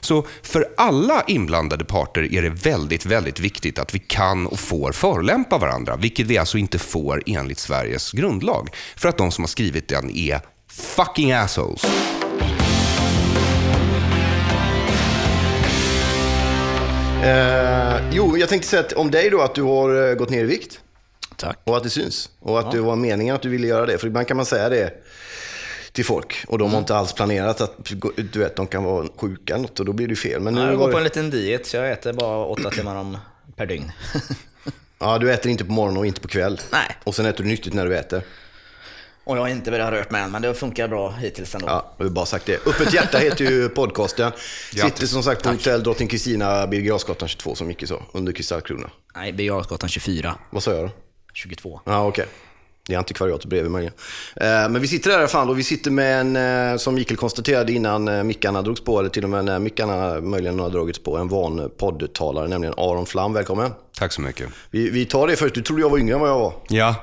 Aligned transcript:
Så 0.00 0.26
för 0.42 0.68
alla 0.76 1.24
inblandade 1.26 1.84
parter 1.84 2.34
är 2.34 2.42
det 2.42 2.50
väldigt, 2.50 3.06
väldigt 3.06 3.40
viktigt 3.40 3.78
att 3.78 3.94
vi 3.94 3.98
kan 3.98 4.46
och 4.46 4.60
får 4.60 4.92
förolämpa 4.92 5.58
varandra, 5.58 5.96
vilket 5.96 6.26
vi 6.26 6.38
alltså 6.38 6.58
inte 6.58 6.78
får 6.78 7.22
enligt 7.26 7.58
Sveriges 7.58 8.12
grundlag. 8.12 8.68
För 8.96 9.08
att 9.08 9.18
de 9.18 9.30
som 9.30 9.44
har 9.44 9.48
skrivit 9.48 9.88
den 9.88 10.10
är 10.16 10.40
fucking 10.68 11.32
assholes. 11.32 11.84
Eh, 17.22 18.10
jo, 18.12 18.38
jag 18.38 18.48
tänkte 18.48 18.68
säga 18.68 18.80
att 18.80 18.92
om 18.92 19.10
dig 19.10 19.30
då 19.30 19.40
att 19.40 19.54
du 19.54 19.62
har 19.62 20.08
eh, 20.08 20.14
gått 20.14 20.30
ner 20.30 20.44
i 20.44 20.46
vikt. 20.46 20.80
Tack. 21.36 21.58
Och 21.64 21.76
att 21.76 21.82
det 21.82 21.90
syns. 21.90 22.30
Och 22.40 22.60
att 22.60 22.72
det 22.72 22.80
var 22.80 22.96
meningen 22.96 23.34
att 23.34 23.42
du 23.42 23.48
ville 23.48 23.66
göra 23.66 23.86
det. 23.86 23.98
För 23.98 24.06
ibland 24.06 24.26
kan 24.26 24.36
man 24.36 24.46
säga 24.46 24.68
det 24.68 24.90
till 25.92 26.04
folk. 26.04 26.44
Och 26.48 26.58
de 26.58 26.70
har 26.72 26.78
inte 26.78 26.96
alls 26.96 27.12
planerat 27.12 27.60
att 27.60 27.76
du 28.32 28.38
vet, 28.38 28.56
de 28.56 28.66
kan 28.66 28.84
vara 28.84 29.08
sjuka 29.16 29.54
eller 29.54 29.62
något. 29.62 29.80
Och 29.80 29.86
då 29.86 29.92
blir 29.92 30.08
det 30.08 30.16
fel. 30.16 30.40
Men 30.40 30.54
nu 30.54 30.60
Jag 30.60 30.76
går 30.78 30.86
på 30.86 30.90
det... 30.90 30.96
en 30.98 31.04
liten 31.04 31.30
diet, 31.30 31.66
så 31.66 31.76
jag 31.76 31.90
äter 31.90 32.12
bara 32.12 32.44
åtta 32.44 32.70
timmar 32.70 32.96
om 32.96 33.18
per 33.56 33.66
dygn. 33.66 33.92
Ja, 35.02 35.18
du 35.18 35.32
äter 35.32 35.50
inte 35.50 35.64
på 35.64 35.72
morgonen 35.72 35.96
och 35.98 36.06
inte 36.06 36.20
på 36.20 36.28
kväll. 36.28 36.60
Nej. 36.72 36.96
Och 37.04 37.14
sen 37.14 37.26
äter 37.26 37.44
du 37.44 37.50
nyttigt 37.50 37.74
när 37.74 37.86
du 37.86 37.96
äter. 37.96 38.22
Och 39.24 39.36
jag 39.36 39.40
har 39.40 39.48
inte 39.48 39.70
börjat 39.70 39.92
rört 39.92 40.10
mig 40.10 40.22
än, 40.22 40.30
men 40.30 40.42
det 40.42 40.54
funkar 40.54 40.88
bra 40.88 41.10
hittills 41.10 41.54
ändå. 41.54 41.66
Ja, 41.66 41.94
jag 41.98 42.04
har 42.04 42.10
bara 42.10 42.26
sagt 42.26 42.46
det. 42.46 42.66
Öppet 42.66 42.94
hjärta 42.94 43.18
heter 43.18 43.44
ju 43.44 43.68
podcasten. 43.74 44.32
Sitter 44.72 45.06
som 45.06 45.22
sagt 45.22 45.42
på 45.42 45.48
hotell 45.48 45.82
Drottning 45.82 46.08
Kristina, 46.08 46.66
Birger 46.66 46.88
Jarlsgatan 46.88 47.28
22 47.28 47.54
som 47.54 47.66
Micke 47.66 47.88
sa, 47.88 48.02
under 48.12 48.32
Kristallkrona. 48.32 48.90
Nej, 49.16 49.32
Birger 49.32 49.52
Jarlsgatan 49.52 49.88
24. 49.88 50.34
Vad 50.50 50.62
sa 50.62 50.72
jag 50.72 50.84
då? 50.84 50.90
22. 51.32 51.80
Ja, 51.84 52.06
okej. 52.06 52.26
Det 52.86 52.94
är 52.94 52.98
antikvariatet 52.98 53.46
bredvid 53.46 53.70
mig. 53.70 53.86
Eh, 53.86 53.92
Men 54.46 54.80
vi 54.80 54.88
sitter 54.88 55.10
där 55.10 55.16
i 55.16 55.20
alla 55.20 55.28
fall 55.28 55.50
och 55.50 55.58
vi 55.58 55.62
sitter 55.64 55.90
med 55.90 56.20
en, 56.20 56.36
eh, 56.72 56.76
som 56.78 56.94
Mikael 56.94 57.16
konstaterade 57.16 57.72
innan 57.72 58.08
eh, 58.08 58.22
mickarna 58.22 58.62
drogs 58.62 58.80
på, 58.84 58.98
eller 58.98 59.08
till 59.08 59.24
och 59.24 59.30
med 59.30 59.44
när 59.44 59.58
mickarna 59.58 60.20
möjligen 60.20 60.58
har 60.60 60.70
dragits 60.70 60.98
på, 60.98 61.16
en 61.16 61.28
van 61.28 61.70
poddtalare, 61.78 62.48
nämligen 62.48 62.74
Aron 62.76 63.06
Flam. 63.06 63.32
Välkommen. 63.32 63.70
Tack 63.98 64.12
så 64.12 64.20
mycket. 64.20 64.48
Vi, 64.70 64.90
vi 64.90 65.04
tar 65.06 65.26
det 65.26 65.36
först. 65.36 65.54
Du 65.54 65.62
trodde 65.62 65.82
jag 65.82 65.90
var 65.90 65.98
yngre 65.98 66.14
än 66.14 66.20
vad 66.20 66.30
jag 66.30 66.38
var. 66.38 66.52
Ja, 66.68 66.94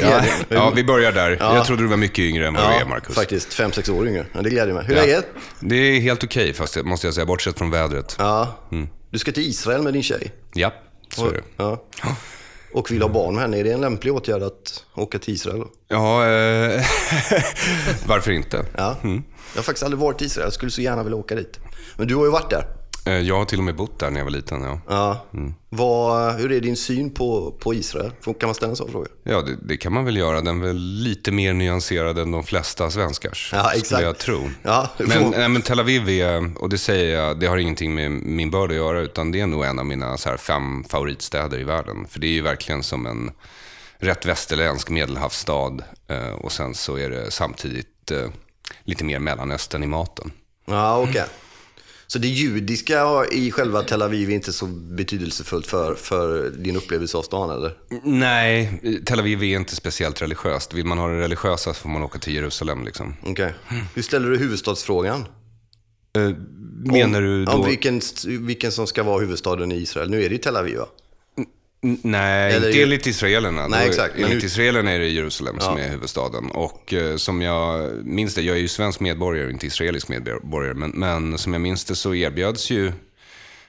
ja. 0.00 0.22
ja 0.48 0.72
vi 0.76 0.84
börjar 0.84 1.12
där. 1.12 1.30
Jag 1.40 1.66
trodde 1.66 1.82
du 1.82 1.88
var 1.88 1.96
mycket 1.96 2.18
yngre 2.18 2.46
än 2.46 2.54
vad 2.54 2.62
du 2.70 2.74
är, 2.74 2.84
Marcus. 2.84 3.14
faktiskt. 3.14 3.54
Fem, 3.54 3.72
sex 3.72 3.88
år 3.88 4.08
yngre. 4.08 4.26
Ja, 4.32 4.42
det 4.42 4.50
gläder 4.50 4.72
mig. 4.72 4.84
Hur 4.84 4.94
är 4.94 5.00
Ja. 5.00 5.06
läget? 5.06 5.26
Det 5.60 5.76
är 5.76 6.00
helt 6.00 6.24
okej, 6.24 6.52
fast 6.54 6.74
det 6.74 6.82
måste 6.82 7.06
jag 7.06 7.14
säga, 7.14 7.26
bortsett 7.26 7.58
från 7.58 7.70
vädret. 7.70 8.16
Ja. 8.18 8.54
Du 9.10 9.18
ska 9.18 9.32
till 9.32 9.48
Israel 9.48 9.82
med 9.82 9.92
din 9.92 10.02
tjej. 10.02 10.32
Ja, 10.54 10.72
så 11.14 11.26
är 11.28 11.32
det. 11.32 11.42
Ja. 11.56 11.84
Och 12.74 12.90
vill 12.90 13.02
ha 13.02 13.08
barn 13.08 13.34
med 13.34 13.42
henne. 13.42 13.58
Är 13.58 13.64
det 13.64 13.72
en 13.72 13.80
lämplig 13.80 14.14
åtgärd 14.14 14.42
att 14.42 14.84
åka 14.94 15.18
till 15.18 15.34
Israel? 15.34 15.64
Ja, 15.88 16.26
eh, 16.26 16.80
varför 18.06 18.30
inte? 18.30 18.66
Ja. 18.76 18.96
Jag 19.02 19.58
har 19.58 19.62
faktiskt 19.62 19.84
aldrig 19.84 20.00
varit 20.00 20.22
i 20.22 20.24
Israel. 20.24 20.46
Jag 20.46 20.52
skulle 20.52 20.70
så 20.70 20.80
gärna 20.80 21.02
vilja 21.02 21.16
åka 21.16 21.34
dit. 21.34 21.58
Men 21.96 22.06
du 22.06 22.14
har 22.14 22.24
ju 22.24 22.30
varit 22.30 22.50
där. 22.50 22.81
Eh, 23.06 23.12
Jag 23.20 23.36
har 23.38 23.44
till 23.44 23.58
och 23.58 23.64
med 23.64 23.76
bott 23.76 23.98
där 23.98 24.10
när 24.10 24.20
jag 24.20 24.24
var 24.24 24.30
liten. 24.30 24.62
Ja, 24.62 24.80
Ja. 24.88 25.26
Vad, 25.68 26.34
hur 26.34 26.52
är 26.52 26.60
din 26.60 26.76
syn 26.76 27.10
på, 27.14 27.50
på 27.60 27.74
Israel? 27.74 28.10
Kan 28.24 28.34
man 28.42 28.54
ställa 28.54 28.70
en 28.70 28.76
sån 28.76 28.90
fråga? 28.90 29.06
ja 29.22 29.42
det, 29.42 29.56
det 29.62 29.76
kan 29.76 29.92
man 29.92 30.04
väl 30.04 30.16
göra. 30.16 30.40
Den 30.40 30.60
är 30.62 30.66
väl 30.66 30.76
lite 30.76 31.32
mer 31.32 31.52
nyanserad 31.52 32.18
än 32.18 32.30
de 32.30 32.44
flesta 32.44 32.90
svenskars, 32.90 33.50
Ja, 33.52 33.70
exakt. 33.70 33.86
skulle 33.86 34.02
jag 34.02 34.18
tro. 34.18 34.50
Ja, 34.62 34.88
men, 34.98 35.30
nej, 35.30 35.48
men 35.48 35.62
Tel 35.62 35.80
Aviv 35.80 36.08
är, 36.08 36.62
och 36.62 36.68
det 36.68 36.78
säger 36.78 37.16
jag, 37.20 37.40
det 37.40 37.46
har 37.46 37.56
ingenting 37.56 37.94
med 37.94 38.10
min 38.10 38.50
börd 38.50 38.70
att 38.70 38.76
göra, 38.76 39.00
utan 39.00 39.32
det 39.32 39.40
är 39.40 39.46
nog 39.46 39.64
en 39.64 39.78
av 39.78 39.86
mina 39.86 40.16
så 40.16 40.28
här, 40.28 40.36
fem 40.36 40.84
favoritstäder 40.88 41.58
i 41.58 41.64
världen. 41.64 42.06
För 42.08 42.20
det 42.20 42.26
är 42.26 42.32
ju 42.32 42.42
verkligen 42.42 42.82
som 42.82 43.06
en 43.06 43.30
rätt 43.98 44.26
västerländsk 44.26 44.90
medelhavsstad 44.90 45.72
eh, 46.08 46.32
och 46.32 46.52
sen 46.52 46.74
så 46.74 46.96
är 46.98 47.10
det 47.10 47.30
samtidigt 47.30 48.10
eh, 48.10 48.28
lite 48.84 49.04
mer 49.04 49.18
Mellanöstern 49.18 49.82
i 49.82 49.86
maten. 49.86 50.30
Ja, 50.66 50.98
okej. 51.08 51.24
Så 52.12 52.18
det 52.18 52.28
judiska 52.28 53.24
i 53.32 53.50
själva 53.50 53.82
Tel 53.82 54.02
Aviv 54.02 54.30
är 54.30 54.34
inte 54.34 54.52
så 54.52 54.66
betydelsefullt 54.66 55.66
för, 55.66 55.94
för 55.94 56.50
din 56.50 56.76
upplevelse 56.76 57.18
av 57.18 57.22
stan, 57.22 57.50
eller? 57.50 57.76
Nej, 58.02 58.80
Tel 59.06 59.20
Aviv 59.20 59.42
är 59.42 59.56
inte 59.56 59.76
speciellt 59.76 60.22
religiöst. 60.22 60.74
Vill 60.74 60.86
man 60.86 60.98
ha 60.98 61.08
det 61.08 61.20
religiösa 61.20 61.74
så 61.74 61.80
får 61.80 61.88
man 61.88 62.02
åka 62.02 62.18
till 62.18 62.34
Jerusalem. 62.34 62.84
Liksom. 62.84 63.16
Okej. 63.22 63.54
Hur 63.94 64.02
ställer 64.02 64.30
du 64.30 64.38
huvudstadsfrågan? 64.38 65.24
Eh, 66.16 66.30
menar 66.84 67.20
du 67.20 67.44
då... 67.44 67.52
Om 67.52 67.66
vilken, 67.66 68.00
vilken 68.26 68.72
som 68.72 68.86
ska 68.86 69.02
vara 69.02 69.20
huvudstaden 69.20 69.72
i 69.72 69.76
Israel? 69.76 70.10
Nu 70.10 70.22
är 70.22 70.28
det 70.28 70.34
ju 70.34 70.38
Tel 70.38 70.56
Aviv, 70.56 70.76
va? 70.76 70.86
Nej, 71.84 72.54
Eller- 72.54 72.68
inte 72.68 72.82
enligt 72.82 73.06
israelerna. 73.06 73.68
Nej, 73.68 73.88
exakt. 73.88 74.14
Men 74.14 74.24
Enligt 74.24 74.42
nu- 74.42 74.46
israelerna 74.46 74.90
är 74.90 74.98
det 74.98 75.08
Jerusalem 75.08 75.60
som 75.60 75.76
är 75.78 75.88
huvudstaden. 75.88 76.50
Och 76.50 76.92
eh, 76.92 77.16
som 77.16 77.42
jag 77.42 77.90
minns 78.06 78.34
det, 78.34 78.42
jag 78.42 78.56
är 78.56 78.60
ju 78.60 78.68
svensk 78.68 79.00
medborgare, 79.00 79.50
inte 79.50 79.66
israelisk 79.66 80.08
medborgare, 80.08 80.74
men, 80.74 80.90
men 80.90 81.38
som 81.38 81.52
jag 81.52 81.62
minns 81.62 81.84
det 81.84 81.96
så 81.96 82.14
erbjöds 82.14 82.70
ju 82.70 82.92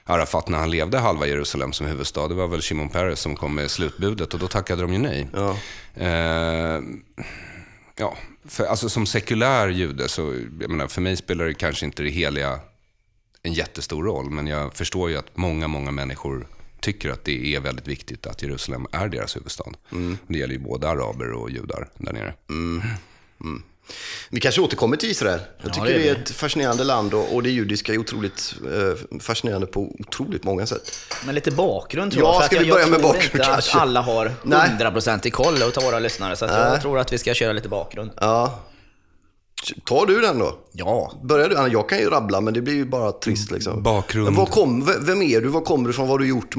Arafat 0.04 0.48
när 0.48 0.58
han 0.58 0.70
levde 0.70 0.98
halva 0.98 1.26
Jerusalem 1.26 1.72
som 1.72 1.86
huvudstad. 1.86 2.28
Det 2.28 2.34
var 2.34 2.46
väl 2.48 2.60
Shimon 2.62 2.88
Peres 2.88 3.20
som 3.20 3.36
kom 3.36 3.54
med 3.54 3.70
slutbudet 3.70 4.34
och 4.34 4.40
då 4.40 4.48
tackade 4.48 4.82
de 4.82 4.92
ju 4.92 4.98
nej. 4.98 5.28
Ja. 5.32 5.56
Eh, 5.96 6.80
ja, 7.96 8.16
för, 8.48 8.64
alltså 8.64 8.88
som 8.88 9.06
sekulär 9.06 9.68
jude 9.68 10.08
så, 10.08 10.34
jag 10.60 10.70
menar, 10.70 10.86
för 10.88 11.00
mig 11.00 11.16
spelar 11.16 11.44
det 11.44 11.54
kanske 11.54 11.86
inte 11.86 12.02
det 12.02 12.10
heliga 12.10 12.60
en 13.42 13.52
jättestor 13.52 14.04
roll, 14.04 14.30
men 14.30 14.46
jag 14.46 14.74
förstår 14.74 15.10
ju 15.10 15.16
att 15.16 15.36
många, 15.36 15.68
många 15.68 15.90
människor 15.90 16.46
tycker 16.84 17.10
att 17.10 17.24
det 17.24 17.54
är 17.54 17.60
väldigt 17.60 17.88
viktigt 17.88 18.26
att 18.26 18.42
Jerusalem 18.42 18.86
är 18.92 19.08
deras 19.08 19.36
huvudstad. 19.36 19.64
Det 20.26 20.38
gäller 20.38 20.54
ju 20.54 20.60
både 20.60 20.88
araber 20.88 21.32
och 21.32 21.50
judar 21.50 21.88
där 21.98 22.12
nere. 22.12 22.34
Vi 24.30 24.40
kanske 24.40 24.60
återkommer 24.60 24.96
till 24.96 25.10
Israel. 25.10 25.40
Jag 25.62 25.72
tycker 25.74 25.86
det 25.86 25.92
det, 25.92 26.08
är 26.08 26.10
är 26.10 26.14
vi. 26.14 26.20
ett 26.22 26.30
fascinerande 26.30 26.84
land 26.84 27.14
och, 27.14 27.34
och 27.34 27.42
det 27.42 27.50
judiska 27.50 27.92
är 27.94 27.98
otroligt 27.98 28.54
eh, 28.74 29.18
fascinerande 29.20 29.66
på 29.66 29.94
otroligt 29.98 30.44
många 30.44 30.66
sätt. 30.66 30.90
Men 31.26 31.34
lite 31.34 31.50
bakgrund 31.50 32.12
tror 32.12 32.24
Ja, 32.24 32.32
jag. 32.32 32.40
för 32.42 32.46
ska 32.46 32.56
att 32.56 32.62
vi 32.62 32.66
jag, 32.68 32.74
börja 32.74 32.84
jag 32.86 32.90
med 32.90 33.02
bakgrund 33.02 33.24
inte 33.34 33.38
kanske? 33.38 33.76
att 33.76 33.82
alla 33.82 34.00
har 34.00 34.32
Nej. 34.42 34.70
100% 34.78 35.26
i 35.26 35.30
koll 35.30 35.54
utav 35.62 35.84
våra 35.84 35.98
lyssnare. 35.98 36.36
Så 36.36 36.44
att 36.44 36.50
jag 36.50 36.80
tror 36.82 36.98
att 36.98 37.12
vi 37.12 37.18
ska 37.18 37.34
köra 37.34 37.52
lite 37.52 37.68
bakgrund. 37.68 38.10
Ja. 38.20 38.60
Tar 39.84 40.06
du 40.06 40.20
den 40.20 40.38
då? 40.38 40.58
Ja. 40.72 41.12
Börjar 41.22 41.48
du? 41.48 41.72
Jag 41.72 41.88
kan 41.88 41.98
ju 41.98 42.10
rabbla, 42.10 42.40
men 42.40 42.54
det 42.54 42.62
blir 42.62 42.74
ju 42.74 42.84
bara 42.84 43.12
trist 43.12 43.50
liksom. 43.50 43.82
Bakgrund. 43.82 44.36
Var 44.36 44.46
kom, 44.46 44.84
vem 45.00 45.22
är 45.22 45.40
du? 45.40 45.48
Var 45.48 45.60
kommer 45.60 45.84
du 45.84 45.90
ifrån? 45.90 46.08
Vad 46.08 46.14
har 46.14 46.18
du 46.18 46.28
gjort? 46.28 46.54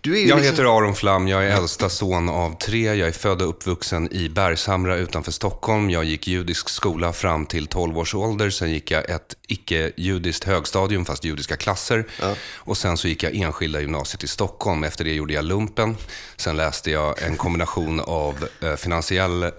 Du 0.00 0.16
är 0.16 0.20
ju 0.20 0.28
Jag 0.28 0.36
liksom, 0.36 0.52
heter 0.52 0.78
Aron 0.78 0.94
Flam, 0.94 1.28
jag 1.28 1.46
är 1.46 1.56
äldsta 1.56 1.88
son 1.88 2.28
av 2.28 2.58
tre. 2.58 2.94
Jag 2.94 3.08
är 3.08 3.12
född 3.12 3.42
och 3.42 3.48
uppvuxen 3.48 4.12
i 4.12 4.28
Bergshamra 4.28 4.96
utanför 4.96 5.32
Stockholm. 5.32 5.90
Jag 5.90 6.04
gick 6.04 6.28
judisk 6.28 6.68
skola 6.68 7.12
fram 7.12 7.46
till 7.46 7.66
12 7.66 7.98
års 7.98 8.14
ålder. 8.14 8.50
Sen 8.50 8.70
gick 8.70 8.90
jag 8.90 9.10
ett 9.10 9.36
icke-judiskt 9.48 10.44
högstadium, 10.44 11.04
fast 11.04 11.24
judiska 11.24 11.56
klasser. 11.56 12.06
Och 12.54 12.76
sen 12.76 12.96
så 12.96 13.08
gick 13.08 13.22
jag 13.22 13.34
enskilda 13.34 13.80
gymnasiet 13.80 14.24
i 14.24 14.28
Stockholm. 14.28 14.84
Efter 14.84 15.04
det 15.04 15.14
gjorde 15.14 15.32
jag 15.32 15.44
lumpen. 15.44 15.96
Sen 16.36 16.56
läste 16.56 16.90
jag 16.90 17.22
en 17.22 17.36
kombination 17.36 18.00
av 18.00 18.48
eh, 18.62 18.76
finansiell 18.76 19.50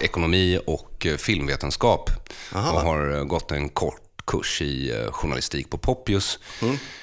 ekonomi 0.00 0.58
och 0.66 1.06
eh, 1.06 1.16
filmvetenskap. 1.16 2.10
Och 2.52 2.58
har 2.58 3.16
eh, 3.16 3.24
gått 3.24 3.52
en 3.52 3.68
kort 3.68 4.02
kurs 4.24 4.62
i 4.62 4.90
eh, 4.90 5.12
journalistik 5.12 5.70
på 5.70 5.78
Poppius. 5.78 6.38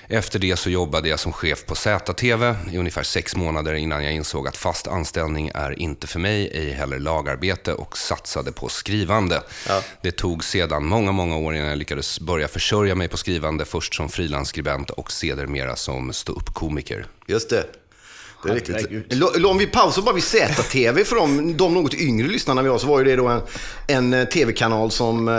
Efter 0.08 0.40
det 0.40 0.56
så 0.56 0.70
jobbade 0.70 1.10
jag 1.10 1.20
som 1.20 1.34
chef 1.34 1.66
på 1.66 1.76
ZTV 1.76 2.56
i 2.72 2.78
ungefär 2.78 3.04
sex 3.04 3.36
månader 3.36 3.74
innan 3.74 4.04
jag 4.04 4.14
insåg 4.14 4.48
att 4.48 4.58
fast 4.58 4.88
anställning 4.88 5.52
är 5.54 5.80
inte 5.80 6.08
för 6.08 6.20
mig, 6.20 6.52
ej 6.54 6.72
heller 6.72 7.00
lagarbete 7.00 7.74
och 7.74 7.98
satsade 7.98 8.52
på 8.52 8.70
skrivande. 8.70 9.42
Det 10.02 10.12
tog 10.12 10.44
sedan 10.44 10.86
många, 10.86 11.12
många 11.12 11.38
år 11.38 11.56
innan 11.56 11.68
jag 11.68 11.78
lyckades 11.78 12.20
börja 12.20 12.48
försörja 12.48 12.96
mig 12.96 13.08
på 13.08 13.18
skrivande, 13.18 13.66
först 13.66 13.94
som 13.94 14.10
frilansskribent 14.10 14.90
och 14.90 15.12
sedermera 15.12 15.76
som 15.76 16.14
ståuppkomiker. 16.14 17.06
Just 17.28 17.50
det. 17.50 17.66
Det 18.44 18.50
är 18.50 18.56
riktigt. 18.56 19.46
Om 19.46 19.58
vi 19.58 19.68
pausar 19.68 20.02
bara 20.02 20.16
vid 20.16 20.24
ZTV 20.24 21.04
för 21.04 21.16
de, 21.16 21.58
de 21.58 21.74
något 21.74 21.94
yngre 21.94 22.28
lyssnarna 22.28 22.62
vi 22.62 22.70
har 22.70 22.78
så 22.78 22.88
var 22.88 23.00
ju 23.00 23.06
det 23.06 23.16
då 23.16 23.28
en, 23.28 23.42
en 23.88 24.14
eh, 24.14 24.26
tv-kanal 24.26 24.92
som 24.92 25.28
eh, 25.28 25.34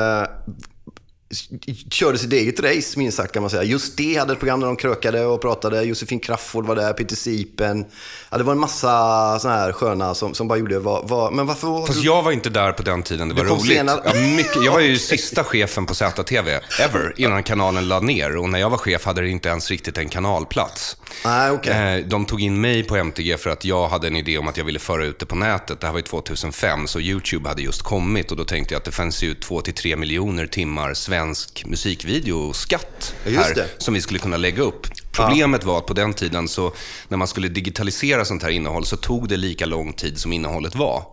körde 1.90 2.18
sitt 2.18 2.32
eget 2.32 2.60
race 2.60 2.98
minst 2.98 3.16
sagt 3.16 3.32
kan 3.32 3.42
man 3.42 3.50
säga. 3.50 3.62
Just 3.62 3.96
det 3.96 4.16
hade 4.16 4.32
ett 4.32 4.38
program 4.38 4.60
där 4.60 4.66
de 4.66 4.76
krökade 4.76 5.26
och 5.26 5.40
pratade. 5.40 5.82
Josefin 5.82 6.20
Crafoord 6.20 6.66
var 6.66 6.76
där, 6.76 6.92
Peter 6.92 7.16
Sipen. 7.16 7.84
Ja, 8.30 8.38
det 8.38 8.44
var 8.44 8.52
en 8.52 8.58
massa 8.58 9.38
sådana 9.38 9.58
här 9.60 9.72
sköna 9.72 10.14
som, 10.14 10.34
som 10.34 10.48
bara 10.48 10.58
gjorde 10.58 10.78
vad, 10.78 11.08
vad, 11.08 11.32
Men 11.32 11.46
varför 11.46 11.68
var 11.68 11.86
Fast 11.86 12.02
jag 12.04 12.22
var 12.22 12.32
inte 12.32 12.50
där 12.50 12.72
på 12.72 12.82
den 12.82 13.02
tiden, 13.02 13.28
det 13.28 13.34
var 13.34 13.44
roligt. 13.44 13.66
senare. 13.66 14.00
Ja, 14.04 14.14
mycket, 14.36 14.64
jag 14.64 14.72
var 14.72 14.80
ju 14.80 14.98
sista 14.98 15.44
chefen 15.44 15.86
på 15.86 15.94
ZTV, 15.94 16.60
ever, 16.80 17.14
innan 17.16 17.42
kanalen 17.42 17.88
lade 17.88 18.06
ner. 18.06 18.36
Och 18.36 18.48
när 18.48 18.58
jag 18.58 18.70
var 18.70 18.78
chef 18.78 19.04
hade 19.04 19.20
det 19.22 19.28
inte 19.28 19.48
ens 19.48 19.70
riktigt 19.70 19.98
en 19.98 20.08
kanalplats. 20.08 20.96
Nej, 21.24 21.50
okej. 21.50 21.98
Eh, 21.98 22.06
De 22.06 22.24
tog 22.26 22.40
in 22.40 22.60
mig 22.60 22.82
på 22.82 22.96
MTG 22.96 23.36
för 23.38 23.50
att 23.50 23.64
jag 23.64 23.88
hade 23.88 24.06
en 24.06 24.16
idé 24.16 24.38
om 24.38 24.48
att 24.48 24.56
jag 24.56 24.64
ville 24.64 24.78
föra 24.78 25.04
ut 25.04 25.18
det 25.18 25.26
på 25.26 25.34
nätet. 25.36 25.80
Det 25.80 25.86
här 25.86 25.92
var 25.92 25.98
ju 25.98 26.04
2005, 26.04 26.86
så 26.86 27.00
YouTube 27.00 27.48
hade 27.48 27.62
just 27.62 27.82
kommit 27.82 28.30
och 28.30 28.36
då 28.36 28.44
tänkte 28.44 28.74
jag 28.74 28.78
att 28.78 28.84
det 28.84 28.90
fanns 28.92 29.22
ju 29.22 29.34
2-3 29.34 29.96
miljoner 29.96 30.46
timmar 30.46 30.94
svensk 30.94 31.19
musikvideoskatt 31.64 33.14
Ja, 33.24 33.30
just 33.30 33.56
här 33.56 33.66
som 33.78 33.94
vi 33.94 34.00
skulle 34.00 34.18
kunna 34.18 34.36
lägga 34.36 34.62
upp. 34.62 34.86
Problemet 35.12 35.64
var 35.64 35.78
att 35.78 35.86
på 35.86 35.94
den 35.94 36.14
tiden, 36.14 36.48
så 36.48 36.72
när 37.08 37.18
man 37.18 37.28
skulle 37.28 37.48
digitalisera 37.48 38.24
sånt 38.24 38.42
här 38.42 38.50
innehåll, 38.50 38.84
så 38.84 38.96
tog 38.96 39.28
det 39.28 39.36
lika 39.36 39.66
lång 39.66 39.92
tid 39.92 40.18
som 40.18 40.32
innehållet 40.32 40.74
var. 40.74 41.04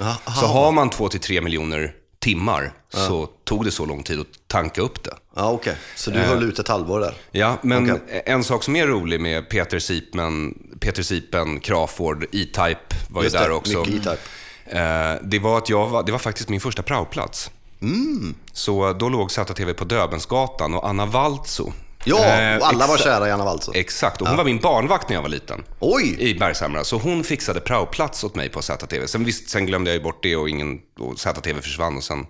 Aha. 0.00 0.40
Så 0.40 0.46
har 0.46 0.72
man 0.72 0.90
2-3 0.90 1.40
miljoner 1.40 1.94
timmar 2.22 2.72
så 2.88 3.26
tog 3.44 3.64
det 3.64 3.70
så 3.70 3.86
lång 3.86 4.02
tid 4.02 4.20
att 4.20 4.26
tanka 4.46 4.80
upp 4.80 5.04
det. 5.04 5.14
Ja, 5.36 5.50
okej. 5.50 5.76
Så 5.96 6.10
du 6.10 6.18
höll 6.18 6.42
ut 6.42 6.58
ett 6.58 6.68
halvår 6.68 7.00
där? 7.00 7.14
Ja, 7.30 7.58
men 7.62 7.90
Okej. 7.90 8.22
en 8.26 8.44
sak 8.44 8.62
som 8.62 8.76
är 8.76 8.86
rolig 8.86 9.20
med 9.20 9.48
Peter 9.48 9.78
Sipen, 9.78 10.54
Peter 10.80 11.02
Sipen 11.02 11.60
Crawford, 11.60 12.24
E-Type 12.24 12.96
var 13.10 13.22
Just 13.22 13.34
ju 13.34 13.38
där 13.38 13.48
det, 13.48 13.54
också. 13.54 13.80
E-Type. 13.80 14.18
Eh, 14.66 15.14
det 15.22 15.38
var 15.38 15.58
att 15.58 15.68
jag 15.68 15.88
var, 15.88 16.02
det 16.02 16.12
var 16.12 16.18
faktiskt 16.18 16.48
min 16.48 16.60
första 16.60 16.82
praoplats. 16.82 17.50
Mm. 17.82 18.34
Så 18.52 18.92
då 18.92 19.08
låg 19.08 19.30
ZTV 19.30 19.72
på 19.72 19.84
Döbelnsgatan 19.84 20.74
och 20.74 20.88
Anna 20.88 21.06
Waltzo. 21.06 21.72
Ja, 22.04 22.16
eh, 22.24 22.56
och 22.58 22.66
alla 22.66 22.86
var 22.86 22.96
kära 22.96 23.28
i 23.28 23.30
Anna 23.30 23.44
Waltz. 23.44 23.68
Exakt, 23.74 24.20
och 24.22 24.28
hon 24.28 24.36
var 24.36 24.44
min 24.44 24.58
barnvakt 24.58 25.08
när 25.08 25.16
jag 25.16 25.22
var 25.22 25.28
liten. 25.28 25.64
Oj! 25.80 26.16
I 26.18 26.34
Bergshamra. 26.34 26.84
Så 26.84 26.96
hon 26.98 27.24
fixade 27.24 27.60
praoplats 27.60 28.24
åt 28.24 28.34
mig 28.34 28.48
på 28.48 28.62
ZTV. 28.62 29.06
Sen, 29.06 29.24
visst, 29.24 29.48
sen 29.50 29.66
glömde 29.66 29.90
jag 29.90 29.96
ju 29.96 30.02
bort 30.02 30.22
det 30.22 30.36
och, 30.36 30.48
ingen, 30.48 30.78
och 30.98 31.18
ZTV 31.20 31.60
försvann. 31.62 31.96
Och 31.96 32.04
sen, 32.04 32.26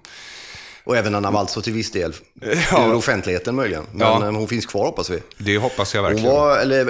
Och 0.85 0.97
även 0.97 1.15
Anna 1.15 1.31
Waltz 1.31 1.55
till 1.63 1.73
viss 1.73 1.91
del. 1.93 2.15
Ja. 2.73 2.87
Ur 2.89 2.95
offentligheten 2.95 3.55
möjligen. 3.55 3.85
Men 3.93 4.01
Ja. 4.01 4.27
eh, 4.27 4.33
hon 4.33 4.49
finns 4.49 4.67
kvar 4.67 4.85
hoppas 4.85 5.11
vi. 5.11 5.23
det 5.39 5.59
hoppas 5.59 5.95
jag 5.95 6.03
Hon 6.03 6.11
verkligen. 6.13 6.35
var, 6.37 6.59
eller, 6.59 6.81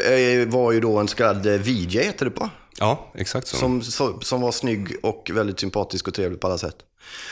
eh, 0.41 0.47
var 0.49 0.73
ju 0.73 0.81
då 0.81 0.99
en 0.99 1.09
så 1.09 1.17
kallad 1.17 1.47
eh, 1.47 1.53
VJ, 1.53 1.99
heter 2.03 2.25
det 2.25 2.31
på. 2.31 2.49
Ja, 2.79 3.13
exakt 3.15 3.47
så. 3.47 3.57
Som, 3.57 3.83
som 4.23 4.41
var 4.41 4.53
snygg 4.53 4.97
och 5.03 5.31
väldigt 5.33 5.61
sympatisk 5.61 6.09
och 6.09 6.15
trevlig 6.15 6.41
på 6.41 6.47
alla 6.47 6.59
sätt. 6.59 6.77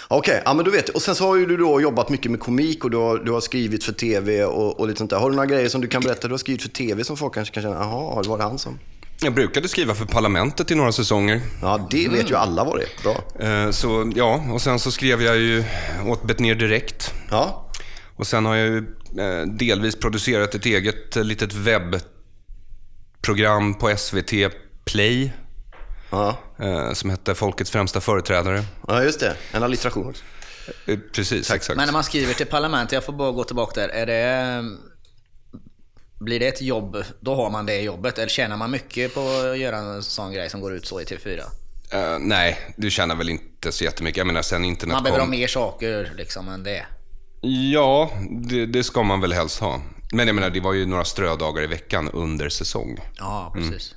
Okej, 0.08 0.42
ja 0.44 0.54
men 0.54 0.64
du 0.64 0.70
vet. 0.70 0.88
Och 0.88 1.02
sen 1.02 1.14
så 1.14 1.26
har 1.26 1.36
ju 1.36 1.46
du 1.46 1.56
då 1.56 1.80
jobbat 1.80 2.08
mycket 2.08 2.30
med 2.30 2.40
komik 2.40 2.84
och 2.84 2.90
du 2.90 2.96
har, 2.96 3.18
du 3.18 3.32
har 3.32 3.40
skrivit 3.40 3.84
för 3.84 3.92
tv 3.92 4.44
och, 4.44 4.80
och 4.80 4.88
lite 4.88 4.98
sånt 4.98 5.10
där. 5.10 5.18
Har 5.18 5.30
du 5.30 5.36
några 5.36 5.46
grejer 5.46 5.68
som 5.68 5.80
du 5.80 5.88
kan 5.88 6.02
berätta 6.02 6.28
du 6.28 6.34
har 6.34 6.38
skrivit 6.38 6.62
för 6.62 6.68
tv 6.68 7.04
som 7.04 7.16
folk 7.16 7.34
kanske 7.34 7.54
kan 7.54 7.62
känna, 7.62 7.74
jaha, 7.74 8.22
var 8.26 8.38
det 8.38 8.44
han 8.44 8.58
som... 8.58 8.78
Jag 9.22 9.34
brukade 9.34 9.68
skriva 9.68 9.94
för 9.94 10.04
Parlamentet 10.04 10.70
i 10.70 10.74
några 10.74 10.92
säsonger. 10.92 11.40
Ja, 11.62 11.88
det 11.90 12.08
vet 12.08 12.30
ju 12.30 12.34
alla 12.36 12.64
vad 12.64 12.78
det 12.78 12.82
är. 12.82 12.88
Bra. 13.02 13.16
Eh, 13.48 13.70
Så 13.70 14.12
ja, 14.16 14.44
och 14.52 14.62
sen 14.62 14.78
så 14.78 14.90
skrev 14.90 15.22
jag 15.22 15.36
ju 15.36 15.64
åt 16.06 16.22
Betnér 16.22 16.54
Direkt. 16.54 17.14
Ja, 17.30 17.70
Och 18.16 18.26
sen 18.26 18.46
har 18.46 18.56
jag 18.56 18.66
ju 18.68 18.78
eh, 19.18 19.42
delvis 19.46 19.96
producerat 19.96 20.54
ett 20.54 20.66
eget 20.66 21.16
eh, 21.16 21.24
litet 21.24 21.52
webbprogram 21.54 22.04
på 23.74 23.96
SVT 23.96 24.32
Play. 24.84 25.32
ja. 26.10 26.36
eh, 26.58 26.92
Som 26.92 27.10
hette 27.10 27.34
Folkets 27.34 27.70
främsta 27.70 28.00
företrädare. 28.00 28.64
ja 28.88 29.02
just 29.02 29.20
det. 29.20 29.36
En 29.52 29.62
alliteration 29.62 30.08
också. 30.08 30.24
Eh, 30.86 30.98
Precis, 31.12 31.50
exakt. 31.50 31.76
Men 31.76 31.86
när 31.86 31.92
man 31.92 32.04
skriver 32.04 32.34
till 32.34 32.46
parlamentet, 32.46 32.92
jag 32.92 33.04
får 33.04 33.12
bara 33.12 33.32
gå 33.32 33.44
tillbaka 33.44 33.80
där. 33.80 33.88
Är 33.88 34.06
det... 34.06 34.64
Blir 36.20 36.40
det 36.40 36.46
ett 36.48 36.62
jobb, 36.62 37.04
då 37.20 37.34
har 37.34 37.50
man 37.50 37.66
det 37.66 37.80
jobbet. 37.80 38.18
Eller 38.18 38.28
tjänar 38.28 38.56
man 38.56 38.70
mycket 38.70 39.14
på 39.14 39.20
att 39.20 39.58
göra 39.58 39.76
en 39.76 40.02
sån 40.02 40.32
grej 40.32 40.50
som 40.50 40.60
går 40.60 40.72
ut 40.74 40.86
så 40.86 41.00
i 41.00 41.04
TV4? 41.04 41.40
Eh, 41.92 42.18
nej, 42.18 42.58
du 42.76 42.90
tjänar 42.90 43.14
väl 43.16 43.28
inte 43.28 43.72
så 43.72 43.84
jättemycket. 43.84 44.16
Jag 44.18 44.26
menar, 44.26 44.42
sen 44.42 44.64
internet 44.64 44.92
Man 44.94 45.02
behöver 45.02 45.18
ha 45.20 45.24
kom... 45.26 45.30
mer 45.30 45.46
saker 45.46 46.12
liksom 46.16 46.48
än 46.48 46.62
det. 46.62 46.86
Ja, 47.72 48.10
det, 48.30 48.66
det 48.66 48.84
ska 48.84 49.02
man 49.02 49.20
väl 49.20 49.32
helst 49.32 49.60
ha. 49.60 49.80
Men 50.12 50.26
jag 50.26 50.34
menar, 50.34 50.50
det 50.50 50.60
var 50.60 50.72
ju 50.72 50.86
några 50.86 51.04
strödagar 51.04 51.62
i 51.62 51.66
veckan 51.66 52.10
under 52.12 52.48
säsong. 52.48 52.98
Ja, 53.18 53.52
precis. 53.54 53.94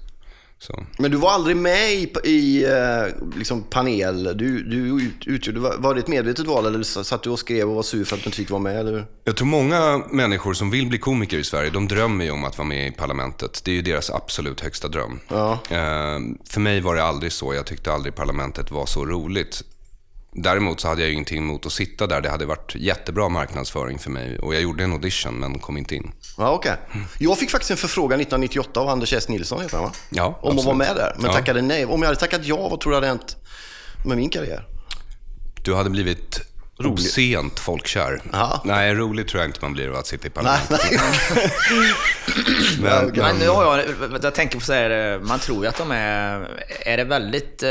Så. 0.67 0.85
Men 0.97 1.11
du 1.11 1.17
var 1.17 1.31
aldrig 1.31 1.57
med 1.57 1.91
i, 1.91 2.13
i 2.23 2.63
eh, 2.63 3.37
liksom 3.37 3.63
panel? 3.63 4.23
Du, 4.23 4.63
du 4.63 5.03
ut, 5.05 5.27
utgjorde, 5.27 5.59
var, 5.59 5.75
var 5.77 5.93
det 5.93 5.99
ett 5.99 6.07
medvetet 6.07 6.47
val 6.47 6.65
eller 6.65 6.83
satt 6.83 7.23
du 7.23 7.29
och 7.29 7.39
skrev 7.39 7.69
och 7.69 7.75
var 7.75 7.83
sur 7.83 8.05
för 8.05 8.15
att 8.15 8.23
du 8.23 8.27
inte 8.27 8.37
fick 8.37 8.49
vara 8.49 8.61
med? 8.61 8.79
Eller? 8.79 9.05
Jag 9.23 9.37
tror 9.37 9.47
många 9.47 10.03
människor 10.11 10.53
som 10.53 10.71
vill 10.71 10.87
bli 10.87 10.97
komiker 10.97 11.37
i 11.37 11.43
Sverige, 11.43 11.69
de 11.69 11.87
drömmer 11.87 12.25
ju 12.25 12.31
om 12.31 12.43
att 12.43 12.57
vara 12.57 12.67
med 12.67 12.87
i 12.87 12.91
Parlamentet. 12.91 13.61
Det 13.65 13.71
är 13.71 13.75
ju 13.75 13.81
deras 13.81 14.09
absolut 14.09 14.61
högsta 14.61 14.87
dröm. 14.87 15.19
Ja. 15.27 15.51
Eh, 15.69 16.19
för 16.49 16.59
mig 16.59 16.81
var 16.81 16.95
det 16.95 17.03
aldrig 17.03 17.31
så. 17.31 17.53
Jag 17.53 17.65
tyckte 17.65 17.93
aldrig 17.93 18.15
Parlamentet 18.15 18.71
var 18.71 18.85
så 18.85 19.05
roligt. 19.05 19.63
Däremot 20.35 20.79
så 20.79 20.87
hade 20.87 21.01
jag 21.01 21.07
ju 21.07 21.13
ingenting 21.13 21.37
emot 21.37 21.65
att 21.65 21.71
sitta 21.71 22.07
där. 22.07 22.21
Det 22.21 22.29
hade 22.29 22.45
varit 22.45 22.75
jättebra 22.75 23.29
marknadsföring 23.29 23.99
för 23.99 24.09
mig. 24.09 24.39
Och 24.39 24.55
jag 24.55 24.61
gjorde 24.61 24.83
en 24.83 24.91
audition, 24.91 25.39
men 25.39 25.59
kom 25.59 25.77
inte 25.77 25.95
in. 25.95 26.11
Ja, 26.37 26.51
okej. 26.51 26.75
Jag 27.19 27.37
fick 27.37 27.49
faktiskt 27.51 27.71
en 27.71 27.77
förfrågan 27.77 28.19
1998 28.19 28.79
av 28.79 28.89
Anders 28.89 29.13
S. 29.13 29.29
Nilsson, 29.29 29.61
heter 29.61 29.77
han 29.77 29.85
va? 29.85 29.91
Ja, 30.09 30.25
Om 30.25 30.33
att 30.33 30.43
absolut. 30.45 30.65
vara 30.65 30.75
med 30.75 30.95
där, 30.95 31.13
men 31.17 31.25
Ja. 31.25 31.33
tackade 31.33 31.61
nej. 31.61 31.85
Om 31.85 32.01
jag 32.01 32.07
hade 32.07 32.19
tackat 32.19 32.45
ja, 32.45 32.67
vad 32.69 32.79
tror 32.79 32.91
du 32.91 32.95
hade 32.97 33.07
hänt 33.07 33.37
med 34.05 34.17
min 34.17 34.29
karriär? 34.29 34.67
Du 35.63 35.75
hade 35.75 35.89
blivit 35.89 36.41
obscent 36.85 37.59
folkkär. 37.59 38.21
Ja. 38.31 38.61
Nej, 38.65 38.95
roligt 38.95 39.27
tror 39.27 39.41
jag 39.41 39.49
inte 39.49 39.59
man 39.61 39.73
blir 39.73 39.89
av 39.89 39.95
att 39.95 40.07
sitta 40.07 40.27
i 40.27 40.29
Parlamentet. 40.29 40.79
nej. 40.91 41.93
Men, 42.79 43.11
Men 43.15 43.35
nu 43.35 43.47
har 43.47 43.77
jag, 43.77 43.85
jag 44.23 44.35
tänker 44.35 44.59
på 44.59 44.65
så 44.65 44.73
här, 44.73 45.19
man 45.19 45.39
tror 45.39 45.63
ju 45.63 45.69
att 45.69 45.77
de 45.77 45.91
är, 45.91 46.47
är 46.85 46.97
det 46.97 47.03
väldigt 47.03 47.63
eh, 47.63 47.69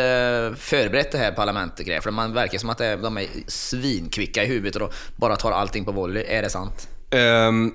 förberett 0.56 1.12
det 1.12 1.19
här 1.19 1.32
parlamentet 1.32 1.87
grejer? 1.87 2.00
För 2.00 2.11
man 2.11 2.35
verkar 2.35 2.59
som 2.59 2.70
att 2.70 2.79
det 2.79 2.97
de 2.97 3.19
är 3.19 3.26
svinkvicka 3.47 4.44
i 4.44 4.47
huvudet 4.47 4.82
och 4.82 4.94
bara 5.17 5.37
tar 5.37 5.53
allting 5.53 5.85
på 5.85 5.93
volley. 5.93 6.25
Är 6.29 6.43
det 6.43 6.50
sant? 6.50 6.88
Ehm, 7.11 7.73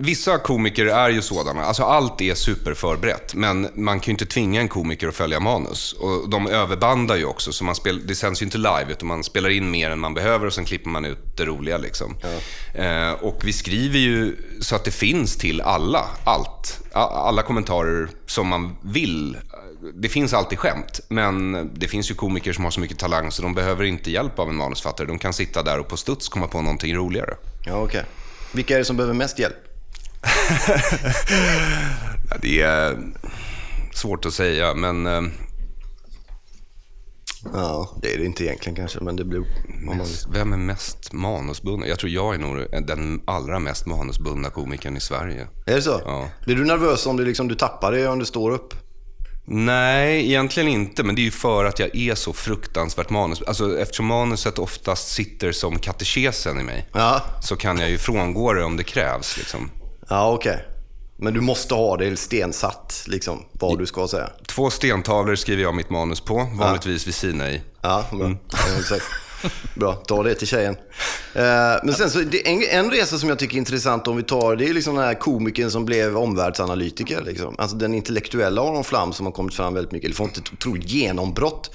vissa 0.00 0.38
komiker 0.38 0.86
är 0.86 1.08
ju 1.08 1.22
sådana. 1.22 1.64
Alltså 1.64 1.82
allt 1.82 2.20
är 2.20 2.34
superförberett. 2.34 3.34
Men 3.34 3.68
man 3.74 4.00
kan 4.00 4.06
ju 4.06 4.12
inte 4.12 4.26
tvinga 4.26 4.60
en 4.60 4.68
komiker 4.68 5.08
att 5.08 5.14
följa 5.14 5.40
manus. 5.40 5.92
Och 5.92 6.28
de 6.28 6.46
överbandar 6.46 7.16
ju 7.16 7.24
också. 7.24 7.52
Så 7.52 7.64
man 7.64 7.74
spel, 7.74 8.06
det 8.06 8.14
sänds 8.14 8.42
ju 8.42 8.44
inte 8.44 8.58
live, 8.58 8.86
utan 8.88 9.08
man 9.08 9.24
spelar 9.24 9.50
in 9.50 9.70
mer 9.70 9.90
än 9.90 9.98
man 9.98 10.14
behöver 10.14 10.46
och 10.46 10.52
sen 10.52 10.64
klipper 10.64 10.90
man 10.90 11.04
ut 11.04 11.36
det 11.36 11.44
roliga. 11.44 11.78
Liksom. 11.78 12.16
Eh, 12.74 13.12
och 13.12 13.40
vi 13.44 13.52
skriver 13.52 13.98
ju 13.98 14.36
så 14.60 14.76
att 14.76 14.84
det 14.84 14.90
finns 14.90 15.36
till 15.36 15.60
alla. 15.60 16.04
Allt. 16.24 16.80
Alla 16.92 17.42
kommentarer 17.42 18.08
som 18.26 18.48
man 18.48 18.76
vill. 18.82 19.36
Det 19.94 20.08
finns 20.08 20.34
alltid 20.34 20.58
skämt, 20.58 21.00
men 21.08 21.70
det 21.74 21.88
finns 21.88 22.10
ju 22.10 22.14
komiker 22.14 22.52
som 22.52 22.64
har 22.64 22.70
så 22.70 22.80
mycket 22.80 22.98
talang 22.98 23.30
så 23.30 23.42
de 23.42 23.54
behöver 23.54 23.84
inte 23.84 24.10
hjälp 24.10 24.38
av 24.38 24.48
en 24.48 24.56
manusfattare. 24.56 25.06
De 25.06 25.18
kan 25.18 25.32
sitta 25.32 25.62
där 25.62 25.78
och 25.78 25.88
på 25.88 25.96
studs 25.96 26.28
komma 26.28 26.46
på 26.46 26.62
någonting 26.62 26.94
roligare. 26.94 27.34
Ja, 27.66 27.76
okej. 27.76 28.04
Vilka 28.52 28.74
är 28.74 28.78
det 28.78 28.84
som 28.84 28.96
behöver 28.96 29.14
mest 29.14 29.38
hjälp? 29.38 29.67
Det 32.40 32.62
är 32.62 32.98
svårt 33.94 34.24
att 34.24 34.34
säga, 34.34 34.74
men 34.74 35.06
eh, 35.06 35.22
Ja, 37.52 37.98
det 38.02 38.14
är 38.14 38.18
det 38.18 38.24
inte 38.24 38.44
egentligen 38.44 38.76
kanske, 38.76 39.00
men 39.00 39.16
det 39.16 39.24
blir... 39.24 39.42
Man... 39.86 40.06
vem 40.32 40.52
är 40.52 40.56
mest 40.56 41.12
manusbunden? 41.12 41.88
Jag 41.88 41.98
tror 41.98 42.12
jag 42.12 42.34
är 42.34 42.38
nog 42.38 42.86
den 42.86 43.20
allra 43.24 43.58
mest 43.58 43.86
manusbundna 43.86 44.50
komikern 44.50 44.96
i 44.96 45.00
Sverige. 45.00 45.46
Är 45.66 45.74
det 45.74 45.82
så? 45.82 46.00
Ja. 46.04 46.28
Blir 46.44 46.56
du 46.56 46.64
nervös 46.64 47.06
om 47.06 47.16
du, 47.16 47.24
liksom, 47.24 47.48
du 47.48 47.54
tappar 47.54 47.92
det 47.92 48.08
om 48.08 48.18
du 48.18 48.24
står 48.24 48.50
upp? 48.50 48.74
Nej, 49.50 50.26
egentligen 50.26 50.68
inte, 50.68 51.02
men 51.04 51.14
det 51.14 51.20
är 51.20 51.24
ju 51.24 51.30
för 51.30 51.64
att 51.64 51.78
jag 51.78 51.96
är 51.96 52.14
så 52.14 52.32
fruktansvärt 52.32 53.10
manus... 53.10 53.42
Alltså, 53.42 53.78
eftersom 53.78 54.06
manuset 54.06 54.58
oftast 54.58 55.08
sitter 55.08 55.52
som 55.52 55.78
katekesen 55.78 56.60
i 56.60 56.62
mig, 56.62 56.88
Ja, 56.92 57.22
så 57.42 57.56
kan 57.56 57.78
jag 57.78 57.90
ju 57.90 57.98
frångå 57.98 58.52
det 58.52 58.64
om 58.64 58.76
det 58.76 58.84
krävs. 58.84 59.36
Liksom. 59.36 59.70
Ja 60.08 60.32
okej. 60.32 60.64
Men 61.20 61.34
du 61.34 61.40
måste 61.40 61.74
ha 61.74 61.96
det 61.96 62.16
stensatt, 62.16 63.04
liksom, 63.06 63.44
vad 63.52 63.78
du 63.78 63.86
ska 63.86 64.08
säga. 64.08 64.30
Två 64.46 64.70
stentavlor 64.70 65.34
skriver 65.34 65.62
jag 65.62 65.74
mitt 65.74 65.90
manus 65.90 66.20
på, 66.20 66.50
vanligtvis 66.58 67.06
vid 67.06 67.14
sina 67.14 67.50
i. 67.50 67.62
Ja, 67.80 68.04
bra. 68.12 68.28
Ja, 68.28 68.58
exakt. 68.80 69.04
Bra, 69.74 69.94
ta 69.94 70.22
det 70.22 70.34
till 70.34 70.46
tjejen. 70.46 70.76
Eh, 71.34 71.42
men 71.84 71.94
sen 71.94 72.10
så, 72.10 72.20
en, 72.44 72.62
en 72.70 72.90
resa 72.90 73.18
som 73.18 73.28
jag 73.28 73.38
tycker 73.38 73.54
är 73.54 73.58
intressant 73.58 74.08
om 74.08 74.16
vi 74.16 74.22
tar, 74.22 74.56
det 74.56 74.68
är 74.68 74.74
liksom 74.74 74.94
den 74.94 75.04
här 75.04 75.14
komikern 75.14 75.70
som 75.70 75.84
blev 75.84 76.16
omvärldsanalytiker. 76.16 77.22
Liksom. 77.22 77.54
Alltså 77.58 77.76
den 77.76 77.94
intellektuella 77.94 78.62
Aron 78.62 78.84
Flam 78.84 79.12
som 79.12 79.26
har 79.26 79.32
kommit 79.32 79.54
fram 79.54 79.74
väldigt 79.74 79.92
mycket, 79.92 80.04
eller 80.04 80.16
fått 80.16 80.36
ett 80.36 80.52
otroligt 80.52 80.90
genombrott, 80.90 81.70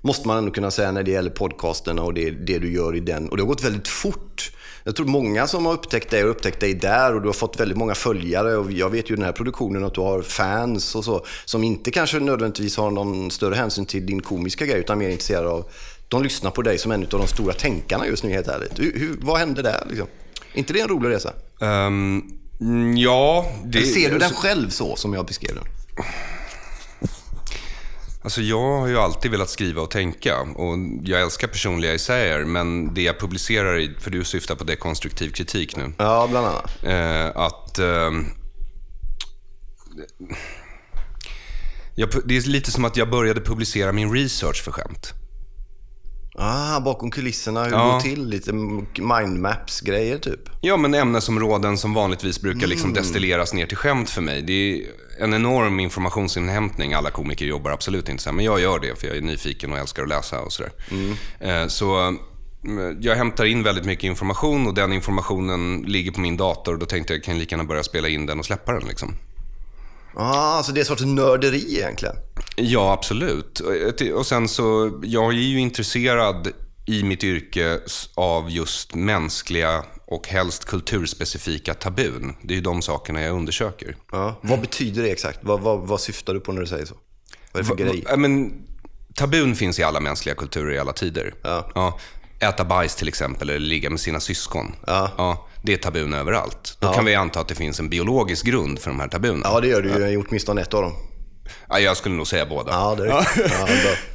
måste 0.00 0.28
man 0.28 0.38
ändå 0.38 0.50
kunna 0.50 0.70
säga 0.70 0.92
när 0.92 1.02
det 1.02 1.10
gäller 1.10 1.30
podcasten 1.30 1.98
och 1.98 2.14
det, 2.14 2.30
det 2.30 2.58
du 2.58 2.72
gör 2.72 2.96
i 2.96 3.00
den. 3.00 3.28
Och 3.28 3.36
det 3.36 3.42
har 3.42 3.48
gått 3.48 3.64
väldigt 3.64 3.88
fort. 3.88 4.52
Jag 4.84 4.96
tror 4.96 5.06
många 5.06 5.46
som 5.46 5.66
har 5.66 5.72
upptäckt 5.72 6.10
dig 6.10 6.22
har 6.22 6.28
upptäckt 6.28 6.60
dig 6.60 6.74
där 6.74 7.14
och 7.14 7.22
du 7.22 7.28
har 7.28 7.32
fått 7.32 7.60
väldigt 7.60 7.78
många 7.78 7.94
följare. 7.94 8.56
Och 8.56 8.72
jag 8.72 8.90
vet 8.90 9.10
ju 9.10 9.16
den 9.16 9.24
här 9.24 9.32
produktionen 9.32 9.84
att 9.84 9.94
du 9.94 10.00
har 10.00 10.22
fans 10.22 10.94
och 10.94 11.04
så, 11.04 11.24
som 11.44 11.64
inte 11.64 11.90
kanske 11.90 12.20
nödvändigtvis 12.20 12.76
har 12.76 12.90
någon 12.90 13.30
större 13.30 13.54
hänsyn 13.54 13.86
till 13.86 14.06
din 14.06 14.22
komiska 14.22 14.66
grej, 14.66 14.80
utan 14.80 14.98
mer 14.98 15.08
intresserade 15.08 15.48
av 15.48 15.70
de 16.08 16.22
lyssnar 16.22 16.50
på 16.50 16.62
dig 16.62 16.78
som 16.78 16.92
en 16.92 17.02
av 17.02 17.08
de 17.08 17.26
stora 17.26 17.52
tänkarna 17.52 18.06
just 18.06 18.24
nu, 18.24 18.30
helt 18.30 18.48
ärligt. 18.48 18.78
Hur, 18.78 18.98
hur, 18.98 19.16
vad 19.20 19.38
hände 19.38 19.62
där? 19.62 19.86
Liksom? 19.88 20.06
inte 20.54 20.72
det 20.72 20.80
en 20.80 20.88
rolig 20.88 21.08
resa? 21.08 21.32
Mm, 21.60 22.96
ja, 22.96 23.46
det... 23.64 23.78
Eller 23.78 23.88
ser 23.88 24.10
du 24.10 24.18
den 24.18 24.30
själv 24.30 24.70
så, 24.70 24.96
som 24.96 25.14
jag 25.14 25.26
beskrev 25.26 25.54
den? 25.54 25.64
Alltså 28.26 28.40
jag 28.42 28.78
har 28.78 28.86
ju 28.86 28.98
alltid 28.98 29.30
velat 29.30 29.50
skriva 29.50 29.82
och 29.82 29.90
tänka 29.90 30.40
och 30.40 30.78
jag 31.02 31.22
älskar 31.22 31.48
personliga 31.48 31.94
essäer 31.94 32.44
men 32.44 32.94
det 32.94 33.02
jag 33.02 33.20
publicerar, 33.20 33.78
i, 33.78 33.94
för 34.00 34.10
du 34.10 34.24
syftar 34.24 34.54
på 34.54 34.64
dekonstruktiv 34.64 35.30
kritik 35.30 35.76
nu, 35.76 35.92
Ja, 35.98 36.26
bland 36.30 36.46
annat. 36.46 36.70
eh, 36.82 37.26
att 37.42 37.78
eh, 37.78 38.10
jag, 41.94 42.08
det 42.24 42.36
är 42.36 42.48
lite 42.48 42.70
som 42.70 42.84
att 42.84 42.96
jag 42.96 43.10
började 43.10 43.40
publicera 43.40 43.92
min 43.92 44.12
research 44.12 44.62
för 44.64 44.72
skämt. 44.72 45.12
Ah, 46.38 46.80
bakom 46.80 47.10
kulisserna, 47.10 47.64
hur 47.64 47.70
Ja. 47.72 47.92
går 47.92 48.00
till. 48.00 48.26
Lite 48.28 48.52
mindmaps-grejer 49.02 50.18
typ. 50.18 50.40
Ja, 50.60 50.76
men 50.76 50.94
ämnesområden 50.94 51.78
som 51.78 51.94
vanligtvis 51.94 52.40
brukar 52.40 52.66
liksom 52.66 52.92
destilleras 52.92 53.54
ner 53.54 53.66
till 53.66 53.76
skämt 53.76 54.10
för 54.10 54.20
mig. 54.22 54.42
Det 54.42 54.52
är 54.52 54.86
en 55.20 55.34
enorm 55.34 55.80
informationsinhämtning. 55.80 56.92
Alla 56.92 57.10
komiker 57.10 57.46
jobbar 57.46 57.70
absolut 57.70 58.08
inte 58.08 58.22
så 58.22 58.28
här, 58.30 58.34
men 58.36 58.44
jag 58.44 58.60
gör 58.60 58.78
det 58.78 59.00
för 59.00 59.06
jag 59.06 59.16
är 59.16 59.20
nyfiken 59.20 59.72
och 59.72 59.78
älskar 59.78 60.02
att 60.02 60.08
läsa 60.08 60.40
och 60.40 60.52
sådär. 60.52 60.72
Eh, 61.40 61.66
Så 61.68 62.16
jag 63.00 63.16
hämtar 63.16 63.44
in 63.44 63.62
väldigt 63.62 63.84
mycket 63.84 64.04
information 64.04 64.66
och 64.66 64.74
den 64.74 64.92
informationen 64.92 65.82
ligger 65.82 66.10
på 66.12 66.20
min 66.20 66.36
dator. 66.36 66.72
Och 66.72 66.78
då 66.78 66.86
tänkte 66.86 67.12
jag, 67.12 67.18
jag 67.18 67.24
kan 67.24 67.38
lika 67.38 67.56
gärna 67.56 67.64
börja 67.68 67.82
spela 67.82 68.08
in 68.08 68.26
den 68.26 68.38
och 68.38 68.44
släppa 68.46 68.72
den. 68.72 68.88
Liksom. 68.88 69.14
Ah, 70.16 70.62
så 70.62 70.72
det 70.72 70.78
är 70.78 70.82
en 70.82 70.86
sorts 70.86 71.02
nörderi 71.02 71.76
egentligen? 71.76 72.16
Ja, 72.56 72.92
absolut. 72.92 73.60
Och 74.14 74.26
sen 74.26 74.48
så, 74.48 75.00
jag 75.02 75.32
är 75.32 75.38
ju 75.38 75.60
intresserad 75.60 76.48
i 76.86 77.02
mitt 77.02 77.24
yrke 77.24 77.80
av 78.14 78.50
just 78.50 78.94
mänskliga 78.94 79.84
och 80.06 80.28
helst 80.28 80.64
kulturspecifika 80.64 81.74
tabun. 81.74 82.36
Det 82.42 82.54
är 82.54 82.56
ju 82.56 82.62
de 82.62 82.82
sakerna 82.82 83.22
jag 83.22 83.36
undersöker. 83.36 83.96
Ja. 84.12 84.40
Vad 84.40 84.60
betyder 84.60 85.02
det 85.02 85.10
exakt? 85.10 85.38
Vad, 85.42 85.60
vad, 85.60 85.80
vad 85.80 86.00
syftar 86.00 86.34
du 86.34 86.40
på 86.40 86.52
när 86.52 86.60
du 86.60 86.66
säger 86.66 86.86
så? 86.86 86.94
Vad 87.52 87.60
är 87.60 87.64
det 87.64 87.68
för 87.68 87.76
grej? 87.76 88.04
va, 88.10 88.16
men, 88.16 88.52
tabun 89.14 89.54
finns 89.56 89.78
i 89.78 89.82
alla 89.82 90.00
mänskliga 90.00 90.34
kulturer 90.34 90.72
i 90.74 90.78
alla 90.78 90.92
tider. 90.92 91.34
Ja. 91.42 91.70
Ja, 91.74 91.98
äta 92.40 92.64
bajs 92.64 92.94
till 92.94 93.08
exempel, 93.08 93.50
eller 93.50 93.60
ligga 93.60 93.90
med 93.90 94.00
sina 94.00 94.20
syskon. 94.20 94.74
Ja. 94.86 95.48
Det 95.66 95.72
är 95.72 95.76
tabun 95.76 96.14
överallt. 96.14 96.76
Då 96.80 96.92
kan 96.92 97.04
vi 97.04 97.14
anta 97.14 97.40
att 97.40 97.48
det 97.48 97.54
finns 97.54 97.80
en 97.80 97.88
biologisk 97.88 98.46
grund 98.46 98.78
för 98.78 98.90
de 98.90 99.00
här 99.00 99.08
tabunerna. 99.08 99.44
Ja, 99.44 99.60
det 99.60 99.68
gör 99.68 99.82
du 99.82 99.88
ju. 99.88 99.94
Jag 99.94 100.00
har 100.00 100.08
gjort 100.08 100.26
åtminstone 100.28 100.60
ett 100.60 100.74
av 100.74 100.82
dem. 100.82 100.92
Ja, 101.68 101.78
jag 101.78 101.96
skulle 101.96 102.14
nog 102.14 102.26
säga 102.26 102.46
båda. 102.46 102.72
Ja, 102.72 102.94
det 102.94 103.04
är. 103.04 103.08
Ja. 103.08 103.26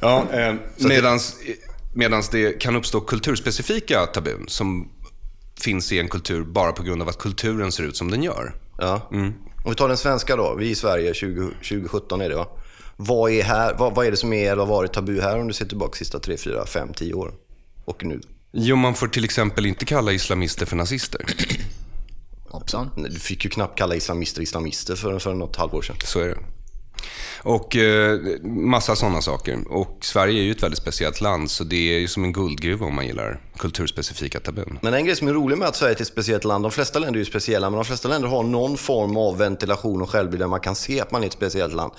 Ja, 0.00 0.40
eh, 0.40 0.54
medans, 0.76 1.36
medans 1.94 2.28
det 2.28 2.60
kan 2.60 2.76
uppstå 2.76 3.00
kulturspecifika 3.00 4.06
tabun 4.06 4.44
som 4.48 4.88
finns 5.60 5.92
i 5.92 5.98
en 5.98 6.08
kultur 6.08 6.44
bara 6.44 6.72
på 6.72 6.82
grund 6.82 7.02
av 7.02 7.08
att 7.08 7.18
kulturen 7.18 7.72
ser 7.72 7.82
ut 7.82 7.96
som 7.96 8.10
den 8.10 8.22
gör. 8.22 8.54
Ja. 8.78 9.08
Om 9.10 9.70
vi 9.70 9.74
tar 9.74 9.88
den 9.88 9.96
svenska 9.96 10.36
då. 10.36 10.54
Vi 10.58 10.70
i 10.70 10.74
Sverige 10.74 11.14
20, 11.14 11.42
2017 11.42 12.20
är 12.20 12.28
det 12.28 12.36
va? 12.36 12.46
Vad 12.96 13.30
är, 13.30 13.42
här, 13.42 13.74
vad, 13.78 13.94
vad 13.94 14.06
är 14.06 14.10
det 14.10 14.16
som 14.16 14.32
är 14.32 14.52
eller 14.52 14.62
har 14.62 14.66
varit 14.66 14.92
tabu 14.92 15.20
här 15.20 15.38
om 15.38 15.48
du 15.48 15.54
ser 15.54 15.66
tillbaka 15.66 15.96
sista 15.96 16.18
3, 16.18 16.36
4, 16.36 16.66
5, 16.66 16.94
10 16.94 17.14
åren? 17.14 17.34
Och 17.84 18.04
nu? 18.04 18.20
Jo, 18.52 18.76
man 18.76 18.94
får 18.94 19.08
till 19.08 19.24
exempel 19.24 19.66
inte 19.66 19.84
kalla 19.84 20.12
islamister 20.12 20.66
för 20.66 20.76
nazister. 20.76 21.20
Hoppsan. 22.48 22.90
Du 22.96 23.18
fick 23.18 23.44
ju 23.44 23.50
knappt 23.50 23.78
kalla 23.78 23.94
islamister 23.94 24.42
islamister 24.42 24.96
för, 24.96 25.18
för 25.18 25.34
något 25.34 25.56
halvår 25.56 25.82
sedan. 25.82 25.96
Så 26.04 26.20
är 26.20 26.28
det. 26.28 26.38
Och 27.42 27.76
eh, 27.76 28.18
massa 28.42 28.96
sådana 28.96 29.20
saker. 29.20 29.58
Och 29.72 29.98
Sverige 30.00 30.40
är 30.40 30.44
ju 30.44 30.50
ett 30.50 30.62
väldigt 30.62 30.78
speciellt 30.78 31.20
land, 31.20 31.50
så 31.50 31.64
det 31.64 31.94
är 31.94 31.98
ju 31.98 32.08
som 32.08 32.24
en 32.24 32.32
guldgruva 32.32 32.86
om 32.86 32.94
man 32.94 33.06
gillar 33.06 33.40
kulturspecifika 33.56 34.40
tabun. 34.40 34.78
Men 34.82 34.94
en 34.94 35.04
grej 35.04 35.16
som 35.16 35.28
är 35.28 35.32
rolig 35.32 35.58
med 35.58 35.68
att 35.68 35.76
Sverige 35.76 35.94
är 35.94 36.00
ett 36.00 36.06
speciellt 36.06 36.44
land, 36.44 36.64
de 36.64 36.70
flesta 36.70 36.98
länder 36.98 37.14
är 37.14 37.18
ju 37.18 37.24
speciella, 37.24 37.70
men 37.70 37.76
de 37.76 37.84
flesta 37.84 38.08
länder 38.08 38.28
har 38.28 38.42
någon 38.42 38.76
form 38.76 39.16
av 39.16 39.38
ventilation 39.38 40.02
och 40.02 40.10
självbild 40.10 40.42
där 40.42 40.48
man 40.48 40.60
kan 40.60 40.74
se 40.74 41.00
att 41.00 41.10
man 41.10 41.22
är 41.22 41.26
ett 41.26 41.32
speciellt 41.32 41.74
land. 41.74 41.92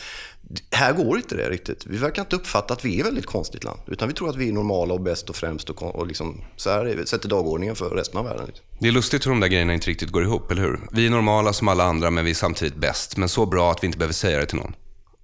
Här 0.71 0.93
går 0.93 1.17
inte 1.17 1.35
det 1.35 1.49
riktigt. 1.49 1.85
Vi 1.85 1.97
verkar 1.97 2.21
inte 2.21 2.35
uppfatta 2.35 2.73
att 2.73 2.85
vi 2.85 2.95
är 2.95 2.99
ett 2.99 3.05
väldigt 3.05 3.25
konstigt 3.25 3.63
land. 3.63 3.79
Utan 3.87 4.07
vi 4.07 4.13
tror 4.13 4.29
att 4.29 4.35
vi 4.35 4.49
är 4.49 4.53
normala 4.53 4.93
och 4.93 5.01
bäst 5.01 5.29
och 5.29 5.35
främst 5.35 5.69
och, 5.69 5.95
och 5.95 6.07
liksom, 6.07 6.41
så 6.55 6.69
här 6.69 6.85
är 6.85 6.95
vi, 6.95 7.05
sätter 7.05 7.29
dagordningen 7.29 7.75
för 7.75 7.89
resten 7.89 8.17
av 8.19 8.25
världen. 8.25 8.45
Liksom. 8.45 8.65
Det 8.79 8.87
är 8.87 8.91
lustigt 8.91 9.25
hur 9.25 9.31
de 9.31 9.39
där 9.39 9.47
grejerna 9.47 9.73
inte 9.73 9.89
riktigt 9.89 10.09
går 10.09 10.23
ihop, 10.23 10.51
eller 10.51 10.61
hur? 10.61 10.79
Vi 10.91 11.05
är 11.05 11.09
normala 11.09 11.53
som 11.53 11.67
alla 11.67 11.83
andra, 11.83 12.11
men 12.11 12.25
vi 12.25 12.31
är 12.31 12.35
samtidigt 12.35 12.75
bäst. 12.75 13.17
Men 13.17 13.29
så 13.29 13.45
bra 13.45 13.71
att 13.71 13.83
vi 13.83 13.85
inte 13.85 13.97
behöver 13.97 14.13
säga 14.13 14.39
det 14.39 14.45
till 14.45 14.57
någon. 14.57 14.75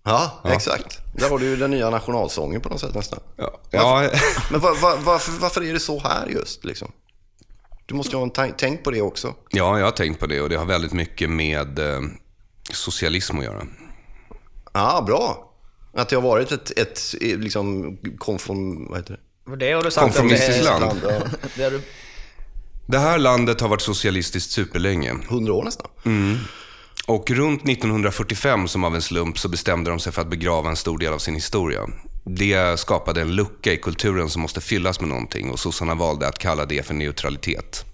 Ja, 0.04 0.42
exakt. 0.46 1.00
Där 1.16 1.30
har 1.30 1.40
du 1.40 1.46
ju 1.46 1.56
den 1.56 1.72
nya 1.72 1.90
nationalsången 1.90 2.62
på 2.62 2.70
något 2.70 2.80
sätt 2.80 2.96
nästan. 2.96 3.20
Ja, 3.36 3.60
ja 3.72 4.10
Men 4.52 4.60
var, 4.60 4.76
var, 4.76 4.98
varför, 4.98 5.32
varför 5.32 5.62
är 5.64 5.74
det 5.74 5.80
så 5.80 6.00
här 6.00 6.28
just? 6.28 6.66
Liksom? 6.66 6.92
Du 7.86 7.96
måste 7.96 8.12
ju 8.12 8.18
ha 8.18 8.24
en 8.24 8.30
ta- 8.30 8.48
tänk 8.58 8.84
på 8.84 8.92
det 8.92 9.02
också. 9.02 9.36
Ja, 9.50 9.78
jag 9.80 9.86
har 9.86 9.92
tänkt 9.92 10.20
på 10.20 10.28
det 10.28 10.42
och 10.42 10.50
det 10.50 10.56
har 10.56 10.66
väldigt 10.66 10.94
mycket 10.94 11.30
med 11.30 11.80
eh, 11.80 12.00
socialism 12.74 13.38
att 13.40 13.44
göra. 13.46 13.64
Ja, 14.74 15.04
bra. 15.08 15.46
Att 15.94 16.10
det 16.10 16.16
har 16.16 16.24
varit 16.24 16.52
ett, 16.52 16.80
ett 16.80 17.16
liksom, 17.22 17.98
konform... 18.18 18.88
Vad 18.90 18.98
heter 19.00 19.20
det? 19.46 19.56
Det 19.56 19.72
har 19.72 19.84
du 19.84 19.92
sagt. 19.92 20.08
att 20.08 20.14
det 20.14 20.20
Konformistiskt 20.20 20.60
är- 20.70 20.80
land. 20.80 21.00
Ja, 21.04 21.20
Det 21.56 21.64
har 21.64 21.72
du... 21.72 21.82
Det 22.88 23.00
här 23.00 23.18
landet 23.18 23.62
har 23.62 23.68
varit 23.70 23.82
socialistiskt 23.82 24.52
superlänge. 24.52 25.16
100 25.30 25.54
år 25.54 25.64
nästan. 25.64 25.88
Och 27.10 27.32
runt 27.32 27.70
1945, 27.70 28.68
som 28.68 28.84
av 28.84 28.96
en 28.96 29.02
slump, 29.02 29.40
så 29.40 29.50
bestämde 29.50 29.90
de 29.90 30.00
sig 30.00 30.14
för 30.14 30.22
att 30.22 30.30
begrava 30.30 30.70
en 30.70 30.76
stor 30.76 30.98
del 30.98 31.14
av 31.14 31.20
sin 31.20 31.36
historia. 31.36 31.88
Det 32.24 32.80
skapade 32.80 33.22
en 33.22 33.36
lucka 33.36 33.74
i 33.74 33.78
kulturen 33.78 34.30
som 34.30 34.42
måste 34.42 34.62
fyllas 34.62 35.00
med 35.00 35.10
någonting 35.10 35.52
och 35.52 35.60
sossarna 35.60 35.96
valde 35.96 36.28
att 36.28 36.40
kalla 36.40 36.66
det 36.66 36.86
för 36.86 36.94
neutralitet. 36.94 37.86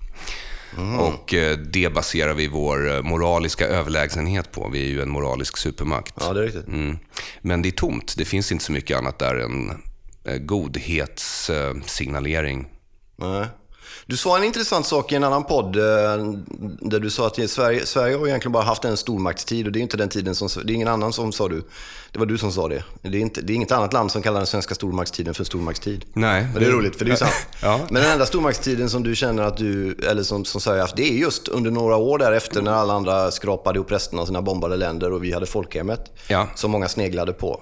Och 0.99 1.33
eh, 1.33 1.57
det 1.57 1.93
baserar 1.93 2.33
vi 2.33 2.47
vår 2.47 2.95
eh, 2.95 3.01
moraliska 3.01 3.67
överlägsenhet 3.67 4.51
på. 4.51 4.69
Vi 4.69 4.85
är 4.85 4.89
ju 4.89 5.01
en 5.01 5.09
moralisk 5.09 5.57
supermakt. 5.57 6.13
Ja, 6.19 6.33
det 6.33 6.39
är 6.39 6.43
riktigt. 6.43 6.67
Mm. 6.67 6.97
Men 7.41 7.61
det 7.61 7.69
är 7.69 7.71
tomt. 7.71 8.13
Det 8.17 8.25
finns 8.25 8.51
inte 8.51 8.63
så 8.63 8.71
mycket 8.71 8.97
annat 8.97 9.19
där 9.19 9.35
än 9.35 9.69
eh, 10.23 10.37
godhetssignalering. 10.37 12.67
Nej. 13.15 13.45
Du 14.07 14.17
sa 14.17 14.37
en 14.37 14.43
intressant 14.43 14.85
sak 14.85 15.11
i 15.11 15.15
en 15.15 15.23
annan 15.23 15.43
podd 15.43 15.75
eh, 15.75 15.81
där 16.79 16.99
du 16.99 17.09
sa 17.09 17.27
att 17.27 17.49
Sverige, 17.49 17.85
Sverige 17.85 18.15
har 18.15 18.27
egentligen 18.27 18.51
bara 18.51 18.63
haft 18.63 18.85
en 18.85 18.97
stormaktstid 18.97 19.65
och 19.65 19.71
det 19.71 19.79
är 19.79 19.81
inte 19.81 19.97
den 19.97 20.09
tiden 20.09 20.35
som, 20.35 20.49
det 20.63 20.73
är 20.73 20.75
ingen 20.75 20.87
annan 20.87 21.13
som 21.13 21.31
sa 21.31 21.47
du. 21.47 21.63
Det 22.11 22.19
var 22.19 22.25
du 22.25 22.37
som 22.37 22.51
sa 22.51 22.67
det. 22.67 22.83
Det 23.01 23.17
är, 23.17 23.21
inte, 23.21 23.41
det 23.41 23.53
är 23.53 23.55
inget 23.55 23.71
annat 23.71 23.93
land 23.93 24.11
som 24.11 24.21
kallar 24.21 24.39
den 24.39 24.47
svenska 24.47 24.75
stormaktstiden 24.75 25.33
för 25.33 25.43
stormaktstid. 25.43 26.05
Nej. 26.13 26.47
Men 26.53 26.63
det 26.63 26.67
är 26.67 26.71
roligt, 26.71 26.95
för 26.95 27.05
det 27.05 27.11
är 27.11 27.15
sant. 27.15 27.31
Ja. 27.61 27.79
Men 27.89 28.01
den 28.01 28.11
enda 28.11 28.25
stormaktstiden 28.25 28.89
som 28.89 29.03
du 29.03 29.15
känner 29.15 29.43
att 29.43 29.57
du, 29.57 29.97
eller 30.09 30.23
som, 30.23 30.45
som 30.45 30.61
Sverige 30.61 30.81
haft, 30.81 30.95
det 30.95 31.03
är 31.03 31.17
just 31.17 31.47
under 31.47 31.71
några 31.71 31.95
år 31.95 32.17
därefter 32.17 32.61
när 32.61 32.71
alla 32.71 32.93
andra 32.93 33.31
skrapade 33.31 33.79
upp 33.79 33.91
resten 33.91 34.19
av 34.19 34.25
sina 34.25 34.41
bombade 34.41 34.75
länder 34.75 35.11
och 35.11 35.23
vi 35.23 35.33
hade 35.33 35.45
folkhemmet. 35.45 36.11
Ja. 36.27 36.47
Som 36.55 36.71
många 36.71 36.87
sneglade 36.87 37.33
på. 37.33 37.61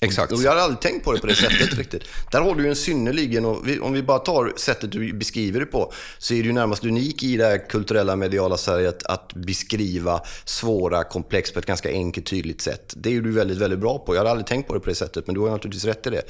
Exakt. 0.00 0.32
Och 0.32 0.42
jag 0.42 0.50
hade 0.50 0.62
aldrig 0.62 0.80
tänkt 0.80 1.04
på 1.04 1.12
det 1.12 1.20
på 1.20 1.26
det 1.26 1.34
sättet 1.34 1.74
riktigt. 1.78 2.02
Där 2.32 2.40
har 2.40 2.54
du 2.54 2.68
en 2.68 2.76
synnerligen, 2.76 3.44
om 3.82 3.92
vi 3.92 4.02
bara 4.02 4.18
tar 4.18 4.52
sättet 4.56 4.92
du 4.92 5.12
beskriver 5.12 5.60
det 5.60 5.66
på, 5.66 5.92
så 6.18 6.34
är 6.34 6.42
du 6.42 6.52
närmast 6.52 6.84
unik 6.84 7.22
i 7.22 7.36
det 7.36 7.44
här 7.44 7.68
kulturella 7.68 8.16
mediala 8.16 8.56
Sverige 8.56 8.88
att, 8.88 9.04
att 9.04 9.34
beskriva 9.34 10.20
svåra 10.44 11.04
komplex 11.04 11.52
på 11.52 11.58
ett 11.58 11.66
ganska 11.66 11.90
enkelt, 11.90 12.26
tydligt 12.26 12.60
sätt. 12.60 12.94
Det 12.96 13.16
är 13.16 13.20
du 13.20 13.32
väldigt, 13.32 13.58
väldigt 13.58 13.78
bra 13.78 13.98
på. 13.98 14.14
Jag 14.14 14.20
hade 14.20 14.30
aldrig 14.30 14.46
tänkt 14.46 14.68
på 14.68 14.74
det 14.74 14.80
på 14.80 14.88
det 14.88 14.94
sättet, 14.94 15.26
men 15.26 15.34
du 15.34 15.40
har 15.40 15.50
naturligtvis 15.50 15.84
rätt 15.84 16.06
i 16.06 16.10
det. 16.10 16.22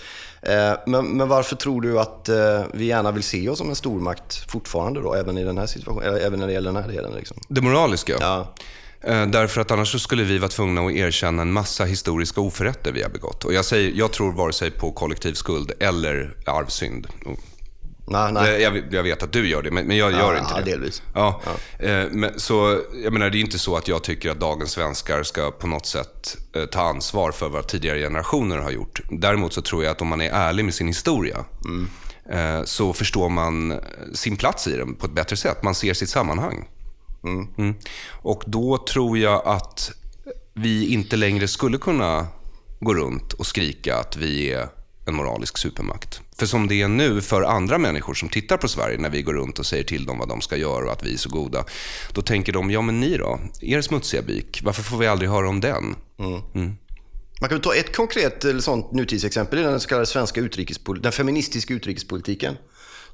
Eh, 0.43 0.79
men, 0.87 1.07
men 1.07 1.29
varför 1.29 1.57
tror 1.57 1.81
du 1.81 2.01
att 2.01 2.29
eh, 2.29 2.65
vi 2.73 2.85
gärna 2.85 3.13
vill 3.13 3.23
se 3.23 3.49
oss 3.49 3.59
som 3.59 3.69
en 3.69 3.77
stormakt 3.77 4.51
fortfarande 4.51 5.01
då, 5.01 5.15
även 5.15 5.39
i 5.39 5.45
den 5.45 5.59
här 5.59 5.67
situationen, 5.67 6.09
eller 6.09 6.19
även 6.19 6.41
när 6.41 6.47
det 6.47 6.53
gäller 6.53 6.73
den 6.73 6.83
här 6.83 6.91
delen? 6.91 7.13
Liksom? 7.13 7.37
Det 7.49 7.61
moraliska? 7.61 8.17
Ja. 8.21 8.55
Eh, 9.07 9.27
Därför 9.27 9.61
att 9.61 9.71
annars 9.71 10.03
skulle 10.03 10.23
vi 10.25 10.39
vara 10.39 10.49
tvungna 10.49 10.81
att 10.87 10.93
erkänna 10.93 11.43
en 11.43 11.53
massa 11.53 11.85
historiska 11.85 12.41
oförrätter 12.41 12.93
vi 12.93 13.03
har 13.03 13.11
begått. 13.11 13.45
Och 13.45 13.53
jag, 13.55 13.65
säger, 13.65 13.93
jag 13.95 14.13
tror 14.13 14.33
vare 14.33 14.53
sig 14.53 14.71
på 14.71 14.93
kollektiv 14.93 15.33
skuld 15.35 15.73
eller 15.81 16.37
arvsynd. 16.47 17.07
Och 17.27 17.39
Nej, 18.07 18.33
nej. 18.33 18.51
det- 18.53 18.59
Jag, 18.63 18.83
jag 18.91 19.03
vet 19.03 19.23
att 19.23 19.33
du 19.33 19.49
gör 19.49 19.63
det, 19.63 19.71
men 19.71 19.97
jag 19.97 20.13
gör 20.13 20.19
Ja, 20.35 20.39
inte 20.39 20.53
ja, 20.55 20.61
det. 20.61 20.71
delvis. 20.71 21.03
Ja. 21.15 21.41
Eh, 21.79 22.05
Men, 22.11 22.41
så, 22.41 22.81
jag 23.05 23.13
menar, 23.13 23.31
det 23.31 23.39
är 23.39 23.41
inte 23.41 23.59
så 23.59 23.77
att 23.77 23.89
jag 23.89 24.03
tycker 24.05 24.31
att 24.31 24.41
dagens 24.41 24.71
svenskar 24.71 25.23
ska 25.23 25.51
på 25.51 25.67
något 25.67 25.87
sätt 25.87 26.37
eh, 26.57 26.65
ta 26.65 26.81
ansvar 26.83 27.33
för 27.33 27.49
vad 27.49 27.67
tidigare 27.69 27.99
generationer 28.01 28.59
har 28.59 28.71
gjort. 28.71 29.01
Däremot 29.11 29.53
så 29.53 29.63
tror 29.63 29.85
jag 29.85 29.91
att 29.91 30.01
om 30.03 30.09
man 30.09 30.21
är 30.21 30.31
ärlig 30.31 30.65
med 30.65 30.75
sin 30.75 30.87
historia 30.87 31.45
eh, 32.33 32.65
så 32.65 32.93
förstår 32.93 33.29
man 33.29 33.81
sin 34.15 34.37
plats 34.37 34.67
i 34.67 34.77
den 34.77 34.95
på 34.95 35.07
ett 35.07 35.13
bättre 35.15 35.37
sätt. 35.37 35.63
Man 35.63 35.75
ser 35.75 35.95
sitt 35.95 36.09
sammanhang. 36.11 36.69
Mm. 37.25 37.75
Och 38.11 38.43
då 38.47 38.79
tror 38.79 39.19
jag 39.19 39.43
att 39.47 39.91
vi 40.55 40.89
inte 40.89 41.17
längre 41.17 41.49
skulle 41.49 41.79
kunna 41.79 42.27
gå 42.81 42.95
runt 42.95 43.33
och 43.33 43.47
skrika 43.47 43.97
att 43.97 44.17
vi 44.17 44.53
är 44.53 44.69
en 45.07 45.15
moralisk 45.15 45.59
supermakt. 45.59 46.21
För 46.39 46.47
som 46.47 46.69
det 46.69 46.83
är 46.83 46.89
nu 46.89 47.21
för 47.21 47.43
andra 47.43 47.79
människor 47.79 48.15
som 48.15 48.29
tittar 48.29 48.57
på 48.57 48.69
Sverige 48.69 48.99
när 48.99 49.11
vi 49.11 49.23
går 49.23 49.33
runt 49.33 49.59
och 49.59 49.67
säger 49.67 49.85
till 49.85 50.07
dem 50.07 50.19
vad 50.19 50.29
de 50.29 50.41
ska 50.41 50.57
göra 50.57 50.85
och 50.85 50.93
att 50.93 51.03
vi 51.03 51.13
är 51.15 51.19
så 51.19 51.29
goda. 51.29 51.65
Då 52.13 52.23
tänker 52.23 52.53
de, 52.53 52.71
ja 52.71 52.83
men 52.83 53.01
ni 53.01 53.17
då? 53.17 53.41
Er 53.61 53.81
smutsiga 53.81 54.23
byk, 54.23 54.61
varför 54.65 54.83
får 54.83 54.99
vi 54.99 55.07
aldrig 55.07 55.31
höra 55.31 55.49
om 55.49 55.61
den? 55.61 55.97
Man 57.41 57.51
kan 57.51 57.61
ta 57.61 57.75
ett 57.75 57.97
konkret 57.97 58.45
eller 58.45 58.61
sånt 58.61 58.93
nutidsexempel 58.93 59.59
i 59.59 59.63
den 59.63 59.81
så 59.81 59.89
kallade 59.89 60.07
svenska 60.07 60.41
utrikespol- 60.41 61.01
den 61.01 61.13
feministiska 61.13 61.75
utrikespolitiken. 61.75 62.57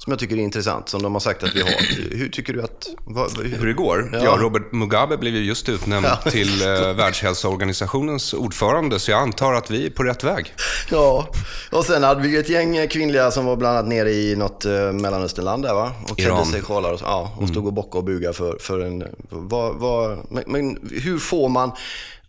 Som 0.04 0.11
jag 0.11 0.21
tycker 0.21 0.37
är 0.37 0.40
intressant, 0.40 0.88
som 0.88 1.02
de 1.02 1.12
har 1.12 1.21
sagt 1.21 1.42
att 1.42 1.54
vi 1.54 1.61
har. 1.61 1.71
Hur 2.16 2.28
tycker 2.28 2.52
du 2.52 2.62
att... 2.62 2.88
Vad, 3.04 3.38
Hur 3.38 3.66
det 3.66 3.73
går? 3.73 4.11
Ja. 4.12 4.19
Ja. 4.25 4.37
Robert 4.40 4.73
Mugabe 4.73 5.16
blev 5.16 5.35
ju 5.35 5.45
just 5.45 5.69
utnämnd 5.69 6.09
till 6.30 6.62
eh, 6.62 6.92
Världshälsoorganisationens 6.92 8.35
ordförande, 8.35 8.99
så 8.99 9.11
jag 9.11 9.21
antar 9.21 9.52
att 9.52 9.71
vi 9.71 9.87
är 9.87 9.90
på 9.90 10.02
rätt 10.02 10.25
väg. 10.25 10.54
Ja, 10.90 11.28
och 11.73 11.85
sen 11.85 12.02
hade 12.02 12.23
vi 12.23 12.28
ju 12.28 12.38
ett 12.38 12.49
gäng 12.49 12.88
kvinnliga 12.88 13.30
som 13.30 13.45
var 13.45 13.57
bland 13.57 13.78
annat 13.78 13.88
nere 13.88 14.11
i 14.11 14.37
något 14.37 14.64
eh, 14.64 14.92
Mellanösternland 14.92 15.62
där 15.62 15.75
va? 15.75 15.92
Och 16.11 16.19
klädde 16.19 16.45
sig 16.45 16.62
sjalar 16.62 16.92
och, 16.92 17.00
ja, 17.02 17.37
och 17.40 17.49
stod 17.49 17.66
och 17.66 17.73
bockade 17.73 17.99
och 17.99 18.04
bugade 18.04 18.35
för, 18.35 18.59
för 18.61 18.80
en... 18.80 19.04
Vad, 19.28 19.75
vad, 19.75 20.19
men, 20.30 20.45
men 20.47 20.90
hur 21.02 21.19
får 21.19 21.49
man... 21.49 21.73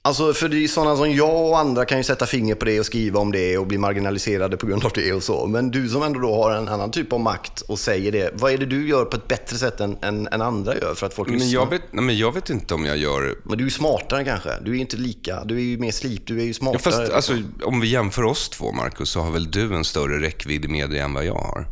Alltså 0.03 0.33
för 0.33 0.49
det 0.49 0.63
är 0.63 0.67
sådana 0.67 0.97
som 0.97 1.11
jag 1.11 1.49
och 1.49 1.59
andra 1.59 1.85
kan 1.85 1.97
ju 1.97 2.03
sätta 2.03 2.25
finger 2.25 2.55
på 2.55 2.65
det 2.65 2.79
och 2.79 2.85
skriva 2.85 3.19
om 3.19 3.31
det 3.31 3.57
och 3.57 3.67
bli 3.67 3.77
marginaliserade 3.77 4.57
på 4.57 4.67
grund 4.67 4.85
av 4.85 4.91
det 4.95 5.13
och 5.13 5.23
så. 5.23 5.47
Men 5.47 5.71
du 5.71 5.89
som 5.89 6.03
ändå 6.03 6.19
då 6.19 6.33
har 6.43 6.51
en 6.51 6.67
annan 6.67 6.91
typ 6.91 7.13
av 7.13 7.19
makt 7.19 7.61
och 7.61 7.79
säger 7.79 8.11
det. 8.11 8.31
Vad 8.33 8.51
är 8.53 8.57
det 8.57 8.65
du 8.65 8.87
gör 8.87 9.05
på 9.05 9.17
ett 9.17 9.27
bättre 9.27 9.57
sätt 9.57 9.79
än, 9.79 9.97
än, 10.01 10.27
än 10.27 10.41
andra 10.41 10.75
gör 10.77 10.93
för 10.95 11.05
att 11.07 11.13
folk 11.13 11.29
Men 11.29 11.39
lyssnar? 11.39 11.53
jag, 11.61 11.69
vet, 11.69 11.81
nej, 11.93 12.03
men 12.03 12.17
jag 12.17 12.33
vet 12.33 12.49
inte 12.49 12.73
om 12.73 12.85
jag 12.85 12.97
gör... 12.97 13.35
Men 13.43 13.57
du 13.57 13.63
är 13.63 13.65
ju 13.65 13.71
smartare 13.71 14.23
kanske. 14.23 14.49
Du 14.65 14.71
är 14.77 14.81
inte 14.81 14.97
lika. 14.97 15.43
Du 15.43 15.55
är 15.55 15.61
ju 15.61 15.77
mer 15.77 15.91
slip. 15.91 16.27
Du 16.27 16.37
är 16.39 16.43
ju 16.43 16.47
Ja, 16.47 16.53
smartare. 16.53 16.81
fast 16.81 17.11
alltså, 17.13 17.33
om 17.63 17.79
vi 17.79 17.87
jämför 17.87 18.23
oss 18.23 18.49
två, 18.49 18.71
Marcus, 18.71 19.09
så 19.09 19.19
har 19.21 19.31
väl 19.31 19.51
du 19.51 19.75
en 19.75 19.83
större 19.83 20.21
räckvidd 20.21 20.65
i 20.65 20.67
media 20.67 21.03
än 21.03 21.13
vad 21.13 21.25
jag 21.25 21.33
har? 21.35 21.67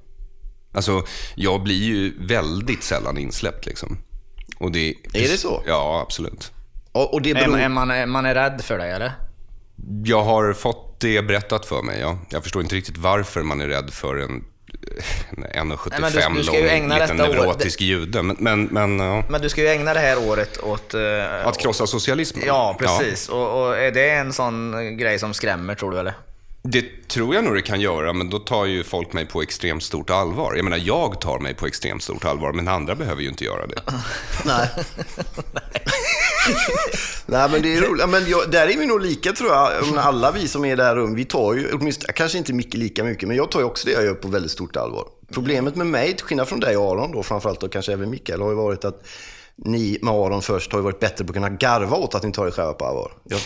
Alltså, 0.73 1.03
jag 1.35 1.63
blir 1.63 1.83
ju 1.83 2.25
väldigt 2.27 2.83
sällan 2.83 3.17
insläppt 3.17 3.65
liksom. 3.65 3.97
Och 4.59 4.71
det, 4.71 4.89
Är 4.89 5.21
det 5.31 5.37
så? 5.37 5.63
Ja, 5.67 6.01
absolut. 6.07 6.51
Och, 6.91 7.13
och 7.13 7.21
det 7.21 7.33
beror... 7.33 7.59
är, 7.59 7.69
man, 7.69 7.91
är 7.91 8.05
man 8.05 8.25
är 8.25 8.35
rädd 8.35 8.61
för 8.63 8.77
dig 8.77 8.91
eller? 8.91 9.11
Jag 10.05 10.23
har 10.23 10.53
fått 10.53 10.99
det 10.99 11.21
berättat 11.21 11.65
för 11.65 11.81
mig, 11.81 11.99
ja. 11.99 12.17
Jag 12.29 12.43
förstår 12.43 12.61
inte 12.61 12.75
riktigt 12.75 12.97
varför 12.97 13.43
man 13.43 13.61
är 13.61 13.67
rädd 13.67 13.89
för 13.93 14.15
en, 14.17 14.43
en 15.53 15.71
1,75 15.71 15.89
Nej, 15.91 16.01
men 16.01 16.33
du- 16.33 16.37
du 16.39 16.43
ska 16.43 16.59
ju 16.59 16.79
lång, 16.79 16.89
liten 16.99 17.17
neurotisk 17.17 17.81
jude. 17.81 18.21
Men, 18.23 18.35
men, 18.39 18.63
men 18.63 18.99
ja. 18.99 19.23
Men 19.29 19.41
du 19.41 19.49
ska 19.49 19.61
ju 19.61 19.67
ägna 19.67 19.93
det 19.93 19.99
här 19.99 20.27
året 20.29 20.63
åt... 20.63 20.93
eh, 20.93 21.47
Att 21.47 21.57
krossa 21.57 21.87
socialismen? 21.87 22.43
Ja, 22.47 22.75
precis. 22.79 23.29
Och, 23.29 23.61
och 23.67 23.77
är 23.77 23.91
det 23.91 24.09
en 24.09 24.33
sån 24.33 24.97
grej 24.97 25.19
som 25.19 25.33
skrämmer, 25.33 25.75
tror 25.75 25.91
du 25.91 25.99
eller? 25.99 26.13
Det 26.61 27.07
tror 27.07 27.35
jag 27.35 27.43
nog 27.43 27.55
det 27.55 27.61
kan 27.61 27.81
göra, 27.81 28.13
men 28.13 28.29
då 28.29 28.39
tar 28.39 28.65
ju 28.65 28.83
folk 28.83 29.13
mig 29.13 29.25
på 29.25 29.41
extremt 29.41 29.83
stort 29.83 30.09
allvar. 30.09 30.53
Jag 30.55 30.63
menar, 30.63 30.77
jag 30.77 31.21
tar 31.21 31.39
mig 31.39 31.53
på 31.53 31.67
extremt 31.67 32.03
stort 32.03 32.25
allvar, 32.25 32.51
men 32.53 32.67
andra 32.67 32.95
behöver 32.95 33.21
ju 33.21 33.29
inte 33.29 33.43
göra 33.43 33.67
det. 33.67 33.81
Nej. 34.45 34.69
Nej, 37.25 37.49
men 37.49 37.61
det 37.61 37.75
är 37.75 37.81
roligt. 37.81 38.09
Men 38.09 38.29
jag, 38.29 38.51
där 38.51 38.67
är 38.67 38.77
vi 38.77 38.85
nog 38.85 39.01
lika 39.01 39.31
tror 39.31 39.49
jag. 39.49 39.97
Alla 39.97 40.31
vi 40.31 40.47
som 40.47 40.65
är 40.65 40.73
i 40.73 40.75
det 40.75 40.83
här 40.83 40.95
rummet, 40.95 41.17
vi 41.17 41.25
tar 41.25 41.53
ju, 41.53 41.71
åtminstone, 41.73 42.13
kanske 42.13 42.37
inte 42.37 42.53
Micke 42.53 42.73
lika 42.73 43.03
mycket, 43.03 43.27
men 43.27 43.37
jag 43.37 43.51
tar 43.51 43.59
ju 43.59 43.65
också 43.65 43.87
det 43.87 43.93
jag 43.93 44.03
gör 44.03 44.13
på 44.13 44.27
väldigt 44.27 44.51
stort 44.51 44.75
allvar. 44.75 45.05
Problemet 45.33 45.75
med 45.75 45.87
mig, 45.87 46.15
till 46.15 46.25
skillnad 46.25 46.47
från 46.47 46.59
dig 46.59 46.77
och 46.77 46.91
Aron 46.91 47.11
då, 47.11 47.23
framförallt 47.23 47.63
och 47.63 47.71
kanske 47.71 47.93
även 47.93 48.09
Mikael, 48.09 48.41
har 48.41 48.49
ju 48.49 48.55
varit 48.55 48.85
att 48.85 49.07
ni 49.55 49.99
med 50.01 50.13
Aron 50.13 50.41
först 50.41 50.71
har 50.71 50.79
ju 50.79 50.83
varit 50.83 50.99
bättre 50.99 51.25
på 51.25 51.29
att 51.29 51.35
kunna 51.35 51.49
garva 51.49 51.97
åt 51.97 52.15
att 52.15 52.23
ni 52.23 52.31
tar 52.31 52.47
er 52.47 52.51
själva 52.51 52.73
på 52.73 52.85
allvar. 52.85 53.11
Jag, 53.23 53.39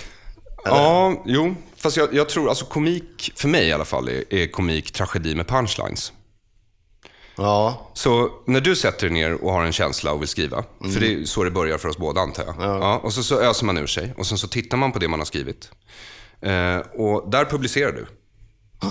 Ja, 0.66 1.24
jo. 1.26 1.56
Fast 1.78 1.98
jag, 1.98 2.14
jag 2.14 2.30
tror, 2.30 2.50
alltså 2.50 2.66
komik, 2.66 3.32
för 3.36 3.48
mig 3.48 3.68
i 3.68 3.74
alla 3.74 3.86
fall, 3.86 4.10
är, 4.10 4.34
är 4.34 4.48
komik 4.48 4.92
tragedi 4.92 5.36
med 5.36 5.48
punchlines 5.48 6.12
ja, 7.36 7.92
Så 7.94 8.30
när 8.46 8.62
du 8.62 8.76
sätter 8.76 9.08
dig 9.10 9.14
ner 9.14 9.44
och 9.44 9.54
har 9.54 9.64
en 9.64 9.72
känsla 9.74 10.12
och 10.12 10.22
vill 10.22 10.28
skriva, 10.28 10.64
för 10.94 11.00
det 11.00 11.14
är 11.14 11.26
så 11.26 11.44
det 11.44 11.52
börjar 11.52 11.78
för 11.78 11.90
oss 11.90 11.98
båda 11.98 12.22
antar 12.22 12.44
jag. 12.46 12.56
Ja. 12.60 12.98
och 13.04 13.14
så, 13.14 13.24
så 13.24 13.40
öser 13.42 13.66
man 13.66 13.78
ur 13.78 13.88
sig 13.88 14.14
och 14.18 14.28
sen 14.28 14.38
så 14.38 14.48
tittar 14.48 14.78
man 14.78 14.92
på 14.92 15.00
det 15.00 15.08
man 15.08 15.20
har 15.20 15.26
skrivit. 15.26 15.70
Eh, 16.42 16.78
och 16.78 17.30
där 17.32 17.46
publicerar 17.46 17.92
du. 17.92 18.06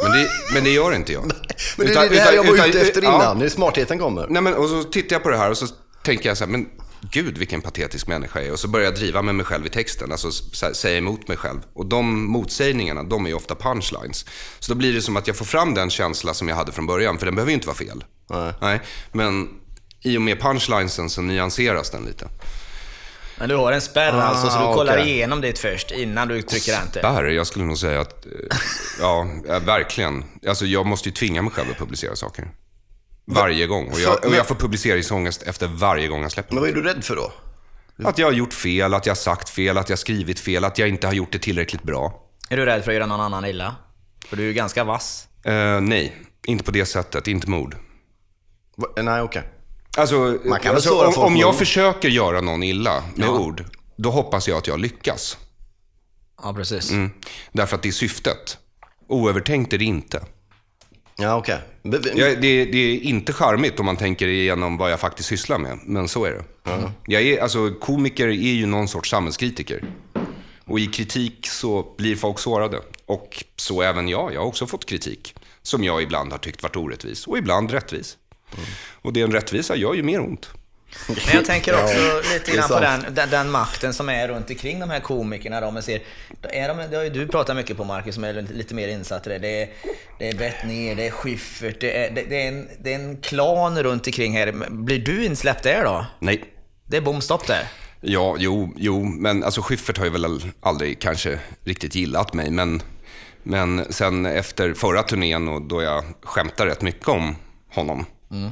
Men 0.03 0.13
det, 0.13 0.29
men 0.55 0.65
det 0.65 0.71
gör 0.71 0.95
inte 0.95 1.13
jag. 1.13 1.23
men 1.27 1.33
det 1.77 1.85
är 1.85 1.91
Utan- 1.91 2.09
det 2.09 2.21
här 2.21 2.33
jag 2.33 2.45
var 2.45 2.55
utan- 2.55 2.69
ute 2.69 2.81
efter 2.81 3.03
ja. 3.03 3.15
innan, 3.17 3.39
när 3.39 3.49
smartheten 3.49 3.99
kommer. 3.99 4.27
Nej, 4.31 4.43
men, 4.43 4.55
och 4.55 4.69
så 4.69 4.83
tittar 4.83 5.17
jag 5.17 5.23
på 5.23 5.29
det 5.31 5.37
här 5.37 5.51
och 5.51 5.59
så 5.59 5.67
tänker 6.05 6.29
jag 6.29 6.37
så 6.37 6.45
här, 6.45 6.51
men 6.53 6.69
gud 7.11 7.39
vilken 7.39 7.61
patetisk 7.61 8.07
människa 8.07 8.39
jag 8.39 8.49
är. 8.49 8.53
Och 8.53 8.59
så 8.59 8.69
börjar 8.69 8.85
jag 8.85 8.95
driva 8.95 9.23
med 9.23 9.35
mig 9.35 9.47
själv 9.47 9.67
i 9.67 9.69
texten, 9.69 10.13
alltså 10.13 10.29
här, 10.63 10.73
säga 10.73 10.99
emot 10.99 11.29
mig 11.29 11.37
själv. 11.37 11.61
Och 11.75 11.87
de 11.87 12.25
motsägningarna, 12.25 13.03
de 13.03 13.25
är 13.25 13.29
ju 13.29 13.35
ofta 13.35 13.55
punchlines. 13.55 14.27
Så 14.59 14.73
då 14.73 14.79
blir 14.79 14.93
det 14.93 15.03
som 15.03 15.17
att 15.17 15.27
jag 15.27 15.37
får 15.37 15.45
fram 15.45 15.75
den 15.75 15.91
känsla 15.91 16.35
som 16.35 16.49
jag 16.49 16.57
hade 16.57 16.73
från 16.73 16.87
början, 16.87 17.19
för 17.19 17.27
den 17.27 17.35
behöver 17.35 17.51
ju 17.51 17.55
inte 17.55 17.67
vara 17.67 17.77
fel. 17.77 18.05
Nej. 18.61 18.81
Men 19.13 19.49
i 20.01 20.17
och 20.19 20.23
med 20.23 20.41
punchlinesen 20.41 21.11
så 21.11 21.23
nyanseras 21.23 21.91
den 21.91 22.05
lite. 22.05 22.29
Men 23.39 23.49
du 23.49 23.55
har 23.57 23.73
en 23.73 23.81
spärr 23.81 24.13
alltså, 24.13 24.51
så 24.51 24.59
du 24.59 24.65
Ah, 24.65 24.75
kollar 24.75 24.99
okej. 24.99 25.11
igenom 25.11 25.41
det 25.41 25.59
först 25.59 25.91
innan 25.91 26.29
du 26.29 26.43
trycker 26.43 26.73
enter. 26.83 27.03
Där, 27.03 27.25
jag 27.25 27.47
skulle 27.47 27.65
nog 27.65 27.79
säga 27.79 28.01
att, 28.01 28.27
eh, 28.27 28.33
ja, 29.01 29.27
ja, 29.49 29.59
verkligen. 29.59 30.25
Alltså 30.49 30.67
jag 30.67 30.87
måste 30.87 31.09
ju 31.09 31.15
tvinga 31.15 31.43
mig 31.43 31.51
själv 31.53 31.71
att 31.71 31.79
publicera 31.79 32.17
saker. 32.17 32.49
Varje 33.25 33.67
gång. 33.67 33.89
Och 33.89 34.01
jag, 34.01 34.25
och 34.25 34.35
jag 34.35 34.47
får 34.49 34.55
publiceringsångest 34.55 35.43
efter 35.43 35.67
varje 35.67 36.09
gång 36.09 36.23
jag 36.23 36.33
släpper 36.33 36.55
Men 36.55 36.61
vad 36.63 36.71
är 36.71 36.75
du 36.75 36.83
rädd 36.83 37.05
för 37.05 37.17
då? 37.17 37.33
Att 38.05 38.19
jag 38.19 38.27
har 38.27 38.33
gjort 38.33 38.53
fel, 38.55 38.95
att 38.95 39.07
jag 39.07 39.11
har 39.11 39.17
sagt 39.17 39.49
fel, 39.49 39.79
att 39.79 39.89
jag 39.89 39.97
har 39.97 39.99
skrivit 39.99 40.41
fel, 40.41 40.65
att 40.65 40.79
jag 40.79 40.89
inte 40.89 41.07
har 41.07 41.15
gjort 41.15 41.33
det 41.33 41.39
tillräckligt 41.39 41.83
bra. 41.83 42.29
Är 42.51 42.57
du 42.57 42.65
rädd 42.65 42.85
för 42.85 42.91
att 42.91 42.95
göra 42.95 43.07
någon 43.07 43.21
annan 43.21 43.45
illa? 43.45 43.77
För 44.29 44.37
du 44.37 44.43
är 44.43 44.47
ju 44.47 44.53
ganska 44.53 44.85
vass. 44.85 45.29
Eh, 45.45 45.81
nej, 45.81 46.17
inte 46.47 46.65
på 46.65 46.71
det 46.71 46.87
sättet. 46.87 47.29
Inte 47.29 47.51
mord. 47.51 47.77
Va- 48.77 49.03
Nej, 49.03 49.23
okej. 49.23 49.43
Alltså, 49.97 50.15
Man 50.17 50.39
kan 50.41 50.63
väl 50.63 50.75
alltså 50.75 50.89
såra 50.89 51.09
om, 51.09 51.15
om 51.19 51.37
jag 51.37 51.59
försöker 51.59 52.09
göra 52.09 52.41
någon 52.41 52.63
illa 52.63 53.05
med 53.15 53.29
ord, 53.29 53.65
då 53.97 54.11
hoppas 54.11 54.49
jag 54.49 54.59
att 54.59 54.67
jag 54.67 54.81
lyckas. 54.81 55.39
Ja, 56.43 56.53
precis. 56.55 56.91
Mm. 56.91 57.11
Därför 57.53 57.77
att 57.77 57.83
det 57.83 57.89
är 57.89 57.93
syftet. 57.93 58.59
Oövertänkt 59.09 59.73
är 59.73 59.79
det 59.79 59.85
inte. 59.85 60.23
Ja, 61.17 61.37
okej. 61.37 61.59
Jag, 61.83 62.41
det, 62.41 62.65
det 62.65 62.79
är 62.79 63.01
inte 63.01 63.33
charmigt 63.33 63.81
om 63.81 63.87
man 63.87 63.97
tänker 63.97 64.29
igenom 64.29 64.77
vad 64.77 64.93
jag 64.93 65.01
faktiskt 65.01 65.29
sysslar 65.29 65.59
med, 65.59 65.79
men 65.83 66.09
så 66.09 66.25
är 66.25 66.31
det. 66.31 66.45
Jag 67.07 67.23
är, 67.23 67.43
alltså, 67.43 67.71
komiker 67.71 68.29
är 68.29 68.33
ju 68.33 68.67
någon 68.67 68.89
sorts 68.89 69.11
samhällskritiker. 69.11 69.85
Och 70.65 70.81
i 70.81 70.87
kritik 70.87 71.47
så 71.47 71.95
blir 71.99 72.17
folk 72.17 72.39
sårade. 72.39 72.81
Och 73.07 73.45
så 73.57 73.83
även 73.83 74.09
jag. 74.09 74.35
Jag 74.35 74.41
har 74.41 74.47
också 74.47 74.67
fått 74.67 74.87
kritik. 74.87 75.35
Som 75.63 75.85
jag 75.85 76.03
ibland 76.03 76.33
har 76.33 76.39
tyckt 76.39 76.63
varit 76.63 76.77
orättvis. 76.77 77.27
Och 77.27 77.39
ibland 77.39 77.71
rättvis. 77.71 78.17
Och 78.93 79.13
den 79.13 79.33
rättvisa 79.33 79.77
gör 79.77 79.95
ju 79.95 80.03
mer 80.03 80.21
ont. 80.21 80.51
Men 81.09 81.35
jag 81.35 81.45
tänker 81.45 81.83
också 81.83 81.95
Ja, 81.95 82.21
lite 82.33 82.51
grann 82.51 82.69
på 82.69 82.81
den, 82.81 83.15
den, 83.15 83.31
den 83.31 83.51
makten 83.51 83.95
som 83.95 84.09
är 84.09 84.29
runt 84.29 84.51
omkring 84.51 84.81
de 84.81 84.91
här 84.91 85.01
komikerna. 85.01 85.61
Då, 85.61 85.71
man 85.71 85.83
ser, 85.83 86.03
är 86.43 86.69
de, 86.69 86.91
det 86.91 86.97
har 86.97 87.05
ju 87.05 87.11
du 87.11 87.29
pratat 87.29 87.57
mycket 87.57 87.77
på 87.77 87.85
Marcus, 87.85 88.15
som 88.15 88.25
är 88.25 88.33
lite, 88.33 88.75
mer 88.75 88.89
insatt 88.89 89.27
i 89.27 89.31
det. 89.31 89.39
Det 89.39 89.63
är, 89.63 89.69
det 90.19 90.29
är 90.29 90.35
Bettner, 90.35 90.95
det 90.95 91.07
är 91.07 91.11
Schyffert, 91.11 91.81
det 91.81 92.07
är, 92.07 92.11
det, 92.11 92.23
det, 92.23 92.43
är 92.43 92.49
en, 92.49 92.69
det 92.79 92.95
är 92.95 92.99
en 92.99 93.17
klan 93.17 93.83
runt 93.83 94.07
omkring 94.07 94.37
här. 94.37 94.53
Blir 94.71 94.99
du 94.99 95.25
insläppt 95.25 95.63
där 95.63 95.85
då? 95.85 96.07
Nej. 96.19 96.45
Det 96.87 96.97
är 96.97 97.01
bomstopp 97.01 97.47
där. 97.47 97.69
Ja, 98.01 98.37
jo, 98.39 98.75
jo, 98.77 99.05
men 99.05 99.45
alltså 99.45 99.63
Schyffert 99.63 99.99
har 99.99 100.05
ju 100.05 100.11
väl 100.11 100.41
aldrig 100.61 101.01
kanske 101.01 101.39
riktigt 101.65 101.95
gillat 101.95 102.35
mig. 102.35 102.51
Men, 102.51 102.83
men 103.43 103.93
sen 103.93 104.27
efter 104.27 104.75
förra 104.75 105.03
turnén 105.03 105.49
och 105.49 105.63
då 105.63 105.83
jag 105.83 106.05
skämtar 106.23 106.67
rätt 106.67 106.83
mycket 106.83 107.09
om 107.09 107.37
honom 107.69 108.07
eh, 108.31 108.51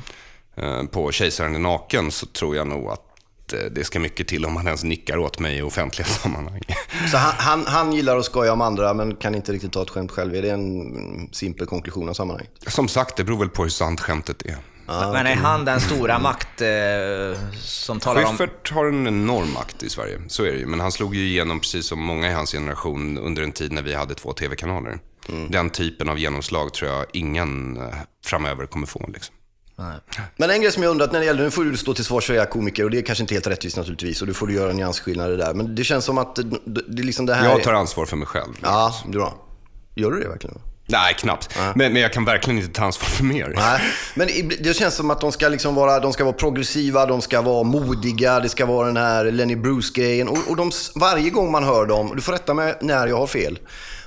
på 0.91 1.13
Kejsaren 1.13 1.55
är 1.55 1.59
naken 1.59 2.11
så 2.11 2.27
tror 2.27 2.57
jag 2.57 2.67
nog 2.67 2.91
att 2.91 3.53
eh, 3.53 3.59
det 3.71 3.85
ska 3.85 4.01
mycket 4.01 4.29
till 4.29 4.47
om 4.47 4.57
han 4.57 4.67
ens 4.67 4.85
nickar 4.85 5.19
åt 5.19 5.39
mig 5.39 5.57
i 5.59 5.63
offentliga 5.63 6.07
sammanhang. 6.09 6.61
Så 7.11 7.17
han, 7.17 7.35
han, 7.39 7.67
han 7.67 7.93
gillar 7.93 8.17
att 8.17 8.25
skoja 8.25 8.53
om 8.53 8.61
andra, 8.61 8.95
men 8.95 9.17
kan 9.17 9.35
inte 9.35 9.53
riktigt 9.53 9.73
ta 9.73 9.83
ett 9.83 9.91
skämt 9.91 10.11
själv. 10.11 10.35
Är 10.35 10.43
det 10.43 10.51
en 10.51 11.29
simpel 11.33 11.67
konklusion 11.67 12.09
av 12.09 12.15
sammanhanget? 12.15 12.51
Som 12.67 12.89
sagt, 12.89 13.17
det 13.17 13.25
beror 13.25 13.39
väl 13.39 13.49
på 13.49 13.63
hur 13.63 13.71
sant 13.71 14.01
skämtet 14.01 14.43
är. 14.43 14.57
Men 14.87 15.27
är 15.27 15.35
han 15.35 15.65
den 15.65 15.81
stora 15.81 16.19
makt 16.19 16.61
eh, 16.61 16.69
som 17.61 18.01
talar 18.01 18.25
om... 18.25 18.37
Schyffert 18.37 18.73
har 18.73 18.87
en 18.87 19.07
enorm 19.07 19.53
makt 19.53 19.83
i 19.83 19.91
Sverige, 19.91 20.21
så 20.29 20.45
är 20.45 20.53
det 20.53 20.59
ju. 20.59 20.67
Men 20.67 20.81
han 20.81 20.93
slog 20.93 21.15
ju 21.15 21.29
igenom, 21.29 21.61
precis 21.61 21.87
som 21.87 22.03
många 22.03 22.31
i 22.31 22.33
hans 22.33 22.53
generation, 22.53 23.19
under 23.19 23.43
en 23.43 23.53
tid 23.53 23.73
när 23.73 23.83
vi 23.83 23.95
hade 23.95 24.15
två 24.15 24.33
tv-kanaler. 24.33 24.99
Den 25.49 25.71
typen 25.71 26.09
av 26.09 26.19
genomslag 26.19 26.75
tror 26.75 26.91
jag 26.91 27.07
ingen 27.13 27.77
eh, 27.77 27.95
framöver 28.25 28.67
kommer 28.67 28.87
få. 28.87 29.11
Liksom. 29.15 29.35
Nej. 29.81 29.97
Men 30.37 30.51
en 30.51 30.61
grej 30.61 30.73
som 30.73 30.83
jag 30.83 30.91
undrat 30.91 31.13
när 31.13 31.21
det 31.21 31.27
gäller, 31.27 31.43
nu 31.43 31.51
får 31.51 31.65
du 31.65 31.77
stå 31.77 31.95
till 31.95 32.05
svars 32.05 32.27
för 32.27 32.35
era 32.35 32.47
komiker 32.47 32.85
och 32.85 32.91
det 32.91 32.99
är 32.99 33.03
kanske 33.03 33.23
inte 33.23 33.35
helt 33.35 33.47
rättvist 33.47 33.77
naturligtvis 33.77 34.21
och 34.21 34.27
du 34.27 34.35
får 34.35 34.47
du 34.47 34.55
göra 34.55 34.73
nyansskillnader 34.73 35.37
där. 35.37 35.55
Men 35.55 35.75
det 35.75 35.85
känns 35.85 36.05
som 36.05 36.19
att 36.19 36.37
det, 36.37 36.43
det 36.89 37.03
är 37.03 37.07
liksom 37.07 37.27
det 37.27 37.35
här... 37.35 37.49
Jag 37.49 37.63
tar 37.63 37.73
ansvar 37.73 38.07
för 38.07 38.17
mig 38.17 38.27
själv. 38.27 38.53
Ja, 38.63 38.95
bra. 39.07 39.35
Gör 39.95 40.11
du 40.11 40.21
det 40.21 40.29
verkligen? 40.29 40.59
Nej, 40.87 41.15
knappt. 41.19 41.55
Men, 41.75 41.93
men 41.93 42.03
jag 42.03 42.13
kan 42.13 42.25
verkligen 42.25 42.59
inte 42.59 42.73
ta 42.73 42.85
ansvar 42.85 43.09
för 43.09 43.25
mer. 43.25 43.53
Nej, 43.57 43.81
men 44.15 44.29
det 44.61 44.75
känns 44.77 44.95
som 44.95 45.11
att 45.11 45.21
de 45.21 45.33
ska, 45.33 45.49
liksom 45.49 45.75
vara, 45.75 46.01
de 46.01 46.13
ska 46.13 46.25
vara 46.25 46.35
progressiva, 46.35 47.07
de 47.07 47.23
ska 47.23 47.43
vara 47.43 47.63
modiga, 47.63 48.41
det 48.41 48.49
ska 48.49 48.67
vara 48.67 48.87
den 48.87 48.97
här 48.97 49.25
Lenny 49.25 49.57
Bruce-grejen. 49.57 50.29
Och, 50.29 50.39
och 50.49 50.57
de, 50.57 50.71
varje 50.95 51.31
gång 51.31 51.51
man 51.51 51.65
hör 51.65 51.87
dem, 51.87 52.13
du 52.17 52.23
får 52.23 52.33
rätta 52.33 52.55
mig 52.55 52.75
när 52.81 53.07
jag 53.07 53.17
har 53.17 53.27
fel, 53.27 53.59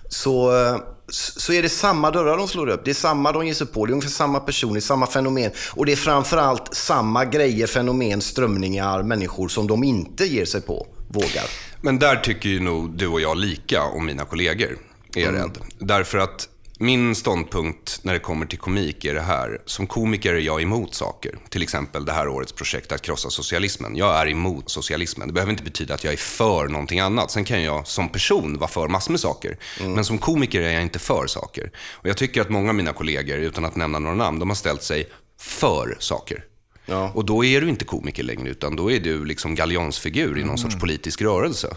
så, 0.09 0.65
eh, 0.65 0.77
så 1.13 1.53
är 1.53 1.61
det 1.61 1.69
samma 1.69 2.11
dörrar 2.11 2.37
de 2.37 2.47
slår 2.47 2.69
upp. 2.69 2.85
Det 2.85 2.91
är 2.91 2.95
samma 2.95 3.31
de 3.31 3.45
ger 3.47 3.53
sig 3.53 3.67
på. 3.67 3.85
Det 3.85 3.89
är 3.89 3.93
ungefär 3.93 4.11
samma 4.11 4.39
personer, 4.39 4.79
samma 4.79 5.07
fenomen. 5.07 5.51
Och 5.71 5.85
det 5.85 5.91
är 5.91 5.95
framförallt 5.95 6.73
samma 6.73 7.25
grejer, 7.25 7.67
fenomen, 7.67 8.21
strömningar, 8.21 9.03
människor 9.03 9.47
som 9.47 9.67
de 9.67 9.83
inte 9.83 10.25
ger 10.25 10.45
sig 10.45 10.61
på, 10.61 10.87
vågar. 11.07 11.45
Men 11.81 11.99
där 11.99 12.15
tycker 12.15 12.49
ju 12.49 12.59
nog 12.59 12.97
du 12.97 13.07
och 13.07 13.21
jag 13.21 13.37
lika 13.37 13.83
om 13.83 14.05
mina 14.05 14.25
kollegor, 14.25 14.77
är 15.15 15.21
jag 15.21 15.33
rädd. 15.33 15.57
Därför 15.79 16.17
att 16.17 16.49
min 16.79 17.15
ståndpunkt 17.15 17.99
när 18.01 18.13
det 18.13 18.19
kommer 18.19 18.45
till 18.45 18.59
komik 18.59 19.05
är 19.05 19.13
det 19.13 19.21
här. 19.21 19.61
Som 19.65 19.87
komiker 19.87 20.33
är 20.33 20.39
jag 20.39 20.61
emot 20.61 20.95
saker. 20.95 21.37
Till 21.49 21.61
exempel 21.61 22.05
det 22.05 22.11
här 22.11 22.27
årets 22.27 22.51
projekt 22.51 22.91
att 22.91 23.01
krossa 23.01 23.29
socialismen. 23.29 23.95
Jag 23.95 24.15
är 24.15 24.27
emot 24.27 24.69
socialismen. 24.69 25.27
Det 25.27 25.33
behöver 25.33 25.51
inte 25.51 25.63
betyda 25.63 25.93
att 25.93 26.03
jag 26.03 26.13
är 26.13 26.17
för 26.17 26.67
någonting 26.67 26.99
annat. 26.99 27.31
Sen 27.31 27.43
kan 27.43 27.63
jag 27.63 27.87
som 27.87 28.09
person 28.09 28.57
vara 28.57 28.69
för 28.69 28.87
massor 28.87 29.11
med 29.11 29.19
saker. 29.19 29.57
Men 29.79 30.05
som 30.05 30.17
komiker 30.17 30.61
är 30.61 30.73
jag 30.73 30.81
inte 30.81 30.99
för 30.99 31.27
saker. 31.27 31.71
Och 31.91 32.09
jag 32.09 32.17
tycker 32.17 32.41
att 32.41 32.49
många 32.49 32.69
av 32.69 32.75
mina 32.75 32.93
kollegor, 32.93 33.37
utan 33.37 33.65
att 33.65 33.75
nämna 33.75 33.99
några 33.99 34.15
namn, 34.15 34.39
de 34.39 34.49
har 34.49 34.55
ställt 34.55 34.83
sig 34.83 35.09
för 35.39 35.97
saker. 35.99 36.45
Ja. 36.85 37.11
Och 37.15 37.25
då 37.25 37.45
är 37.45 37.61
du 37.61 37.69
inte 37.69 37.85
komiker 37.85 38.23
längre, 38.23 38.49
utan 38.49 38.75
då 38.75 38.91
är 38.91 38.99
du 38.99 39.25
liksom 39.25 39.55
galjonsfigur 39.55 40.37
i 40.37 40.43
någon 40.43 40.57
sorts 40.57 40.75
politisk 40.75 41.21
rörelse. 41.21 41.75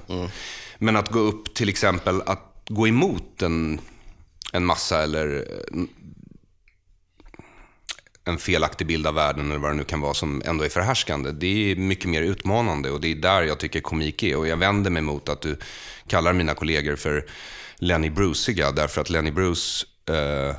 Men 0.79 0.97
att 0.97 1.11
gå 1.11 1.19
upp 1.19 1.55
till 1.55 1.69
exempel, 1.69 2.23
att 2.27 2.63
gå 2.69 2.89
emot 2.89 3.43
en, 3.43 3.81
en 4.53 4.65
massa 4.65 5.03
eller 5.03 5.37
eh, 5.37 5.83
en 8.25 8.39
felaktig 8.39 8.87
bild 8.87 9.07
av 9.07 9.15
världen 9.15 9.51
eller 9.51 9.61
vad 9.61 9.71
det 9.71 9.75
nu 9.77 9.85
kan 9.85 10.01
vara 10.01 10.15
som 10.15 10.43
ändå 10.45 10.65
är 10.65 10.69
förhärskande. 10.69 11.31
Det 11.31 11.73
är 11.73 11.77
mycket 11.77 12.11
mer 12.11 12.23
utmanande 12.23 12.91
och 12.91 13.01
det 13.01 13.09
är 13.13 13.15
där 13.15 13.43
jag 13.43 13.59
tycker 13.59 13.81
komik 13.81 14.23
är. 14.23 14.37
Och 14.37 14.49
jag 14.49 14.57
vänder 14.57 14.91
mig 14.91 15.03
mot 15.03 15.29
att 15.29 15.41
du 15.41 15.57
kallar 16.09 16.33
mina 16.33 16.55
kollegor 16.55 16.97
för 16.97 17.27
Lenny 17.77 18.11
Bruceiga 18.11 18.73
därför 18.73 19.01
att 19.01 19.11
Lenny 19.11 19.31
Bruce 19.31 19.87
eh, 20.09 20.57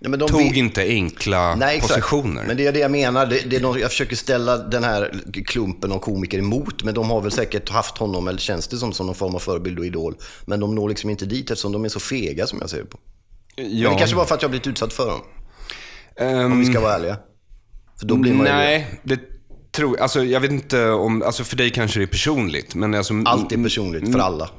de 0.00 0.18
tog 0.18 0.42
vet- 0.42 0.56
inte 0.56 0.82
enkla 0.82 1.54
Nej, 1.54 1.80
positioner. 1.80 2.44
Men 2.46 2.56
det 2.56 2.66
är 2.66 2.72
det 2.72 2.78
jag 2.78 2.90
menar. 2.90 3.26
Det, 3.26 3.40
det 3.50 3.56
är 3.56 3.60
någon, 3.60 3.78
jag 3.80 3.90
försöker 3.90 4.16
ställa 4.16 4.58
den 4.58 4.84
här 4.84 5.22
klumpen 5.46 5.92
av 5.92 5.98
komiker 5.98 6.38
emot, 6.38 6.82
men 6.82 6.94
de 6.94 7.10
har 7.10 7.20
väl 7.20 7.30
säkert 7.30 7.68
haft 7.68 7.98
honom, 7.98 8.28
eller 8.28 8.38
känns 8.38 8.68
det 8.68 8.76
som, 8.76 8.92
som 8.92 9.06
någon 9.06 9.14
form 9.14 9.34
av 9.34 9.38
förebild 9.38 9.78
och 9.78 9.86
idol. 9.86 10.16
Men 10.46 10.60
de 10.60 10.74
når 10.74 10.88
liksom 10.88 11.10
inte 11.10 11.26
dit 11.26 11.50
eftersom 11.50 11.72
de 11.72 11.84
är 11.84 11.88
så 11.88 12.00
fega 12.00 12.46
som 12.46 12.58
jag 12.60 12.70
ser 12.70 12.84
på. 12.84 12.98
Men 13.56 13.80
det 13.92 13.94
kanske 13.98 14.16
bara 14.16 14.26
för 14.26 14.34
att 14.34 14.42
jag 14.42 14.50
blivit 14.50 14.66
utsatt 14.66 14.92
för 14.92 15.06
dem, 15.06 15.20
om 16.52 16.60
vi 16.60 16.66
ska 16.66 16.80
vara 16.80 16.94
ärliga. 16.94 17.16
För 17.98 18.06
då 18.06 18.16
blir 18.16 18.34
man 18.34 18.46
ju... 18.46 18.52
Nej, 18.52 19.00
det 19.02 19.20
tror 19.72 20.00
Alltså 20.00 20.24
jag 20.24 20.40
vet 20.40 20.50
inte 20.50 20.90
om... 20.90 21.22
Alltså 21.22 21.44
för 21.44 21.56
dig 21.56 21.70
kanske 21.70 21.98
det 22.00 22.04
är 22.04 22.06
personligt. 22.06 22.74
Men 22.74 22.94
alltså, 22.94 23.14
Allt 23.24 23.52
är 23.52 23.62
personligt 23.62 24.12
för 24.12 24.18
alla. 24.18 24.50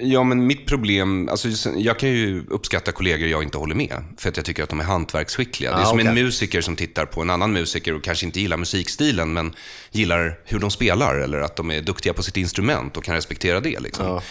Ja, 0.00 0.22
men 0.24 0.46
mitt 0.46 0.66
problem, 0.66 1.28
alltså, 1.28 1.48
jag 1.76 1.98
kan 1.98 2.08
ju 2.08 2.44
uppskatta 2.50 2.92
kollegor 2.92 3.28
jag 3.28 3.42
inte 3.42 3.58
håller 3.58 3.74
med. 3.74 4.04
För 4.18 4.28
att 4.28 4.36
jag 4.36 4.46
tycker 4.46 4.62
att 4.62 4.68
de 4.68 4.80
är 4.80 4.84
hantverksskickliga. 4.84 5.70
det 5.70 5.76
är 5.76 5.82
Ah, 5.82 5.86
som 5.86 5.98
en 5.98 6.08
okej. 6.08 6.22
musiker 6.24 6.60
som 6.60 6.76
tittar 6.76 7.06
på 7.06 7.20
en 7.22 7.30
annan 7.30 7.52
musiker 7.52 7.94
och 7.94 8.04
kanske 8.04 8.26
inte 8.26 8.40
gillar 8.40 8.56
musikstilen, 8.56 9.32
men 9.32 9.54
gillar 9.90 10.38
hur 10.44 10.58
de 10.58 10.70
spelar. 10.70 11.14
Eller 11.14 11.40
att 11.40 11.56
de 11.56 11.70
är 11.70 11.80
duktiga 11.80 12.12
på 12.12 12.22
sitt 12.22 12.36
instrument 12.36 12.96
och 12.96 13.04
kan 13.04 13.14
respektera 13.14 13.60
det. 13.60 13.80
Liksom. 13.80 14.06
Eh, 14.06 14.22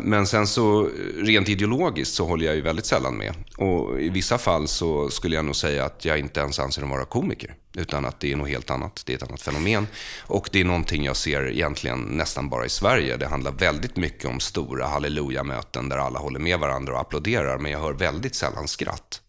Men 0.00 0.26
sen 0.26 0.46
så, 0.46 0.90
rent 1.16 1.48
ideologiskt 1.48 2.14
så 2.14 2.26
håller 2.26 2.46
jag 2.46 2.54
ju 2.54 2.60
väldigt 2.60 2.86
sällan 2.86 3.16
med. 3.16 3.34
Och 3.56 4.00
i 4.00 4.08
vissa 4.08 4.38
fall 4.38 4.68
så 4.68 5.10
skulle 5.10 5.36
jag 5.36 5.44
nog 5.44 5.56
säga 5.56 5.84
att 5.84 6.04
jag 6.04 6.18
inte 6.18 6.40
ens 6.40 6.58
anser 6.58 6.80
dem 6.80 6.90
vara 6.90 7.04
komiker. 7.04 7.54
Utan 7.76 8.06
att 8.06 8.20
det 8.20 8.32
är 8.32 8.36
något 8.36 8.48
helt 8.48 8.70
annat. 8.70 9.02
Det 9.06 9.12
är 9.12 9.16
ett 9.16 9.22
annat 9.22 9.42
fenomen. 9.42 9.86
Och 10.20 10.48
det 10.52 10.60
är 10.60 10.64
någonting 10.64 11.04
jag 11.04 11.16
ser 11.16 11.48
egentligen 11.48 12.00
nästan 12.00 12.48
bara 12.48 12.66
i 12.66 12.68
Sverige. 12.68 13.16
Det 13.16 13.26
handlar 13.26 13.52
väldigt 13.52 13.96
mycket 13.96 14.30
om 14.30 14.40
stora 14.40 14.86
halleluja-möten 14.86 15.88
där 15.88 15.98
alla 15.98 16.18
håller 16.18 16.40
med 16.40 16.58
varandra 16.58 16.92
och 16.92 17.00
applåderar. 17.00 17.58
Men 17.58 17.72
jag 17.72 17.80
hör 17.80 17.92
väldigt 17.92 18.34
sällan 18.34 18.68
skratt. 18.68 19.20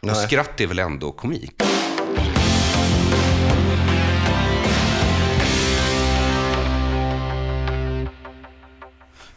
Och 0.00 0.16
skratt 0.16 0.60
är 0.60 0.66
väl 0.66 0.78
ändå 0.78 1.12
komik? 1.12 1.62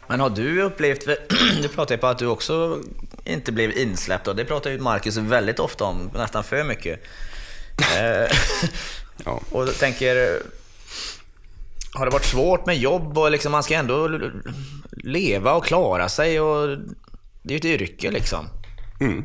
Men 0.08 0.20
har 0.20 0.30
du 0.30 0.62
upplevt, 0.62 1.06
du 1.62 1.68
pratar 1.74 1.94
ju 1.94 1.98
på 2.00 2.06
att 2.06 2.18
du 2.18 2.26
också 2.26 2.80
inte 3.24 3.52
blev 3.52 3.78
insläppt 3.78 4.28
och 4.28 4.36
det 4.36 4.44
pratar 4.44 4.70
ju 4.70 4.78
Marcus 4.78 5.16
väldigt 5.16 5.58
ofta 5.58 5.84
om, 5.84 6.10
nästan 6.14 6.44
för 6.44 6.64
mycket. 6.64 7.02
Eh, 7.96 8.36
Ja. 9.24 9.40
och 9.50 9.74
tänker, 9.74 10.42
har 11.94 12.06
det 12.06 12.12
varit 12.12 12.24
svårt 12.24 12.66
med 12.66 12.76
jobb 12.78 13.18
och 13.18 13.30
liksom 13.30 13.52
man 13.52 13.62
ska 13.62 13.74
ändå 13.74 14.20
leva 14.90 15.52
och 15.52 15.64
klara 15.64 16.08
sig 16.08 16.40
och 16.40 16.78
det 17.42 17.54
är 17.54 17.58
ju 17.64 17.74
ett 17.74 17.80
yrke 17.80 18.10
liksom. 18.10 18.46
Mm. 19.00 19.24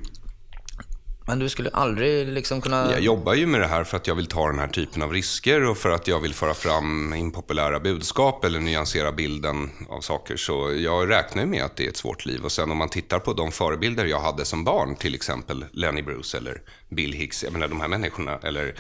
Men 1.31 1.39
du 1.39 1.49
skulle 1.49 1.69
aldrig 1.69 2.27
liksom 2.27 2.61
kunna... 2.61 2.91
Jag 2.91 3.01
jobbar 3.01 3.33
ju 3.33 3.45
med 3.45 3.61
det 3.61 3.67
här 3.67 3.83
för 3.83 3.97
att 3.97 4.07
jag 4.07 4.15
vill 4.15 4.27
ta 4.27 4.47
den 4.47 4.59
här 4.59 4.67
typen 4.67 5.01
av 5.01 5.13
risker 5.13 5.69
och 5.69 5.77
för 5.77 5.89
att 5.89 6.07
jag 6.07 6.19
vill 6.19 6.33
föra 6.33 6.53
fram 6.53 7.13
impopulära 7.13 7.79
budskap 7.79 8.45
eller 8.45 8.59
nyansera 8.59 9.11
bilden 9.11 9.69
av 9.89 10.01
saker. 10.01 10.37
Så 10.37 10.73
jag 10.73 11.09
räknar 11.09 11.43
ju 11.43 11.49
med 11.49 11.63
att 11.63 11.75
det 11.75 11.85
är 11.85 11.89
ett 11.89 11.97
svårt 11.97 12.25
liv. 12.25 12.43
Och 12.43 12.51
sen 12.51 12.71
om 12.71 12.77
man 12.77 12.89
tittar 12.89 13.19
på 13.19 13.33
de 13.33 13.51
förebilder 13.51 14.05
jag 14.05 14.19
hade 14.19 14.45
som 14.45 14.63
barn, 14.63 14.95
till 14.95 15.15
exempel 15.15 15.65
Lenny 15.71 16.01
Bruce 16.01 16.37
eller 16.37 16.61
Bill 16.89 17.13
Hicks. 17.13 17.43
Jag 17.43 17.53
menar 17.53 17.67
de 17.67 17.81
här 17.81 17.87
människorna, 17.87 18.39
eller 18.43 18.75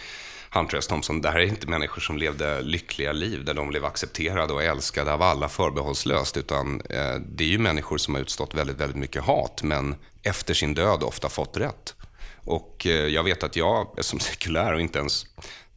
Hunter 0.53 0.77
S. 0.77 0.87
Thompson, 0.87 1.21
det 1.21 1.29
här 1.29 1.39
är 1.39 1.45
inte 1.45 1.67
människor 1.67 2.01
som 2.01 2.17
levde 2.17 2.61
lyckliga 2.61 3.11
liv 3.11 3.45
där 3.45 3.53
de 3.53 3.67
blev 3.67 3.85
accepterade 3.85 4.53
och 4.53 4.63
älskade 4.63 5.13
av 5.13 5.21
alla 5.21 5.49
förbehållslöst. 5.49 6.37
Utan 6.37 6.81
eh, 6.81 7.15
det 7.15 7.43
är 7.43 7.49
ju 7.49 7.57
människor 7.57 7.97
som 7.97 8.15
har 8.15 8.21
utstått 8.21 8.55
väldigt, 8.55 8.77
väldigt 8.77 8.97
mycket 8.97 9.23
hat, 9.23 9.63
men 9.63 9.95
efter 10.23 10.53
sin 10.53 10.73
död 10.73 11.03
ofta 11.03 11.29
fått 11.29 11.57
rätt. 11.57 11.95
Och 12.35 12.87
eh, 12.87 12.91
jag 12.91 13.23
vet 13.23 13.43
att 13.43 13.55
jag 13.55 13.87
är 13.97 14.01
som 14.01 14.19
sekulär 14.19 14.73
och 14.73 14.81
inte 14.81 14.99
ens 14.99 15.25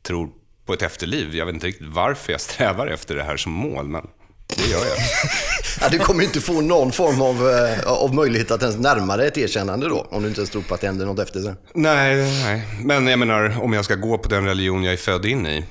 tror 0.02 0.28
på 0.66 0.72
ett 0.72 0.82
efterliv. 0.82 1.34
Jag 1.34 1.46
vet 1.46 1.54
inte 1.54 1.66
riktigt 1.66 1.88
varför 1.88 2.32
jag 2.32 2.40
strävar 2.50 2.86
efter 2.86 3.14
det 3.14 3.22
här 3.22 3.36
som 3.36 3.52
mål, 3.52 3.88
men 3.88 4.06
det 4.56 4.70
gör 4.70 4.78
jag. 4.86 4.96
Ja, 5.80 5.88
du 5.88 5.98
kommer 5.98 6.24
inte 6.24 6.40
få 6.40 6.60
någon 6.60 6.92
form 6.92 7.22
av, 7.22 7.50
eh, 7.50 7.86
av 7.86 8.14
möjlighet 8.14 8.50
att 8.50 8.62
ens 8.62 8.76
närma 8.78 9.16
dig 9.16 9.28
ett 9.28 9.38
erkännande 9.38 9.88
då, 9.88 10.06
om 10.10 10.22
du 10.22 10.28
inte 10.28 10.40
ens 10.40 10.50
tror 10.50 10.62
på 10.62 10.74
att 10.74 10.80
det 10.80 10.86
händer 10.86 11.06
något 11.06 11.18
efter 11.18 11.40
sen. 11.40 11.56
nej, 11.74 12.16
nej. 12.44 12.62
Men 12.80 13.06
jag 13.06 13.18
menar, 13.18 13.62
om 13.62 13.72
jag 13.72 13.84
ska 13.84 13.94
gå 13.94 14.18
på 14.18 14.28
den 14.28 14.44
religion 14.44 14.84
jag 14.84 14.92
är 14.92 14.96
född 14.96 15.26
in 15.26 15.46
i, 15.46 15.64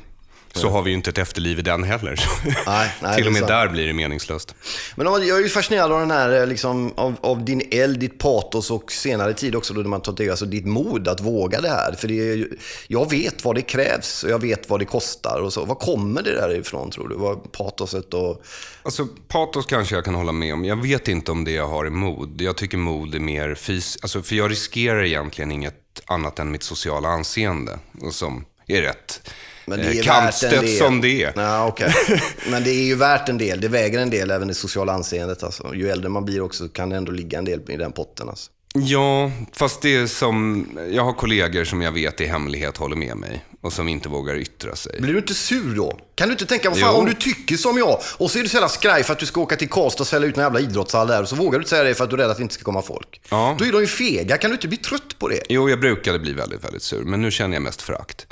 så 0.55 0.69
har 0.69 0.81
vi 0.81 0.89
ju 0.89 0.95
inte 0.95 1.09
ett 1.09 1.17
efterliv 1.17 1.59
i 1.59 1.61
den 1.61 1.83
heller. 1.83 2.19
Nej, 2.65 2.95
nej, 3.01 3.15
Till 3.15 3.27
och 3.27 3.33
med 3.33 3.39
sant. 3.39 3.49
där 3.49 3.67
blir 3.67 3.87
det 3.87 3.93
meningslöst. 3.93 4.55
Men 4.95 5.05
jag 5.05 5.37
är 5.37 5.43
ju 5.43 5.49
fascinerad 5.49 5.91
av 5.91 5.99
den 5.99 6.11
här, 6.11 6.41
eh, 6.41 6.47
liksom, 6.47 6.93
av, 6.95 7.15
av 7.21 7.45
din 7.45 7.61
eld, 7.71 7.99
ditt 7.99 8.19
patos 8.19 8.71
och 8.71 8.91
senare 8.91 9.33
tid 9.33 9.55
också 9.55 9.73
då 9.73 9.81
när 9.81 9.89
man 9.89 10.01
tar 10.01 10.13
till 10.13 10.29
alltså 10.29 10.45
ditt 10.45 10.65
mod 10.65 11.07
att 11.07 11.21
våga 11.21 11.61
det 11.61 11.69
här. 11.69 11.93
För 11.93 12.07
det 12.07 12.31
är, 12.31 12.47
jag 12.87 13.11
vet 13.11 13.45
vad 13.45 13.55
det 13.55 13.61
krävs 13.61 14.23
och 14.23 14.29
jag 14.29 14.39
vet 14.41 14.69
vad 14.69 14.79
det 14.79 14.85
kostar 14.85 15.41
och 15.41 15.53
så. 15.53 15.65
Var 15.65 15.75
kommer 15.75 16.21
det 16.21 16.35
där 16.35 16.55
ifrån 16.55 16.91
tror 16.91 17.07
du? 17.07 17.15
Vad 17.15 17.51
patoset 17.51 18.13
och... 18.13 18.43
Alltså, 18.83 19.07
patos 19.27 19.65
kanske 19.65 19.95
jag 19.95 20.05
kan 20.05 20.15
hålla 20.15 20.31
med 20.31 20.53
om. 20.53 20.65
Jag 20.65 20.81
vet 20.81 21.07
inte 21.07 21.31
om 21.31 21.43
det 21.45 21.51
jag 21.51 21.67
har 21.67 21.85
är 21.85 21.89
mod. 21.89 22.41
Jag 22.41 22.57
tycker 22.57 22.77
mod 22.77 23.15
är 23.15 23.19
mer 23.19 23.55
fys... 23.55 23.97
Alltså, 24.01 24.21
för 24.21 24.35
jag 24.35 24.51
riskerar 24.51 25.03
egentligen 25.03 25.51
inget 25.51 25.75
annat 26.05 26.39
än 26.39 26.51
mitt 26.51 26.63
sociala 26.63 27.09
anseende. 27.09 27.79
Och 28.01 28.13
som 28.13 28.45
är 28.67 28.81
rätt 28.81 29.29
Men 29.65 29.79
det 29.79 29.85
eh, 29.85 30.07
är 30.07 30.61
del. 30.61 30.77
som 30.77 31.01
det 31.01 31.23
är. 31.23 31.33
Ja, 31.35 31.67
okej. 31.67 31.93
Men 32.51 32.63
det 32.63 32.69
är 32.69 32.83
ju 32.83 32.95
värt 32.95 33.29
en 33.29 33.37
del. 33.37 33.61
Det 33.61 33.67
väger 33.67 33.99
en 33.99 34.09
del, 34.09 34.31
även 34.31 34.47
det 34.47 34.53
sociala 34.53 34.93
anseendet. 34.93 35.43
Alltså. 35.43 35.75
Ju 35.75 35.89
äldre 35.89 36.09
man 36.09 36.25
blir 36.25 36.41
också 36.41 36.67
kan 36.67 36.89
det 36.89 36.95
ändå 36.95 37.11
ligga 37.11 37.37
en 37.37 37.45
del 37.45 37.61
i 37.71 37.77
den 37.77 37.91
potten. 37.91 38.29
Alltså. 38.29 38.51
Ja, 38.75 39.31
fast 39.53 39.81
det 39.81 39.95
är 39.95 40.07
som... 40.07 40.67
Jag 40.91 41.03
har 41.03 41.13
kollegor 41.13 41.63
som 41.63 41.81
jag 41.81 41.91
vet 41.91 42.21
i 42.21 42.25
hemlighet 42.25 42.77
håller 42.77 42.95
med 42.95 43.17
mig 43.17 43.43
och 43.63 43.73
som 43.73 43.87
inte 43.87 44.09
vågar 44.09 44.35
yttra 44.35 44.75
sig. 44.75 44.95
Blir 45.01 45.13
du 45.13 45.19
inte 45.19 45.33
sur 45.33 45.75
då? 45.75 45.99
Kan 46.15 46.27
du 46.27 46.31
inte 46.31 46.45
tänka, 46.45 46.69
vad 46.69 46.79
fan, 46.79 46.89
Jo. 46.93 46.99
om 46.99 47.05
du 47.05 47.13
tycker 47.13 47.57
som 47.57 47.77
jag 47.77 48.01
och 48.17 48.31
så 48.31 48.39
är 48.39 48.43
du 48.43 48.49
så 48.49 48.55
jävla 48.55 48.69
skraj 48.69 49.03
för 49.03 49.13
att 49.13 49.19
du 49.19 49.25
ska 49.25 49.41
åka 49.41 49.55
till 49.55 49.69
Karlstad 49.69 50.01
och 50.03 50.07
sälja 50.07 50.29
ut 50.29 50.37
en 50.37 50.43
jävla 50.43 50.59
idrottshall 50.59 51.07
där 51.07 51.21
och 51.21 51.29
så 51.29 51.35
vågar 51.35 51.51
du 51.51 51.57
inte 51.57 51.69
säga 51.69 51.83
det 51.83 51.95
för 51.95 52.03
att 52.03 52.09
du 52.09 52.15
är 52.15 52.17
rädd 52.19 52.29
att 52.31 52.37
det 52.37 52.43
inte 52.43 52.55
ska 52.55 52.63
komma 52.63 52.81
folk. 52.81 53.21
Ja. 53.29 53.55
Då 53.59 53.65
är 53.65 53.71
de 53.71 53.81
ju 53.81 53.87
fega. 53.87 54.37
Kan 54.37 54.49
du 54.49 54.55
inte 54.55 54.67
bli 54.67 54.77
trött 54.77 55.19
på 55.19 55.27
det? 55.27 55.41
Jo, 55.49 55.69
jag 55.69 55.79
brukade 55.79 56.19
bli 56.19 56.33
väldigt, 56.33 56.63
väldigt 56.63 56.83
sur, 56.83 57.03
men 57.03 57.21
nu 57.21 57.31
känner 57.31 57.55
jag 57.55 57.63
mest 57.63 57.81
förakt. 57.81 58.27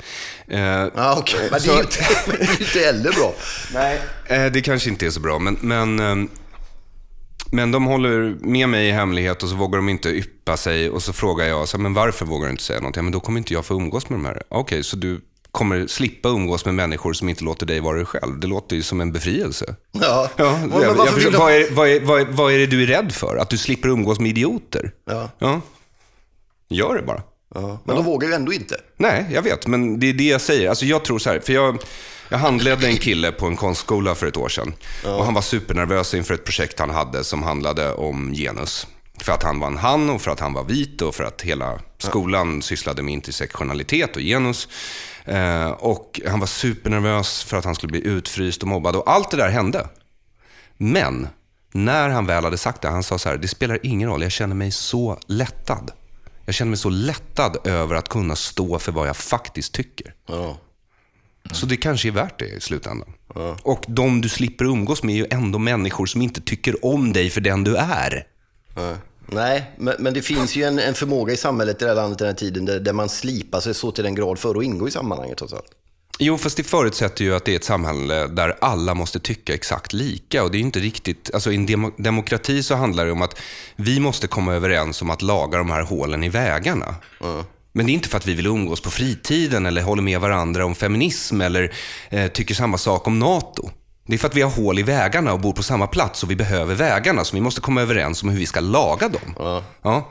Eh, 0.48 0.60
Ja, 0.60 1.16
okej. 1.18 1.48
Men 1.50 1.60
det 1.62 1.68
är 1.70 1.74
ju 1.74 1.80
inte, 1.80 1.98
inte 2.64 2.78
heller 2.78 3.12
bra. 3.12 3.34
Nej. 3.74 4.00
Eh, 4.26 4.46
det 4.52 4.60
kanske 4.60 4.88
inte 4.90 5.06
är 5.06 5.10
så 5.10 5.20
bra, 5.20 5.38
men, 5.38 5.58
men, 5.60 6.00
ehm, 6.00 6.28
men 7.52 7.72
de 7.72 7.84
håller 7.84 8.36
med 8.40 8.68
mig 8.68 8.88
i 8.88 8.92
hemlighet 8.92 9.42
och 9.42 9.48
så 9.48 9.54
vågar 9.54 9.76
de 9.76 9.88
inte 9.88 10.08
yppa 10.08 10.56
sig. 10.56 10.90
Och 10.90 11.02
så 11.02 11.12
frågar 11.12 11.46
jag, 11.46 11.68
så, 11.68 11.76
här, 11.76 11.82
men 11.82 11.94
varför 11.94 12.26
vågar 12.26 12.46
du 12.46 12.50
inte 12.50 12.62
säga 12.62 12.80
något? 12.80 12.96
Ja, 12.96 13.02
men 13.02 13.12
då 13.12 13.20
kommer 13.20 13.38
inte 13.38 13.52
jag 13.54 13.64
få 13.64 13.74
umgås 13.74 14.08
med 14.08 14.18
de 14.18 14.24
här. 14.24 14.42
Okej, 14.48 14.82
så 14.82 14.96
du 14.96 15.20
kommer 15.50 15.86
slippa 15.86 16.28
umgås 16.28 16.64
med 16.64 16.74
människor 16.74 17.12
som 17.12 17.28
inte 17.28 17.44
låter 17.44 17.66
dig 17.66 17.80
vara 17.80 17.96
dig 17.96 18.06
själv. 18.06 18.40
Det 18.40 18.46
låter 18.46 18.76
ju 18.76 18.82
som 18.82 19.00
en 19.00 19.12
befrielse. 19.12 19.74
Ja. 19.92 20.30
Ja, 20.36 20.58
Men 20.60 20.70
jag, 20.70 20.82
jag 20.82 20.94
varför 20.94 21.14
vill 21.14 21.24
förstår, 21.24 21.30
du... 21.30 21.38
vad, 21.38 21.52
är, 21.52 21.70
vad, 21.70 21.88
är, 21.88 22.00
vad, 22.00 22.20
är, 22.20 22.24
vad 22.24 22.52
är 22.52 22.58
det 22.58 22.66
du 22.66 22.82
är 22.82 22.86
rädd 22.86 23.12
för? 23.12 23.36
Att 23.36 23.50
du 23.50 23.58
slipper 23.58 23.88
umgås 23.88 24.20
med 24.20 24.28
idioter? 24.28 24.92
Ja. 25.04 25.30
ja. 25.38 25.60
Gör 26.68 26.94
det 26.94 27.02
bara. 27.02 27.22
Ja. 27.54 27.78
Men 27.84 27.96
de 27.96 28.04
vågar 28.04 28.28
ju 28.28 28.34
ändå 28.34 28.52
inte. 28.52 28.76
Nej, 28.96 29.26
jag 29.32 29.42
vet, 29.42 29.66
men 29.66 30.00
det 30.00 30.08
är 30.08 30.12
det 30.14 30.24
jag 30.24 30.40
säger. 30.40 30.68
Alltså 30.68 30.84
jag 30.84 31.04
tror 31.04 31.18
så 31.18 31.30
här, 31.30 31.40
för 31.40 31.52
jag, 31.52 31.78
jag 32.32 32.38
handledde 32.38 32.86
en 32.86 32.96
kille 32.96 33.32
på 33.32 33.46
en 33.46 33.56
konstskola 33.56 34.14
för 34.14 34.26
ett 34.26 34.36
år 34.36 34.48
sedan. 34.48 34.74
Och 35.04 35.24
han 35.24 35.34
var 35.34 35.42
supernervös 35.42 36.14
inför 36.14 36.34
ett 36.34 36.44
projekt 36.44 36.78
han 36.78 36.90
hade 36.90 37.24
som 37.24 37.42
handlade 37.42 37.92
om 37.92 38.32
genus. 38.32 38.86
För 39.18 39.32
att 39.32 39.42
han 39.42 39.60
var 39.60 39.66
en 39.66 39.76
han 39.76 40.10
och 40.10 40.22
för 40.22 40.30
att 40.30 40.40
han 40.40 40.52
var 40.52 40.64
vit 40.64 41.02
och 41.02 41.14
för 41.14 41.24
att 41.24 41.42
hela 41.42 41.80
skolan 41.98 42.62
sysslade 42.62 43.02
med 43.02 43.14
intersektionalitet 43.14 44.16
och 44.16 44.22
genus. 44.22 44.68
Eh, 45.24 45.70
och 45.70 46.20
han 46.26 46.40
var 46.40 46.46
supernervös 46.46 47.42
för 47.44 47.56
att 47.56 47.64
han 47.64 47.74
skulle 47.74 47.90
bli 47.90 48.06
utfryst 48.06 48.62
och 48.62 48.68
mobbad. 48.68 48.96
Och 48.96 49.10
allt 49.10 49.30
det 49.30 49.36
där 49.36 49.48
hände. 49.48 49.88
Men 50.76 51.28
när 51.72 52.08
han 52.08 52.26
väl 52.26 52.44
hade 52.44 52.58
sagt 52.58 52.82
det, 52.82 52.88
han 52.88 53.02
sa 53.02 53.18
så 53.18 53.28
här, 53.28 53.36
det 53.36 53.48
spelar 53.48 53.78
ingen 53.82 54.08
roll, 54.08 54.22
jag 54.22 54.32
känner 54.32 54.54
mig 54.54 54.70
så 54.70 55.18
lättad. 55.26 55.90
Jag 56.44 56.54
känner 56.54 56.70
mig 56.70 56.78
så 56.78 56.90
lättad 56.90 57.66
över 57.66 57.94
att 57.94 58.08
kunna 58.08 58.36
stå 58.36 58.78
för 58.78 58.92
vad 58.92 59.08
jag 59.08 59.16
faktiskt 59.16 59.74
tycker. 59.74 60.14
Ja. 60.28 60.56
Så 61.52 61.66
det 61.66 61.76
kanske 61.76 62.08
är 62.08 62.12
värt 62.12 62.38
det 62.38 62.48
i 62.48 62.60
slutändan. 62.60 63.08
Och 63.62 63.84
de 63.88 64.20
du 64.20 64.28
slipper 64.28 64.64
umgås 64.64 65.02
med 65.02 65.14
är 65.14 65.18
ju 65.18 65.26
ändå 65.30 65.58
människor 65.58 66.06
som 66.06 66.22
inte 66.22 66.40
tycker 66.40 66.84
om 66.84 67.12
dig 67.12 67.30
för 67.30 67.40
den 67.40 67.64
du 67.64 67.76
är. 67.76 68.26
Ja. 68.76 68.96
Nej, 69.26 69.70
men, 69.76 69.94
men 69.98 70.14
det 70.14 70.22
finns 70.22 70.56
ju 70.56 70.62
en, 70.62 70.78
en 70.78 70.94
förmåga 70.94 71.32
i 71.32 71.36
samhället 71.36 71.82
i 71.82 71.84
det 71.84 71.90
här 71.90 71.96
landet 71.96 72.18
den 72.18 72.28
här 72.28 72.34
tiden 72.34 72.64
där, 72.64 72.80
där 72.80 72.92
man 72.92 73.08
slipar 73.08 73.60
sig 73.60 73.74
så 73.74 73.92
till 73.92 74.04
den 74.04 74.14
grad 74.14 74.38
för 74.38 74.58
att 74.58 74.64
ingå 74.64 74.88
i 74.88 74.90
sammanhanget 74.90 75.38
trots 75.38 75.52
allt. 75.52 75.70
Jo, 76.18 76.38
fast 76.38 76.56
det 76.56 76.62
förutsätter 76.62 77.24
ju 77.24 77.34
att 77.34 77.44
det 77.44 77.52
är 77.52 77.56
ett 77.56 77.64
samhälle 77.64 78.26
där 78.26 78.56
alla 78.60 78.94
måste 78.94 79.20
tycka 79.20 79.54
exakt 79.54 79.92
lika. 79.92 80.42
Och 80.42 80.50
det 80.50 80.58
är 80.58 80.60
inte 80.60 80.80
riktigt... 80.80 81.30
Alltså 81.34 81.52
i 81.52 81.54
en 81.54 81.66
demo, 81.66 81.90
demokrati 81.96 82.62
så 82.62 82.74
handlar 82.74 83.06
det 83.06 83.12
om 83.12 83.22
att 83.22 83.38
vi 83.76 84.00
måste 84.00 84.26
komma 84.26 84.54
överens 84.54 85.02
om 85.02 85.10
att 85.10 85.22
laga 85.22 85.58
de 85.58 85.70
här 85.70 85.82
hålen 85.82 86.24
i 86.24 86.28
vägarna. 86.28 86.94
Men 87.72 87.86
det 87.86 87.92
är 87.92 87.94
inte 87.94 88.08
för 88.08 88.16
att 88.16 88.26
vi 88.26 88.34
vill 88.34 88.46
umgås 88.46 88.80
på 88.80 88.90
fritiden 88.90 89.66
eller 89.66 89.82
håller 89.82 90.02
med 90.02 90.20
varandra 90.20 90.64
om 90.64 90.74
feminism 90.74 91.40
eller 91.40 91.74
eh, 92.10 92.26
tycker 92.28 92.54
samma 92.54 92.78
sak 92.78 93.06
om 93.06 93.18
NATO. 93.18 93.70
Det 94.06 94.14
är 94.14 94.18
för 94.18 94.28
att 94.28 94.36
vi 94.36 94.42
har 94.42 94.50
hål 94.50 94.78
i 94.78 94.82
vägarna 94.82 95.32
och 95.32 95.40
bor 95.40 95.52
på 95.52 95.62
samma 95.62 95.86
plats 95.86 96.22
och 96.22 96.30
vi 96.30 96.36
behöver 96.36 96.74
vägarna. 96.74 97.24
Så 97.24 97.36
vi 97.36 97.40
måste 97.42 97.60
komma 97.60 97.82
överens 97.82 98.22
om 98.22 98.28
hur 98.28 98.38
vi 98.38 98.46
ska 98.46 98.60
laga 98.60 99.08
dem. 99.08 99.62
Ja. 99.82 100.10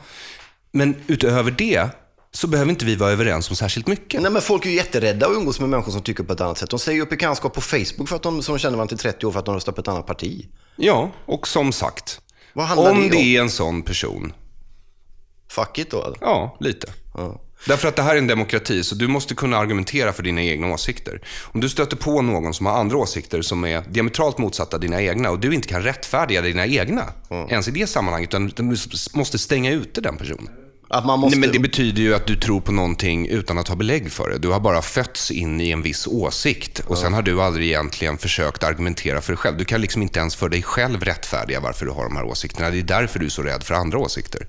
Men 0.72 0.96
utöver 1.08 1.52
det 1.52 1.90
så 2.32 2.48
behöver 2.48 2.72
inte 2.72 2.86
vi 2.86 2.96
vara 2.96 3.12
överens 3.12 3.50
om 3.50 3.56
särskilt 3.56 3.88
mycket. 3.88 4.22
Nej, 4.22 4.32
men 4.32 4.42
folk 4.42 4.66
är 4.66 4.70
ju 4.70 4.76
jätterädda 4.76 5.26
att 5.26 5.32
umgås 5.32 5.60
med 5.60 5.70
människor 5.70 5.92
som 5.92 6.02
tycker 6.02 6.24
på 6.24 6.34
ett 6.34 6.42
annat 6.42 6.58
sätt. 6.58 6.70
De 6.70 6.80
säger 6.80 7.02
upp 7.02 7.10
bekantskap 7.10 7.54
på 7.54 7.62
Facebook 7.62 8.10
för 8.10 8.16
att 8.16 8.24
de, 8.24 8.44
som 8.44 8.56
de 8.56 8.60
känner 8.60 8.78
varandra 8.78 8.90
till 8.90 8.98
30 8.98 9.26
år 9.26 9.32
för 9.32 9.40
att 9.40 9.46
de 9.46 9.56
röstar 9.56 9.72
på 9.72 9.82
ett 9.82 9.88
annat 9.88 10.08
parti. 10.08 10.48
Ja, 10.76 11.12
och 11.26 11.48
som 11.48 11.72
sagt, 11.72 12.22
om 12.54 12.68
det 12.76 12.90
om? 12.90 13.10
det 13.10 13.36
är 13.38 13.42
en 13.42 13.50
sån 13.50 13.82
person, 13.82 14.34
Fuck 15.50 15.78
it 15.78 15.92
då 15.92 16.04
eller? 16.04 16.18
ja, 16.22 16.58
lite. 16.60 16.88
Ja. 17.14 17.42
Därför 17.68 17.88
att 17.88 17.96
det 17.96 18.02
här 18.02 18.14
är 18.14 18.18
en 18.18 18.28
demokrati, 18.28 18.84
så 18.84 18.96
du 18.96 19.08
måste 19.08 19.36
kunna 19.36 19.58
argumentera 19.58 20.14
för 20.14 20.24
dina 20.24 20.42
egna 20.42 20.68
åsikter. 20.68 21.22
Om 21.44 21.62
du 21.62 21.70
stöter 21.70 21.98
på 21.98 22.22
någon 22.22 22.54
som 22.54 22.66
har 22.66 22.74
andra 22.74 22.98
åsikter 22.98 23.42
som 23.42 23.66
är 23.66 23.84
diametralt 23.90 24.38
motsatta 24.38 24.78
dina 24.78 25.02
egna 25.02 25.30
och 25.30 25.40
du 25.40 25.54
inte 25.54 25.68
kan 25.68 25.82
rättfärdiga 25.84 26.42
dina 26.42 26.66
egna, 26.66 27.04
ens 27.50 27.68
i 27.68 27.72
det 27.72 27.88
sammanhanget, 27.88 28.30
utan 28.30 28.48
du 28.48 28.78
måste 29.14 29.38
stänga 29.38 29.72
ute 29.72 30.02
den 30.02 30.18
personen. 30.18 30.50
Att 30.94 31.06
man 31.06 31.20
måste... 31.20 31.40
Nej, 31.40 31.48
men 31.48 31.54
det 31.54 31.60
betyder 31.60 32.02
ju 32.02 32.16
att 32.16 32.28
du 32.28 32.36
tror 32.36 32.62
på 32.62 32.72
någonting 32.72 33.28
utan 33.28 33.58
att 33.58 33.68
ha 33.68 33.76
belägg 33.76 34.12
för 34.12 34.30
det. 34.30 34.38
Du 34.38 34.48
har 34.48 34.60
bara 34.60 34.82
fötts 34.82 35.32
in 35.32 35.62
i 35.62 35.72
en 35.72 35.82
viss 35.82 36.08
åsikt 36.08 36.80
och 36.80 36.98
sen 36.98 37.14
har 37.14 37.22
du 37.22 37.42
aldrig 37.42 37.68
egentligen 37.68 38.18
försökt 38.18 38.64
argumentera 38.64 39.22
för 39.22 39.34
dig 39.34 39.38
själv. 39.38 39.58
Du 39.58 39.66
kan 39.66 39.82
liksom 39.82 40.02
inte 40.02 40.20
ens 40.20 40.36
för 40.36 40.50
dig 40.50 40.62
själv 40.62 41.04
rättfärdiga 41.04 41.60
varför 41.60 41.86
du 41.86 41.92
har 41.92 42.04
de 42.04 42.16
här 42.16 42.26
åsikterna. 42.26 42.70
Det 42.70 42.80
är 42.80 42.84
därför 42.84 43.20
du 43.20 43.26
är 43.26 43.30
så 43.30 43.44
rädd 43.44 43.64
för 43.64 43.74
andra 43.74 43.98
åsikter. 43.98 44.48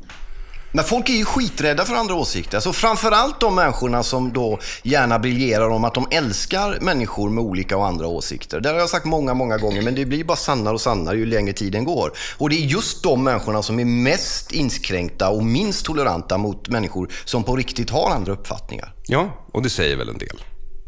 Men 0.75 0.85
folk 0.85 1.09
är 1.09 1.15
ju 1.15 1.25
skiträdda 1.25 1.85
för 1.85 1.95
andra 1.95 2.15
åsikter. 2.15 2.57
Alltså 2.57 2.73
framförallt 2.73 3.41
de 3.41 3.55
människorna 3.55 4.03
som 4.03 4.33
då 4.33 4.59
gärna 4.83 5.19
briljerar 5.19 5.69
om 5.69 5.85
att 5.85 5.95
de 5.95 6.07
älskar 6.11 6.79
människor 6.81 7.31
med 7.31 7.45
olika 7.45 7.77
och 7.77 7.87
andra 7.87 8.07
åsikter. 8.07 8.61
Det 8.61 8.69
har 8.69 8.77
jag 8.77 8.89
sagt 8.89 9.05
många, 9.05 9.35
många 9.35 9.59
gånger, 9.59 9.83
men 9.83 9.95
det 9.95 10.05
blir 10.05 10.25
bara 10.25 10.37
sannare 10.37 10.75
och 10.75 10.81
sannare 10.81 11.17
ju 11.17 11.27
längre 11.27 11.53
tiden 11.53 11.85
går. 11.85 12.13
Och 12.39 12.51
det 12.51 12.57
är 12.57 12.67
just 12.67 13.03
de 13.03 13.25
människorna 13.25 13.63
som 13.63 13.81
är 13.81 13.85
mest 13.85 14.53
inskränkta 14.53 15.31
och 15.31 15.45
minst 15.45 15.87
toleranta 15.87 16.39
mot 16.39 16.69
människor 16.69 17.09
som 17.25 17.45
på 17.45 17.57
riktigt 17.57 17.91
har 17.91 18.11
andra 18.11 18.33
uppfattningar. 18.33 18.95
Ja, 19.07 19.47
och 19.53 19.63
det 19.63 19.71
säger 19.71 19.97
väl 19.97 20.09
en 20.09 20.19
del. 20.19 20.43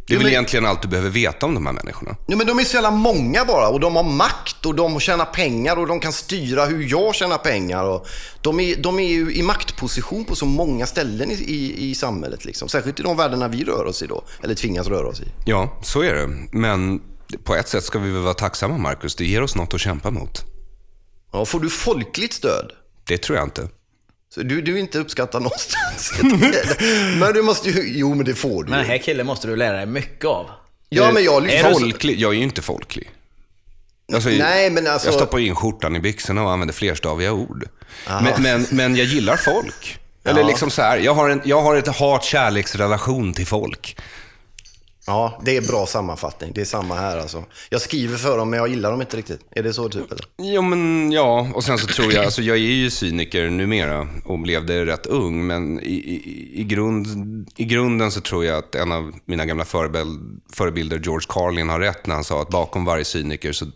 Det 0.07 0.15
är 0.15 0.19
väl 0.19 0.29
egentligen 0.29 0.67
allt 0.67 0.83
du 0.83 0.89
behöver 0.89 1.11
veta 1.11 1.47
om 1.47 1.55
de 1.55 1.67
här 1.67 1.73
människorna. 1.73 2.17
Ja, 2.27 2.37
men 2.37 2.47
de 2.47 2.59
är 2.59 2.65
så 2.65 2.75
jävla 2.75 2.91
många 2.91 3.45
bara 3.45 3.69
och 3.69 3.81
de 3.81 3.97
har 3.97 4.03
makt 4.03 4.67
och 4.67 4.75
de 4.75 5.01
tjänar 5.01 5.25
pengar 5.25 5.77
och 5.77 5.87
de 5.87 6.01
kan 6.01 6.13
styra 6.13 6.65
hur 6.65 6.91
jag 6.91 7.15
tjänar 7.15 7.39
pengar. 7.39 7.85
Och 7.85 8.07
de, 8.43 8.61
är, 8.61 8.77
de 8.77 8.99
är 8.99 9.09
ju 9.09 9.35
i 9.35 9.43
maktposition 9.43 10.25
på 10.25 10.35
så 10.35 10.47
många 10.47 10.87
ställen 10.87 11.31
i, 11.31 11.35
i, 11.35 11.91
i 11.91 11.95
samhället. 11.95 12.45
Liksom. 12.45 12.69
Särskilt 12.69 13.01
i 13.01 13.03
de 13.03 13.17
världarna 13.17 13.49
vi 13.49 13.65
rör 13.65 13.85
oss 13.85 14.03
i 14.03 14.07
då, 14.07 14.25
eller 14.43 14.55
tvingas 14.55 14.87
röra 14.87 15.09
oss 15.09 15.21
i. 15.21 15.25
Ja, 15.45 15.79
så 15.83 16.03
är 16.03 16.15
det. 16.15 16.29
Men 16.53 17.01
på 17.45 17.55
ett 17.55 17.69
sätt 17.69 17.85
ska 17.85 17.99
vi 17.99 18.11
väl 18.11 18.23
vara 18.23 18.35
tacksamma, 18.35 18.79
Marcus. 18.79 19.15
Det 19.15 19.25
ger 19.25 19.43
oss 19.43 19.57
något 19.57 19.75
att 19.75 19.81
kämpa 19.81 20.11
mot. 20.11 20.43
Ja, 21.33 21.45
får 21.45 21.61
du 21.61 21.71
folkligt 21.71 22.33
stöd? 22.33 22.73
Det 23.07 23.19
tror 23.19 23.39
jag 23.39 23.47
inte. 23.47 23.69
Så 24.35 24.43
du, 24.43 24.61
du 24.63 24.75
är 24.75 24.81
inte 24.81 24.99
uppskattad 24.99 25.43
någonstans. 25.43 26.13
men 27.21 27.33
du 27.35 27.43
måste 27.43 27.71
ju, 27.71 27.99
jo 27.99 28.15
men 28.15 28.25
det 28.27 28.35
får 28.35 28.65
du. 28.65 28.71
Men 28.71 28.79
den 28.79 28.89
här 28.89 28.99
killen 28.99 29.27
måste 29.27 29.47
du 29.49 29.57
lära 29.57 29.77
dig 29.77 29.87
mycket 29.87 30.25
av. 30.25 30.51
ja 30.89 31.13
men 31.13 31.25
jag 31.25 31.51
Är 31.51 31.65
du 31.69 31.75
så- 31.75 31.81
Folklig? 31.81 32.21
Jag 32.21 32.31
är 32.33 32.37
ju 32.37 32.43
inte 32.43 32.63
folklig. 32.63 33.11
Alltså, 34.15 34.29
Nej, 34.29 34.71
men 34.71 34.87
alltså- 34.87 35.09
Jag 35.09 35.15
stoppar 35.15 35.39
in 35.39 35.55
skjortan 35.55 35.97
i 35.97 36.01
byxorna 36.01 36.43
och 36.43 36.51
använder 36.51 36.75
flerstaviga 36.75 37.33
ord. 37.33 37.69
Men, 38.23 38.43
men, 38.43 38.67
men 38.71 38.97
jag 38.97 39.07
gillar 39.07 39.37
folk. 39.37 39.99
Eller 40.25 40.45
liksom 40.45 40.71
så 40.71 40.83
här, 40.83 40.99
jag 40.99 41.15
har, 41.15 41.29
en, 41.31 41.41
jag 41.45 41.63
har 41.63 41.77
ett 41.77 41.89
hat-kärleksrelation 41.89 43.35
till 43.35 43.47
folk. 43.47 43.97
Ja, 45.07 45.41
det 45.45 45.57
är 45.57 45.61
bra 45.61 45.87
sammanfattning. 45.87 46.53
Det 46.55 46.61
är 46.61 46.65
samma 46.65 46.95
här 46.95 47.19
alltså. 47.19 47.45
Jag 47.71 47.81
skriver 47.81 48.17
för 48.17 48.39
dem 48.39 48.51
men 48.51 48.59
jag 48.59 48.69
gillar 48.69 48.91
dem 48.91 49.01
inte 49.01 49.17
riktigt. 49.17 49.41
Är 49.51 49.63
det 49.63 49.73
så 49.73 49.89
typ 49.89 50.13
eller? 50.13 50.25
Ja, 50.37 50.63
men 50.63 51.13
ja. 51.13 51.49
Och 51.55 51.65
sen 51.65 51.79
så 51.79 51.87
tror 51.87 52.13
jag, 52.13 52.25
alltså 52.25 52.43
jag 52.43 52.57
är 52.57 52.61
ju 52.61 52.91
cyniker 52.91 53.51
numera 53.51 54.09
och 54.25 54.39
blev 54.39 54.67
det 54.67 54.87
rätt 54.87 55.07
ung. 55.07 55.47
Men 55.47 55.81
i, 55.81 55.93
i, 55.93 56.61
i, 56.61 56.65
grund, 56.65 57.07
i 57.57 57.65
grunden 57.65 58.11
så 58.11 58.21
tror 58.21 58.45
jag 58.45 58.59
att 58.59 58.75
en 58.75 58.93
av 58.93 59.13
mina 59.25 59.47
gamla 59.47 59.65
förebild, 59.65 60.43
förebilder, 60.53 60.99
George 60.99 61.27
Carlin, 61.29 61.69
har 61.69 61.81
rätt 61.81 62.07
när 62.07 62.15
han 62.15 62.25
sa 62.25 62.43
att 62.43 62.51
bakom 62.51 62.85
varje 62.85 63.05
cyniker 63.05 63.53
så 63.53 63.67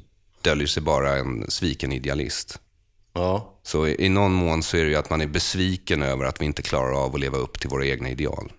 döljer 0.42 0.66
sig 0.66 0.82
bara 0.82 1.16
en 1.16 1.50
sviken 1.50 1.92
idealist. 1.92 2.58
Ja. 3.14 3.60
Så 3.62 3.86
i, 3.86 4.04
i 4.04 4.08
någon 4.08 4.32
mån 4.32 4.62
så 4.62 4.76
är 4.76 4.84
det 4.84 4.90
ju 4.90 4.96
att 4.96 5.10
man 5.10 5.20
är 5.20 5.26
besviken 5.26 6.02
över 6.02 6.24
att 6.24 6.40
vi 6.40 6.44
inte 6.44 6.62
klarar 6.62 7.04
av 7.04 7.14
att 7.14 7.20
leva 7.20 7.38
upp 7.38 7.60
till 7.60 7.70
våra 7.70 7.86
egna 7.86 8.10
ideal. 8.10 8.52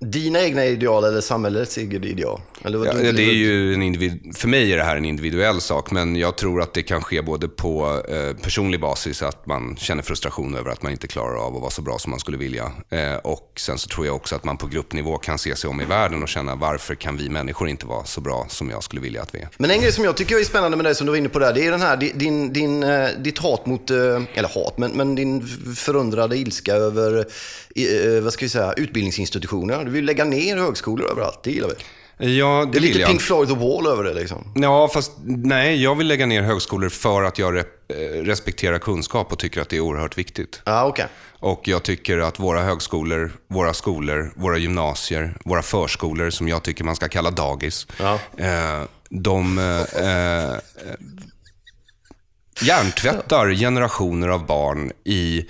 Dina 0.00 0.40
egna 0.42 0.64
ideal 0.64 1.04
eller 1.04 1.20
samhällets 1.20 1.78
egna 1.78 2.06
ideal? 2.06 2.40
Eller 2.64 2.78
vad 2.78 2.86
Ja, 2.88 2.92
du- 2.92 3.12
det 3.12 3.22
är 3.22 3.32
ju 3.34 3.74
en 3.74 3.82
individ, 3.82 4.36
för 4.36 4.48
mig 4.48 4.72
är 4.72 4.76
det 4.76 4.82
här 4.82 4.96
en 4.96 5.04
individuell 5.04 5.60
sak, 5.60 5.90
men 5.90 6.16
jag 6.16 6.36
tror 6.36 6.62
att 6.62 6.74
det 6.74 6.82
kan 6.82 7.02
ske 7.02 7.22
både 7.22 7.48
på 7.48 8.02
eh, 8.08 8.36
personlig 8.42 8.80
basis, 8.80 9.22
att 9.22 9.46
man 9.46 9.76
känner 9.76 10.02
frustration 10.02 10.54
över 10.54 10.70
att 10.70 10.82
man 10.82 10.92
inte 10.92 11.06
klarar 11.08 11.36
av 11.46 11.54
att 11.54 11.60
vara 11.60 11.70
så 11.70 11.82
bra 11.82 11.98
som 11.98 12.10
man 12.10 12.20
skulle 12.20 12.36
vilja. 12.36 12.72
Eh, 12.90 13.14
och 13.16 13.52
sen 13.56 13.78
så 13.78 13.88
tror 13.88 14.06
jag 14.06 14.16
också 14.16 14.36
att 14.36 14.44
man 14.44 14.56
på 14.56 14.66
gruppnivå 14.66 15.16
kan 15.18 15.38
se 15.38 15.56
sig 15.56 15.70
om 15.70 15.80
i 15.80 15.84
världen 15.84 16.22
och 16.22 16.28
känna 16.28 16.54
varför 16.54 16.94
kan 16.94 17.16
vi 17.16 17.28
människor 17.28 17.68
inte 17.68 17.86
vara 17.86 18.04
så 18.04 18.20
bra 18.20 18.46
som 18.48 18.70
jag 18.70 18.82
skulle 18.82 19.00
vilja 19.02 19.22
att 19.22 19.34
vi 19.34 19.38
är. 19.38 19.48
Men 19.56 19.70
en 19.70 19.80
grej 19.80 19.92
som 19.92 20.04
jag 20.04 20.16
tycker 20.16 20.36
är 20.40 20.44
spännande 20.44 20.76
med 20.76 20.86
dig 20.86 20.94
som 20.94 21.06
du 21.06 21.10
var 21.10 21.16
inne 21.16 21.28
på 21.28 21.38
där, 21.38 21.52
det 21.52 21.66
är 21.66 21.70
den 21.70 21.82
här, 21.82 21.96
din, 21.96 22.52
din, 22.52 22.82
eh, 22.82 23.08
ditt 23.18 23.38
hat 23.38 23.66
mot, 23.66 23.90
eh, 23.90 23.96
eller 24.34 24.48
hat, 24.64 24.78
men, 24.78 24.90
men 24.90 25.14
din 25.14 25.46
förundrade 25.76 26.36
ilska 26.36 26.74
över, 26.74 27.26
eh, 27.86 28.20
vad 28.22 28.32
ska 28.32 28.44
vi 28.44 28.48
säga, 28.48 28.72
utbildningsinstitutioner. 28.76 29.84
Du 29.84 29.90
vill 29.90 30.04
lägga 30.04 30.24
ner 30.24 30.56
högskolor 30.56 31.10
överallt, 31.10 31.40
det 31.42 31.50
gillar 31.50 31.68
vi. 31.68 31.74
Ja, 32.38 32.64
det, 32.64 32.70
Det 32.72 32.78
är 32.78 32.80
lite 32.80 32.98
jag. 32.98 33.08
Pink 33.08 33.20
Floyd 33.22 33.48
The 33.48 33.54
Wall 33.54 33.86
över 33.86 34.04
det 34.04 34.14
liksom. 34.14 34.52
Ja, 34.56 34.88
fast 34.94 35.12
nej, 35.24 35.82
jag 35.82 35.94
vill 35.94 36.06
lägga 36.06 36.26
ner 36.26 36.42
högskolor 36.42 36.88
för 36.88 37.22
att 37.22 37.38
jag 37.38 37.56
eh, 37.58 37.62
respekterar 38.22 38.78
kunskap 38.78 39.32
och 39.32 39.38
tycker 39.38 39.60
att 39.60 39.68
det 39.68 39.76
är 39.76 39.80
oerhört 39.80 40.18
viktigt. 40.18 40.62
Ja, 40.64 40.84
okej. 40.86 41.06
Och 41.40 41.68
jag 41.68 41.82
tycker 41.82 42.18
att 42.18 42.38
våra 42.40 42.60
högskolor, 42.62 43.32
våra 43.48 43.74
skolor, 43.74 44.32
våra 44.36 44.58
gymnasier, 44.58 45.34
våra 45.44 45.62
förskolor, 45.62 46.30
som 46.30 46.48
jag 46.48 46.62
tycker 46.62 46.84
man 46.84 46.96
ska 46.96 47.08
kalla 47.08 47.30
dagis, 47.30 47.86
Ja. 47.98 48.18
eh, 48.36 48.82
de 49.10 49.58
eh, 49.58 49.80
eh, 50.04 50.56
hjärntvättar 52.62 53.50
generationer 53.54 54.28
av 54.28 54.46
barn 54.46 54.92
i 55.04 55.46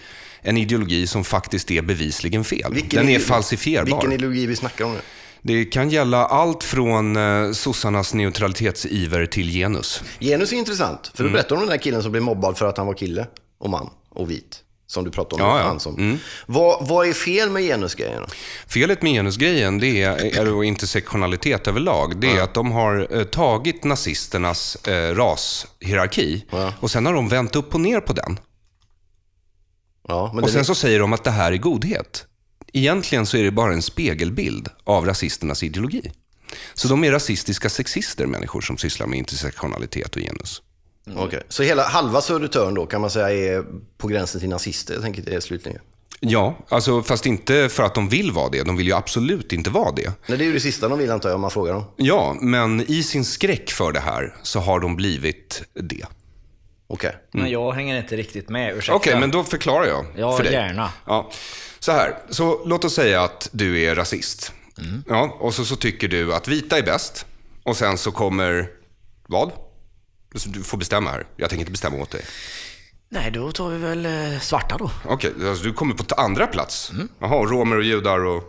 en 0.49 0.57
ideologi 0.57 1.07
som 1.07 1.25
faktiskt 1.25 1.71
är 1.71 1.83
bevisligen 1.83 2.45
fel. 2.45 2.75
Den 2.91 3.09
är 3.09 3.19
falsifierbar. 3.19 3.85
Vilken 3.87 4.13
ideologi 4.13 4.47
vi 4.47 4.57
snackar 4.57 4.85
om 4.85 4.93
nu? 4.93 5.01
Det 5.43 5.65
kan 5.65 5.91
gälla 5.91 6.27
allt 6.27 6.65
från 6.65 7.17
eh, 7.17 7.53
sossarnas 7.53 8.15
neutralitetsiver 8.15 9.27
till 9.27 9.49
genus. 9.51 10.03
Genus 10.21 10.53
är 10.53 10.57
intressant, 10.57 11.11
för 11.15 11.23
du 11.23 11.29
Mm. 11.29 11.33
berättar 11.33 11.57
om 11.57 11.61
den 11.63 11.71
där 11.71 11.77
killen 11.79 12.03
som 12.03 12.11
blev 12.13 12.23
mobbad 12.23 12.59
för 12.59 12.67
att 12.69 12.77
han 12.79 12.87
var 12.87 12.95
kille 12.95 13.27
och 13.61 13.71
man 13.71 13.91
och 14.11 14.31
vit. 14.31 14.59
Som 14.87 15.05
du 15.05 15.11
pratade 15.11 15.43
om. 15.43 15.49
Ja, 15.49 15.61
ja. 15.73 15.79
Som. 15.79 16.19
Vad, 16.47 16.89
vad 16.89 17.09
är 17.09 17.13
fel 17.13 17.51
med 17.51 17.63
genusgrejen? 17.63 18.23
Felet 18.67 19.03
med 19.03 19.13
genusgrejen, 19.13 19.79
det 19.79 20.03
är, 20.03 20.39
eller 20.41 20.65
intersektionalitet 20.65 21.67
överlag, 21.69 22.21
det 22.21 22.31
är 22.31 22.43
att 22.43 22.55
de 22.55 22.73
har 22.73 23.09
eh, 23.19 23.25
tagit 23.25 23.85
nazisternas 23.85 24.77
eh, 24.87 25.15
rashierarki 25.15 26.45
Ja. 26.51 26.73
och 26.81 26.91
sen 26.91 27.07
har 27.07 27.15
de 27.15 27.29
vänt 27.29 27.57
upp 27.57 27.75
och 27.75 27.81
ner 27.81 28.01
på 28.01 28.13
den. 28.13 28.39
Ja, 30.09 30.41
Och 30.43 30.51
sen 30.51 30.65
så 30.65 30.75
säger 30.75 31.01
de 31.01 31.13
att 31.13 31.25
det 31.25 31.31
här 31.31 31.53
är 31.53 31.57
godhet. 31.57 32.27
Egentligen 32.73 33.27
så 33.27 33.37
är 33.37 33.43
det 33.43 33.51
bara 33.51 33.73
en 33.73 33.83
spegelbild 33.83 34.69
av 34.85 35.07
rasisternas 35.07 35.63
ideologi. 35.63 36.13
Så 36.75 36.89
de 36.89 37.05
är 37.05 37.13
rasistiska 37.13 37.69
sexister, 37.69 38.27
människor 38.27 38.61
som 38.61 38.79
sysslar 38.79 39.07
med 39.07 39.19
intersektionalitet 39.19 40.17
och 40.17 40.23
genus. 40.23 40.63
Okej. 41.17 41.43
Så 41.49 41.63
hela 41.63 41.83
halva 41.83 42.21
Södertörn 42.21 42.75
då 42.75 42.87
kan 42.87 43.01
man 43.01 43.11
säga 43.11 43.31
är 43.31 43.65
på 43.99 44.09
gränsen 44.09 44.41
till 44.41 44.49
nazister, 44.49 44.95
jag 44.95 45.03
tänker 45.03 45.23
det 45.23 45.41
slutligen. 45.41 45.81
Ja, 46.21 46.59
alltså, 46.69 47.03
fast 47.03 47.27
inte 47.27 47.69
för 47.69 47.83
att 47.83 47.95
de 47.95 48.09
vill 48.09 48.33
vara 48.33 48.49
det. 48.49 48.63
De 48.63 48.77
vill 48.77 48.87
ju 48.87 48.93
absolut 48.93 49.53
inte 49.53 49.71
vara 49.71 49.93
det. 49.93 50.13
Nej, 50.27 50.39
det 50.39 50.45
är 50.45 50.47
ju 50.47 50.53
det 50.53 50.61
sista 50.61 50.89
de 50.89 50.99
vill 50.99 51.11
antar 51.11 51.29
jag 51.29 51.35
om 51.35 51.41
man 51.41 51.51
frågar 51.51 51.73
dem. 51.73 51.85
Ja, 51.97 52.37
men 52.41 52.81
i 52.91 53.03
sin 53.03 53.25
skräck 53.25 53.71
för 53.71 53.93
det 53.93 54.01
här 54.01 54.37
så 54.43 54.61
har 54.61 54.81
de 54.81 54.97
blivit 54.97 55.63
det. 55.75 56.07
Okej. 56.91 57.17
Men 57.33 57.51
jag 57.51 57.73
hänger 57.73 57.97
inte 57.99 58.17
riktigt 58.17 58.49
med, 58.49 58.77
ursäkta. 58.77 58.95
Okej, 58.95 59.21
men 59.21 59.31
då 59.31 59.45
förklarar 59.45 59.87
jag 59.87 60.07
Ja, 60.17 60.37
för 60.37 60.45
dig. 60.45 60.53
gärna. 60.53 60.93
Ja. 61.07 61.31
Så 61.79 61.93
här, 61.93 62.19
så 62.31 62.65
låt 62.67 62.85
oss 62.85 62.95
säga 62.95 63.23
att 63.23 63.49
du 63.53 63.83
är 63.83 63.95
rasist. 63.95 64.53
Mm. 64.79 65.05
Ja, 65.09 65.37
och 65.41 65.55
så, 65.55 65.65
så 65.65 65.77
tycker 65.77 66.09
du 66.09 66.35
att 66.35 66.49
vita 66.49 66.79
är 66.79 66.83
bäst. 66.83 67.27
Och 67.63 67.77
sen 67.77 67.99
så 67.99 68.13
kommer, 68.13 68.69
vad? 69.27 69.53
Du 70.47 70.63
får 70.63 70.79
bestämma 70.79 71.11
här. 71.11 71.27
Jag 71.37 71.51
tänker 71.51 71.61
inte 71.61 71.73
bestämma 71.73 71.97
åt 72.03 72.11
dig. 72.11 72.25
Nej, 73.11 73.31
då 73.31 73.53
tar 73.53 73.69
vi 73.69 73.79
väl 73.79 74.07
eh, 74.07 74.41
svarta 74.41 74.77
då. 74.79 74.91
Okej, 75.05 75.33
alltså 75.49 75.65
du 75.65 75.73
kommer 75.73 75.95
på 75.95 76.15
andra 76.15 76.47
plats. 76.47 76.91
Mm. 76.91 77.09
Jaha, 77.19 77.45
romer 77.45 77.77
och 77.77 77.83
judar 77.85 78.25
och... 78.25 78.43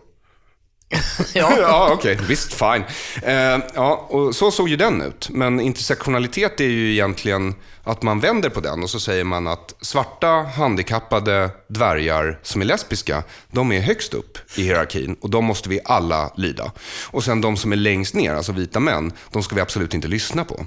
Ja. 1.33 1.57
ja, 1.59 1.89
okej. 1.93 2.19
Visst, 2.27 2.53
fine. 2.53 2.83
Eh, 3.23 3.59
ja, 3.73 4.07
och 4.09 4.35
så 4.35 4.51
såg 4.51 4.69
ju 4.69 4.75
den 4.75 5.01
ut. 5.01 5.29
Men 5.29 5.59
intersektionalitet 5.59 6.59
är 6.59 6.65
ju 6.65 6.91
egentligen 6.91 7.55
att 7.83 8.01
man 8.01 8.19
vänder 8.19 8.49
på 8.49 8.59
den 8.59 8.83
och 8.83 8.89
så 8.89 8.99
säger 8.99 9.23
man 9.23 9.47
att 9.47 9.75
svarta, 9.81 10.27
handikappade 10.27 11.49
dvärgar 11.67 12.39
som 12.43 12.61
är 12.61 12.65
lesbiska, 12.65 13.23
de 13.51 13.71
är 13.71 13.79
högst 13.79 14.13
upp 14.13 14.37
i 14.55 14.63
hierarkin 14.63 15.15
och 15.21 15.29
de 15.29 15.45
måste 15.45 15.69
vi 15.69 15.79
alla 15.85 16.33
lyda. 16.35 16.71
Och 17.05 17.23
sen 17.23 17.41
de 17.41 17.57
som 17.57 17.71
är 17.71 17.77
längst 17.77 18.15
ner, 18.15 18.33
alltså 18.33 18.51
vita 18.51 18.79
män, 18.79 19.11
de 19.31 19.43
ska 19.43 19.55
vi 19.55 19.61
absolut 19.61 19.93
inte 19.93 20.07
lyssna 20.07 20.45
på. 20.45 20.65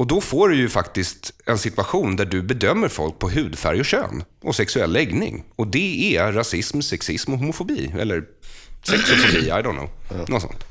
Och 0.00 0.06
då 0.06 0.20
får 0.20 0.48
du 0.48 0.56
ju 0.56 0.68
faktiskt 0.68 1.32
en 1.46 1.58
situation 1.58 2.16
där 2.16 2.24
du 2.24 2.42
bedömer 2.42 2.88
folk 2.88 3.18
på 3.18 3.30
hudfärg 3.30 3.80
och 3.80 3.86
kön 3.86 4.24
och 4.42 4.56
sexuell 4.56 4.92
läggning. 4.92 5.44
Och 5.56 5.66
det 5.66 6.16
är 6.16 6.32
rasism, 6.32 6.80
sexism 6.80 7.32
och 7.32 7.38
homofobi. 7.38 7.92
Eller 7.98 8.24
sexofobi, 8.82 9.46
I 9.46 9.50
don't 9.50 9.72
know. 9.72 9.88
Något 10.28 10.42
sånt. 10.42 10.64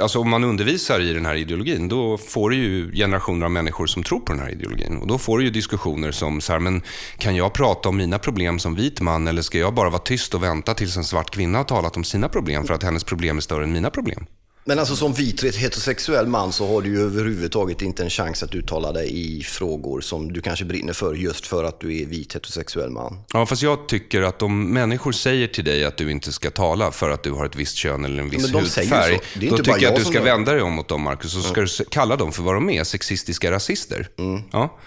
Alltså 0.00 0.18
om 0.18 0.30
man 0.30 0.44
undervisar 0.44 1.00
i 1.00 1.12
den 1.12 1.26
här 1.26 1.34
ideologin, 1.34 1.88
då 1.88 2.18
får 2.18 2.50
du 2.50 2.56
ju 2.56 2.92
generationer 2.92 3.46
av 3.46 3.52
människor 3.52 3.86
som 3.86 4.02
tror 4.02 4.20
på 4.20 4.32
den 4.32 4.42
här 4.42 4.50
ideologin. 4.50 4.96
Och 4.96 5.06
då 5.06 5.18
får 5.18 5.38
du 5.38 5.44
ju 5.44 5.50
diskussioner 5.50 6.12
som 6.12 6.40
så 6.40 6.52
här, 6.52 6.60
men 6.60 6.82
kan 7.18 7.36
jag 7.36 7.52
prata 7.52 7.88
om 7.88 7.96
mina 7.96 8.18
problem 8.18 8.58
som 8.58 8.74
vit 8.74 9.00
man 9.00 9.28
eller 9.28 9.42
ska 9.42 9.58
jag 9.58 9.74
bara 9.74 9.90
vara 9.90 10.02
tyst 10.02 10.34
och 10.34 10.42
vänta 10.42 10.74
tills 10.74 10.96
en 10.96 11.04
svart 11.04 11.30
kvinna 11.30 11.58
har 11.58 11.64
talat 11.64 11.96
om 11.96 12.04
sina 12.04 12.28
problem 12.28 12.64
för 12.64 12.74
att 12.74 12.82
hennes 12.82 13.04
problem 13.04 13.36
är 13.36 13.40
större 13.40 13.64
än 13.64 13.72
mina 13.72 13.90
problem? 13.90 14.26
Men 14.64 14.78
alltså 14.78 14.96
som 14.96 15.12
vit 15.12 15.42
heterosexuell 15.44 16.26
man 16.26 16.52
så 16.52 16.66
har 16.74 16.82
du 16.82 16.88
ju 16.88 17.00
överhuvudtaget 17.02 17.82
inte 17.82 18.02
en 18.02 18.10
chans 18.10 18.42
att 18.42 18.54
uttala 18.54 18.92
dig 18.92 19.38
i 19.38 19.42
frågor 19.42 20.00
som 20.00 20.32
du 20.32 20.40
kanske 20.40 20.64
brinner 20.64 20.92
för 20.92 21.14
just 21.14 21.46
för 21.46 21.64
att 21.64 21.80
du 21.80 22.00
är 22.02 22.06
vit 22.06 22.34
heterosexuell 22.34 22.90
man. 22.90 23.18
Ja, 23.32 23.46
fast 23.46 23.62
jag 23.62 23.88
tycker 23.88 24.22
att 24.22 24.42
om 24.42 24.72
människor 24.72 25.12
säger 25.12 25.46
till 25.46 25.64
dig 25.64 25.84
att 25.84 25.96
du 25.96 26.10
inte 26.10 26.32
ska 26.32 26.50
tala 26.50 26.92
för 26.92 27.10
att 27.10 27.22
du 27.22 27.30
har 27.32 27.46
ett 27.46 27.56
visst 27.56 27.76
kön 27.76 28.04
eller 28.04 28.22
en 28.22 28.30
viss 28.30 28.42
men 28.42 28.50
ju 28.50 28.56
hudfärg, 28.58 29.18
då 29.50 29.56
tycker 29.56 29.70
jag 29.72 29.82
jag 29.82 29.90
att 29.92 29.96
du 29.98 30.04
ska 30.04 30.14
gör 30.14 30.22
vända 30.24 30.52
dig 30.52 30.62
om 30.62 30.72
mot 30.72 30.88
dem, 30.88 31.02
Marcus, 31.02 31.36
och 31.36 31.42
så 31.42 31.48
ska 31.48 31.60
du 31.60 31.66
s- 31.66 31.82
kalla 31.90 32.16
dem 32.16 32.32
för 32.32 32.42
vad 32.42 32.54
de 32.54 32.70
är, 32.70 32.84
sexistiska 32.84 33.50
rasister. 33.50 34.08
Ja. 34.52 34.78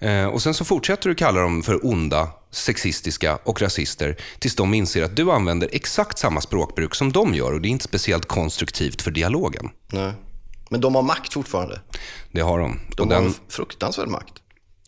Eh, 0.00 0.26
och 0.26 0.42
sen 0.42 0.54
så 0.54 0.64
fortsätter 0.64 1.08
du 1.08 1.14
kalla 1.14 1.40
dem 1.40 1.62
för 1.62 1.86
onda, 1.86 2.28
sexistiska 2.50 3.38
och 3.44 3.62
rasister 3.62 4.16
tills 4.38 4.56
de 4.56 4.74
inser 4.74 5.02
att 5.02 5.16
du 5.16 5.32
använder 5.32 5.68
exakt 5.72 6.18
samma 6.18 6.40
språkbruk 6.40 6.94
som 6.94 7.12
de 7.12 7.34
gör 7.34 7.52
och 7.52 7.60
det 7.60 7.68
är 7.68 7.70
inte 7.70 7.84
speciellt 7.84 8.26
konstruktivt 8.26 9.02
för 9.02 9.10
dialogen. 9.10 9.70
Nej. 9.92 10.12
Men 10.70 10.80
de 10.80 10.94
har 10.94 11.02
makt 11.02 11.32
fortfarande. 11.32 11.80
Det 12.32 12.40
har 12.40 12.58
de. 12.58 12.80
De 12.96 13.02
och 13.02 13.08
den, 13.08 13.18
har 13.18 13.28
en 13.28 13.34
fruktansvärd 13.48 14.08
makt. 14.08 14.34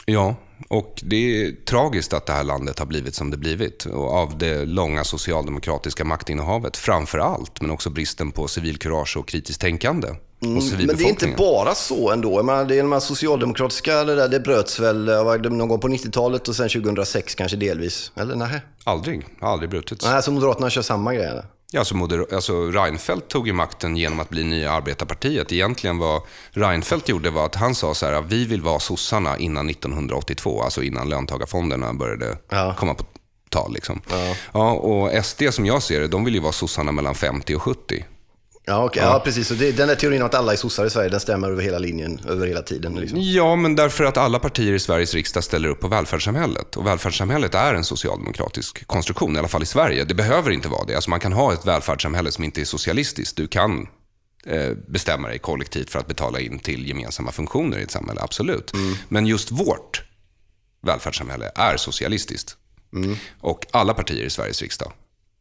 Ja, 0.07 0.35
och 0.69 1.01
det 1.03 1.17
är 1.17 1.53
tragiskt 1.65 2.13
att 2.13 2.27
det 2.27 2.33
här 2.33 2.45
landet 2.45 2.79
har 2.79 2.87
blivit 2.87 3.15
som 3.15 3.31
det 3.31 3.37
blivit. 3.37 3.85
Och 3.85 4.13
av 4.13 4.39
det 4.39 4.65
långa 4.65 5.05
socialdemokratiska 5.05 6.05
maktinnehavet 6.05 6.77
framför 6.77 7.19
allt, 7.19 7.61
men 7.61 7.71
också 7.71 7.91
bristen 7.91 8.33
på 8.33 8.49
civilkurage 8.49 9.17
och 9.17 9.29
kritiskt 9.29 9.61
tänkande 9.61 10.09
Mm, 10.43 10.65
Men 10.87 10.97
det 10.97 11.05
är 11.05 11.09
inte 11.09 11.35
bara 11.39 11.75
så 11.75 12.11
ändå. 12.11 12.33
Jag 12.39 12.45
menar, 12.45 12.65
det 12.65 12.75
är 12.79 12.83
de 12.83 12.93
här 12.93 13.01
socialdemokratiska, 13.01 14.05
det 14.05 14.15
där, 14.15 14.29
det 14.29 14.41
bröts 14.41 14.81
väl 14.81 15.05
någon 15.43 15.69
gång 15.69 15.81
på 15.81 15.89
90-talet 15.89 16.49
och 16.49 16.57
sen 16.57 16.69
2006 16.69 17.35
kanske 17.35 17.57
delvis. 17.57 18.13
Eller 18.17 18.37
nej? 18.37 18.61
Aldrig, 18.85 19.27
har 19.41 19.49
aldrig 19.53 19.71
brutits. 19.71 20.05
Nej, 20.05 20.23
så 20.23 20.31
Moderaterna 20.33 20.71
kör 20.71 20.83
samma 20.83 21.15
grej 21.15 21.25
eller? 21.27 21.45
Ja, 21.75 21.79
alltså, 21.81 21.95
moder- 21.95 22.35
alltså 22.35 22.71
Reinfeldt 22.71 23.29
tog 23.29 23.47
ju 23.47 23.53
makten 23.53 23.97
genom 23.97 24.21
att 24.21 24.29
bli 24.29 24.45
nya 24.45 24.73
arbetarpartiet. 24.73 25.53
Egentligen 25.53 25.99
vad 25.99 26.23
Reinfeldt 26.51 27.09
gjorde 27.09 27.31
var 27.31 27.47
att 27.47 27.55
han 27.55 27.75
sa 27.75 27.95
så 27.95 28.07
här, 28.07 28.23
vi 28.23 28.45
vill 28.45 28.63
vara 28.63 28.79
sossarna 28.81 29.39
innan 29.39 29.69
1982, 29.71 30.63
alltså 30.63 30.83
innan 30.83 31.09
löntagarfonderna 31.09 31.95
började 31.95 32.39
Ja. 32.51 32.75
komma 32.79 32.95
på 32.95 33.05
tal. 33.49 33.73
Liksom. 33.75 34.01
Ja. 34.53 34.71
och 34.73 35.25
SD 35.25 35.43
som 35.51 35.67
jag 35.67 35.83
ser 35.83 36.01
det, 36.01 36.09
de 36.09 36.25
vill 36.25 36.35
ju 36.35 36.41
vara 36.41 36.53
sossarna 36.53 36.93
mellan 36.93 37.15
50 37.15 37.55
och 37.57 37.63
70. 37.63 38.05
Ja, 38.65 38.85
okej. 38.85 39.03
ja. 39.03 39.21
precis. 39.25 39.51
Och 39.51 39.57
det, 39.57 39.73
den 39.73 39.89
där 39.89 39.95
teorin 39.95 40.23
om 40.23 40.27
att 40.27 40.35
alla 40.35 40.53
är 40.53 40.57
sossar 40.57 40.87
i 40.87 40.91
Sverige, 40.91 41.09
den 41.09 41.21
stämmer 41.21 41.51
över 41.51 41.63
hela 41.63 41.79
linjen, 41.79 42.21
över 42.29 42.47
hela 42.47 42.63
tiden. 42.63 42.95
Liksom. 42.95 43.19
Ja, 43.21 43.57
men 43.57 43.77
därför 43.77 44.05
att 44.05 44.17
alla 44.17 44.39
partier 44.39 44.73
i 44.73 44.79
Sveriges 44.79 45.15
riksdag 45.15 45.45
ställer 45.45 45.69
upp 45.69 45.81
på 45.81 45.89
välfärdssamhället. 45.89 46.77
Och 46.77 46.87
välfärdssamhället 46.87 47.55
är 47.55 47.75
en 47.75 47.85
socialdemokratisk 47.85 48.87
konstruktion, 48.87 49.37
i 49.37 49.39
alla 49.39 49.49
fall 49.49 49.63
i 49.63 49.67
Sverige. 49.67 50.05
Det 50.05 50.15
behöver 50.15 50.51
inte 50.51 50.69
vara 50.69 50.85
det. 50.85 50.95
Alltså 50.95 51.11
man 51.11 51.21
kan 51.21 51.33
ha 51.33 51.53
ett 51.53 51.67
välfärdssamhälle 51.67 52.33
som 52.33 52.45
inte 52.45 52.61
är 52.61 52.65
socialistiskt. 52.65 53.37
Du 53.37 53.47
kan 53.47 53.89
eh, 54.47 54.71
bestämma 54.89 55.29
dig 55.29 55.39
kollektivt 55.39 55.91
för 55.91 55.99
att 55.99 56.07
betala 56.07 56.41
in 56.41 56.59
till 56.59 56.89
gemensamma 56.89 57.33
funktioner 57.33 57.79
i 57.79 57.83
ett 57.83 57.91
samhälle, 57.91 58.21
absolut. 58.21 58.73
Men 59.09 59.27
just 59.27 59.51
vårt 59.51 60.03
välfärdssamhälle 60.87 61.51
är 61.55 61.77
socialistiskt. 61.77 62.57
Och 63.41 63.67
alla 63.71 63.95
partier 63.95 64.25
i 64.25 64.31
Sveriges 64.31 64.63
riksdag 64.63 64.93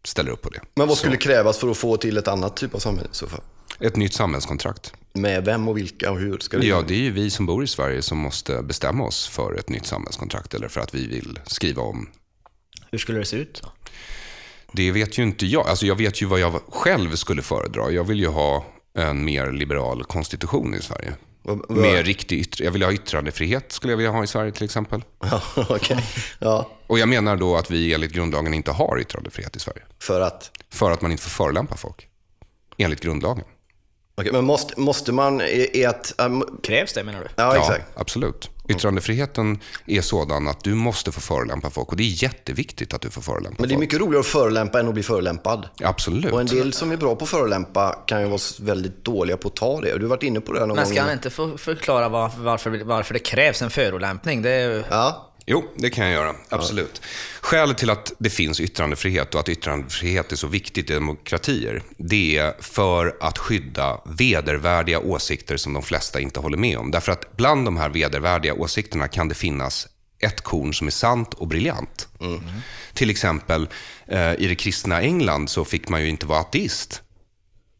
ställer 0.03 0.31
upp 0.31 0.41
på 0.41 0.49
det. 0.49 0.59
Men 0.75 0.87
vad 0.87 0.97
skulle 0.97 1.17
krävas 1.17 1.57
för 1.57 1.69
att 1.71 1.77
få 1.77 1.97
till 1.97 2.17
ett 2.17 2.27
annat 2.27 2.57
typ 2.57 2.75
av 2.75 2.79
samhälle 2.79 3.09
i 3.11 3.15
så 3.15 3.27
fall? 3.27 3.41
Ett 3.79 3.95
nytt 3.95 4.13
samhällskontrakt. 4.13 4.93
Med 5.13 5.45
vem 5.45 5.67
och 5.67 5.77
vilka 5.77 6.11
och 6.11 6.19
hur 6.19 6.37
ska 6.37 6.57
det 6.57 6.65
Ja, 6.65 6.83
det 6.87 6.93
är 6.93 6.99
ju 6.99 7.11
vi 7.11 7.29
som 7.29 7.45
bor 7.45 7.63
i 7.63 7.67
Sverige 7.67 8.01
som 8.01 8.17
måste 8.17 8.61
bestämma 8.61 9.03
oss 9.03 9.27
för 9.27 9.53
ett 9.59 9.69
nytt 9.69 9.85
samhällskontrakt 9.85 10.53
eller 10.53 10.67
för 10.67 10.81
att 10.81 10.95
vi 10.95 11.07
vill 11.07 11.39
skriva 11.45 11.81
om. 11.81 12.09
Hur 12.91 12.97
skulle 12.97 13.19
det 13.19 13.25
se 13.25 13.37
ut? 13.37 13.61
Då? 13.63 13.71
Det 14.71 14.91
vet 14.91 15.17
ju 15.17 15.23
inte 15.23 15.45
jag. 15.45 15.67
Alltså 15.67 15.85
jag 15.85 15.95
vet 15.95 16.21
ju 16.21 16.25
vad 16.25 16.39
jag 16.39 16.61
själv 16.69 17.15
skulle 17.15 17.41
föredra. 17.41 17.91
Jag 17.91 18.03
vill 18.03 18.19
ju 18.19 18.27
ha 18.27 18.65
en 18.97 19.25
mer 19.25 19.51
liberal 19.51 20.03
konstitution 20.03 20.75
i 20.75 20.81
Sverige. 20.81 21.13
Med 21.69 22.05
riktig 22.05 22.39
yttre, 22.39 22.63
jag 22.65 22.71
vill 22.71 22.83
ha 22.83 22.91
yttrandefrihet, 22.93 23.71
skulle 23.71 23.93
jag 23.93 23.97
vilja 23.97 24.11
ha 24.11 24.23
i 24.23 24.27
Sverige 24.27 24.51
till 24.51 24.63
exempel. 24.65 25.03
Ja, 25.19 25.41
okej. 25.55 26.05
Ja, 26.39 26.69
Och 26.87 26.99
jag 26.99 27.09
menar 27.09 27.35
då 27.35 27.55
att 27.57 27.71
vi 27.71 27.93
enligt 27.93 28.11
grundlagen 28.11 28.53
inte 28.53 28.71
har 28.71 28.99
yttrandefrihet 28.99 29.55
i 29.55 29.59
Sverige. 29.59 29.81
för 29.99 30.21
att... 30.21 30.51
För 30.69 30.91
att 30.91 31.01
man 31.01 31.11
inte 31.11 31.23
får 31.23 31.29
förolämpa 31.29 31.77
folk. 31.77 32.07
Enligt 32.77 33.01
grundlagen. 33.01 33.45
Okej, 34.21 34.31
men 34.33 34.45
måste, 34.45 34.79
måste 34.79 35.11
man... 35.11 35.41
Är, 35.41 35.75
är 35.77 35.87
att, 35.87 36.13
ähm, 36.21 36.43
Krävs 36.63 36.93
det 36.93 37.03
menar 37.03 37.19
du? 37.19 37.27
ja, 37.35 37.57
exakt. 37.57 37.85
absolut. 37.95 38.49
Yttrandefriheten 38.69 39.59
är 39.85 40.01
sådan 40.01 40.47
att 40.47 40.63
du 40.63 40.73
måste 40.75 41.11
få 41.11 41.21
förolämpa 41.21 41.69
folk. 41.69 41.89
Och 41.89 41.95
det 41.97 42.03
är 42.03 42.23
jätteviktigt 42.23 42.93
att 42.93 43.01
du 43.01 43.09
får 43.09 43.21
förolämpa 43.21 43.55
Men 43.59 43.67
det 43.69 43.73
är 43.73 43.75
folk. 43.75 43.79
mycket 43.79 43.99
roligare 43.99 44.19
att 44.19 44.25
förolämpa 44.25 44.79
än 44.79 44.87
att 44.87 44.93
bli 44.93 45.03
förolämpad. 45.03 45.69
Absolut. 45.83 46.33
Och 46.33 46.41
en 46.41 46.47
del 46.47 46.73
som 46.73 46.91
är 46.91 46.97
bra 46.97 47.15
på 47.15 47.23
att 47.23 47.29
förolämpa 47.29 47.97
kan 48.07 48.21
ju 48.21 48.27
vara 48.27 48.39
väldigt 48.61 49.03
dåliga 49.05 49.37
på 49.37 49.47
att 49.47 49.55
ta 49.55 49.81
det. 49.81 49.97
Du 49.97 50.01
har 50.01 50.09
varit 50.09 50.23
inne 50.23 50.41
på 50.41 50.53
det 50.53 50.59
här 50.59 50.67
någon 50.67 50.75
Men 50.75 50.85
gång. 50.85 50.93
ska 50.93 51.01
han 51.03 51.11
inte 51.13 51.29
få 51.29 51.57
förklara 51.57 52.09
var, 52.09 52.31
varför, 52.37 52.83
varför 52.83 53.13
det 53.13 53.19
krävs 53.19 53.61
en 53.61 53.69
förolämpning? 53.69 54.41
Det 54.41 54.49
är, 54.49 54.83
Ja, 54.89 55.30
Jo, 55.45 55.63
det 55.75 55.89
kan 55.89 56.05
jag 56.05 56.13
göra. 56.13 56.35
Absolut. 56.49 57.01
Skälet 57.41 57.77
till 57.77 57.89
att 57.89 58.11
det 58.19 58.29
finns 58.29 58.59
yttrandefrihet 58.59 59.33
och 59.33 59.39
att 59.39 59.49
yttrandefrihet 59.49 60.31
är 60.31 60.35
så 60.35 60.47
viktigt 60.47 60.89
i 60.89 60.93
demokratier, 60.93 61.83
det 61.97 62.37
är 62.37 62.53
för 62.59 63.17
att 63.19 63.37
skydda 63.37 64.01
vedervärdiga 64.05 64.99
åsikter 64.99 65.57
som 65.57 65.73
de 65.73 65.83
flesta 65.83 66.19
inte 66.19 66.39
håller 66.39 66.57
med 66.57 66.77
om. 66.77 66.91
Därför 66.91 67.11
att 67.11 67.37
bland 67.37 67.65
de 67.65 67.77
här 67.77 67.89
vedervärdiga 67.89 68.53
åsikterna 68.53 69.07
kan 69.07 69.27
det 69.27 69.35
finnas 69.35 69.87
ett 70.19 70.41
korn 70.41 70.73
som 70.73 70.87
är 70.87 70.91
sant 70.91 71.33
och 71.33 71.47
briljant. 71.47 72.07
Till 72.93 73.09
exempel, 73.09 73.69
eh, 74.07 74.33
i 74.33 74.47
det 74.47 74.55
kristna 74.55 75.01
England 75.01 75.49
så 75.49 75.65
fick 75.65 75.89
man 75.89 76.01
ju 76.01 76.09
inte 76.09 76.25
vara 76.25 76.39
ateist. 76.39 77.01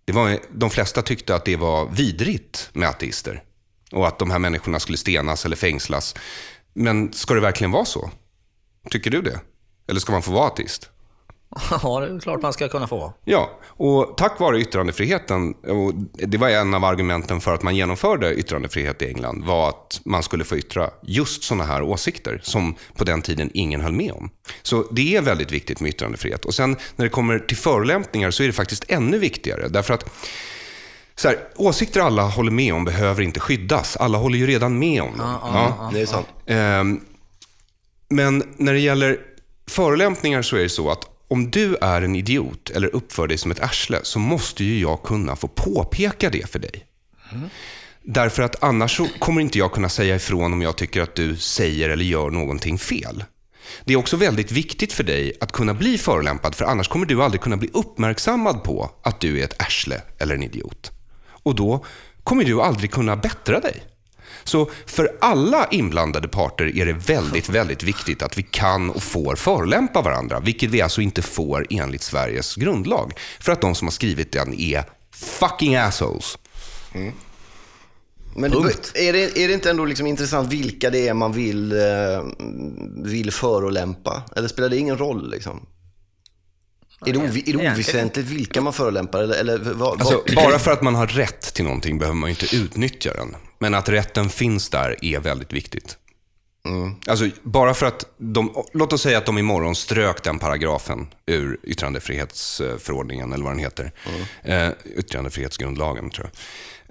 Det 0.06 0.14
var, 0.14 0.40
de 0.52 0.70
flesta 0.70 1.02
tyckte 1.02 1.36
att 1.36 1.46
det 1.46 1.56
var 1.56 1.90
vidrigt 1.90 2.70
med 2.74 2.90
ateister. 2.90 3.44
Och 3.92 4.08
att 4.08 4.20
de 4.20 4.32
här 4.32 4.40
människorna 4.40 4.80
skulle 4.80 4.98
stenas 4.98 5.46
eller 5.46 5.56
fängslas. 5.56 6.16
Men 6.74 7.14
ska 7.14 7.34
det 7.34 7.40
verkligen 7.40 7.72
vara 7.72 7.86
så? 7.86 8.10
Tycker 8.90 9.12
du 9.12 9.22
det? 9.22 9.40
Eller 9.88 10.00
ska 10.00 10.12
man 10.12 10.22
få 10.22 10.32
vara 10.32 10.48
ateist? 10.48 10.90
ja, 11.84 12.00
det 12.00 12.16
är 12.16 12.20
klart 12.20 12.42
man 12.42 12.54
ska 12.54 12.68
kunna 12.68 12.88
få. 12.88 13.14
Ja, 13.26 13.60
och 13.66 14.14
tack 14.18 14.40
vare 14.40 14.60
yttrandefriheten, 14.60 15.54
och 15.54 15.94
det 16.28 16.38
var 16.38 16.50
en 16.50 16.74
av 16.74 16.84
argumenten 16.84 17.42
för 17.42 17.54
att 17.54 17.64
man 17.64 17.76
genomförde 17.76 18.34
yttrandefrihet 18.34 19.02
i 19.02 19.08
England, 19.08 19.44
var 19.46 19.70
att 19.70 20.02
man 20.06 20.24
skulle 20.24 20.44
få 20.44 20.58
yttra 20.58 20.90
just 21.04 21.44
sådana 21.44 21.64
här 21.64 21.82
åsikter 21.82 22.40
som 22.44 22.76
på 22.96 23.04
den 23.04 23.22
tiden 23.22 23.52
ingen 23.54 23.82
höll 23.82 23.94
med 23.94 24.12
om. 24.12 24.30
Så 24.62 24.86
det 24.92 25.16
är 25.16 25.22
väldigt 25.22 25.52
viktigt 25.52 25.80
med 25.80 25.90
yttrandefrihet. 25.90 26.46
Och 26.46 26.54
sen 26.54 26.78
när 26.96 27.06
det 27.06 27.10
kommer 27.10 27.40
till 27.40 27.58
förolämpningar 27.58 28.32
så 28.32 28.44
är 28.44 28.48
det 28.48 28.54
faktiskt 28.54 28.86
ännu 28.88 29.18
viktigare. 29.18 29.68
Därför 29.68 29.94
att 29.94 30.10
så 31.16 31.28
här, 31.28 31.38
åsikter 31.56 32.02
alla 32.02 32.24
håller 32.24 32.52
med 32.52 32.74
om 32.74 32.86
behöver 32.86 33.24
inte 33.24 33.40
skyddas. 33.40 33.98
Alla 33.98 34.18
håller 34.18 34.38
ju 34.38 34.48
redan 34.48 34.80
med 34.80 35.02
om 35.02 35.18
dem. 35.18 35.38
Ja. 35.42 35.90
det 35.94 36.02
är 36.02 36.06
sant. 36.06 36.28
Ehm, 36.46 37.02
men 38.10 38.44
när 38.58 38.74
det 38.74 38.80
gäller 38.80 39.20
förolämpningar 39.68 40.42
så 40.42 40.56
är 40.56 40.62
det 40.62 40.70
så 40.70 40.92
att 40.92 41.06
om 41.28 41.52
du 41.52 41.76
är 41.82 42.02
en 42.02 42.16
idiot 42.16 42.70
eller 42.70 42.96
uppför 42.96 43.28
dig 43.28 43.38
som 43.38 43.52
ett 43.52 43.60
arsle 43.60 44.00
så 44.04 44.20
måste 44.20 44.64
ju 44.64 44.80
jag 44.80 45.04
kunna 45.04 45.36
få 45.36 45.48
påpeka 45.48 46.30
det 46.30 46.50
för 46.50 46.60
dig. 46.60 46.86
Därför 48.04 48.44
att 48.44 48.64
annars 48.64 48.98
så 48.98 49.08
kommer 49.20 49.42
inte 49.42 49.58
jag 49.58 49.72
kunna 49.72 49.90
säga 49.90 50.16
ifrån 50.16 50.54
om 50.54 50.62
jag 50.62 50.76
tycker 50.76 51.02
att 51.02 51.16
du 51.16 51.36
säger 51.38 51.90
eller 51.90 52.06
gör 52.06 52.30
någonting 52.30 52.78
fel. 52.78 53.24
Det 53.86 53.94
är 53.94 53.98
också 53.98 54.18
väldigt 54.18 54.52
viktigt 54.52 54.94
för 54.94 55.04
dig 55.04 55.34
att 55.42 55.52
kunna 55.52 55.74
bli 55.74 55.98
förolämpad 55.98 56.56
för 56.56 56.66
annars 56.66 56.88
kommer 56.88 57.06
du 57.06 57.24
aldrig 57.24 57.42
kunna 57.42 57.58
bli 57.58 57.70
uppmärksammad 57.74 58.64
på 58.64 58.92
att 59.04 59.20
du 59.20 59.40
är 59.40 59.44
ett 59.44 59.62
arsle 59.62 60.02
eller 60.20 60.36
en 60.36 60.44
idiot. 60.44 60.92
Och 61.44 61.56
då 61.56 61.86
kommer 62.24 62.44
du 62.44 62.62
aldrig 62.62 62.92
kunna 62.92 63.16
bättra 63.16 63.60
dig. 63.60 63.84
Så 64.44 64.70
för 64.86 65.12
alla 65.22 65.68
inblandade 65.72 66.28
parter 66.28 66.78
är 66.78 66.86
det 66.86 66.94
väldigt, 66.94 67.50
väldigt 67.50 67.84
viktigt 67.84 68.24
att 68.24 68.38
vi 68.38 68.44
kan 68.44 68.90
och 68.90 69.04
får 69.04 69.36
förolämpa 69.36 70.02
varandra, 70.02 70.40
vilket 70.40 70.70
vi 70.70 70.82
alltså 70.82 71.02
inte 71.02 71.22
får 71.22 71.68
enligt 71.70 72.02
Sveriges 72.02 72.56
grundlag. 72.56 73.14
För 73.40 73.52
att 73.52 73.62
de 73.62 73.76
som 73.76 73.88
har 73.88 73.92
skrivit 73.92 74.32
den 74.32 74.54
är 74.54 74.84
fucking 75.14 75.76
assholes. 75.76 76.38
Men 78.36 78.52
Punkt. 78.52 78.92
är 78.96 79.14
det, 79.14 79.38
är 79.38 79.48
det 79.48 79.54
inte 79.54 79.70
ändå 79.70 79.86
liksom 79.86 80.08
intressant 80.08 80.54
vilka 80.54 80.90
det 80.90 81.08
är 81.08 81.14
man 81.14 81.34
vill, 81.34 81.72
eh, 81.72 82.24
vill 83.04 83.32
förolämpa? 83.32 84.24
Eller 84.36 84.48
spelar 84.48 84.70
det 84.70 84.78
ingen 84.78 84.98
roll? 84.98 85.32
Liksom? 85.32 85.66
Är 87.06 87.14
det, 87.14 87.20
ovi, 87.20 87.44
är 87.48 87.58
det 87.58 87.72
oväsentligt 87.72 88.28
vilka 88.30 88.62
man 88.62 88.74
förolämpar? 88.74 89.24
Eller, 89.24 89.36
eller 89.36 89.58
vad, 89.58 90.02
Alltså, 90.02 90.24
bara 90.36 90.60
för 90.60 90.72
att 90.72 90.82
man 90.82 90.96
har 90.96 91.08
rätt 91.08 91.54
till 91.54 91.64
någonting 91.66 92.00
behöver 92.00 92.16
man 92.18 92.30
inte 92.30 92.56
utnyttja 92.56 93.14
den. 93.14 93.36
Men 93.60 93.74
att 93.74 93.90
rätten 93.90 94.30
finns 94.30 94.70
där 94.70 94.96
är 95.06 95.20
väldigt 95.20 95.54
viktigt. 95.54 95.98
Alltså, 97.08 97.30
bara 97.44 97.74
för 97.74 97.86
att 97.86 98.06
de, 98.18 98.64
låt 98.74 98.94
oss 98.94 99.02
säga 99.02 99.18
att 99.18 99.26
de 99.26 99.38
imorgon 99.38 99.76
strök 99.76 100.24
den 100.24 100.40
paragrafen 100.40 101.08
ur 101.26 101.60
yttrandefrihetsförordningen, 101.64 103.34
eller 103.34 103.44
vad 103.44 103.54
den 103.54 103.60
heter. 103.60 103.92
Eh, 104.44 104.70
yttrandefrihetsgrundlagen, 104.98 106.10
tror 106.10 106.28
jag. 106.28 106.38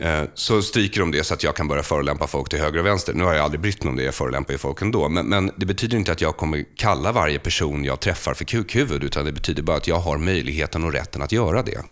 Eh, 0.00 0.22
så 0.34 0.62
stryker 0.62 1.00
de 1.00 1.10
det 1.10 1.24
så 1.24 1.34
att 1.34 1.42
jag 1.42 1.56
kan 1.56 1.68
börja 1.68 1.82
förolämpa 1.82 2.26
folk 2.26 2.48
till 2.48 2.58
höger 2.58 2.78
och 2.78 2.86
vänster. 2.86 3.14
Nu 3.14 3.24
har 3.24 3.34
jag 3.34 3.44
aldrig 3.44 3.60
brytt 3.60 3.84
mig 3.84 3.90
om 3.90 3.96
det, 3.96 4.02
jag 4.02 4.14
förolämpar 4.14 4.52
ju 4.52 4.58
folk 4.58 4.82
ändå. 4.82 5.08
Men, 5.08 5.26
men 5.26 5.50
det 5.56 5.66
betyder 5.66 5.98
inte 5.98 6.12
att 6.12 6.20
jag 6.20 6.36
kommer 6.36 6.64
kalla 6.76 7.12
varje 7.12 7.38
person 7.38 7.84
jag 7.84 8.00
träffar 8.00 8.34
för 8.34 8.44
kukhuvud, 8.44 9.04
utan 9.04 9.24
det 9.24 9.32
betyder 9.32 9.62
bara 9.62 9.76
att 9.76 9.86
jag 9.86 9.98
har 9.98 10.18
möjligheten 10.18 10.84
och 10.84 10.92
rätten 10.92 11.22
att 11.22 11.32
göra 11.32 11.62
det. 11.62 11.82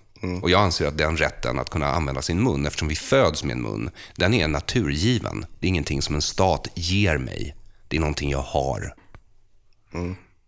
Och 0.42 0.50
jag 0.50 0.60
anser 0.60 0.86
att 0.86 0.98
den 0.98 1.16
rätten 1.16 1.58
att 1.58 1.70
kunna 1.70 1.86
använda 1.86 2.22
sin 2.22 2.42
mun, 2.42 2.66
eftersom 2.66 2.88
vi 2.88 2.94
föds 2.94 3.44
med 3.44 3.52
en 3.56 3.62
mun, 3.62 3.90
den 4.16 4.34
är 4.34 4.48
naturgiven. 4.48 5.46
Det 5.60 5.66
är 5.66 5.68
ingenting 5.68 6.02
som 6.02 6.14
en 6.14 6.22
stat 6.22 6.68
ger 6.74 7.18
mig. 7.18 7.56
Det 7.88 7.96
är 7.96 8.00
någonting 8.00 8.30
jag 8.30 8.42
har. 8.42 8.94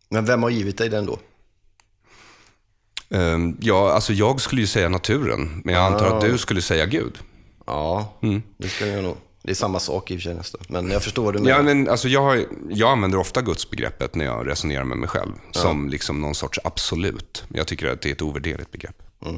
Men 0.09 0.25
vem 0.25 0.43
har 0.43 0.51
givit 0.51 0.79
dig 0.79 0.89
den 0.89 1.07
då? 1.07 1.19
Ehm, 3.11 3.57
ja, 3.61 3.93
alltså 3.93 4.13
jag 4.13 4.41
skulle 4.41 4.61
ju 4.61 4.67
säga 4.67 4.89
naturen, 4.89 5.63
men 5.65 5.75
jag 5.75 5.85
antar 5.85 6.17
att 6.17 6.21
du 6.21 6.39
skulle 6.39 6.63
säga 6.63 6.87
Gud. 6.87 7.19
Ja, 7.71 8.13
det 8.57 8.69
ska 8.69 8.87
jag 8.87 9.05
nog. 9.05 9.17
Det 9.43 9.51
är 9.51 9.55
samma 9.55 9.81
sak 9.81 10.11
i 10.11 10.15
och 10.17 10.19
för 10.19 10.23
sig 10.23 10.35
nästan. 10.35 10.61
Men 10.69 10.91
jag 10.91 11.03
förstår 11.03 11.25
vad 11.25 11.35
du 11.35 11.39
menar. 11.39 11.57
Ja, 11.57 11.63
men 11.63 11.89
alltså 11.89 12.09
jag, 12.09 12.45
jag 12.71 12.91
använder 12.91 13.19
ofta 13.19 13.43
gudsbegreppet 13.43 14.15
när 14.15 14.25
jag 14.25 14.49
resonerar 14.49 14.85
med 14.85 14.99
mig 14.99 15.09
själv, 15.09 15.33
som 15.51 15.89
liksom 15.89 16.21
någon 16.21 16.35
sorts 16.35 16.59
absolut. 16.65 17.45
Jag 17.49 17.67
tycker 17.67 17.87
att 17.93 18.01
det 18.01 18.09
är 18.09 18.13
ett 18.13 18.23
ovärderligt 18.23 18.71
begrepp. 18.73 19.03
Eh, 19.27 19.33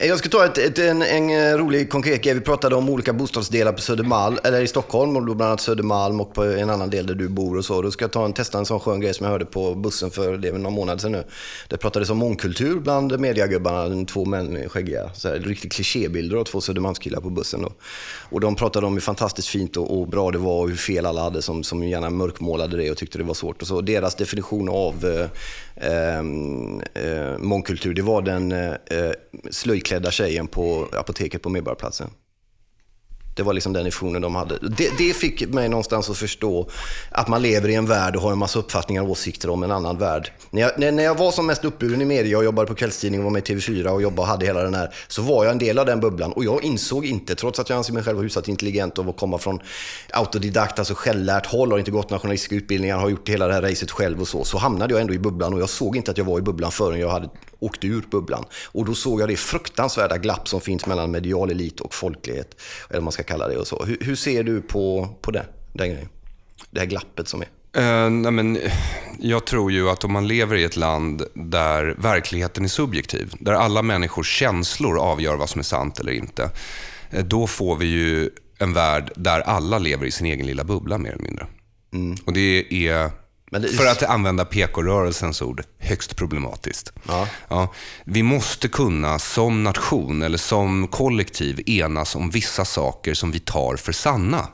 Eh, 0.00 0.06
jag 0.06 0.18
ska 0.18 0.28
ta 0.28 0.44
ett, 0.44 0.58
ett, 0.58 0.78
en, 0.78 1.02
en 1.02 1.30
eh, 1.30 1.58
rolig 1.58 1.90
konkret 1.90 2.22
grej. 2.22 2.34
Vi 2.34 2.40
pratade 2.40 2.76
om 2.76 2.88
olika 2.88 3.12
bostadsdelar 3.12 3.72
på 3.72 3.80
Södermalm, 3.80 4.38
eller 4.44 4.62
i 4.62 4.66
Stockholm, 4.66 5.16
och 5.16 5.26
då 5.26 5.34
bland 5.34 5.48
annat 5.48 5.60
Södermalm 5.60 6.20
och 6.20 6.34
på 6.34 6.42
en 6.42 6.70
annan 6.70 6.90
del 6.90 7.06
där 7.06 7.14
du 7.14 7.28
bor 7.28 7.56
och 7.56 7.64
så. 7.64 7.82
Då 7.82 7.90
ska 7.90 8.04
jag 8.04 8.12
ta 8.12 8.24
en, 8.24 8.32
testa 8.32 8.58
en 8.58 8.66
sån 8.66 8.80
skön 8.80 9.00
grej 9.00 9.14
som 9.14 9.24
jag 9.24 9.30
hörde 9.30 9.44
på 9.44 9.74
bussen 9.74 10.10
för 10.10 10.36
det 10.36 10.48
är 10.48 10.52
någon 10.52 10.72
månad 10.72 11.00
sedan 11.00 11.12
nu. 11.12 11.24
Det 11.68 11.76
pratades 11.76 12.10
om 12.10 12.18
mångkultur 12.18 12.80
bland 12.80 13.20
mediagubbarna, 13.20 14.04
två 14.06 14.24
män 14.24 14.56
eh, 14.56 14.68
skäggiga. 14.68 15.10
Så 15.14 15.28
här, 15.28 15.38
riktigt 15.38 15.72
klichébilder 15.72 16.36
av 16.36 16.44
två 16.44 16.60
Södermalmskillar 16.60 17.20
på 17.20 17.30
bussen. 17.30 17.62
Då. 17.62 17.72
Och 18.30 18.40
de 18.40 18.54
pratade 18.54 18.86
om 18.86 18.92
hur 18.92 19.00
fantastiskt 19.00 19.48
fint 19.48 19.76
och, 19.76 19.98
och 20.00 20.08
bra 20.08 20.30
det 20.30 20.38
var 20.38 20.60
och 20.60 20.68
hur 20.68 20.76
fel 20.76 21.06
alla 21.06 21.22
hade 21.22 21.42
som, 21.42 21.64
som 21.64 21.82
gärna 21.82 22.10
mörkmålade 22.10 22.76
det 22.76 22.90
och 22.90 22.96
tyckte 22.96 23.18
det 23.18 23.24
var 23.24 23.34
svårt. 23.34 23.62
Och 23.62 23.68
så. 23.68 23.80
Deras 23.80 24.14
definition 24.14 24.68
av 24.68 25.04
eh, 25.04 25.30
eh, 25.90 26.22
mångkultur, 27.38 27.94
det 27.94 28.02
var 28.02 28.22
den 28.22 28.52
eh, 28.52 28.74
slöjklädda 29.50 30.10
tjejen 30.10 30.46
på 30.46 30.88
apoteket 30.92 31.42
på 31.42 31.48
Medborgarplatsen. 31.48 32.10
Det 33.34 33.42
var 33.42 33.52
liksom 33.52 33.72
den 33.72 33.84
visionen 33.84 34.22
de 34.22 34.34
hade. 34.34 34.58
Det, 34.58 34.90
det 34.98 35.14
fick 35.16 35.48
mig 35.48 35.68
någonstans 35.68 36.10
att 36.10 36.16
förstå 36.16 36.68
att 37.10 37.28
man 37.28 37.42
lever 37.42 37.68
i 37.68 37.74
en 37.74 37.86
värld 37.86 38.16
och 38.16 38.22
har 38.22 38.32
en 38.32 38.38
massa 38.38 38.58
uppfattningar 38.58 39.02
och 39.02 39.10
åsikter 39.10 39.50
om 39.50 39.62
en 39.62 39.70
annan 39.70 39.98
värld. 39.98 40.32
När 40.50 40.62
jag, 40.62 40.78
när, 40.78 40.92
när 40.92 41.02
jag 41.04 41.18
var 41.18 41.30
som 41.30 41.46
mest 41.46 41.64
uppburen 41.64 42.02
i 42.02 42.04
media 42.04 42.38
och 42.38 42.44
jobbade 42.44 42.68
på 42.68 42.74
kvällstidning 42.74 43.20
och 43.20 43.24
var 43.24 43.30
med 43.30 43.50
i 43.50 43.54
TV4 43.54 43.86
och 43.86 44.02
jobbade 44.02 44.20
och 44.20 44.26
hade 44.26 44.46
hela 44.46 44.62
den 44.62 44.74
här, 44.74 44.94
så 45.08 45.22
var 45.22 45.44
jag 45.44 45.52
en 45.52 45.58
del 45.58 45.78
av 45.78 45.86
den 45.86 46.00
bubblan. 46.00 46.32
Och 46.32 46.44
jag 46.44 46.64
insåg 46.64 47.06
inte, 47.06 47.34
trots 47.34 47.58
att 47.58 47.68
jag 47.68 47.76
anser 47.76 47.92
mig 47.92 48.02
själv 48.02 48.16
vara 48.16 48.24
hyfsat 48.24 48.48
intelligent 48.48 48.98
och 48.98 49.16
komma 49.16 49.38
från 49.38 49.60
autodidakt, 50.12 50.78
alltså 50.78 50.94
självlärt 50.94 51.46
håll, 51.46 51.70
har 51.70 51.78
inte 51.78 51.90
gått 51.90 52.10
några 52.10 52.20
journalistiska 52.20 52.54
utbildningar, 52.54 52.98
har 52.98 53.08
gjort 53.08 53.28
hela 53.28 53.46
det 53.46 53.54
här 53.54 53.62
racet 53.62 53.90
själv 53.90 54.20
och 54.20 54.28
så, 54.28 54.44
så 54.44 54.58
hamnade 54.58 54.94
jag 54.94 55.00
ändå 55.00 55.14
i 55.14 55.18
bubblan 55.18 55.54
och 55.54 55.60
jag 55.60 55.68
såg 55.68 55.96
inte 55.96 56.10
att 56.10 56.18
jag 56.18 56.24
var 56.24 56.38
i 56.38 56.42
bubblan 56.42 56.72
förrän 56.72 57.00
jag 57.00 57.08
hade 57.08 57.28
åkt 57.64 57.84
ur 57.84 58.04
bubblan. 58.10 58.44
Och 58.72 58.84
då 58.84 58.94
såg 58.94 59.20
jag 59.20 59.28
det 59.28 59.36
fruktansvärda 59.36 60.18
glapp 60.18 60.48
som 60.48 60.60
finns 60.60 60.86
mellan 60.86 61.10
medial 61.10 61.50
elit 61.50 61.80
och 61.80 61.94
folklighet, 61.94 62.60
eller 62.88 62.98
vad 62.98 63.04
man 63.04 63.12
ska 63.12 63.22
kalla 63.22 63.48
det 63.48 63.56
och 63.56 63.66
så. 63.66 63.84
Hur, 63.84 63.98
hur 64.00 64.16
ser 64.16 64.42
du 64.42 64.60
på, 64.62 65.08
på 65.20 65.30
det, 65.30 65.46
den 65.72 65.88
grejen? 65.90 66.08
Det 66.70 66.80
här 66.80 66.86
glappet 66.86 67.28
som 67.28 67.42
är. 67.42 67.48
Eh, 67.76 68.10
nej 68.10 68.32
men, 68.32 68.58
jag 69.20 69.46
tror 69.46 69.72
ju 69.72 69.90
att 69.90 70.04
om 70.04 70.12
man 70.12 70.28
lever 70.28 70.56
i 70.56 70.64
ett 70.64 70.76
land 70.76 71.22
där 71.34 71.94
verkligheten 71.98 72.64
är 72.64 72.68
subjektiv, 72.68 73.32
där 73.40 73.52
alla 73.52 73.82
människors 73.82 74.38
känslor 74.38 74.98
avgör 74.98 75.36
vad 75.36 75.48
som 75.48 75.58
är 75.58 75.62
sant 75.62 76.00
eller 76.00 76.12
inte, 76.12 76.50
eh, 77.10 77.24
då 77.24 77.46
får 77.46 77.76
vi 77.76 77.86
ju 77.86 78.30
en 78.58 78.72
värld 78.72 79.12
där 79.16 79.40
alla 79.40 79.78
lever 79.78 80.06
i 80.06 80.10
sin 80.10 80.26
egen 80.26 80.46
lilla 80.46 80.64
bubbla 80.64 80.98
mer 80.98 81.10
eller 81.10 81.22
mindre. 81.22 81.46
Och 82.24 82.32
det 82.32 82.66
är, 82.88 83.00
Mm. 83.00 83.10
Det 83.50 83.68
för 83.68 83.86
att 83.86 84.02
använda 84.02 84.44
PK-rörelsens 84.44 85.42
ord, 85.42 85.62
högst 85.78 86.16
problematiskt. 86.16 86.92
Ja. 87.08 87.28
Ja, 87.48 87.72
vi 88.04 88.22
måste 88.22 88.68
kunna 88.68 89.18
som 89.18 89.64
nation 89.64 90.22
eller 90.22 90.38
som 90.38 90.88
kollektiv 90.88 91.60
enas 91.66 92.14
om 92.16 92.30
vissa 92.30 92.64
saker 92.64 93.14
som 93.14 93.30
vi 93.30 93.38
tar 93.40 93.76
för 93.76 93.92
sanna. 93.92 94.48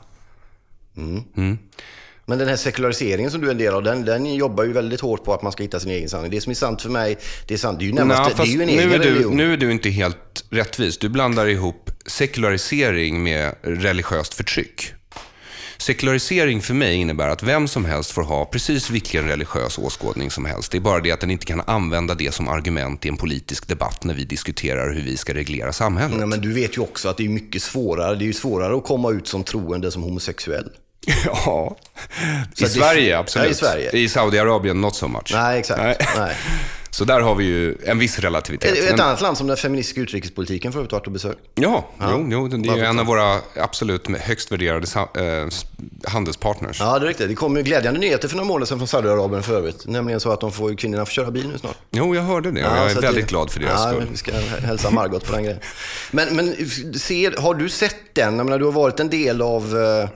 Men 2.25 2.37
den 2.39 2.47
här 2.47 2.55
sekulariseringen 2.55 3.31
som 3.31 3.41
du 3.41 3.47
är 3.47 3.51
en 3.51 3.57
del 3.57 3.73
av, 3.73 3.83
den, 3.83 4.05
den 4.05 4.35
jobbar 4.35 4.63
ju 4.63 4.73
väldigt 4.73 5.01
hårt 5.01 5.23
på 5.23 5.33
att 5.33 5.41
man 5.41 5.51
ska 5.51 5.63
hitta 5.63 5.79
sin 5.79 5.91
egen 5.91 6.09
sanning. 6.09 6.31
Det 6.31 6.41
som 6.41 6.51
är 6.51 6.55
sant 6.55 6.81
för 6.81 6.89
mig, 6.89 7.17
det 7.47 7.53
är 7.53 7.57
sant. 7.57 7.79
Det 7.79 7.85
är 7.85 7.87
ju 7.87 7.93
närmast, 7.93 8.21
Nej, 8.21 8.33
det 8.37 8.43
är 8.43 8.55
ju 8.55 8.61
en 8.61 8.67
nu, 8.67 8.73
egen 8.81 8.93
är 8.93 8.99
du, 8.99 9.09
religion. 9.09 9.37
nu 9.37 9.53
är 9.53 9.57
du 9.57 9.71
inte 9.71 9.89
helt 9.89 10.45
rättvis. 10.49 10.97
Du 10.97 11.09
blandar 11.09 11.47
ihop 11.47 11.89
sekularisering 12.05 13.23
med 13.23 13.55
religiöst 13.61 14.33
förtryck. 14.33 14.93
Sekularisering 15.81 16.61
för 16.61 16.73
mig 16.73 16.95
innebär 16.95 17.29
att 17.29 17.43
vem 17.43 17.67
som 17.67 17.85
helst 17.85 18.11
får 18.11 18.23
ha 18.23 18.45
precis 18.45 18.89
vilken 18.89 19.27
religiös 19.27 19.77
åskådning 19.77 20.31
som 20.31 20.45
helst. 20.45 20.71
Det 20.71 20.77
är 20.77 20.81
bara 20.81 20.99
det 20.99 21.11
att 21.11 21.19
den 21.19 21.31
inte 21.31 21.45
kan 21.45 21.61
använda 21.67 22.15
det 22.15 22.33
som 22.33 22.47
argument 22.47 23.05
i 23.05 23.09
en 23.09 23.17
politisk 23.17 23.67
debatt 23.67 24.03
när 24.03 24.13
vi 24.13 24.23
diskuterar 24.23 24.93
hur 24.93 25.01
vi 25.01 25.17
ska 25.17 25.33
reglera 25.33 25.73
samhället. 25.73 26.17
Nej, 26.17 26.27
men 26.27 26.41
du 26.41 26.53
vet 26.53 26.77
ju 26.77 26.81
också 26.81 27.09
att 27.09 27.17
det 27.17 27.25
är 27.25 27.29
mycket 27.29 27.63
svårare. 27.63 28.15
Det 28.15 28.23
är 28.23 28.27
ju 28.27 28.33
svårare 28.33 28.77
att 28.77 28.83
komma 28.83 29.11
ut 29.11 29.27
som 29.27 29.43
troende 29.43 29.91
som 29.91 30.03
homosexuell. 30.03 30.69
Ja, 31.25 31.77
i 32.57 32.65
Sverige 32.65 33.17
absolut. 33.17 33.47
Ja, 33.47 33.51
i 33.51 33.55
Sverige. 33.55 33.91
I 33.91 34.09
Saudiarabien 34.09 34.81
not 34.81 34.95
so 34.95 35.07
much. 35.07 35.31
Nej, 35.33 35.59
exakt. 35.59 35.81
Nej. 35.81 35.95
Nej. 36.17 36.35
Så 36.93 37.05
där 37.05 37.19
har 37.21 37.35
vi 37.35 37.43
ju 37.45 37.77
en 37.85 37.99
viss 37.99 38.19
relativitet. 38.19 38.77
Ett, 38.77 38.93
ett 38.93 38.99
annat 38.99 39.21
land 39.21 39.37
som 39.37 39.47
den 39.47 39.57
feministiska 39.57 40.01
utrikespolitiken 40.01 40.71
förut 40.73 40.91
varit 40.91 41.05
och 41.05 41.11
besökt. 41.11 41.39
Ja, 41.55 41.87
Jo, 42.01 42.27
jo, 42.31 42.47
det 42.47 42.69
är 42.69 42.75
ju 42.77 42.83
en 42.83 42.99
av 42.99 43.05
våra 43.05 43.37
absolut 43.55 44.07
högst 44.19 44.51
värderade 44.51 44.87
eh, 45.15 45.47
handelspartners. 46.11 46.79
Ja, 46.79 46.99
det 46.99 47.05
är 47.05 47.07
riktigt. 47.07 47.27
Det 47.29 47.35
kom 47.35 47.57
ju 47.57 47.63
glädjande 47.63 47.99
nyheter 47.99 48.27
för 48.27 48.35
några 48.35 48.47
månader 48.47 48.65
sedan 48.65 48.77
från 48.77 48.87
Saudiarabien 48.87 49.43
för 49.43 49.57
övrigt. 49.57 49.87
Nämligen 49.87 50.19
så 50.19 50.31
att 50.31 50.41
de 50.41 50.51
får, 50.51 50.75
kvinnorna 50.75 51.05
får 51.05 51.11
köra 51.11 51.31
bil 51.31 51.47
nu 51.47 51.57
snart. 51.57 51.77
Jo, 51.91 52.15
jag 52.15 52.23
hörde 52.23 52.51
det 52.51 52.59
Ja, 52.59 52.77
jag 52.77 52.91
är 52.91 53.01
väldigt 53.01 53.25
det- 53.25 53.29
glad 53.29 53.51
för 53.51 53.59
deras 53.59 53.81
ja, 53.85 53.91
skull. 53.91 54.07
Vi 54.11 54.17
ska 54.17 54.31
hälsa 54.67 54.89
Margot 54.89 55.25
på 55.27 55.33
den 55.33 55.43
grejen. 55.43 55.59
Men, 56.11 56.35
men 56.35 56.55
ser, 56.99 57.41
har 57.41 57.53
du 57.55 57.69
sett 57.69 57.95
den? 58.13 58.37
Jag 58.37 58.45
menar, 58.45 58.59
du 58.59 58.65
har 58.65 58.71
varit 58.71 58.99
en 58.99 59.09
del 59.09 59.41
av 59.41 59.77
eh, 59.77 60.09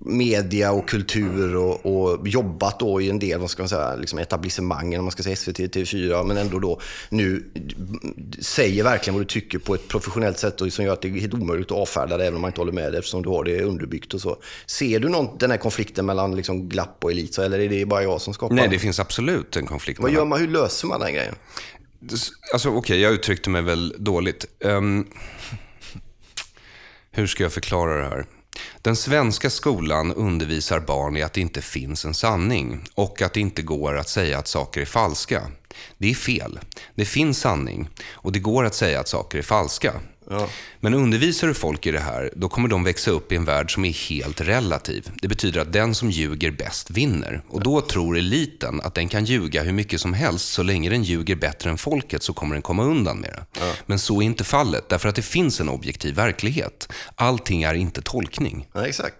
media 0.00 0.72
och 0.72 0.88
kultur 0.88 1.56
och, 1.56 1.86
och 1.86 2.28
jobbat 2.28 2.80
då 2.80 3.00
i 3.00 3.10
en 3.10 3.18
del, 3.18 3.40
vad 3.40 3.50
ska 3.50 3.62
man 3.62 3.68
säga, 3.68 3.94
liksom 3.94 4.18
etablissemangen, 4.18 4.98
om 5.00 5.04
man 5.04 5.12
ska 5.12 5.22
säga 5.22 5.36
SVT, 5.36 5.58
TV4, 5.58 6.24
men 6.24 6.36
ändå 6.36 6.58
då 6.58 6.80
nu 7.08 7.44
säger 8.40 8.84
verkligen 8.84 9.14
vad 9.14 9.22
du 9.22 9.26
tycker 9.26 9.58
på 9.58 9.74
ett 9.74 9.88
professionellt 9.88 10.38
sätt 10.38 10.60
och 10.60 10.72
som 10.72 10.84
gör 10.84 10.92
att 10.92 11.02
det 11.02 11.08
är 11.08 11.12
helt 11.12 11.34
omöjligt 11.34 11.70
att 11.70 11.78
avfärda 11.78 12.16
det 12.16 12.24
även 12.24 12.34
om 12.34 12.40
man 12.40 12.48
inte 12.48 12.60
håller 12.60 12.72
med 12.72 12.92
det 12.92 12.98
eftersom 12.98 13.22
du 13.22 13.28
har 13.28 13.44
det 13.44 13.62
underbyggt 13.62 14.14
och 14.14 14.20
så. 14.20 14.36
Ser 14.66 15.00
du 15.00 15.08
någon, 15.08 15.38
den 15.38 15.50
här 15.50 15.58
konflikten 15.58 16.06
mellan 16.06 16.36
liksom 16.36 16.68
glapp 16.68 17.04
och 17.04 17.10
elit 17.10 17.34
så, 17.34 17.42
eller 17.42 17.58
är 17.58 17.68
det 17.68 17.86
bara 17.86 18.02
jag 18.02 18.20
som 18.20 18.34
skapar 18.34 18.54
Nej, 18.54 18.68
det 18.68 18.78
finns 18.78 19.00
absolut 19.00 19.56
en 19.56 19.66
konflikt. 19.66 20.00
Vad 20.00 20.12
gör 20.12 20.24
man, 20.24 20.40
hur 20.40 20.48
löser 20.48 20.88
man 20.88 21.00
den 21.00 21.14
grejen? 21.14 21.34
Alltså 22.52 22.68
okej, 22.68 23.00
jag 23.00 23.12
uttryckte 23.12 23.50
mig 23.50 23.62
väl 23.62 23.94
dåligt. 23.98 24.46
Ehm, 24.64 25.06
hur 27.10 27.26
ska 27.26 27.42
jag 27.42 27.52
förklara 27.52 28.02
det 28.02 28.08
här? 28.08 28.26
Den 28.82 28.96
svenska 28.96 29.50
skolan 29.50 30.12
undervisar 30.12 30.80
barn 30.80 31.16
i 31.16 31.22
att 31.22 31.32
det 31.32 31.40
inte 31.40 31.62
finns 31.62 32.04
en 32.04 32.14
sanning 32.14 32.84
och 32.94 33.22
att 33.22 33.34
det 33.34 33.40
inte 33.40 33.62
går 33.62 33.98
att 33.98 34.08
säga 34.08 34.38
att 34.38 34.48
saker 34.48 34.80
är 34.80 34.84
falska. 34.84 35.42
Det 35.98 36.10
är 36.10 36.14
fel. 36.14 36.58
Det 36.94 37.04
finns 37.04 37.40
sanning 37.40 37.88
och 38.10 38.32
det 38.32 38.38
går 38.38 38.64
att 38.64 38.74
säga 38.74 39.00
att 39.00 39.08
saker 39.08 39.38
är 39.38 39.42
falska. 39.42 39.92
Men 40.80 40.94
undervisar 40.94 41.48
du 41.48 41.54
folk 41.54 41.86
i 41.86 41.90
det 41.90 42.00
här, 42.00 42.32
då 42.36 42.48
kommer 42.48 42.68
de 42.68 42.84
växa 42.84 43.10
upp 43.10 43.32
i 43.32 43.36
en 43.36 43.44
värld 43.44 43.74
som 43.74 43.84
är 43.84 44.08
helt 44.08 44.40
relativ. 44.40 45.10
Det 45.22 45.28
betyder 45.28 45.60
att 45.60 45.72
den 45.72 45.94
som 45.94 46.10
ljuger 46.10 46.50
bäst 46.50 46.90
vinner. 46.90 47.42
Och 47.48 47.62
då 47.62 47.80
tror 47.80 48.18
eliten 48.18 48.80
att 48.80 48.94
den 48.94 49.08
kan 49.08 49.24
ljuga 49.24 49.62
hur 49.62 49.72
mycket 49.72 50.00
som 50.00 50.14
helst. 50.14 50.52
Så 50.52 50.62
länge 50.62 50.90
den 50.90 51.02
ljuger 51.02 51.36
bättre 51.36 51.70
än 51.70 51.78
folket 51.78 52.22
så 52.22 52.32
kommer 52.32 52.54
den 52.54 52.62
komma 52.62 52.84
undan 52.84 53.18
med 53.18 53.30
det. 53.30 53.60
Men 53.86 53.98
så 53.98 54.22
är 54.22 54.26
inte 54.26 54.44
fallet, 54.44 54.88
därför 54.88 55.08
att 55.08 55.14
det 55.14 55.22
finns 55.22 55.60
en 55.60 55.68
objektiv 55.68 56.14
verklighet. 56.14 56.92
Allting 57.14 57.62
är 57.62 57.74
inte 57.74 58.02
tolkning. 58.02 58.68
Ja, 58.72 58.86
exakt. 58.86 59.16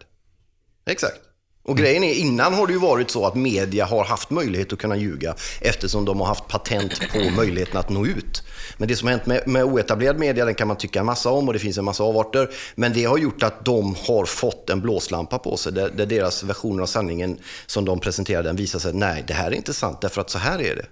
Exakt. 0.86 1.31
Och 1.64 1.76
grejen 1.76 2.04
är, 2.04 2.14
innan 2.14 2.54
har 2.54 2.66
det 2.66 2.72
ju 2.72 2.78
varit 2.78 3.10
så 3.10 3.26
att 3.26 3.34
media 3.34 3.84
har 3.84 4.04
haft 4.04 4.30
möjlighet 4.30 4.72
att 4.72 4.78
kunna 4.78 4.96
ljuga 4.96 5.34
eftersom 5.60 6.04
de 6.04 6.20
har 6.20 6.26
haft 6.26 6.48
patent 6.48 7.00
på 7.12 7.18
möjligheten 7.36 7.76
att 7.76 7.88
nå 7.88 8.06
ut. 8.06 8.42
Men 8.76 8.88
det 8.88 8.96
som 8.96 9.08
har 9.08 9.12
hänt 9.12 9.26
med, 9.26 9.48
med 9.48 9.64
oetablerad 9.64 10.18
media, 10.18 10.44
den 10.44 10.54
kan 10.54 10.68
man 10.68 10.76
tycka 10.76 11.00
en 11.00 11.06
massa 11.06 11.30
om 11.30 11.48
och 11.48 11.52
det 11.52 11.58
finns 11.58 11.78
en 11.78 11.84
massa 11.84 12.04
avarter. 12.04 12.50
Men 12.74 12.92
det 12.92 13.04
har 13.04 13.18
gjort 13.18 13.42
att 13.42 13.64
de 13.64 13.94
har 14.06 14.24
fått 14.24 14.70
en 14.70 14.80
blåslampa 14.80 15.38
på 15.38 15.56
sig 15.56 15.72
där, 15.72 15.90
där 15.90 16.06
deras 16.06 16.42
versioner 16.42 16.82
av 16.82 16.86
sanningen 16.86 17.38
som 17.66 17.84
de 17.84 18.00
presenterar 18.00 18.42
den 18.42 18.56
visar 18.56 18.78
sig, 18.78 18.92
nej 18.92 19.24
det 19.26 19.34
här 19.34 19.46
är 19.46 19.54
inte 19.54 19.74
sant 19.74 20.00
därför 20.00 20.20
att 20.20 20.30
så 20.30 20.38
här 20.38 20.58
är 20.62 20.76
det. 20.76 20.86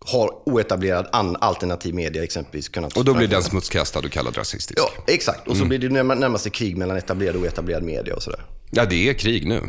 har 0.00 0.30
oetablerad 0.46 1.08
an, 1.12 1.36
alternativ 1.40 1.94
media 1.94 2.24
exempelvis 2.24 2.68
kunnat... 2.68 2.96
Och 2.96 3.04
då 3.04 3.14
blir 3.14 3.28
den 3.28 3.42
smutskastad 3.42 3.98
och 3.98 4.10
kallad 4.10 4.36
rasistisk. 4.36 4.78
Ja, 4.80 4.90
exakt. 5.06 5.48
Och 5.48 5.56
så 5.56 5.64
blir 5.64 5.78
det 5.78 5.88
närm- 5.88 6.14
närmaste 6.14 6.50
krig 6.50 6.76
mellan 6.76 6.96
etablerad 6.96 7.36
och 7.36 7.42
oetablerad 7.42 7.82
media 7.82 8.14
och 8.14 8.22
sådär. 8.22 8.40
Ja, 8.76 8.84
det 8.84 9.08
är 9.08 9.14
krig 9.14 9.46
nu. 9.46 9.62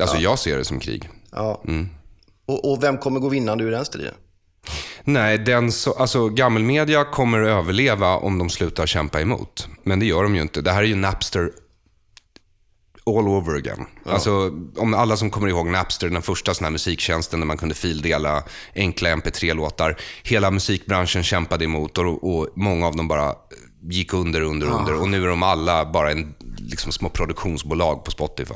Alltså 0.00 0.16
jag 0.16 0.38
ser 0.38 0.58
det 0.58 0.64
som 0.64 0.80
krig. 0.80 1.08
Ja. 1.32 1.62
Och, 2.46 2.72
och 2.72 2.82
vem 2.82 2.98
kommer 2.98 3.20
gå 3.20 3.28
vinnande 3.28 3.64
ur 3.64 3.70
den 3.70 3.84
striden? 3.84 4.14
Nej, 5.04 5.38
den 5.38 5.72
så, 5.72 5.92
alltså 5.92 6.28
gammelmedia 6.28 7.04
kommer 7.04 7.42
att 7.42 7.48
överleva 7.48 8.16
om 8.16 8.38
de 8.38 8.50
slutar 8.50 8.86
kämpa 8.86 9.20
emot. 9.20 9.68
Men 9.82 10.00
det 10.00 10.06
gör 10.06 10.22
de 10.22 10.36
ju 10.36 10.42
inte. 10.42 10.60
Det 10.60 10.72
här 10.72 10.82
är 10.82 10.86
ju 10.86 10.94
Napster 10.94 11.50
all 13.06 13.28
over 13.28 13.56
again. 13.56 13.86
Alltså, 14.04 14.52
om 14.76 14.94
alla 14.94 15.16
som 15.16 15.30
kommer 15.30 15.48
ihåg 15.48 15.66
Napster, 15.66 16.08
den 16.08 16.22
första 16.22 16.54
sån 16.54 16.64
här 16.64 16.70
musiktjänsten 16.70 17.40
där 17.40 17.46
man 17.46 17.56
kunde 17.56 17.74
fildela 17.74 18.44
enkla 18.74 19.08
mp3-låtar. 19.08 19.96
Hela 20.22 20.50
musikbranschen 20.50 21.22
kämpade 21.22 21.64
emot 21.64 21.98
och, 21.98 22.34
och 22.34 22.48
många 22.54 22.86
av 22.86 22.96
dem 22.96 23.08
bara 23.08 23.34
gick 23.82 24.12
under, 24.14 24.40
under, 24.40 24.66
under. 24.66 24.94
Och 25.00 25.08
nu 25.08 25.22
är 25.22 25.28
de 25.28 25.42
alla 25.42 25.92
bara 25.92 26.10
en, 26.10 26.34
liksom, 26.58 26.92
små 26.92 27.08
produktionsbolag 27.08 28.04
på 28.04 28.10
Spotify. 28.10 28.54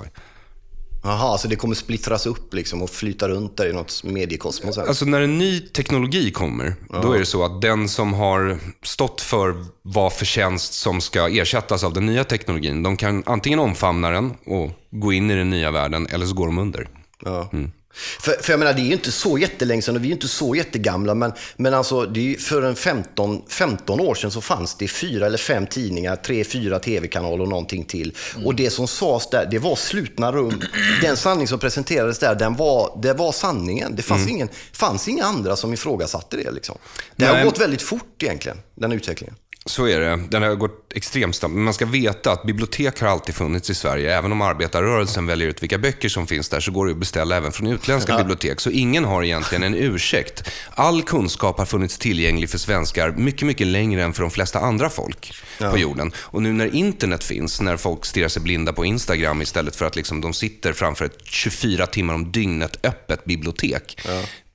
Jaha, 1.06 1.38
så 1.38 1.48
det 1.48 1.56
kommer 1.56 1.74
splittras 1.74 2.26
upp 2.26 2.54
liksom 2.54 2.82
och 2.82 2.90
flyta 2.90 3.28
runt 3.28 3.56
där 3.56 3.70
i 3.70 3.72
något 3.72 4.04
mediekosmos? 4.04 4.78
Alltså 4.78 5.04
när 5.04 5.20
en 5.20 5.38
ny 5.38 5.60
teknologi 5.60 6.30
kommer, 6.30 6.74
då 7.02 7.12
är 7.12 7.18
det 7.18 7.26
så 7.26 7.44
att 7.44 7.62
den 7.62 7.88
som 7.88 8.14
har 8.14 8.58
stått 8.82 9.20
för 9.20 9.64
vad 9.82 10.12
förtjänst 10.12 10.74
som 10.74 11.00
ska 11.00 11.28
ersättas 11.28 11.84
av 11.84 11.92
den 11.92 12.06
nya 12.06 12.24
teknologin, 12.24 12.82
de 12.82 12.96
kan 12.96 13.22
antingen 13.26 13.58
omfamna 13.58 14.10
den 14.10 14.34
och 14.46 14.70
gå 14.90 15.12
in 15.12 15.30
i 15.30 15.34
den 15.34 15.50
nya 15.50 15.70
världen, 15.70 16.06
eller 16.10 16.26
så 16.26 16.34
går 16.34 16.46
de 16.46 16.58
under. 16.58 16.88
Ja. 17.24 17.50
För, 17.94 18.32
för 18.32 18.52
jag 18.52 18.58
menar, 18.58 18.72
det 18.72 18.80
är 18.80 18.86
ju 18.86 18.92
inte 18.92 19.12
så 19.12 19.38
jättelänge 19.38 19.82
sedan 19.82 19.96
och 19.96 20.02
vi 20.02 20.06
är 20.06 20.08
ju 20.08 20.14
inte 20.14 20.28
så 20.28 20.54
jättegamla, 20.54 21.14
men, 21.14 21.32
men 21.56 21.74
alltså, 21.74 22.06
det 22.06 22.20
är 22.20 22.24
ju 22.24 22.38
för 22.38 22.62
en 22.62 22.76
15, 22.76 23.42
15 23.48 24.00
år 24.00 24.14
sedan 24.14 24.30
så 24.30 24.40
fanns 24.40 24.74
det 24.74 24.88
fyra 24.88 25.26
eller 25.26 25.38
fem 25.38 25.66
tidningar, 25.66 26.16
tre, 26.16 26.44
fyra 26.44 26.78
tv-kanaler 26.78 27.42
och 27.42 27.48
någonting 27.48 27.84
till. 27.84 28.16
Och 28.44 28.54
det 28.54 28.70
som 28.70 28.88
sades 28.88 29.30
där, 29.30 29.48
det 29.50 29.58
var 29.58 29.76
slutna 29.76 30.32
rum. 30.32 30.62
Den 31.02 31.16
sanning 31.16 31.48
som 31.48 31.58
presenterades 31.58 32.18
där, 32.18 32.34
den 32.34 32.56
var, 32.56 32.98
det 33.02 33.12
var 33.12 33.32
sanningen. 33.32 33.96
Det 33.96 34.02
fanns, 34.02 34.28
ingen, 34.28 34.48
fanns 34.72 35.08
inga 35.08 35.24
andra 35.24 35.56
som 35.56 35.72
ifrågasatte 35.72 36.36
det. 36.36 36.50
Liksom. 36.50 36.78
Det 37.16 37.26
har 37.26 37.34
Nej. 37.34 37.44
gått 37.44 37.60
väldigt 37.60 37.82
fort 37.82 38.22
egentligen, 38.22 38.58
den 38.74 38.92
utvecklingen. 38.92 39.34
Så 39.66 39.88
är 39.88 40.00
det. 40.00 40.20
Den 40.28 40.42
har 40.42 40.54
gått 40.54 40.92
extremt 40.94 41.36
snabbt. 41.36 41.54
Men 41.54 41.64
man 41.64 41.74
ska 41.74 41.86
veta 41.86 42.32
att 42.32 42.42
bibliotek 42.42 43.00
har 43.00 43.08
alltid 43.08 43.34
funnits 43.34 43.70
i 43.70 43.74
Sverige. 43.74 44.18
Även 44.18 44.32
om 44.32 44.40
arbetarrörelsen 44.40 45.26
väljer 45.26 45.48
ut 45.48 45.62
vilka 45.62 45.78
böcker 45.78 46.08
som 46.08 46.26
finns 46.26 46.48
där 46.48 46.60
så 46.60 46.72
går 46.72 46.86
det 46.86 46.92
att 46.92 46.98
beställa 46.98 47.36
även 47.36 47.52
från 47.52 47.66
utländska 47.66 48.18
bibliotek. 48.18 48.60
Så 48.60 48.70
ingen 48.70 49.04
har 49.04 49.22
egentligen 49.22 49.62
en 49.62 49.74
ursäkt. 49.74 50.50
All 50.70 51.02
kunskap 51.02 51.58
har 51.58 51.66
funnits 51.66 51.98
tillgänglig 51.98 52.50
för 52.50 52.58
svenskar 52.58 53.10
mycket, 53.10 53.46
mycket 53.46 53.66
längre 53.66 54.02
än 54.02 54.12
för 54.12 54.22
de 54.22 54.30
flesta 54.30 54.60
andra 54.60 54.90
folk 54.90 55.32
på 55.58 55.78
jorden. 55.78 56.12
Och 56.16 56.42
nu 56.42 56.52
när 56.52 56.74
internet 56.74 57.24
finns, 57.24 57.60
när 57.60 57.76
folk 57.76 58.04
stirrar 58.04 58.28
sig 58.28 58.42
blinda 58.42 58.72
på 58.72 58.84
Instagram 58.84 59.42
istället 59.42 59.76
för 59.76 59.84
att 59.84 59.96
liksom 59.96 60.20
de 60.20 60.32
sitter 60.32 60.72
framför 60.72 61.04
ett 61.04 61.18
24 61.24 61.86
timmar 61.86 62.14
om 62.14 62.32
dygnet 62.32 62.86
öppet 62.86 63.24
bibliotek 63.24 64.00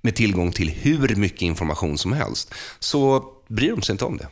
med 0.02 0.16
tillgång 0.16 0.52
till 0.52 0.70
hur 0.70 1.16
mycket 1.16 1.42
information 1.42 1.98
som 1.98 2.14
helst, 2.14 2.54
så 2.80 3.24
bryr 3.48 3.72
de 3.72 3.82
sig 3.82 3.94
inte 3.94 4.06
om 4.06 4.18
det. 4.18 4.28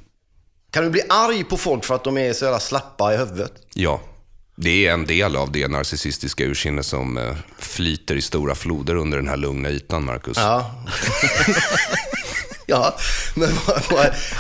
Kan 0.72 0.84
du 0.84 0.90
bli 0.90 1.02
arg 1.10 1.44
på 1.44 1.58
folk 1.58 1.86
för 1.86 1.96
att 1.96 2.04
de 2.04 2.18
är 2.18 2.34
så 2.34 2.46
jävla 2.46 2.60
slappa 2.60 3.14
i 3.14 3.18
huvudet? 3.18 3.54
Ja, 3.74 4.02
det 4.56 4.88
är 4.88 4.94
en 4.94 5.06
del 5.06 5.36
av 5.36 5.52
det 5.52 5.68
narcissistiska 5.68 6.44
ursinne 6.44 6.84
som 6.84 7.18
eh, 7.18 7.36
flyter 7.60 8.16
i 8.16 8.22
stora 8.22 8.56
floder 8.56 8.96
under 8.96 9.18
den 9.18 9.28
här 9.28 9.38
lugna 9.38 9.70
ytan, 9.70 10.06
Marcus. 10.06 10.38
Ja. 10.38 10.76
ja, 12.66 12.98
men, 13.36 13.50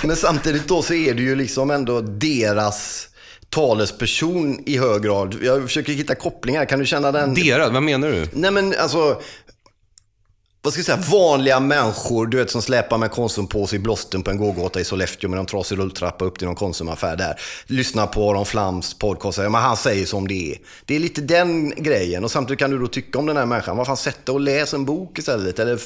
men 0.04 0.16
samtidigt 0.16 0.68
då 0.68 0.82
så 0.82 0.94
är 0.94 1.14
det 1.14 1.22
ju 1.22 1.36
liksom 1.36 1.72
ändå 1.72 2.02
deras 2.02 3.08
talesperson 3.50 4.64
i 4.66 4.78
hög 4.78 5.04
grad. 5.04 5.36
Jag 5.42 5.64
försöker 5.64 5.94
hitta 5.94 6.16
kopplingar. 6.16 6.66
Kan 6.66 6.80
du 6.80 6.86
känna 6.86 7.12
den? 7.12 7.34
Deras, 7.34 7.72
vad 7.72 7.84
menar 7.84 8.08
du? 8.08 8.28
Nej 8.34 8.52
men 8.52 8.74
alltså, 8.80 9.22
vad 10.68 10.74
ska 10.74 10.92
jag 10.92 11.00
säga, 11.00 11.20
vanliga 11.20 11.60
människor, 11.60 12.28
du 12.28 12.38
vet 12.38 12.52
som 12.52 12.62
släpar 12.62 12.98
med 12.98 13.12
konsumpåse 13.12 13.76
i 13.76 13.80
blåsten 13.80 14.24
på 14.24 14.32
en 14.32 14.38
gågata 14.38 14.80
i 14.80 14.84
Sollefteå 14.84 15.30
med 15.30 15.40
en 15.40 15.46
trasig 15.46 15.78
rulltrappa 15.78 16.26
upp 16.26 16.38
till 16.38 16.48
någon 16.48 16.56
konsumaffär 16.56 17.16
där. 17.16 17.40
Lyssnar 17.68 18.08
på 18.08 18.30
Aron 18.30 18.46
Flams 18.46 18.94
podcast, 18.94 19.38
men 19.38 19.54
han 19.54 19.78
säger 19.78 20.06
som 20.06 20.28
det 20.28 20.52
är. 20.52 20.58
Det 20.86 20.96
är 20.96 21.00
lite 21.00 21.22
den 21.22 21.74
grejen 21.78 22.24
och 22.24 22.32
samtidigt 22.32 22.60
kan 22.60 22.72
du 22.72 22.80
då 22.80 22.88
tycka 22.88 23.20
om 23.20 23.26
den 23.26 23.38
här 23.38 23.46
människan. 23.46 23.78
Vad 23.78 23.88
fan, 23.88 23.98
sätt 23.98 24.26
dig 24.26 24.34
och 24.34 24.40
läs 24.40 24.74
en 24.74 24.86
bok 24.86 25.20
istället. 25.20 25.60
Eller 25.60 25.80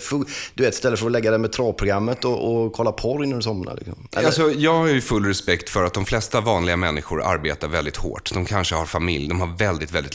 du 0.54 0.64
vet, 0.64 0.74
istället 0.74 1.00
för 1.00 1.06
att 1.06 1.12
lägga 1.12 1.32
det 1.32 1.38
med 1.38 1.52
travprogrammet 1.52 2.26
och, 2.26 2.66
och 2.66 2.74
kolla 2.74 2.92
porr 2.92 3.24
innan 3.24 3.40
du 3.40 3.44
somnar. 3.44 3.76
Liksom. 3.76 4.08
Eller, 4.12 4.26
Alltså, 4.26 4.52
jag 4.52 4.74
har 4.74 4.88
ju 4.88 5.02
full 5.02 5.26
respekt 5.26 5.70
för 5.70 5.84
att 5.84 5.94
de 5.94 6.06
flesta 6.06 6.42
vanliga 6.42 6.78
människor 6.78 7.24
arbetar 7.24 7.68
väldigt 7.68 7.98
hårt. 7.98 8.34
De 8.34 8.46
kanske 8.46 8.76
har 8.76 8.86
familj, 8.86 9.28
de 9.28 9.40
har 9.40 9.58
väldigt, 9.58 9.92
väldigt 9.92 10.14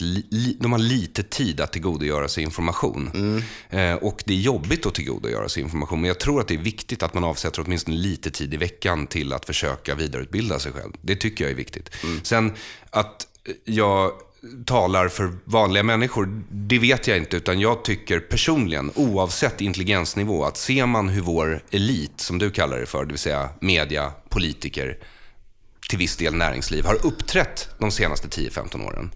de 0.59 0.71
har 0.71 0.79
lite 0.79 1.23
tid 1.23 1.61
att 1.61 1.73
tillgodogöra 1.73 2.27
sig 2.27 2.43
information. 2.43 3.43
Eh, 3.69 3.93
och 3.93 4.23
det 4.25 4.33
är 4.33 4.37
jobbigt 4.57 4.85
att 4.85 4.95
tillgodogöra 4.95 5.49
sig 5.49 5.63
information, 5.63 6.01
men 6.01 6.07
jag 6.07 6.19
tror 6.19 6.41
att 6.41 6.47
det 6.47 6.53
är 6.53 6.57
viktigt 6.57 7.03
att 7.03 7.13
man 7.13 7.23
avsätter 7.23 7.63
åtminstone 7.65 7.97
lite 7.97 8.31
tid 8.31 8.53
i 8.53 8.57
veckan 8.57 9.07
till 9.07 9.33
att 9.33 9.45
försöka 9.45 9.95
vidareutbilda 9.95 10.59
sig 10.59 10.71
själv. 10.71 10.91
Det 11.01 11.15
tycker 11.15 11.43
jag 11.43 11.51
är 11.51 11.55
viktigt. 11.55 11.89
Sen 12.23 12.53
att 12.89 13.27
jag 13.65 14.11
talar 14.65 15.07
för 15.07 15.37
vanliga 15.43 15.83
människor, 15.83 16.43
det 16.49 16.79
vet 16.79 17.07
jag 17.07 17.17
inte. 17.17 17.37
Utan 17.37 17.59
jag 17.59 17.83
tycker 17.83 18.19
personligen, 18.19 18.91
oavsett 18.95 19.61
intelligensnivå, 19.61 20.45
att 20.45 20.57
ser 20.57 20.85
man 20.85 21.09
hur 21.09 21.21
vår 21.21 21.63
elit, 21.71 22.21
som 22.21 22.37
du 22.37 22.51
kallar 22.51 22.79
det 22.79 22.85
för, 22.85 23.05
det 23.05 23.11
vill 23.11 23.19
säga 23.19 23.49
media, 23.61 24.11
politiker, 24.29 24.97
till 25.89 25.97
viss 25.97 26.17
del 26.17 26.35
näringsliv, 26.35 26.85
har 26.85 27.05
uppträtt 27.05 27.69
de 27.79 27.91
senaste 27.91 28.27
10-15 28.27 28.87
åren. 28.87 29.11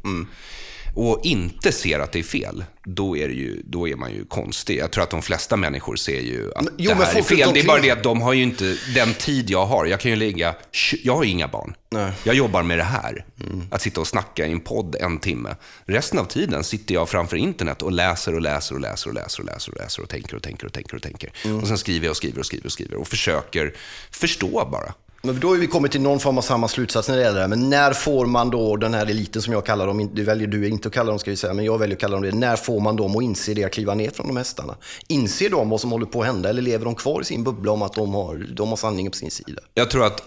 Och 0.95 1.19
inte 1.23 1.71
ser 1.71 1.99
att 1.99 2.11
det 2.11 2.19
är 2.19 2.23
fel, 2.23 2.63
då 2.83 3.17
är, 3.17 3.29
ju, 3.29 3.61
då 3.65 3.87
är 3.87 3.95
man 3.95 4.11
ju 4.11 4.25
konstig. 4.25 4.77
Jag 4.77 4.91
tror 4.91 5.03
att 5.03 5.09
de 5.09 5.21
flesta 5.21 5.57
människor 5.57 5.95
ser 5.95 6.21
ju 6.21 6.51
att 6.55 6.67
jo, 6.77 6.89
det 6.89 7.05
här 7.05 7.17
är 7.17 7.23
fel. 7.23 7.49
Det 7.53 7.59
är 7.59 7.67
bara 7.67 7.81
det 7.81 7.91
att 7.91 8.03
de 8.03 8.21
har 8.21 8.33
ju 8.33 8.43
inte 8.43 8.77
den 8.95 9.13
tid 9.13 9.49
jag 9.49 9.65
har. 9.65 9.85
Jag 9.85 9.99
kan 9.99 10.11
ju 10.11 10.17
lägga, 10.17 10.55
jag 11.03 11.15
har 11.15 11.23
ju 11.23 11.29
inga 11.29 11.47
barn. 11.47 11.73
Nej. 11.89 12.11
Jag 12.23 12.35
jobbar 12.35 12.63
med 12.63 12.77
det 12.77 12.83
här. 12.83 13.25
Att 13.71 13.81
sitta 13.81 14.01
och 14.01 14.07
snacka 14.07 14.47
i 14.47 14.51
en 14.51 14.59
podd 14.59 14.95
en 14.95 15.19
timme. 15.19 15.55
Resten 15.85 16.19
av 16.19 16.25
tiden 16.25 16.63
sitter 16.63 16.95
jag 16.95 17.09
framför 17.09 17.37
internet 17.37 17.81
och 17.81 17.91
läser 17.91 18.35
och 18.35 18.41
läser 18.41 18.75
och 18.75 18.81
läser 18.81 19.09
och 19.09 19.15
läser 19.15 19.41
och 19.41 19.45
läser 19.45 19.71
och 19.71 19.77
läser 19.77 20.03
och 20.03 20.09
tänker 20.09 20.35
och 20.35 20.43
tänker 20.43 20.65
och 20.65 20.73
tänker 20.73 20.95
och 20.95 21.01
tänker. 21.01 21.31
Och 21.61 21.67
sen 21.67 21.77
skriver 21.77 22.05
jag 22.05 22.11
och 22.11 22.17
skriver 22.17 22.39
och 22.39 22.45
skriver 22.45 22.65
och 22.65 22.71
skriver 22.71 22.95
och 22.95 23.07
försöker 23.07 23.73
förstå 24.11 24.67
bara. 24.71 24.93
Men 25.23 25.39
då 25.39 25.47
har 25.47 25.55
vi 25.55 25.67
kommit 25.67 25.91
till 25.91 26.01
någon 26.01 26.19
form 26.19 26.37
av 26.37 26.41
samma 26.41 26.67
slutsats 26.67 27.09
när 27.09 27.15
det 27.15 27.21
gäller 27.21 27.35
det 27.35 27.41
här. 27.41 27.47
Men 27.47 27.69
när 27.69 27.93
får 27.93 28.25
man 28.25 28.49
då 28.49 28.75
den 28.75 28.93
här 28.93 29.05
eliten 29.05 29.41
som 29.41 29.53
jag 29.53 29.65
kallar 29.65 29.87
dem, 29.87 30.09
det 30.13 30.23
väljer 30.23 30.47
du 30.47 30.67
inte 30.67 30.87
att 30.87 30.93
kalla 30.93 31.09
dem 31.09 31.19
ska 31.19 31.31
vi 31.31 31.37
säga, 31.37 31.53
men 31.53 31.65
jag 31.65 31.77
väljer 31.77 31.95
att 31.95 32.01
kalla 32.01 32.13
dem 32.13 32.23
det. 32.23 32.31
När 32.31 32.55
får 32.55 32.79
man 32.79 32.95
dem 32.95 33.15
att 33.15 33.23
inse 33.23 33.53
det, 33.53 33.63
att 33.63 33.71
kliva 33.71 33.93
ner 33.93 34.09
från 34.11 34.27
de 34.27 34.37
hästarna? 34.37 34.75
Inser 35.07 35.49
de 35.49 35.69
vad 35.69 35.81
som 35.81 35.91
håller 35.91 36.05
på 36.05 36.21
att 36.21 36.27
hända 36.27 36.49
eller 36.49 36.61
lever 36.61 36.85
de 36.85 36.95
kvar 36.95 37.21
i 37.21 37.25
sin 37.25 37.43
bubbla 37.43 37.71
om 37.71 37.81
att 37.81 37.93
de 37.93 38.13
har, 38.13 38.47
de 38.55 38.69
har 38.69 38.75
sanningen 38.75 39.11
på 39.11 39.17
sin 39.17 39.31
sida? 39.31 39.61
Jag 39.73 39.89
tror 39.89 40.05
att 40.05 40.23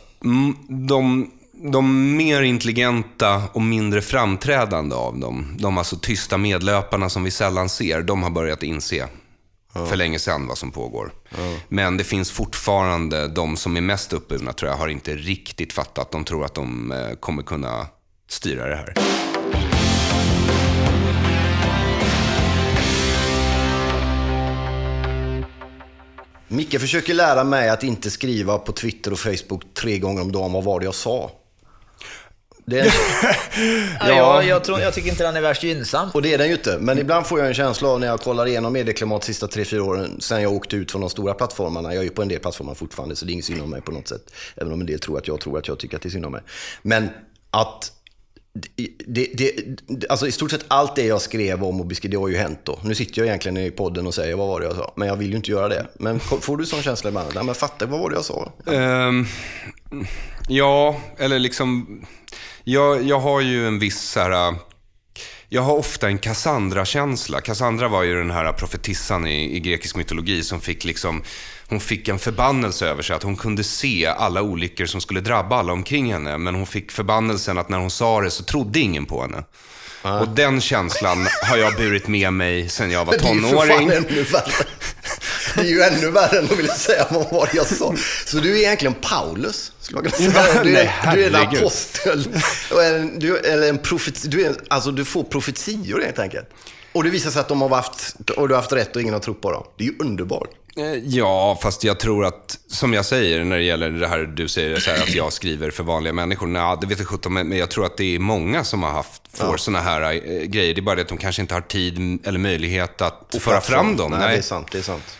de, 0.69 1.31
de 1.53 2.17
mer 2.17 2.43
intelligenta 2.43 3.43
och 3.53 3.63
mindre 3.63 4.03
framträdande 4.03 4.97
av 4.97 5.19
dem, 5.19 5.57
de 5.59 5.79
alltså 5.79 5.97
tysta 5.97 6.39
medlöparna 6.39 7.09
som 7.09 7.25
vi 7.25 7.31
sällan 7.31 7.69
ser, 7.69 8.03
de 8.03 8.23
har 8.23 8.31
börjat 8.31 8.63
inse 8.63 9.09
för 9.75 9.97
länge 9.97 10.19
sedan 10.19 10.47
vad 10.47 10.59
som 10.59 10.71
pågår. 10.71 11.13
Men 11.69 11.97
det 11.97 12.05
finns 12.05 12.31
fortfarande 12.31 13.29
de 13.29 13.57
som 13.57 13.77
är 13.77 13.81
mest 13.81 14.13
uppburna, 14.13 14.53
tror 14.53 14.71
jag, 14.71 14.79
har 14.79 14.89
inte 14.89 15.17
riktigt 15.17 15.73
fattat. 15.73 16.11
De 16.11 16.25
tror 16.25 16.45
att 16.45 16.55
de 16.55 16.93
eh, 16.93 17.15
kommer 17.21 17.43
kunna 17.43 17.87
styra 18.29 18.69
det 18.69 18.77
här. 18.77 18.95
Micke 26.49 26.81
försöker 26.81 27.15
lära 27.15 27.45
mig 27.45 27.69
att 27.69 27.83
inte 27.83 28.11
skriva 28.11 28.59
på 28.59 28.73
Twitter 28.73 29.13
och 29.13 29.19
Facebook 29.19 29.75
tre 29.75 29.99
gånger 29.99 30.23
om 30.23 30.33
dagen 30.33 30.53
vad 30.53 30.65
var 30.65 30.81
det 30.81 30.85
jag 30.85 30.95
sa. 30.95 31.31
Det 32.67 32.81
är, 32.81 32.95
Ja, 34.01 34.09
jag, 34.09 34.47
jag, 34.47 34.65
tror, 34.65 34.81
jag 34.81 34.95
tycker 34.95 35.09
inte 35.09 35.23
den 35.23 35.37
är 35.37 35.41
värst 35.41 35.63
gynnsam. 35.63 36.11
och 36.15 36.23
det 36.23 36.35
är 36.35 36.39
den 36.39 36.47
ju 36.47 36.53
inte. 36.55 36.79
Men 36.81 36.99
ibland 36.99 37.27
får 37.27 37.39
jag 37.39 37.49
en 37.49 37.55
känsla 37.55 37.89
av 37.89 38.01
när 38.01 38.07
jag 38.07 38.21
kollar 38.21 38.47
igenom 38.47 38.73
medieklimat 38.73 39.23
de 39.23 39.27
sista 39.27 39.47
tre, 39.47 39.65
fyra 39.65 39.83
åren 39.85 40.21
sen 40.21 40.43
jag 40.43 40.53
åkte 40.53 40.77
ut 40.77 40.91
från 40.91 41.01
de 41.01 41.11
stora 41.11 41.35
plattformarna. 41.35 41.95
Jag 41.95 42.01
är 42.01 42.05
ju 42.05 42.11
på 42.11 42.23
en 42.23 42.29
del 42.29 42.39
plattformar 42.41 42.75
fortfarande 42.75 43.17
så 43.17 43.25
det 43.25 43.31
är 43.31 43.33
inget 43.33 43.45
synd 43.45 43.63
om 43.63 43.71
mig 43.71 43.81
på 43.81 43.93
något 43.93 44.09
sätt. 44.09 44.33
Även 44.57 44.73
om 44.73 44.81
en 44.81 44.87
del 44.87 44.99
tror 44.99 45.19
att 45.19 45.29
jag 45.29 45.41
tror 45.41 45.59
att 45.59 45.69
jag 45.69 45.79
tycker 45.79 45.97
att 45.97 46.03
det 46.03 46.09
är 46.09 46.11
synd 46.11 46.27
om 46.27 46.33
mig. 46.33 46.43
Men 46.83 47.09
att 47.51 47.93
det, 48.77 48.89
det, 49.07 49.27
det, 49.89 50.09
alltså 50.09 50.27
i 50.27 50.33
stort 50.33 50.51
sett 50.51 50.65
allt 50.69 50.97
det 50.97 51.07
jag 51.07 51.21
skrev 51.23 51.65
om 51.65 51.81
och 51.81 51.87
beskrev, 51.87 52.11
det 52.11 52.17
har 52.17 52.29
ju 52.29 52.37
hänt 52.37 52.61
då. 52.63 52.79
Nu 52.85 52.95
sitter 52.95 53.19
jag 53.19 53.27
egentligen 53.27 53.57
i 53.57 53.71
podden 53.71 54.07
och 54.07 54.15
säger 54.15 54.37
vad 54.37 54.49
var 54.49 54.61
det 54.61 54.67
jag 54.67 54.77
sa? 54.77 54.93
Men 54.97 55.09
jag 55.09 55.17
vill 55.17 55.31
ju 55.31 55.37
inte 55.37 55.51
göra 55.51 55.69
det. 55.69 55.87
Men 55.95 56.21
får 56.21 56.57
du 56.57 56.67
sån 56.67 56.83
känsla 56.83 57.09
ibland? 57.09 57.29
Nej 57.35 57.45
men 57.45 57.55
fatta, 57.55 57.87
vad 57.87 58.01
var 58.01 58.11
det 58.11 58.17
jag 58.17 58.25
sa? 58.25 58.53
Ehm, 58.73 59.27
ja, 60.49 61.01
eller 61.19 61.39
liksom... 61.39 62.01
Jag, 62.67 63.03
jag 63.03 63.21
har 63.21 63.41
ju 63.41 63.67
en 63.67 63.79
viss 63.79 64.01
så 64.01 64.21
här... 64.21 64.55
jag 65.49 65.63
har 65.63 65.77
ofta 65.77 66.09
en 66.09 66.19
Cassandra-känsla. 66.19 67.41
Cassandra 67.41 67.89
var 67.89 68.03
ju 68.03 68.15
den 68.15 68.31
här 68.31 68.53
profetissan 68.53 69.27
i, 69.27 69.57
i 69.57 69.61
grekisk 69.61 69.97
mytologi 69.97 70.43
som 70.43 70.61
fick 70.61 70.85
liksom, 70.85 71.23
hon 71.69 71.81
fick 71.81 72.09
en 72.09 72.19
förbannelse 72.19 72.89
över 72.89 73.03
sig 73.03 73.17
att 73.17 73.23
hon 73.23 73.37
kunde 73.37 73.65
se 73.65 74.07
alla 74.07 74.43
olyckor 74.43 74.87
som 74.87 75.01
skulle 75.01 75.21
drabba 75.21 75.57
alla 75.57 75.73
omkring 75.73 76.13
henne. 76.13 76.39
Men 76.39 76.55
hon 76.55 76.67
fick 76.67 76.93
förbannelsen 76.93 77.59
att 77.59 77.69
när 77.69 77.79
hon 77.79 77.91
sa 77.91 78.21
det 78.21 78.31
så 78.31 78.45
trodde 78.45 78.81
ingen 78.81 79.07
på 79.07 79.23
henne. 79.23 79.45
Och 80.05 80.29
den 80.29 80.61
känslan 80.61 81.27
har 81.43 81.57
jag 81.57 81.77
burit 81.77 82.09
med 82.09 82.33
mig 82.33 82.69
sedan 82.69 82.91
jag 82.91 83.05
var 83.05 83.13
Det 83.13 83.19
är 83.29 83.35
ju 83.35 83.41
för 83.41 83.49
tonåring. 83.49 83.91
fan 83.91 84.05
ännu 84.09 84.23
värre. 84.23 84.53
Det 85.55 85.61
är 85.61 85.65
ju 85.65 85.83
ännu 85.83 86.11
värre 86.11 86.39
än 86.39 86.45
att 86.45 86.59
vilja 86.59 86.75
säga 86.75 87.07
vad 87.11 87.31
var 87.31 87.49
jag 87.55 87.67
sa. 87.67 87.95
Så 88.25 88.37
du 88.37 88.53
är 88.53 88.57
egentligen 88.57 88.95
Paulus, 88.95 89.73
skulle 89.81 90.03
man 90.03 90.11
kunna 90.11 90.33
säga. 90.33 90.63
Du 90.65 90.77
är, 90.77 90.85
Nej, 91.05 91.15
du 91.15 91.25
är 91.25 91.29
en 91.29 91.35
apostel. 91.35 92.29
En, 92.83 93.19
du, 93.19 93.39
eller 93.39 93.69
en 93.69 93.79
profet, 93.79 94.31
du, 94.31 94.45
är, 94.47 94.55
alltså, 94.69 94.91
du 94.91 95.05
får 95.05 95.25
profetior 95.25 96.03
helt 96.05 96.19
enkelt. 96.19 96.49
Och 96.95 97.05
det 97.05 97.11
visar 97.11 97.31
sig 97.31 97.41
att 97.41 97.49
de 97.49 97.63
har 97.63 97.69
haft, 97.69 98.15
och 98.37 98.49
du 98.49 98.55
har 98.55 98.61
haft 98.61 98.73
rätt 98.73 98.97
och 98.97 99.03
ingen 99.03 99.15
har 99.15 99.21
trott 99.21 99.41
på 99.41 99.53
dem. 99.53 99.65
Det 99.79 99.85
är 99.85 99.89
ju 99.89 99.95
underbart. 99.99 100.49
Eh, 100.77 100.85
Ja, 100.95 101.59
fast 101.63 101.85
jag 101.85 102.01
tror 102.01 102.25
att, 102.25 102.59
som 102.69 102.93
jag 102.95 103.05
säger 103.05 103.45
när 103.45 103.57
det 103.57 103.63
gäller 103.63 103.91
det 103.91 104.07
här 104.09 104.19
du 104.19 104.49
säger 104.49 104.81
här, 104.87 105.03
att 105.03 105.15
jag 105.15 105.33
skriver 105.33 105.71
för 105.71 105.83
vanliga 105.83 106.13
människor. 106.13 106.47
Nej, 106.47 106.77
det 106.81 106.87
vet 106.87 106.99
jag 106.99 107.09
sjutton, 107.09 107.33
men 107.33 107.53
jag 107.53 107.71
tror 107.71 107.87
att 107.87 107.97
det 107.97 108.15
är 108.15 108.19
många 108.19 108.65
som 108.65 108.83
har 108.83 108.91
haft, 108.91 109.23
får 109.33 109.57
såna 109.57 109.81
här 109.81 110.03
eh, 110.13 110.43
grejer. 110.43 110.75
Det 110.75 110.81
är 110.81 110.83
bara 110.83 110.95
det 110.97 111.03
att 111.03 111.09
de 111.09 111.19
kanske 111.19 111.43
inte 111.43 111.55
har 111.55 111.61
tid 111.61 112.19
eller 112.25 112.39
möjlighet 112.39 113.01
att 113.03 113.35
föra 113.41 113.61
fram 113.61 113.97
dem. 113.97 114.11
Nej, 114.11 114.21
det 114.33 114.37
är 114.39 114.43
sant. 114.43 114.69
Det 114.73 114.79
är 114.79 114.83
sant. 114.83 115.17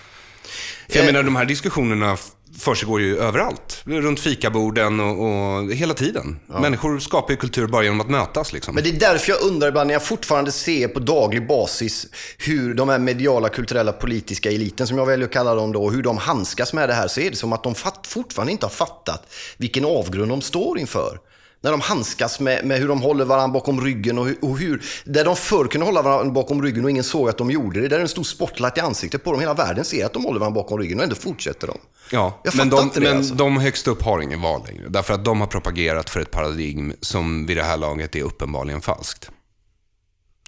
För 0.89 0.97
jag 0.97 1.03
Eh, 1.03 1.07
menar, 1.13 1.23
de 1.23 1.37
här 1.37 1.45
diskussionerna 1.45 2.17
försiggår 2.59 3.01
ju 3.01 3.19
överallt. 3.19 3.83
Runt 3.85 4.21
fikaborden 4.21 5.01
och, 5.01 5.21
och 5.21 5.73
hela 5.73 5.95
tiden. 5.95 6.37
Människor 6.47 6.99
skapar 6.99 7.31
ju 7.31 7.37
kultur 7.37 7.67
bara 7.67 7.83
genom 7.83 8.01
att 8.01 8.11
mötas. 8.11 8.53
Liksom. 8.53 8.75
Men 8.75 8.85
det 8.85 8.91
är 8.91 9.01
därför 9.01 9.31
jag 9.33 9.43
undrar 9.43 9.69
ibland 9.69 9.87
när 9.87 9.95
jag 9.95 10.05
fortfarande 10.05 10.53
ser 10.53 10.89
på 10.89 11.01
daglig 11.01 11.49
basis 11.49 12.07
hur 12.39 12.75
de 12.75 12.89
här 12.89 12.99
mediala, 12.99 13.49
kulturella, 13.49 13.93
politiska 13.93 14.51
eliten, 14.51 14.87
som 14.87 14.99
jag 14.99 15.07
väljer 15.07 15.27
att 15.27 15.33
kalla 15.33 15.55
dem 15.55 15.73
då, 15.73 15.91
hur 15.91 16.03
de 16.03 16.19
handskas 16.19 16.73
med 16.73 16.89
det 16.89 16.95
här, 16.95 17.09
så 17.09 17.21
är 17.21 17.31
det 17.31 17.37
som 17.37 17.53
att 17.53 17.63
de 17.63 17.75
fatt, 17.75 18.07
fortfarande 18.07 18.53
inte 18.53 18.67
har 18.67 18.71
fattat 18.71 19.23
vilken 19.57 19.85
avgrund 19.85 20.31
de 20.31 20.41
står 20.41 20.79
inför. 20.79 21.19
När 21.65 21.71
de 21.71 21.81
handskas 21.81 22.41
med, 22.41 22.65
med 22.65 22.79
hur 22.79 22.89
de 22.89 23.03
håller 23.03 23.25
varandra 23.25 23.53
bakom 23.53 23.81
ryggen 23.81 24.19
och 24.19 24.27
hur, 24.27 24.39
och 24.43 24.59
hur... 24.59 24.83
Där 25.05 25.25
de 25.25 25.37
förr 25.37 25.67
kunde 25.67 25.87
hålla 25.87 26.03
varandra 26.03 26.33
bakom 26.33 26.63
ryggen 26.63 26.85
och 26.85 26.91
ingen 26.91 27.05
såg 27.05 27.29
att 27.29 27.39
de 27.39 27.51
gjorde 27.51 27.81
det. 27.81 27.89
Där 27.89 27.97
är 27.97 28.03
en 28.03 28.09
stor 28.09 28.25
spotlight 28.25 28.79
i 28.79 28.81
ansiktet 28.81 29.25
på 29.25 29.33
dem. 29.33 29.41
Hela 29.41 29.55
världen 29.55 29.85
ser 29.85 30.07
att 30.07 30.13
de 30.13 30.25
håller 30.25 30.41
varandra 30.41 30.63
bakom 30.63 30.79
ryggen 30.79 30.99
och 30.99 31.05
ändå 31.05 31.17
fortsätter 31.17 31.67
de. 31.67 31.79
Ja, 32.11 32.43
men, 32.55 32.71
de, 32.71 32.91
det, 32.95 33.01
men 33.01 33.17
alltså. 33.17 33.35
de 33.35 33.57
högst 33.57 33.89
upp 33.89 34.03
har 34.03 34.21
ingen 34.21 34.43
val 34.43 34.63
längre. 34.67 34.89
Därför 34.89 35.15
att 35.15 35.25
de 35.25 35.41
har 35.41 35.47
propagerat 35.47 36.11
för 36.11 36.21
ett 36.21 36.31
paradigm 36.31 36.93
som 37.01 37.47
vid 37.47 37.57
det 37.57 37.63
här 37.63 37.77
laget 37.77 38.17
är 38.17 38.23
uppenbarligen 38.23 38.81
falskt. 38.81 39.31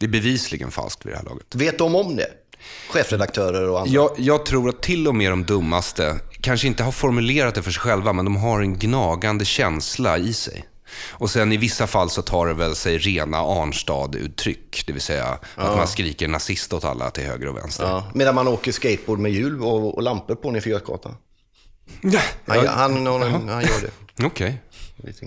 Det 0.01 0.07
är 0.07 0.11
bevisligen 0.11 0.71
falskt 0.71 1.07
vid 1.07 1.13
det 1.13 1.17
här 1.17 1.25
laget. 1.25 1.55
Vet 1.55 1.79
de 1.79 1.95
om 1.95 2.17
det? 2.17 2.29
Chefredaktörer 2.91 3.69
och 3.69 3.81
andra. 3.81 3.93
Jag, 3.93 4.11
jag 4.17 4.47
tror 4.47 4.69
att 4.69 4.83
till 4.83 5.09
och 5.09 5.15
med 5.15 5.33
de 5.33 5.45
dummaste 5.45 6.17
kanske 6.41 6.67
inte 6.67 6.83
har 6.83 6.93
formulerat 6.93 7.55
det 7.55 7.63
för 7.63 7.71
sig 7.71 7.81
själva, 7.81 8.13
men 8.13 8.25
de 8.25 8.37
har 8.37 8.61
en 8.61 8.79
gnagande 8.79 9.45
känsla 9.45 10.19
i 10.19 10.33
sig. 10.33 10.65
Och 11.11 11.31
sen 11.31 11.53
i 11.53 11.57
vissa 11.57 11.87
fall 11.87 12.11
så 12.11 12.23
tar 12.23 12.47
det 12.47 12.55
väl 12.55 12.75
sig 12.75 12.99
rena 12.99 13.39
Arnstad-uttryck, 13.39 14.85
det 14.87 14.93
vill 14.93 15.03
säga 15.03 15.25
att 15.55 15.77
man 15.77 15.89
skriker 15.89 16.29
nazist 16.29 16.73
åt 16.73 16.85
alla 16.85 17.11
till 17.11 17.25
höger 17.25 17.49
och 17.49 17.57
vänster. 17.57 17.85
Ja, 17.85 18.05
medan 18.15 18.35
man 18.35 18.49
åker 18.49 18.73
skateboard 18.73 19.19
med 19.19 19.33
hjul 19.33 19.63
och, 19.63 19.95
och 19.95 20.03
lampor 20.03 20.35
på 20.35 20.51
nere 20.51 20.63
i 20.67 20.73
Götgatan. 20.73 21.15
Ja. 22.01 22.21
Han, 22.47 22.67
han, 22.67 23.07
han, 23.07 23.49
han 23.49 23.63
gör 23.63 23.81
det. 23.81 23.91
Okej. 24.27 24.63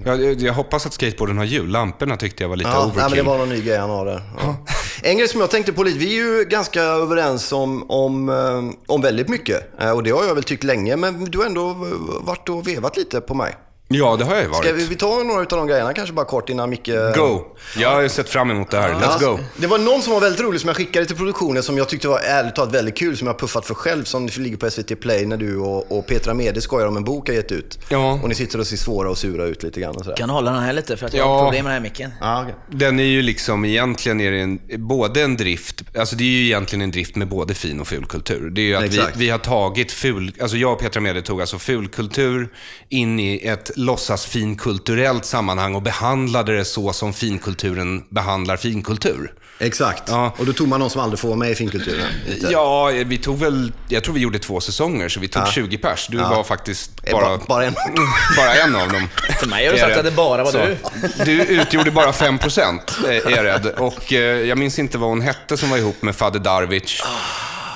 Jag, 0.06 0.22
jag, 0.24 0.42
jag 0.42 0.54
hoppas 0.54 0.86
att 0.86 0.94
skateboarden 0.94 1.38
har 1.38 1.46
hjul. 1.46 1.68
Lamporna 1.70 2.18
tyckte 2.18 2.44
jag 2.44 2.50
var 2.50 2.56
lite 2.56 2.70
Ja, 2.70 2.76
nej, 2.80 2.84
overkill. 2.86 3.10
men 3.10 3.26
det 3.26 3.32
var 3.32 3.38
någon 3.38 3.50
ny 3.50 3.62
grej 3.62 3.78
han 3.78 3.90
har 3.90 4.06
där. 4.06 4.22
Ja. 4.38 4.56
En 5.04 5.18
grej 5.18 5.28
som 5.28 5.42
jag 5.42 5.52
tänkte 5.52 5.74
på 5.74 5.84
lite, 5.84 5.98
vi 6.00 6.06
är 6.20 6.24
ju 6.38 6.46
ganska 6.46 6.82
överens 6.82 7.52
om, 7.52 7.90
om, 7.92 8.30
eh, 8.30 8.94
om 8.94 9.02
väldigt 9.02 9.30
mycket. 9.30 9.82
Eh, 9.82 9.92
Och 9.92 10.04
det 10.04 10.10
har 10.12 10.24
jag 10.24 10.36
väl 10.36 10.44
tyckt 10.44 10.64
länge, 10.64 10.96
men 10.96 11.26
du 11.26 11.38
har 11.38 11.46
ändå 11.46 11.74
varit 12.22 12.50
och 12.50 12.68
vevat 12.68 12.98
lite 12.98 13.22
på 13.22 13.34
mig. 13.34 13.56
Ja, 13.92 14.16
det 14.16 14.26
har 14.26 14.34
jag 14.36 14.44
ju 14.44 14.50
varit. 14.50 14.66
Ska 14.66 14.74
vi, 14.74 14.86
vi 14.86 14.96
ta 14.96 15.24
några 15.24 15.40
av 15.40 15.46
de 15.48 15.68
grejerna 15.68 15.94
kanske 15.94 16.14
bara 16.14 16.26
kort 16.26 16.50
innan 16.50 16.70
Micke... 16.70 16.90
Go! 17.16 17.42
Jag 17.78 17.90
har 17.90 18.02
ju 18.02 18.10
sett 18.10 18.30
fram 18.30 18.52
emot 18.52 18.72
det 18.72 18.78
här. 18.82 18.94
Let's 18.94 19.20
go! 19.26 19.40
Det 19.58 19.68
var 19.68 19.78
någon 19.78 20.02
som 20.02 20.14
var 20.14 20.20
väldigt 20.22 20.42
rolig 20.42 20.62
som 20.62 20.68
jag 20.68 20.78
skickade 20.78 21.06
till 21.06 21.16
produktionen 21.16 21.64
som 21.64 21.78
jag 21.78 21.90
tyckte 21.90 22.08
var 22.08 22.20
ärligt 22.20 22.56
talat 22.56 22.74
väldigt 22.74 22.98
kul, 22.98 23.18
som 23.18 23.28
jag 23.28 23.34
har 23.34 23.40
puffat 23.40 23.66
för 23.66 23.74
själv, 23.74 24.04
som 24.04 24.28
ligger 24.38 24.58
på 24.58 24.70
SVT 24.72 25.00
Play 25.02 25.26
när 25.26 25.38
du 25.38 25.58
och, 25.58 25.98
och 25.98 26.08
Petra 26.08 26.34
Mede 26.34 26.62
skojar 26.62 26.88
om 26.88 26.98
en 26.98 27.04
bok 27.04 27.30
jag 27.30 27.36
gett 27.36 27.52
ut. 27.52 27.80
Ja. 27.90 28.20
Och 28.24 28.30
ni 28.30 28.36
sitter 28.36 28.60
och 28.60 28.68
ser 28.68 28.78
svåra 28.78 29.10
och 29.10 29.18
sura 29.18 29.46
ut 29.46 29.64
lite 29.64 29.80
grann 29.82 29.96
och 29.96 30.04
sådär. 30.04 30.18
Kan 30.18 30.30
hålla 30.30 30.52
den 30.52 30.64
här 30.64 30.74
lite 30.74 30.98
för 30.98 31.06
att 31.06 31.14
jag 31.14 31.28
Ja. 31.28 31.34
har 31.34 31.44
problem 31.44 31.64
med 31.66 31.74
den 31.74 31.84
här 31.84 31.90
micken. 31.90 32.12
Ja, 32.22 32.42
okej. 32.42 32.56
Den 32.72 33.00
är 33.00 33.04
ju 33.04 33.22
liksom, 33.22 33.66
egentligen 33.66 34.22
är 34.22 34.32
det 34.32 34.40
en, 34.40 34.60
både 34.88 35.22
en 35.22 35.38
drift, 35.38 35.84
alltså 36.00 36.16
det 36.16 36.24
är 36.24 36.28
ju 36.28 36.46
egentligen 36.46 36.82
en 36.82 36.92
drift 36.92 37.16
med 37.16 37.28
både 37.30 37.54
fin 37.54 37.80
och 37.80 37.88
ful 37.88 38.06
kultur. 38.06 38.50
Det 38.50 38.62
är 38.62 38.66
ju 38.66 38.76
att 38.76 38.84
vi, 38.94 39.02
vi 39.16 39.30
har 39.30 39.38
tagit 39.40 39.92
ful, 39.92 40.32
alltså 40.42 40.58
jag 40.58 40.74
och 40.74 40.80
Petra 40.80 41.02
Mede 41.02 41.22
tog 41.22 41.42
alltså 41.42 41.60
fulkultur 41.60 42.50
in 42.90 43.20
i 43.20 43.48
ett 43.48 43.72
låtsas 43.80 44.26
finkulturellt 44.26 45.26
sammanhang 45.26 45.76
och 45.76 45.82
behandlade 45.82 46.58
det 46.58 46.66
så 46.66 46.94
som 46.94 47.14
finkulturen 47.14 48.04
behandlar 48.10 48.58
finkultur. 48.58 49.34
Exakt. 49.62 50.04
Ja. 50.08 50.34
Och 50.38 50.46
då 50.46 50.54
tog 50.54 50.68
man 50.68 50.80
någon 50.80 50.90
som 50.90 51.02
aldrig 51.02 51.20
får 51.20 51.28
vara 51.28 51.38
med 51.38 51.52
i 51.52 51.56
finkulturen. 51.56 52.08
Lite. 52.28 52.48
Ja, 52.52 52.86
vi 53.06 53.18
tog 53.18 53.38
väl, 53.40 53.72
jag 53.88 54.04
tror 54.04 54.14
vi 54.14 54.20
gjorde 54.20 54.40
två 54.40 54.62
säsonger, 54.62 55.10
så 55.10 55.20
vi 55.20 55.28
tog 55.28 55.48
20 55.48 55.78
pers. 55.78 56.08
Du 56.12 56.18
var 56.18 56.44
faktiskt 56.44 56.92
Eh, 57.04 57.12
bara, 57.12 57.38
ba- 57.38 57.44
bara 57.48 57.66
en. 57.66 57.74
bara 58.38 58.54
en 58.56 58.76
av 58.76 58.90
dem. 58.92 59.08
För 59.40 59.48
mig 59.48 59.66
har 59.66 59.74
du 59.74 59.80
sagt 59.80 59.98
att 59.98 60.06
det 60.06 60.12
bara 60.12 60.44
var 60.44 60.52
Så. 60.52 60.58
du. 60.58 60.78
Du 61.26 61.42
utgjorde 61.44 61.92
bara 61.92 62.12
5% 62.12 62.80
är 63.08 63.30
jag 63.32 63.44
rädd. 63.46 63.66
Och 63.78 64.14
eh, 64.14 64.20
jag 64.48 64.58
minns 64.58 64.80
inte 64.80 64.98
vad 64.98 65.10
hon 65.10 65.22
hette 65.22 65.58
som 65.58 65.70
var 65.70 65.78
ihop 65.78 66.02
med 66.02 66.16
Fader 66.16 66.40
Darwich. 66.40 67.02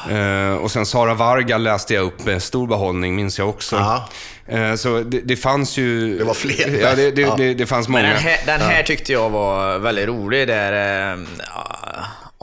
Eh, 0.10 0.54
och 0.56 0.72
sen 0.72 0.86
Sara 0.86 1.14
Varga 1.14 1.58
läste 1.58 1.94
jag 1.94 2.04
upp 2.06 2.26
med 2.26 2.44
stor 2.44 2.68
behållning, 2.68 3.16
minns 3.16 3.40
jag 3.40 3.50
också. 3.50 3.76
Ja. 3.76 4.10
Eh, 4.48 4.76
så 4.76 5.00
det, 5.00 5.20
det 5.20 5.36
fanns 5.36 5.78
ju... 5.78 6.18
Det 6.18 6.24
var 6.24 6.34
fler. 6.34 6.80
Ja, 6.82 6.96
det, 6.96 7.12
det, 7.12 7.22
Ja. 7.22 7.36
det, 7.38 7.54
det 7.54 7.66
fanns 7.66 7.88
Men 7.88 8.02
många. 8.02 8.14
den 8.14 8.24
här, 8.24 8.38
den 8.46 8.62
här 8.62 8.84
tyckte 8.84 9.14
jag 9.14 9.30
var 9.30 9.80
väldigt 9.80 10.08
rolig, 10.08 10.48
där 10.48 11.14
eh, 11.14 11.20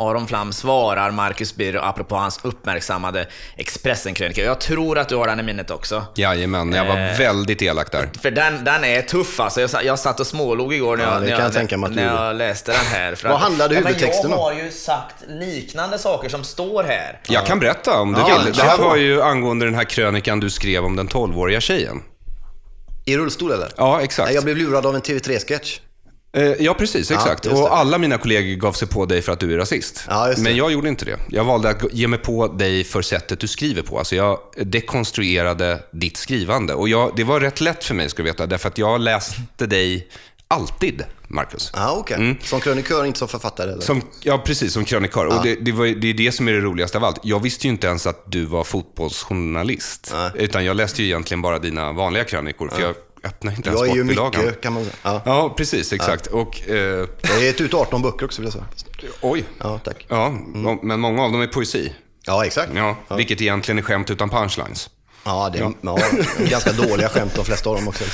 Aron 0.00 0.26
Flam 0.26 0.52
svarar 0.52 1.10
Marcus 1.10 1.54
Birro 1.54 1.80
apropå 1.80 2.16
hans 2.16 2.40
uppmärksammade 2.42 3.26
Expressen-krönika. 3.56 4.42
Jag 4.44 4.60
tror 4.60 4.98
att 4.98 5.08
du 5.08 5.16
har 5.16 5.26
den 5.26 5.40
i 5.40 5.42
minnet 5.42 5.70
också. 5.70 6.04
Jajamän, 6.14 6.72
jag 6.72 6.84
var 6.84 6.96
Eh. 6.96 7.18
väldigt 7.18 7.62
elak 7.62 7.92
där. 7.92 8.08
För 8.22 8.30
den, 8.30 8.64
den 8.64 8.84
är 8.84 9.02
tuff 9.02 9.40
alltså. 9.40 9.60
Jag, 9.60 9.70
jag 9.84 9.98
satt 9.98 10.20
och 10.20 10.26
smålog 10.26 10.74
igår 10.74 10.96
när, 10.96 11.04
Ja, 11.04 11.10
jag, 11.12 11.20
när, 11.22 11.28
jag 11.28 11.40
jag, 11.70 11.80
när 11.80 11.88
gjorde. 11.88 12.02
jag 12.02 12.36
läste 12.36 12.72
den 12.72 12.84
här. 12.86 13.14
För 13.14 13.28
Vad 13.28 13.36
att- 13.36 13.42
handlade 13.42 13.74
men 13.74 13.84
huvudtexten 13.86 14.30
Jag 14.30 14.38
om? 14.38 14.44
har 14.44 14.52
ju 14.52 14.70
sagt 14.70 15.14
liknande 15.28 15.98
saker 15.98 16.28
som 16.28 16.44
står 16.44 16.82
här. 16.84 17.20
Jag 17.28 17.46
kan 17.46 17.58
berätta 17.60 18.00
om 18.00 18.12
du 18.12 18.20
Ja, 18.20 18.40
vill. 18.44 18.52
Det 18.54 18.62
här 18.62 18.78
var 18.78 18.96
ju 18.96 19.22
angående 19.22 19.64
den 19.64 19.74
här 19.74 19.84
krönikan 19.84 20.40
du 20.40 20.50
skrev 20.50 20.84
om 20.84 20.96
den 20.96 21.08
12-åriga 21.08 21.60
tjejen. 21.60 22.02
I 23.06 23.16
rullstol 23.16 23.52
eller? 23.52 23.68
Ja, 23.76 24.00
exakt. 24.00 24.32
Jag 24.34 24.44
blev 24.44 24.56
lurad 24.56 24.86
av 24.86 24.94
en 24.94 25.02
TV3-sketch. 25.02 25.80
Eh, 26.32 26.42
Ja, 26.42 26.74
precis. 26.74 27.10
Exakt. 27.10 27.42
det. 27.42 27.50
och 27.50 27.76
alla 27.76 27.98
mina 27.98 28.18
kollegor 28.18 28.56
gav 28.56 28.72
sig 28.72 28.88
på 28.88 29.06
dig 29.06 29.22
för 29.22 29.32
att 29.32 29.40
du 29.40 29.54
är 29.54 29.58
rasist. 29.58 30.04
Ja. 30.08 30.34
Men 30.38 30.56
jag 30.56 30.72
gjorde 30.72 30.88
inte 30.88 31.04
det. 31.04 31.16
Jag 31.28 31.44
valde 31.44 31.68
att 31.70 31.92
ge 31.92 32.08
mig 32.08 32.18
på 32.18 32.48
dig 32.48 32.84
för 32.84 33.02
sättet 33.02 33.40
du 33.40 33.48
skriver 33.48 33.82
på. 33.82 33.98
Alltså 33.98 34.16
jag 34.16 34.38
dekonstruerade 34.56 35.82
ditt 35.92 36.16
skrivande. 36.16 36.74
Och 36.74 36.88
jag, 36.88 37.12
det 37.16 37.24
var 37.24 37.40
rätt 37.40 37.60
lätt 37.60 37.84
för 37.84 37.94
mig, 37.94 38.10
ska 38.10 38.22
du 38.22 38.28
veta. 38.28 38.46
Därför 38.46 38.68
att 38.68 38.78
jag 38.78 39.00
läste 39.00 39.66
dig 39.66 40.08
alltid, 40.48 41.04
Marcus. 41.28 41.70
Ja, 41.74 41.96
okej. 41.98 42.36
Som 42.42 42.60
krönikör, 42.60 43.04
inte 43.04 43.18
som 43.18 43.28
författare 43.28 43.70
eller? 43.72 43.82
Som, 43.82 44.02
ja, 44.22 44.38
precis. 44.38 44.72
Som 44.72 44.84
krönikör. 44.84 45.26
Och 45.26 45.42
det, 45.42 45.54
det, 45.54 45.72
var, 45.72 45.86
det 45.86 46.08
är 46.08 46.14
det 46.14 46.32
som 46.32 46.48
är 46.48 46.52
det 46.52 46.60
roligaste 46.60 46.98
av 46.98 47.04
allt. 47.04 47.20
Jag 47.22 47.42
visste 47.42 47.66
ju 47.66 47.70
inte 47.72 47.86
ens 47.86 48.06
att 48.06 48.32
du 48.32 48.44
var 48.44 48.64
fotbollsjournalist. 48.64 50.10
Nej. 50.14 50.30
Utan 50.34 50.64
jag 50.64 50.76
läste 50.76 51.02
ju 51.02 51.08
egentligen 51.08 51.42
bara 51.42 51.58
dina 51.58 51.92
vanliga 51.92 52.24
krönikor. 52.24 52.68
För 52.68 52.82
jag 52.82 52.94
öppnade 53.24 53.56
inte 53.56 53.68
ens 53.68 53.80
Jag 53.80 53.88
är 53.90 53.94
ju 53.94 54.00
sportbilagan. 54.00 54.44
mycket, 54.44 54.60
kan 54.60 54.72
man 54.72 54.84
säga. 54.84 54.94
Ja. 55.02 55.22
Ja, 55.24 55.54
precis. 55.56 55.92
Exakt. 55.92 56.26
Och, 56.26 56.68
eh, 56.68 56.76
Jag 57.22 57.30
har 57.34 57.40
gett 57.40 57.60
ut 57.60 57.74
18 57.74 58.02
böcker 58.02 58.24
också, 58.26 58.42
vill 58.42 58.46
jag 58.46 58.52
säga. 58.52 59.12
oj. 59.20 59.44
Ja, 59.58 59.78
tack. 59.84 60.06
Ja, 60.08 60.28
men 60.82 61.00
många 61.00 61.22
av 61.24 61.32
dem 61.32 61.40
är 61.40 61.46
poesi. 61.46 61.92
Ja, 62.26 62.44
exakt. 62.44 62.72
Ja, 62.74 62.96
Vilket 63.16 63.40
egentligen 63.40 63.78
är 63.78 63.82
skämt 63.82 64.10
utan 64.10 64.28
punchlines. 64.30 64.90
Ja, 65.24 65.50
det 65.52 65.58
är 65.58 65.72
ja. 65.80 65.98
ganska 66.38 66.72
dåliga 66.72 67.08
skämt 67.08 67.34
de 67.34 67.44
flesta 67.44 67.70
av 67.70 67.76
dem 67.76 67.88
också. 67.88 68.04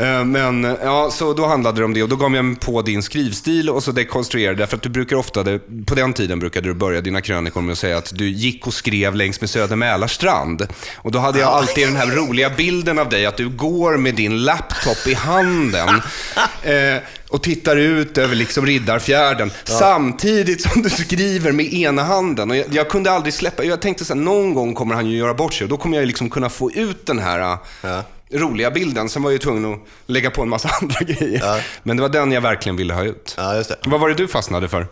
Eh, 0.00 0.24
Men 0.24 0.76
ja, 0.82 1.10
så 1.10 1.32
då 1.34 1.46
handlade 1.46 1.80
det 1.80 1.84
om 1.84 1.94
det 1.94 2.02
och 2.02 2.08
då 2.08 2.16
gav 2.16 2.34
jag 2.34 2.44
mig 2.44 2.56
på 2.56 2.82
din 2.82 3.02
skrivstil 3.02 3.70
och 3.70 3.82
så 3.82 3.92
dekonstruerade 3.92 4.58
därför 4.58 4.76
att 4.76 4.82
du 4.82 4.88
brukar 4.88 5.16
ofta, 5.16 5.44
på 5.86 5.94
den 5.94 6.12
tiden 6.12 6.38
brukade 6.38 6.68
du 6.68 6.74
börja 6.74 7.00
dina 7.00 7.20
krönikor 7.20 7.60
med 7.60 7.72
att 7.72 7.78
säga 7.78 7.98
att 7.98 8.12
du 8.14 8.28
gick 8.28 8.66
och 8.66 8.74
skrev 8.74 9.14
längs 9.14 9.40
med 9.40 9.50
Söder 9.50 9.76
Mälarstrand. 9.76 10.66
Och 10.96 11.12
då 11.12 11.18
hade 11.18 11.38
jag 11.38 11.48
alltid 11.48 11.86
den 11.88 11.96
här 11.96 12.06
roliga 12.06 12.50
bilden 12.50 12.98
av 12.98 13.08
dig 13.08 13.26
att 13.26 13.36
du 13.36 13.48
går 13.48 13.96
med 13.96 14.14
din 14.14 14.44
laptop 14.44 15.06
i 15.06 15.14
handen 15.14 15.88
eh, 16.62 17.02
och 17.28 17.42
tittar 17.42 17.76
ut 17.76 18.18
över 18.18 18.34
liksom 18.34 18.66
Riddarfjärden 18.66 19.50
samtidigt 19.64 20.62
som 20.62 20.82
du 20.82 20.90
skriver 20.90 21.52
med 21.52 21.74
ena 21.74 22.02
handen. 22.02 22.50
Och 22.50 22.56
jag, 22.56 22.66
jag 22.70 22.88
kunde 22.88 23.10
aldrig 23.10 23.34
släppa, 23.34 23.64
jag 23.64 23.80
tänkte 23.80 24.04
så 24.04 24.14
här, 24.14 24.20
någon 24.20 24.54
gång 24.54 24.74
kommer 24.74 24.94
han 24.94 25.06
ju 25.10 25.16
göra 25.18 25.34
bort 25.34 25.54
sig 25.54 25.64
och 25.64 25.68
då 25.68 25.76
kommer 25.76 25.96
jag 25.98 26.06
liksom 26.06 26.30
kunna 26.30 26.50
få 26.50 26.70
ut 26.70 27.06
den 27.06 27.18
här 27.18 27.58
Ja. 27.82 28.04
Roliga 28.30 28.70
bilden. 28.70 29.08
Sen 29.08 29.22
var 29.22 29.30
jag 29.30 29.34
ju 29.34 29.38
tvungen 29.38 29.72
att 29.72 29.80
lägga 30.06 30.30
på 30.30 30.42
en 30.42 30.48
massa 30.48 30.68
andra 30.80 31.00
grejer. 31.00 31.40
Ja. 31.42 31.60
Men 31.82 31.96
det 31.96 32.02
var 32.02 32.08
den 32.08 32.32
jag 32.32 32.40
verkligen 32.40 32.76
ville 32.76 32.94
ha 32.94 33.04
ut. 33.04 33.34
Ja, 33.36 33.56
just 33.56 33.68
det. 33.68 33.76
Vad 33.84 34.00
var 34.00 34.08
det 34.08 34.14
du 34.14 34.28
fastnade 34.28 34.68
för? 34.68 34.86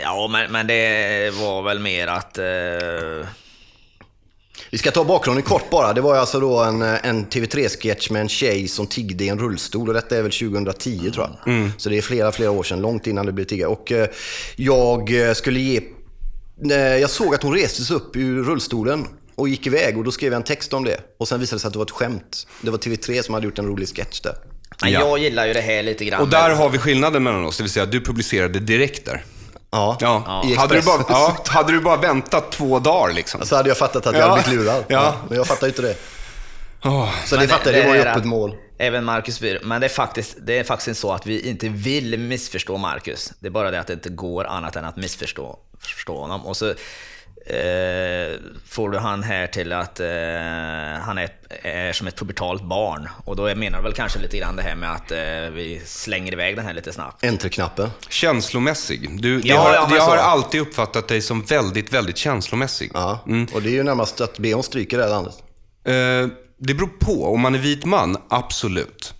Ja, 0.00 0.28
men, 0.32 0.52
men 0.52 0.66
det 0.66 1.30
var 1.34 1.62
väl 1.62 1.78
mer 1.78 2.06
att... 2.06 2.38
Eh... 2.38 3.28
Vi 4.70 4.78
ska 4.78 4.90
ta 4.90 5.04
bakgrunden 5.04 5.42
kort 5.42 5.70
bara. 5.70 5.92
Det 5.92 6.00
var 6.00 6.16
alltså 6.16 6.40
då 6.40 6.58
en, 6.62 6.82
en 6.82 7.26
TV3-sketch 7.26 8.10
med 8.10 8.20
en 8.20 8.28
tjej 8.28 8.68
som 8.68 8.86
tiggde 8.86 9.24
i 9.24 9.28
en 9.28 9.38
rullstol 9.38 9.88
och 9.88 9.94
detta 9.94 10.16
är 10.16 10.22
väl 10.22 10.32
2010 10.32 11.10
tror 11.10 11.26
jag. 11.26 11.54
Mm. 11.54 11.72
Så 11.78 11.88
det 11.88 11.98
är 11.98 12.02
flera, 12.02 12.32
flera 12.32 12.50
år 12.50 12.62
sedan, 12.62 12.80
långt 12.80 13.06
innan 13.06 13.26
det 13.26 13.32
blev 13.32 13.44
tiggare. 13.44 13.68
Och 13.68 13.92
eh, 13.92 14.08
jag 14.56 15.28
eh, 15.28 15.32
skulle 15.32 15.60
ge... 15.60 15.82
Jag 17.00 17.10
såg 17.10 17.34
att 17.34 17.42
hon 17.42 17.54
reste 17.54 17.82
sig 17.82 17.96
upp 17.96 18.16
ur 18.16 18.42
rullstolen 18.42 19.06
och 19.38 19.48
gick 19.48 19.66
iväg 19.66 19.98
och 19.98 20.04
då 20.04 20.10
skrev 20.10 20.32
jag 20.32 20.36
en 20.36 20.42
text 20.44 20.72
om 20.72 20.84
det. 20.84 21.00
Och 21.18 21.28
sen 21.28 21.40
visade 21.40 21.56
det 21.56 21.60
sig 21.60 21.66
att 21.66 21.72
det 21.72 21.78
var 21.78 21.86
ett 21.86 21.90
skämt. 21.90 22.46
Det 22.60 22.70
var 22.70 22.78
TV3 22.78 23.22
som 23.22 23.34
hade 23.34 23.46
gjort 23.46 23.58
en 23.58 23.66
rolig 23.66 23.88
sketch 23.88 24.20
där. 24.20 24.34
Ja. 24.82 24.88
jag 24.88 25.18
gillar 25.18 25.46
ju 25.46 25.52
det 25.52 25.60
här 25.60 25.82
lite 25.82 26.04
grann. 26.04 26.20
Och 26.20 26.28
där 26.28 26.50
har 26.50 26.68
vi 26.68 26.78
skillnaden 26.78 27.22
mellan 27.22 27.44
oss, 27.44 27.56
det 27.56 27.62
vill 27.62 27.72
säga 27.72 27.86
du 27.86 28.00
publicerade 28.00 28.58
direkt 28.58 29.04
där. 29.04 29.24
Ja, 29.70 29.96
Ja. 30.00 30.42
i 30.46 30.54
Hade, 30.54 30.74
du 30.74 30.82
bara, 30.82 31.04
ja, 31.08 31.36
hade 31.46 31.72
du 31.72 31.80
bara 31.80 31.96
väntat 31.96 32.52
två 32.52 32.78
dagar 32.78 33.14
liksom? 33.14 33.40
Så 33.46 33.56
hade 33.56 33.68
jag 33.68 33.78
fattat 33.78 34.06
att 34.06 34.14
jag 34.14 34.22
Ja. 34.22 34.28
hade 34.30 34.42
blivit 34.42 34.64
lurad. 34.64 34.84
Ja. 34.88 35.16
Men 35.28 35.36
jag 35.36 35.46
fattar 35.46 35.66
ju 35.66 35.70
inte 35.70 35.82
det. 35.82 35.96
Åh. 36.84 37.08
Så 37.26 37.34
det 37.34 37.40
Men 37.40 37.48
fattar 37.48 37.72
jag, 37.72 37.82
det 37.84 37.88
var 37.88 37.94
ju 37.94 38.00
öppet 38.00 38.16
att 38.16 38.24
mål. 38.24 38.56
Även 38.78 39.04
Marcus 39.04 39.40
Byrå. 39.40 39.58
Men 39.62 39.80
det 39.80 39.86
är, 39.86 39.88
faktiskt, 39.88 40.36
det 40.46 40.58
är 40.58 40.64
faktiskt 40.64 40.88
inte 40.88 41.00
så 41.00 41.12
att 41.12 41.26
vi 41.26 41.48
inte 41.48 41.68
vill 41.68 42.18
missförstå 42.18 42.76
Marcus. 42.76 43.32
Det 43.40 43.46
är 43.46 43.50
bara 43.50 43.70
det 43.70 43.80
att 43.80 43.86
det 43.86 43.92
inte 43.92 44.08
går 44.08 44.44
annat 44.44 44.76
än 44.76 44.84
att 44.84 44.96
missförstå 44.96 45.58
förstå 45.80 46.20
honom. 46.20 46.46
Och 46.46 46.56
så 46.56 46.74
eh, 47.48 48.38
får 48.68 48.90
du 48.90 48.98
han 48.98 49.22
här 49.22 49.46
till 49.46 49.72
att 49.72 50.00
eh, 50.00 50.06
han 51.00 51.18
är, 51.18 51.28
är 51.62 51.92
som 51.92 52.06
ett 52.06 52.16
pubertalt 52.16 52.62
barn. 52.62 53.08
Och 53.24 53.36
då 53.36 53.54
menar 53.54 53.78
du 53.78 53.84
väl 53.84 53.92
kanske 53.92 54.18
lite 54.18 54.38
grann 54.38 54.56
det 54.56 54.62
här 54.62 54.74
med 54.74 54.92
att 54.92 55.10
eh, 55.10 55.18
vi 55.52 55.82
slänger 55.86 56.32
iväg 56.32 56.56
den 56.56 56.66
här 56.66 56.74
lite 56.74 56.92
snabbt. 56.92 57.24
Enter-knappen. 57.24 57.90
Känslomässig. 58.08 59.20
Du, 59.22 59.40
Ja, 59.44 59.60
har, 59.60 59.74
ja, 59.74 59.88
jag 59.96 60.02
har 60.02 60.16
alltid 60.16 60.60
uppfattat 60.60 61.08
dig 61.08 61.20
som 61.20 61.42
väldigt, 61.42 61.92
väldigt 61.92 62.16
känslomässig. 62.16 62.90
Ja. 62.94 63.20
Och 63.54 63.62
det 63.62 63.68
är 63.68 63.72
ju 63.72 63.82
närmast 63.82 64.20
att 64.20 64.38
be 64.38 64.54
om 64.54 64.62
stryk 64.62 64.92
i 64.92 64.96
det 64.96 65.02
här 65.02 65.10
landet. 65.10 65.34
Eh, 65.84 65.92
det 66.60 66.74
beror 66.74 66.90
på. 67.00 67.32
Om 67.32 67.40
man 67.40 67.54
är 67.54 67.58
vit 67.58 67.84
man, 67.84 68.16
absolut. 68.28 69.14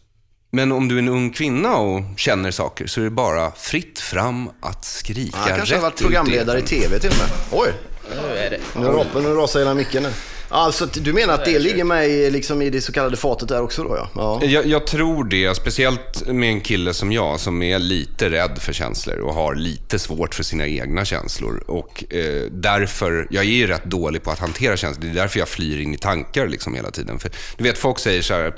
Men 0.51 0.73
om 0.73 0.89
du 0.89 0.95
är 0.95 0.99
en 0.99 1.09
ung 1.09 1.31
kvinna 1.31 1.77
och 1.77 2.03
känner 2.17 2.51
saker 2.51 2.87
så 2.87 3.01
är 3.01 3.05
det 3.05 3.11
bara 3.11 3.51
fritt 3.51 3.99
fram 3.99 4.51
att 4.63 4.85
skrika 4.85 5.39
Han 5.39 5.49
kanske 5.49 5.75
har 5.75 5.77
rätt 5.77 5.83
varit 5.83 6.01
programledare 6.01 6.59
i. 6.59 6.63
TV 6.63 6.99
till 6.99 7.11
och 7.11 7.17
med. 7.19 7.61
Oj, 7.61 7.73
Nu 8.11 8.39
är 8.39 8.51
det. 8.51 8.81
nu, 8.81 8.87
rapar, 8.87 9.21
nu 9.21 9.29
rasar 9.29 9.59
hela 9.59 9.75
micken. 9.75 10.03
nu. 10.03 10.11
Alltså, 10.51 10.87
du 10.87 11.13
menar 11.13 11.35
att 11.35 11.45
det 11.45 11.59
ligger 11.59 11.85
med 11.85 12.09
i, 12.09 12.31
liksom, 12.31 12.63
i 12.63 12.71
det 12.71 12.81
så 12.81 12.93
kallade 12.93 13.17
fatet 13.17 13.49
där 13.49 13.63
också 13.63 13.83
då 13.83 13.97
ja? 13.97 14.11
ja. 14.15 14.47
Jag, 14.47 14.67
jag 14.67 14.87
tror 14.87 15.25
det, 15.25 15.57
speciellt 15.57 16.27
med 16.27 16.49
en 16.49 16.61
kille 16.61 16.95
som 16.95 17.13
jag 17.13 17.41
som 17.41 17.63
är 17.63 17.79
lite 17.79 18.31
rädd 18.31 18.59
för 18.61 18.73
känslor 18.73 19.19
och 19.19 19.35
har 19.35 19.55
lite 19.55 19.99
svårt 19.99 20.35
för 20.35 20.43
sina 20.43 20.67
egna 20.67 21.05
känslor. 21.05 21.65
Och 21.67 22.15
eh, 22.15 22.43
därför, 22.51 23.27
jag 23.31 23.45
är 23.45 23.49
ju 23.49 23.67
rätt 23.67 23.85
dålig 23.85 24.23
på 24.23 24.31
att 24.31 24.39
hantera 24.39 24.77
känslor. 24.77 25.05
Det 25.05 25.11
är 25.11 25.23
därför 25.23 25.39
jag 25.39 25.49
flyr 25.49 25.81
in 25.81 25.95
i 25.95 25.99
tankar 25.99 26.49
liksom 26.49 26.75
hela 26.75 26.91
tiden. 26.91 27.19
För, 27.19 27.31
du 27.57 27.65
vet, 27.65 27.79
folk 27.79 27.99
säger 27.99 28.23
så 28.23 28.35
här, 28.35 28.55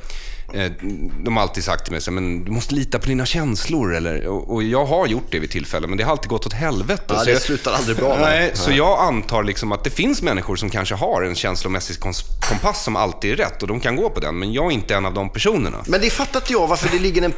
de 1.25 1.37
har 1.37 1.43
alltid 1.43 1.65
sagt 1.65 1.85
till 1.85 1.93
mig 1.93 2.01
så 2.01 2.11
men 2.11 2.45
du 2.45 2.51
måste 2.51 2.75
lita 2.75 2.99
på 2.99 3.07
dina 3.07 3.27
känslor. 3.27 3.95
Eller, 3.95 4.27
och, 4.27 4.63
jag 4.63 4.85
har 4.87 5.07
gjort 5.07 5.27
det 5.31 5.39
vid 5.39 5.51
tillfällen, 5.51 5.91
men 5.91 5.97
det 5.99 6.05
har 6.05 6.11
alltid 6.13 6.29
gått 6.31 6.47
åt 6.47 6.53
helvete. 6.53 7.03
Ja, 7.09 7.19
Så 7.19 7.25
det 7.25 7.31
jag- 7.31 7.43
slutar 7.43 7.73
aldrig 7.73 7.97
bra 7.97 8.17
Nej, 8.21 8.51
så 8.55 8.71
jag 8.73 8.99
antar 9.01 9.43
liksom 9.43 9.73
att 9.73 9.85
det 9.85 9.91
finns 9.91 10.23
människor 10.23 10.57
som 10.57 10.71
kanske 10.71 10.95
har 10.95 11.23
en 11.23 11.35
känslomässig 11.35 11.97
kompass 12.49 12.85
som 12.85 12.97
alltid 12.97 13.33
är 13.33 13.37
rätt 13.37 13.63
och 13.63 13.69
de 13.69 13.81
kan 13.81 13.97
gå 13.97 14.11
på 14.11 14.21
den. 14.21 14.39
Men 14.39 14.53
jag 14.53 14.67
är 14.67 14.71
inte 14.71 14.95
en 14.95 15.07
av 15.07 15.15
de 15.15 15.29
personerna. 15.33 15.79
Men 15.87 16.01
det 16.01 16.11
fattar 16.11 16.41
inte 16.41 16.53
jag 16.53 16.67
varför 16.67 16.89
det 16.89 16.99
ligger 16.99 17.23
en... 17.23 17.33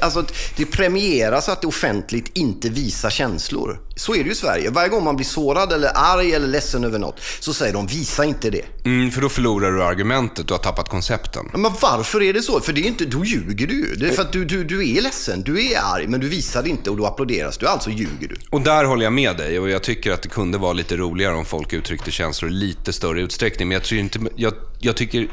Alltså, 0.00 0.18
att 0.18 0.32
det 0.56 0.66
premieras 0.66 1.48
att 1.48 1.60
det 1.60 1.66
offentligt 1.66 2.30
inte 2.34 2.68
visar 2.68 3.10
känslor. 3.10 3.80
Så 3.98 4.14
är 4.14 4.18
det 4.18 4.24
ju 4.24 4.32
i 4.32 4.34
Sverige. 4.34 4.70
Varje 4.70 4.88
gång 4.88 5.04
man 5.04 5.16
blir 5.16 5.26
sårad 5.26 5.72
eller 5.72 5.90
arg 5.94 6.32
eller 6.32 6.46
ledsen 6.46 6.84
över 6.84 6.98
något 6.98 7.20
så 7.40 7.54
säger 7.54 7.72
de 7.72 7.86
visa 7.86 8.24
inte 8.24 8.50
det. 8.50 8.62
Mm, 8.84 9.10
för 9.10 9.20
då 9.20 9.28
förlorar 9.28 9.72
du 9.72 9.82
argumentet, 9.84 10.48
du 10.48 10.54
har 10.54 10.58
tappat 10.58 10.88
koncepten. 10.88 11.50
Men 11.52 11.72
varför 11.80 12.22
är 12.22 12.32
det 12.32 12.42
så? 12.42 12.60
För 12.60 12.72
det 12.72 12.80
är 12.80 12.86
inte, 12.86 13.04
då 13.04 13.24
ljuger 13.24 13.66
du 13.66 13.74
ju. 13.74 13.94
Det 13.94 14.06
är 14.08 14.12
för 14.12 14.22
att 14.22 14.32
du, 14.32 14.44
du, 14.44 14.64
du 14.64 14.96
är 14.96 15.02
ledsen, 15.02 15.42
du 15.42 15.66
är 15.66 15.80
arg, 15.94 16.06
men 16.06 16.20
du 16.20 16.28
visar 16.28 16.62
det 16.62 16.68
inte 16.68 16.90
och 16.90 16.96
då 16.96 17.06
applåderas 17.06 17.58
du. 17.58 17.66
Alltså 17.66 17.90
ljuger 17.90 18.28
du. 18.28 18.36
Och 18.50 18.60
där 18.60 18.84
håller 18.84 19.04
jag 19.04 19.12
med 19.12 19.36
dig 19.36 19.60
och 19.60 19.70
jag 19.70 19.82
tycker 19.82 20.12
att 20.12 20.22
det 20.22 20.28
kunde 20.28 20.58
vara 20.58 20.72
lite 20.72 20.96
roligare 20.96 21.34
om 21.34 21.44
folk 21.44 21.72
uttryckte 21.72 22.10
känslor 22.10 22.50
i 22.50 22.54
lite 22.54 22.92
större 22.92 23.20
utsträckning. 23.20 23.68
Men 23.68 23.74
jag, 23.74 23.84
tror 23.84 24.00
inte, 24.00 24.18
jag, 24.36 24.52
jag 24.80 24.96
tycker 24.96 25.28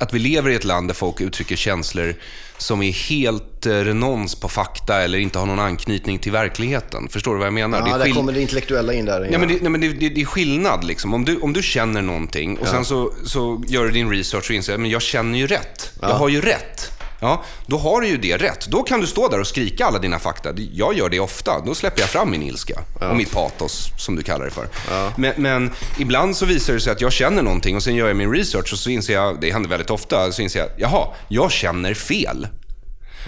att 0.00 0.14
vi 0.14 0.18
lever 0.18 0.50
i 0.50 0.54
ett 0.54 0.64
land 0.64 0.88
där 0.88 0.94
folk 0.94 1.20
uttrycker 1.20 1.56
känslor 1.56 2.14
som 2.58 2.82
är 2.82 2.92
helt 2.92 3.66
eh, 3.66 3.72
renons 3.72 4.34
på 4.34 4.48
fakta 4.48 5.02
eller 5.02 5.18
inte 5.18 5.38
har 5.38 5.46
någon 5.46 5.58
anknytning 5.58 6.18
till 6.18 6.32
verkligheten. 6.32 7.08
Förstår 7.08 7.32
du 7.32 7.38
vad 7.38 7.46
jag 7.46 7.54
menar? 7.54 7.78
Ja, 7.86 7.94
är 7.94 7.98
där 7.98 8.14
kommer 8.14 8.32
det 8.32 8.40
intellektuella 8.40 8.92
in 8.92 9.04
där. 9.04 9.20
Nej, 9.20 9.38
men, 9.38 9.48
det, 9.48 9.58
nej, 9.60 9.70
men 9.70 9.80
det, 9.80 9.88
det, 9.88 10.08
det 10.08 10.20
är 10.20 10.24
skillnad. 10.24 10.84
Liksom. 10.84 11.14
Om, 11.14 11.24
du, 11.24 11.38
om 11.40 11.52
du 11.52 11.62
känner 11.62 12.02
någonting 12.02 12.58
och 12.58 12.68
sen 12.68 12.84
så, 12.84 13.12
så 13.24 13.62
gör 13.66 13.84
du 13.84 13.90
din 13.90 14.10
research 14.10 14.50
och 14.50 14.56
inser 14.56 14.74
att 14.74 14.88
jag 14.88 15.02
känner 15.02 15.38
ju 15.38 15.46
rätt. 15.46 15.92
Jag 16.00 16.08
har 16.08 16.28
ju 16.28 16.40
rätt. 16.40 16.97
Ja, 17.20 17.44
då 17.66 17.78
har 17.78 18.00
du 18.00 18.08
ju 18.08 18.16
det 18.16 18.36
rätt. 18.36 18.66
Då 18.66 18.82
kan 18.82 19.00
du 19.00 19.06
stå 19.06 19.28
där 19.28 19.40
och 19.40 19.46
skrika 19.46 19.86
alla 19.86 19.98
dina 19.98 20.18
fakta. 20.18 20.48
Jag 20.72 20.94
gör 20.94 21.08
det 21.08 21.20
ofta. 21.20 21.60
Då 21.66 21.74
släpper 21.74 22.00
jag 22.00 22.10
fram 22.10 22.30
min 22.30 22.42
ilska. 22.42 22.80
Och 23.10 23.16
mitt 23.16 23.32
patos, 23.32 23.88
som 23.98 24.16
du 24.16 24.22
kallar 24.22 24.44
det 24.44 24.50
för. 24.50 24.68
Men, 25.16 25.32
men 25.36 25.70
ibland 25.98 26.36
så 26.36 26.46
visar 26.46 26.72
det 26.74 26.80
sig 26.80 26.92
att 26.92 27.00
jag 27.00 27.12
känner 27.12 27.42
någonting 27.42 27.76
och 27.76 27.82
sen 27.82 27.94
gör 27.94 28.08
jag 28.08 28.16
min 28.16 28.32
research 28.34 28.72
och 28.72 28.78
så 28.78 28.90
inser 28.90 29.14
jag, 29.14 29.40
det 29.40 29.50
händer 29.52 29.70
väldigt 29.70 29.90
ofta, 29.90 30.32
så 30.32 30.42
inser 30.42 30.60
jag, 30.60 30.68
jaha, 30.76 31.06
jag 31.28 31.52
känner 31.52 31.94
fel. 31.94 32.46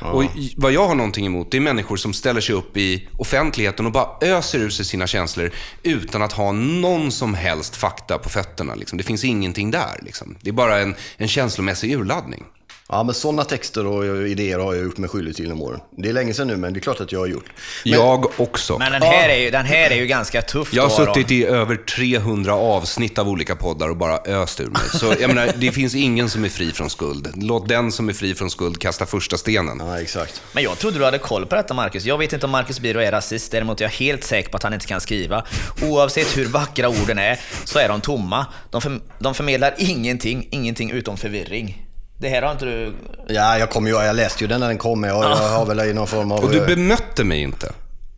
Och 0.03 0.25
i- 0.25 0.55
vad 0.57 0.73
jag 0.73 0.89
har 0.89 0.95
någonting 0.95 1.27
emot, 1.27 1.51
det 1.51 1.57
är 1.57 1.61
människor 1.61 1.97
som 1.97 2.13
ställer 2.13 2.41
sig 2.41 2.55
upp 2.55 2.77
i 2.77 3.09
offentligheten 3.19 3.87
och 3.87 3.93
bara 3.93 4.09
öser 4.21 4.59
ur 4.59 4.71
sig 4.71 4.85
sina 4.85 5.07
känslor 5.07 5.51
utan 5.83 6.23
att 6.23 6.33
ha 6.33 6.53
någon 6.53 7.13
som 7.13 7.35
helst 7.35 7.77
fakta 7.77 8.19
på 8.19 8.29
fötterna. 8.29 8.75
Liksom. 8.75 8.99
Det 8.99 9.05
finns 9.05 9.25
ingenting 9.25 9.71
där. 9.71 9.99
Liksom. 10.03 10.37
Det 10.41 10.49
är 10.51 10.53
bara 10.55 10.81
en, 10.81 10.95
en 11.17 11.29
känslomässig 11.29 11.93
urladdning. 11.95 12.45
Ja, 12.93 13.03
men 13.03 13.15
sådana 13.15 13.45
texter 13.45 13.87
och 13.87 14.29
idéer 14.29 14.59
har 14.59 14.75
jag 14.75 14.85
gjort 14.85 14.99
mig 14.99 15.11
skyldig 15.11 15.37
till 15.37 15.45
genom 15.45 15.63
åren. 15.63 15.81
Det 15.97 16.09
är 16.09 16.13
länge 16.13 16.35
sedan 16.35 16.47
nu, 16.47 16.57
men 16.57 16.73
det 16.73 16.79
är 16.79 16.81
klart 16.81 17.01
att 17.01 17.13
jag 17.13 17.19
har 17.19 17.27
gjort. 17.27 17.53
Men, 17.85 17.93
Jag 17.93 18.41
också. 18.41 18.79
Men 18.79 18.93
den 18.93 19.03
här, 19.03 19.29
är 19.29 19.37
ju, 19.37 19.51
den 19.51 19.67
här 19.67 19.91
är 19.91 19.97
ju 19.97 20.07
ganska 20.07 20.43
tuff. 20.43 20.75
jag 20.75 20.83
har 20.83 20.99
då, 20.99 21.05
då. 21.05 21.15
suttit 21.15 21.31
i 21.31 21.45
över 21.45 21.77
300 21.77 22.55
avsnitt 22.55 23.19
av 23.19 23.29
olika 23.29 23.57
poddar 23.57 23.89
och 23.89 23.97
bara 23.97 24.19
öst 24.19 24.61
ur 24.61 24.67
mig. 24.67 24.83
Så 24.95 25.15
jag 25.21 25.35
menar, 25.35 25.53
det 25.57 25.73
finns 25.73 25.95
ingen 25.95 26.31
som 26.31 26.45
är 26.45 26.49
fri 26.49 26.73
från 26.73 26.91
skuld. 26.91 27.33
Låt 27.37 27.69
den 27.69 27.93
som 27.93 28.09
är 28.09 28.13
fri 28.13 28.35
från 28.35 28.51
skuld 28.51 28.79
kasta 28.79 29.07
första 29.07 29.37
stenen. 29.37 29.83
Ja, 29.87 30.01
exakt. 30.01 30.43
Men 30.53 30.63
jag 30.63 30.79
trodde 30.79 30.99
du 30.99 31.05
hade 31.05 31.19
koll 31.19 31.47
på 31.47 31.55
detta 31.55 31.75
Marcus. 31.75 32.05
Jag 32.05 32.19
vet 32.19 32.33
inte 32.33 32.47
om 32.47 32.53
Marcus 32.53 32.81
Biro 32.81 33.01
är 33.01 33.11
rasist, 33.11 33.53
däremot 33.53 33.81
är 33.81 33.85
jag 33.85 33.91
helt 33.91 34.25
säker 34.25 34.51
på 34.51 34.57
att 34.57 34.63
han 34.63 34.75
inte 34.75 34.87
kan 34.87 35.01
skriva. 35.01 35.45
Oavsett 35.83 36.37
hur 36.37 36.47
vackra 36.47 36.89
orden 36.89 37.19
är, 37.19 37.41
så 37.65 37.79
är 37.79 37.89
de 37.89 38.01
tomma. 38.01 38.47
De, 38.71 38.81
för, 38.81 39.01
de 39.19 39.35
förmedlar 39.35 39.75
ingenting, 39.79 40.49
ingenting 40.51 40.91
utom 40.91 41.17
förvirring. 41.17 41.87
Det 42.21 42.29
här 42.29 42.43
har 42.43 42.53
inte 42.53 42.65
du... 42.65 42.93
Ja, 43.29 43.59
jag, 43.59 43.71
kom 43.71 43.87
ju, 43.87 43.93
jag 43.93 44.17
läste 44.17 44.45
ju 44.45 44.49
den 44.49 44.61
när 44.61 44.69
den 44.69 44.79
kom. 44.79 45.05
Jag, 45.05 45.25
jag 45.25 45.37
har 45.37 45.67
väl 45.67 45.81
i 45.81 45.93
någon 45.93 46.07
form 46.07 46.33
av... 46.33 46.45
Och 46.45 46.51
du 46.51 46.67
bemötte 46.67 47.25
mig 47.25 47.43
inte. 47.43 47.73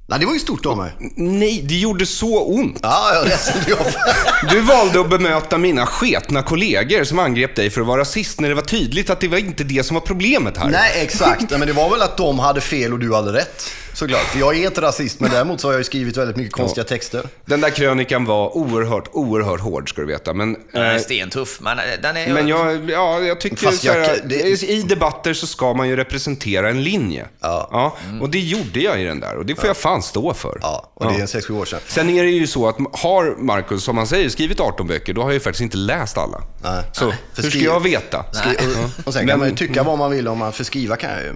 Nej, 0.06 0.18
det 0.18 0.26
var 0.26 0.32
ju 0.32 0.38
stort 0.38 0.66
av 0.66 0.76
mig. 0.76 0.92
Nej, 1.16 1.62
det 1.68 1.74
gjorde 1.74 2.06
så 2.06 2.44
ont. 2.44 2.78
Ja, 2.82 3.14
jag 3.14 3.28
ledsen. 3.28 3.54
Du 4.50 4.60
valde 4.60 5.00
att 5.00 5.10
bemöta 5.10 5.58
mina 5.58 5.86
sketna 5.86 6.42
kollegor 6.42 7.04
som 7.04 7.18
angrep 7.18 7.56
dig 7.56 7.70
för 7.70 7.80
att 7.80 7.86
vara 7.86 8.00
rasist 8.00 8.40
när 8.40 8.48
det 8.48 8.54
var 8.54 8.62
tydligt 8.62 9.10
att 9.10 9.20
det 9.20 9.28
var 9.28 9.38
inte 9.38 9.64
det 9.64 9.82
som 9.82 9.94
var 9.94 10.00
problemet 10.00 10.56
här. 10.56 10.68
Nej, 10.68 11.02
exakt. 11.02 11.50
Men 11.50 11.60
det 11.60 11.72
var 11.72 11.90
väl 11.90 12.02
att 12.02 12.16
de 12.16 12.38
hade 12.38 12.60
fel 12.60 12.92
och 12.92 12.98
du 12.98 13.14
hade 13.14 13.32
rätt. 13.32 13.70
Såklart. 13.94 14.20
För 14.20 14.38
jag 14.38 14.56
är 14.58 14.66
inte 14.66 14.80
rasist, 14.80 15.20
men 15.20 15.30
däremot 15.30 15.60
så 15.60 15.68
har 15.68 15.72
jag 15.72 15.80
ju 15.80 15.84
skrivit 15.84 16.16
väldigt 16.16 16.36
mycket 16.36 16.52
konstiga 16.52 16.84
texter. 16.84 17.28
Den 17.44 17.60
där 17.60 17.70
krönikan 17.70 18.24
var 18.24 18.56
oerhört, 18.56 19.08
oerhört 19.12 19.60
hård 19.60 19.88
ska 19.88 20.00
du 20.00 20.06
veta. 20.06 20.34
Men, 20.34 20.56
Den 20.72 20.82
är 20.82 20.94
eh, 20.94 21.00
stentuff, 21.00 21.58
men 21.60 21.78
eh, 21.78 21.84
den 22.02 22.16
är... 22.16 22.34
men 22.34 22.48
jag, 22.48 22.90
ja, 22.90 23.20
jag 23.20 23.40
tycker 23.40 23.56
Fast 23.56 23.82
så 23.82 23.92
här, 23.92 23.98
jag- 24.00 24.28
det- 24.28 24.62
i 24.62 24.82
debatter 24.82 25.34
så 25.34 25.46
ska 25.46 25.74
man 25.74 25.88
ju 25.88 25.96
representera 25.96 26.68
en 26.70 26.82
linje. 26.82 27.26
Ja. 27.40 27.96
Och 28.20 28.30
det 28.30 28.38
gjorde 28.40 28.80
jag 28.80 29.00
i 29.00 29.04
den 29.04 29.20
där 29.20 29.36
och 29.36 29.46
det 29.46 29.54
får 29.54 29.66
jag 29.66 29.76
fan 29.76 30.02
stå 30.02 30.34
för. 30.34 30.58
Ja, 30.62 30.92
och 30.94 31.06
det 31.12 31.14
är 31.18 31.20
en 31.20 31.26
6-7 31.26 31.60
år 31.60 31.64
sedan. 31.64 31.80
Sen 31.86 32.10
är 32.10 32.24
det 32.24 32.30
ju 32.30 32.46
så 32.46 32.68
att 32.68 32.76
har 32.92 33.34
Marcus, 33.38 33.84
som 33.84 33.96
han 33.96 34.06
säger, 34.06 34.28
skrivit 34.28 34.60
18 34.60 34.86
böcker, 34.86 35.14
då 35.14 35.20
har 35.20 35.28
jag 35.28 35.34
ju 35.34 35.40
faktiskt 35.40 35.62
inte 35.62 35.76
läst 35.76 36.18
alla. 36.18 36.42
Nej. 36.62 36.82
Så 36.92 37.06
Nej. 37.06 37.16
Hur 37.36 37.50
ska 37.50 37.58
jag 37.58 37.80
veta? 37.80 38.24
Skri- 38.32 38.56
och, 38.56 39.06
och 39.06 39.12
sen 39.12 39.20
kan 39.20 39.26
Men- 39.26 39.38
man 39.38 39.48
ju 39.48 39.54
tycka 39.54 39.82
vad 39.82 39.98
man 39.98 40.10
vill 40.10 40.28
om 40.28 40.38
man, 40.38 40.52
för 40.52 40.64
skriva 40.64 40.96
kan 40.96 41.10
jag 41.10 41.22
ju. 41.22 41.32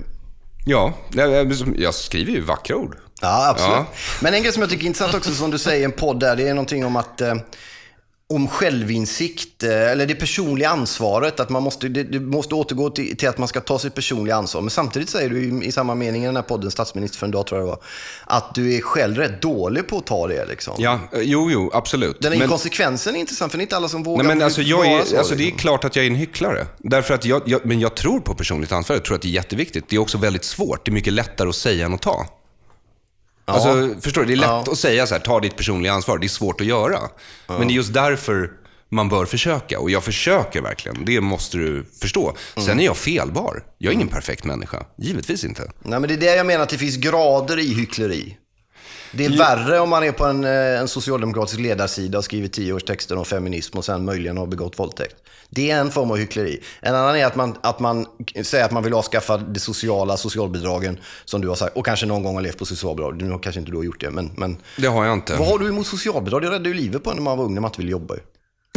Ja, 0.69 0.93
jag, 1.77 1.95
skriver 1.95 2.33
ju 2.33 2.41
vackra 2.41 2.77
ord. 2.77 2.97
Ja, 3.21 3.49
absolut. 3.51 3.77
Ja. 3.77 3.87
Men 4.21 4.35
en 4.35 4.43
grej 4.43 4.53
som 4.53 4.63
jag 4.63 4.71
tycker 4.71 4.85
är 4.85 4.87
intressant 4.87 5.15
också, 5.15 5.35
som 5.35 5.51
du 5.51 5.59
säger 5.59 5.81
i 5.81 5.85
en 5.85 5.93
podd 5.93 6.21
där, 6.21 6.37
det 6.37 6.49
är 6.49 6.55
någonting 6.55 6.85
om 6.85 6.97
att 6.97 7.21
eh, 7.21 7.35
om 8.29 8.49
självinsikt, 8.49 9.63
eh, 9.63 9.71
eller 9.71 10.07
det 10.07 10.15
personliga 10.15 10.69
ansvaret, 10.69 11.41
att 11.41 11.51
man 11.51 11.63
måste, 11.63 11.89
det, 11.89 12.21
måste 12.21 12.55
återgå 12.55 12.91
till, 12.91 13.17
till 13.17 13.29
att 13.29 13.39
man 13.39 13.49
ska 13.49 13.61
ta 13.61 13.79
sitt 13.79 13.95
personliga 13.95 14.37
ansvar. 14.37 14.61
Men 14.61 14.71
samtidigt 14.71 15.09
säger 15.09 15.31
du 15.31 15.65
i, 15.65 15.73
samma 15.73 15.95
mening 15.95 16.23
i 16.23 16.27
den 16.27 16.37
här 16.37 16.43
podden, 16.43 16.71
statsminister 16.71 17.19
för 17.19 17.27
en 17.27 17.31
dag 17.31 17.47
tror 17.47 17.61
jag 17.61 17.69
det 17.69 17.71
var, 17.71 17.81
att 18.25 18.55
du 18.55 18.75
är 18.75 18.81
själv 18.81 19.17
rätt 19.17 19.43
dålig 19.43 19.89
på 19.89 19.99
att 19.99 20.07
ta 20.07 20.27
det. 20.27 20.47
Liksom. 20.47 20.75
Ja, 20.79 21.01
eh, 21.13 21.21
jo, 21.23 21.51
jo, 21.51 21.71
absolut. 21.75 22.21
Den 22.21 22.31
Men- 22.33 22.43
inkonsekvensen 22.43 23.17
är 23.17 23.21
intressant, 23.21 23.53
för 23.53 23.59
det 23.59 23.63
är 23.63 23.65
inte 23.65 23.77
alla 23.77 23.89
som 23.89 24.03
vågar 24.03 24.25
Nej, 24.25 24.37
men 24.37 24.45
alltså, 24.45 24.63
jag 24.63 24.87
är, 24.87 25.05
så, 25.05 25.19
alltså, 25.19 25.35
det 25.35 25.43
är 25.43 25.45
liksom. 25.45 25.59
klart 25.59 25.85
att 25.85 25.97
jag 25.97 26.05
är 26.05 26.11
en 26.11 26.17
hycklare. 26.17 26.67
Därför 26.79 27.15
att 27.15 27.25
jag, 27.25 27.43
jag, 27.47 27.67
men 27.67 27.81
jag 27.81 27.95
tror 27.95 28.21
på 28.21 28.35
personligt 28.35 28.73
ansvar. 28.73 28.97
Jag 28.97 29.05
tror 29.05 29.17
att 29.17 29.23
det 29.23 29.29
är 29.29 29.31
jätteviktigt. 29.31 29.89
Det 29.89 29.97
är 29.97 30.01
också 30.01 30.19
väldigt 30.19 30.45
svårt. 30.45 30.85
Det 30.85 30.91
är 30.91 30.93
mycket 30.93 31.13
lättare 31.13 31.49
att 31.49 31.55
säga 31.57 31.87
än 31.87 31.95
att 31.95 32.03
ta. 32.03 32.27
Alltså, 33.55 34.01
förstår 34.01 34.21
du? 34.23 34.27
Det 34.27 34.33
är 34.35 34.37
lätt 34.37 34.47
Ja. 34.49 34.65
att 34.73 34.79
säga 34.79 35.07
så 35.07 35.15
här, 35.15 35.21
ta 35.23 35.41
ditt 35.41 35.57
personliga 35.57 35.93
ansvar. 35.93 36.19
Det 36.19 36.27
är 36.27 36.29
svårt 36.29 36.61
att 36.61 36.67
göra. 36.67 36.99
Men 37.47 37.69
det 37.69 37.73
är 37.75 37.77
just 37.77 37.95
därför 37.95 38.51
man 38.89 39.09
bör 39.09 39.27
försöka. 39.27 39.79
Och 39.81 39.91
jag 39.91 40.05
försöker 40.05 40.63
verkligen. 40.63 41.05
Det 41.05 41.21
måste 41.21 41.57
du 41.57 41.85
förstå. 42.01 42.37
Sen 42.67 42.81
är 42.81 42.85
jag 42.85 42.97
felbar. 42.97 43.63
Jag 43.79 43.91
är 43.91 43.95
ingen 43.95 44.09
perfekt 44.09 44.45
människa. 44.45 44.85
Givetvis 44.99 45.45
inte. 45.45 45.71
Nej, 45.83 46.01
men 46.01 46.09
det 46.09 46.15
är 46.15 46.19
det 46.19 46.37
jag 46.37 46.47
menar, 46.47 46.63
att 46.63 46.69
det 46.69 46.79
finns 46.79 46.97
grader 46.97 47.59
i 47.59 47.75
hyckleri. 47.75 48.37
Det 49.17 49.25
är 49.25 49.39
värre 49.39 49.81
om 49.81 49.89
man 49.91 50.05
är 50.05 50.13
på 50.13 50.25
en, 50.25 50.45
eh, 50.45 50.81
en 50.81 50.89
socialdemokratisk 50.89 51.61
ledarsida 51.61 52.19
och 52.19 52.25
skriver 52.25 52.49
tio 52.49 52.73
års 52.73 52.85
texter 52.85 53.17
om 53.19 53.25
feminism 53.25 53.79
och 53.79 53.85
sen 53.85 54.05
möjligen 54.05 54.37
har 54.37 54.47
begått 54.47 54.79
våldtäkt. 54.79 55.17
Det 55.51 55.71
är 55.71 55.81
en 55.81 55.91
form 55.91 56.11
av 56.11 56.17
hyckleri. 56.17 56.61
En 56.81 56.95
annan 56.95 57.17
är 57.17 57.27
att 57.27 57.37
man, 57.37 57.55
att 57.61 57.81
man 57.81 58.07
säger 58.43 58.65
att 58.65 58.71
man 58.73 58.83
vill 58.83 58.95
avskaffa 58.95 59.37
det 59.37 59.61
sociala, 59.61 60.17
socialbidragen, 60.17 60.99
som 61.25 61.41
du 61.41 61.49
har 61.49 61.55
sagt, 61.55 61.77
och 61.77 61.85
kanske 61.85 62.07
någon 62.07 62.23
gång 62.23 62.35
har 62.35 62.43
levt 62.43 62.59
på 62.59 62.65
socialbidrag. 62.67 63.23
Nu 63.23 63.31
har 63.31 63.39
kanske 63.39 63.59
inte 63.61 63.71
du 63.73 63.77
har 63.77 63.85
gjort 63.85 64.01
det, 64.01 64.11
men, 64.11 64.31
men 64.37 64.57
Det 64.77 64.87
har 64.87 65.05
jag 65.05 65.13
inte. 65.15 65.37
vad 65.37 65.49
har 65.49 65.59
du 65.59 65.69
emot 65.69 65.87
socialbidrag? 65.87 66.43
Det 66.43 66.47
räddade 66.49 66.69
ju 66.69 66.75
livet 66.75 67.05
på 67.05 67.11
en 67.11 67.17
när 67.17 67.23
man 67.23 67.39
var 67.39 67.45
ung, 67.45 67.55
när 67.55 67.61
man 67.61 67.69
inte 67.69 67.81
ville 67.81 67.93
jobba. 67.93 68.15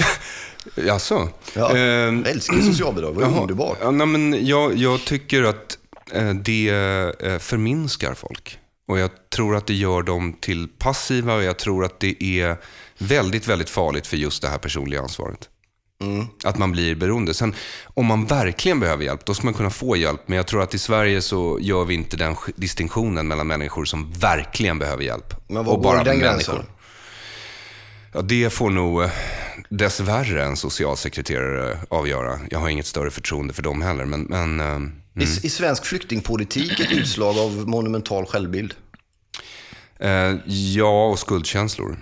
Jaså? 0.75 1.29
Ja, 1.55 1.75
Ehm, 1.77 2.23
jag 2.25 2.31
älskar 2.33 2.55
ju 2.55 2.61
socialbidrag, 2.61 3.15
det 3.15 3.25
var 3.25 3.41
underbart. 3.41 3.77
Ja, 3.81 3.91
nej, 3.91 4.07
men 4.07 4.45
jag, 4.45 4.75
jag 4.75 5.05
tycker 5.05 5.43
att 5.43 5.77
eh, 6.13 6.29
det 6.33 6.69
eh, 7.19 7.37
förminskar 7.39 8.13
folk. 8.13 8.58
Och 8.89 8.99
jag 8.99 9.29
tror 9.29 9.55
att 9.55 9.67
det 9.67 9.73
gör 9.73 10.03
dem 10.03 10.33
till 10.33 10.67
passiva 10.67 11.35
och 11.35 11.43
jag 11.43 11.57
tror 11.59 11.85
att 11.85 11.99
det 11.99 12.23
är 12.23 12.57
väldigt, 12.97 13.47
väldigt 13.47 13.69
farligt 13.69 14.07
för 14.07 14.17
just 14.17 14.41
det 14.41 14.47
här 14.47 14.57
personliga 14.57 15.01
ansvaret. 15.01 15.49
Att 16.43 16.57
man 16.57 16.71
blir 16.71 16.95
beroende. 16.95 17.33
Sen 17.33 17.55
om 17.85 18.05
man 18.05 18.25
verkligen 18.25 18.79
behöver 18.79 19.03
hjälp, 19.03 19.25
då 19.25 19.33
ska 19.33 19.45
man 19.45 19.53
kunna 19.53 19.69
få 19.69 19.95
hjälp. 19.95 20.21
Men 20.25 20.37
jag 20.37 20.47
tror 20.47 20.61
att 20.61 20.73
i 20.73 20.79
Sverige 20.79 21.21
så 21.21 21.57
gör 21.61 21.85
vi 21.85 21.93
inte 21.93 22.17
den 22.17 22.35
distinktionen 22.55 23.27
mellan 23.27 23.47
människor 23.47 23.85
som 23.85 24.11
verkligen 24.11 24.79
behöver 24.79 25.03
hjälp. 25.03 25.33
Men 25.47 25.65
vad 25.65 25.81
går 25.81 26.03
den 26.03 26.19
gränsen? 26.19 26.65
Ja, 28.13 28.21
det 28.21 28.49
får 28.49 28.69
nog 28.69 29.03
eh, 29.03 29.11
dessvärre 29.69 30.43
en 30.43 30.57
socialsekreterare 30.57 31.77
avgöra. 31.89 32.39
Jag 32.49 32.59
har 32.59 32.69
inget 32.69 32.85
större 32.85 33.11
förtroende 33.11 33.53
för 33.53 33.61
dem 33.61 33.81
heller. 33.81 34.05
Men, 34.05 34.21
men 34.21 34.98
eh, 35.15 35.23
I, 35.23 35.25
I 35.43 35.49
svensk 35.49 35.85
flyktingpolitik 35.85 36.79
ett 36.79 36.91
utslag 36.91 37.37
av 37.37 37.67
monumental 37.67 38.25
självbild. 38.25 38.73
eh, 39.99 40.35
ja, 40.45 41.07
och 41.07 41.19
skuldkänslor. 41.19 41.97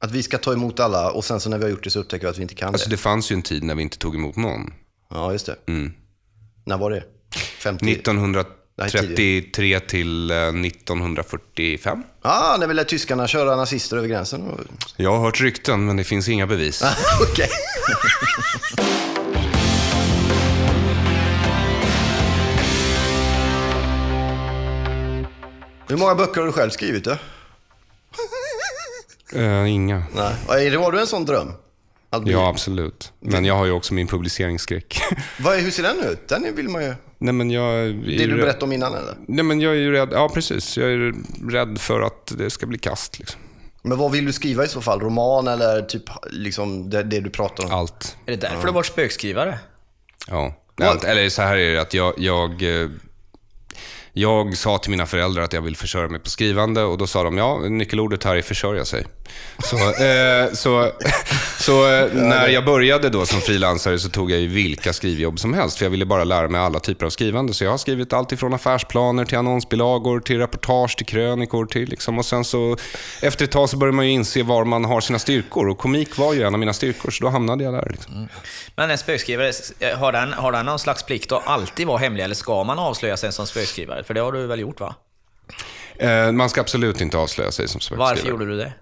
Att 0.00 0.10
vi 0.12 0.22
ska 0.22 0.38
ta 0.38 0.52
emot 0.52 0.80
alla 0.80 1.10
och 1.10 1.24
sen 1.24 1.40
så 1.40 1.50
när 1.50 1.58
vi 1.58 1.64
har 1.64 1.70
gjort 1.70 1.84
det 1.84 1.90
så 1.90 2.00
upptäcker 2.00 2.26
vi 2.26 2.30
att 2.30 2.38
vi 2.38 2.42
inte 2.42 2.54
kan 2.54 2.68
Alltså 2.68 2.88
det. 2.88 2.96
det 2.96 3.00
fanns 3.00 3.32
ju 3.32 3.34
en 3.34 3.42
tid 3.42 3.62
när 3.62 3.74
vi 3.74 3.82
inte 3.82 3.98
tog 3.98 4.14
emot 4.14 4.36
någon. 4.36 4.72
Ja, 5.10 5.32
just 5.32 5.46
det. 5.46 5.56
Mm. 5.66 5.92
När 6.66 6.78
var 6.78 6.90
det? 6.90 7.04
50? 7.58 7.92
1933 7.92 9.80
till 9.80 10.30
eh, 10.30 10.36
1945. 10.36 12.02
Ah, 12.22 12.56
när 12.56 12.66
vi 12.66 12.74
lät 12.74 12.88
tyskarna 12.88 13.26
köra 13.26 13.56
nazister 13.56 13.96
över 13.96 14.08
gränsen. 14.08 14.66
Jag 14.96 15.10
har 15.16 15.20
hört 15.24 15.40
rykten, 15.40 15.86
men 15.86 15.96
det 15.96 16.04
finns 16.04 16.28
inga 16.28 16.46
bevis. 16.46 16.82
Okej. 17.30 17.48
Hur 25.94 25.98
många 26.00 26.14
böcker 26.14 26.40
har 26.40 26.46
du 26.46 26.52
själv 26.52 26.70
skrivit? 26.70 27.04
Då? 27.04 27.10
Eh, 29.34 29.70
inga. 29.72 30.02
Nej. 30.14 30.70
Har 30.76 30.92
du 30.92 31.00
en 31.00 31.06
sån 31.06 31.24
dröm? 31.24 31.52
Bli- 32.20 32.32
Ja, 32.32 32.48
absolut. 32.48 33.12
Men 33.20 33.44
jag 33.44 33.54
har 33.54 33.64
ju 33.66 33.72
också 33.72 33.94
min 33.94 34.06
publiceringsskräck. 34.06 35.00
Vad 35.40 35.56
är, 35.56 35.60
hur 35.60 35.70
ser 35.70 35.82
den 35.82 36.00
ut? 36.04 36.28
Den 36.28 36.56
vill 36.56 36.68
man 36.68 36.82
ju... 36.84 36.94
Nej, 37.18 37.34
men 37.34 37.50
jag... 37.50 37.64
är 37.74 37.92
Det 38.18 38.26
du 38.26 38.36
berättade 38.36 38.64
om 38.64 38.72
innan 38.72 38.94
eller? 38.94 39.14
Nej, 39.28 39.44
men 39.44 39.60
jag 39.60 39.72
är 39.72 39.78
ju 39.78 39.92
rädd. 39.92 40.08
Ja, 40.12 40.28
precis. 40.34 40.76
Jag 40.76 40.92
är 40.92 41.14
rädd 41.50 41.78
för 41.80 42.00
att 42.00 42.32
det 42.38 42.50
ska 42.50 42.66
bli 42.66 42.78
kast. 42.78 43.18
Liksom. 43.18 43.40
Men 43.82 43.98
vad 43.98 44.12
vill 44.12 44.24
du 44.26 44.32
skriva 44.32 44.64
i 44.64 44.68
så 44.68 44.80
fall? 44.80 45.00
Roman 45.00 45.48
eller 45.48 45.82
typ 45.82 46.02
liksom 46.30 46.90
det, 46.90 47.02
det 47.02 47.20
du 47.20 47.30
pratar 47.30 47.64
om? 47.64 47.70
Allt. 47.72 48.16
Är 48.26 48.30
det 48.30 48.36
därför 48.36 48.60
du 48.60 48.66
har 48.66 48.72
varit 48.74 48.86
spökskrivare? 48.86 49.58
Ja. 50.28 50.54
Nej, 50.76 50.96
eller 51.04 51.28
så 51.28 51.42
här 51.42 51.56
är 51.56 51.72
det 51.74 51.80
att 51.80 51.94
jag, 51.94 52.14
jag, 52.18 52.82
eh, 52.82 52.88
jag 54.16 54.56
sa 54.56 54.78
till 54.78 54.90
mina 54.90 55.06
föräldrar 55.06 55.42
att 55.42 55.52
jag 55.52 55.62
vill 55.62 55.76
försörja 55.76 56.08
mig 56.08 56.20
på 56.20 56.30
skrivande 56.30 56.82
och 56.82 56.98
då 56.98 57.06
sa 57.06 57.22
de 57.22 57.38
ja, 57.38 57.58
nyckelordet 57.68 58.24
här 58.24 58.36
är 58.36 58.42
försörja 58.42 58.84
sig. 58.84 59.06
Så, 59.58 59.76
eh, 60.04 60.52
så, 60.52 60.90
så 61.58 61.92
eh, 61.92 62.12
när 62.12 62.48
jag 62.48 62.64
började 62.64 63.08
då 63.08 63.26
som 63.26 63.40
frilansare 63.40 63.98
så 63.98 64.08
tog 64.08 64.30
jag 64.30 64.40
ju 64.40 64.46
vilka 64.46 64.92
skrivjobb 64.92 65.38
som 65.38 65.54
helst 65.54 65.78
för 65.78 65.84
jag 65.84 65.90
ville 65.90 66.06
bara 66.06 66.24
lära 66.24 66.48
mig 66.48 66.60
alla 66.60 66.80
typer 66.80 67.06
av 67.06 67.10
skrivande. 67.10 67.54
Så 67.54 67.64
jag 67.64 67.70
har 67.70 67.78
skrivit 67.78 68.12
allt 68.12 68.32
ifrån 68.32 68.54
affärsplaner 68.54 69.24
till 69.24 69.38
annonsbilagor, 69.38 70.20
till 70.20 70.38
reportage, 70.38 70.96
till 70.96 71.06
krönikor. 71.06 71.66
Till 71.66 71.88
liksom. 71.88 72.18
Och 72.18 72.24
sen 72.24 72.44
så 72.44 72.76
efter 73.22 73.44
ett 73.44 73.50
tag 73.50 73.68
så 73.68 73.76
började 73.76 73.96
man 73.96 74.06
ju 74.06 74.12
inse 74.12 74.42
var 74.42 74.64
man 74.64 74.84
har 74.84 75.00
sina 75.00 75.18
styrkor 75.18 75.68
och 75.68 75.78
komik 75.78 76.18
var 76.18 76.34
ju 76.34 76.42
en 76.42 76.54
av 76.54 76.60
mina 76.60 76.72
styrkor 76.72 77.10
så 77.10 77.24
då 77.24 77.30
hamnade 77.30 77.64
jag 77.64 77.74
där. 77.74 77.88
Liksom. 77.90 78.28
Men 78.76 78.90
en 78.90 78.98
spökskrivare, 78.98 79.52
har 79.96 80.12
den, 80.12 80.32
har 80.32 80.52
den 80.52 80.66
någon 80.66 80.78
slags 80.78 81.02
plikt 81.02 81.32
att 81.32 81.46
alltid 81.46 81.86
vara 81.86 81.98
hemlig 81.98 82.24
eller 82.24 82.34
ska 82.34 82.64
man 82.64 82.78
avslöja 82.78 83.16
sig 83.16 83.32
som 83.32 83.46
spökskrivare? 83.46 84.04
För 84.04 84.14
det 84.14 84.20
har 84.20 84.32
du 84.32 84.46
väl 84.46 84.60
gjort 84.60 84.80
va? 84.80 84.94
Eh, 85.98 86.32
man 86.32 86.50
ska 86.50 86.60
absolut 86.60 87.00
inte 87.00 87.18
avslöja 87.18 87.50
sig 87.52 87.68
som 87.68 87.80
spökskrivare. 87.80 88.08
Varför 88.14 88.28
gjorde 88.28 88.46
du 88.46 88.56
det? 88.56 88.72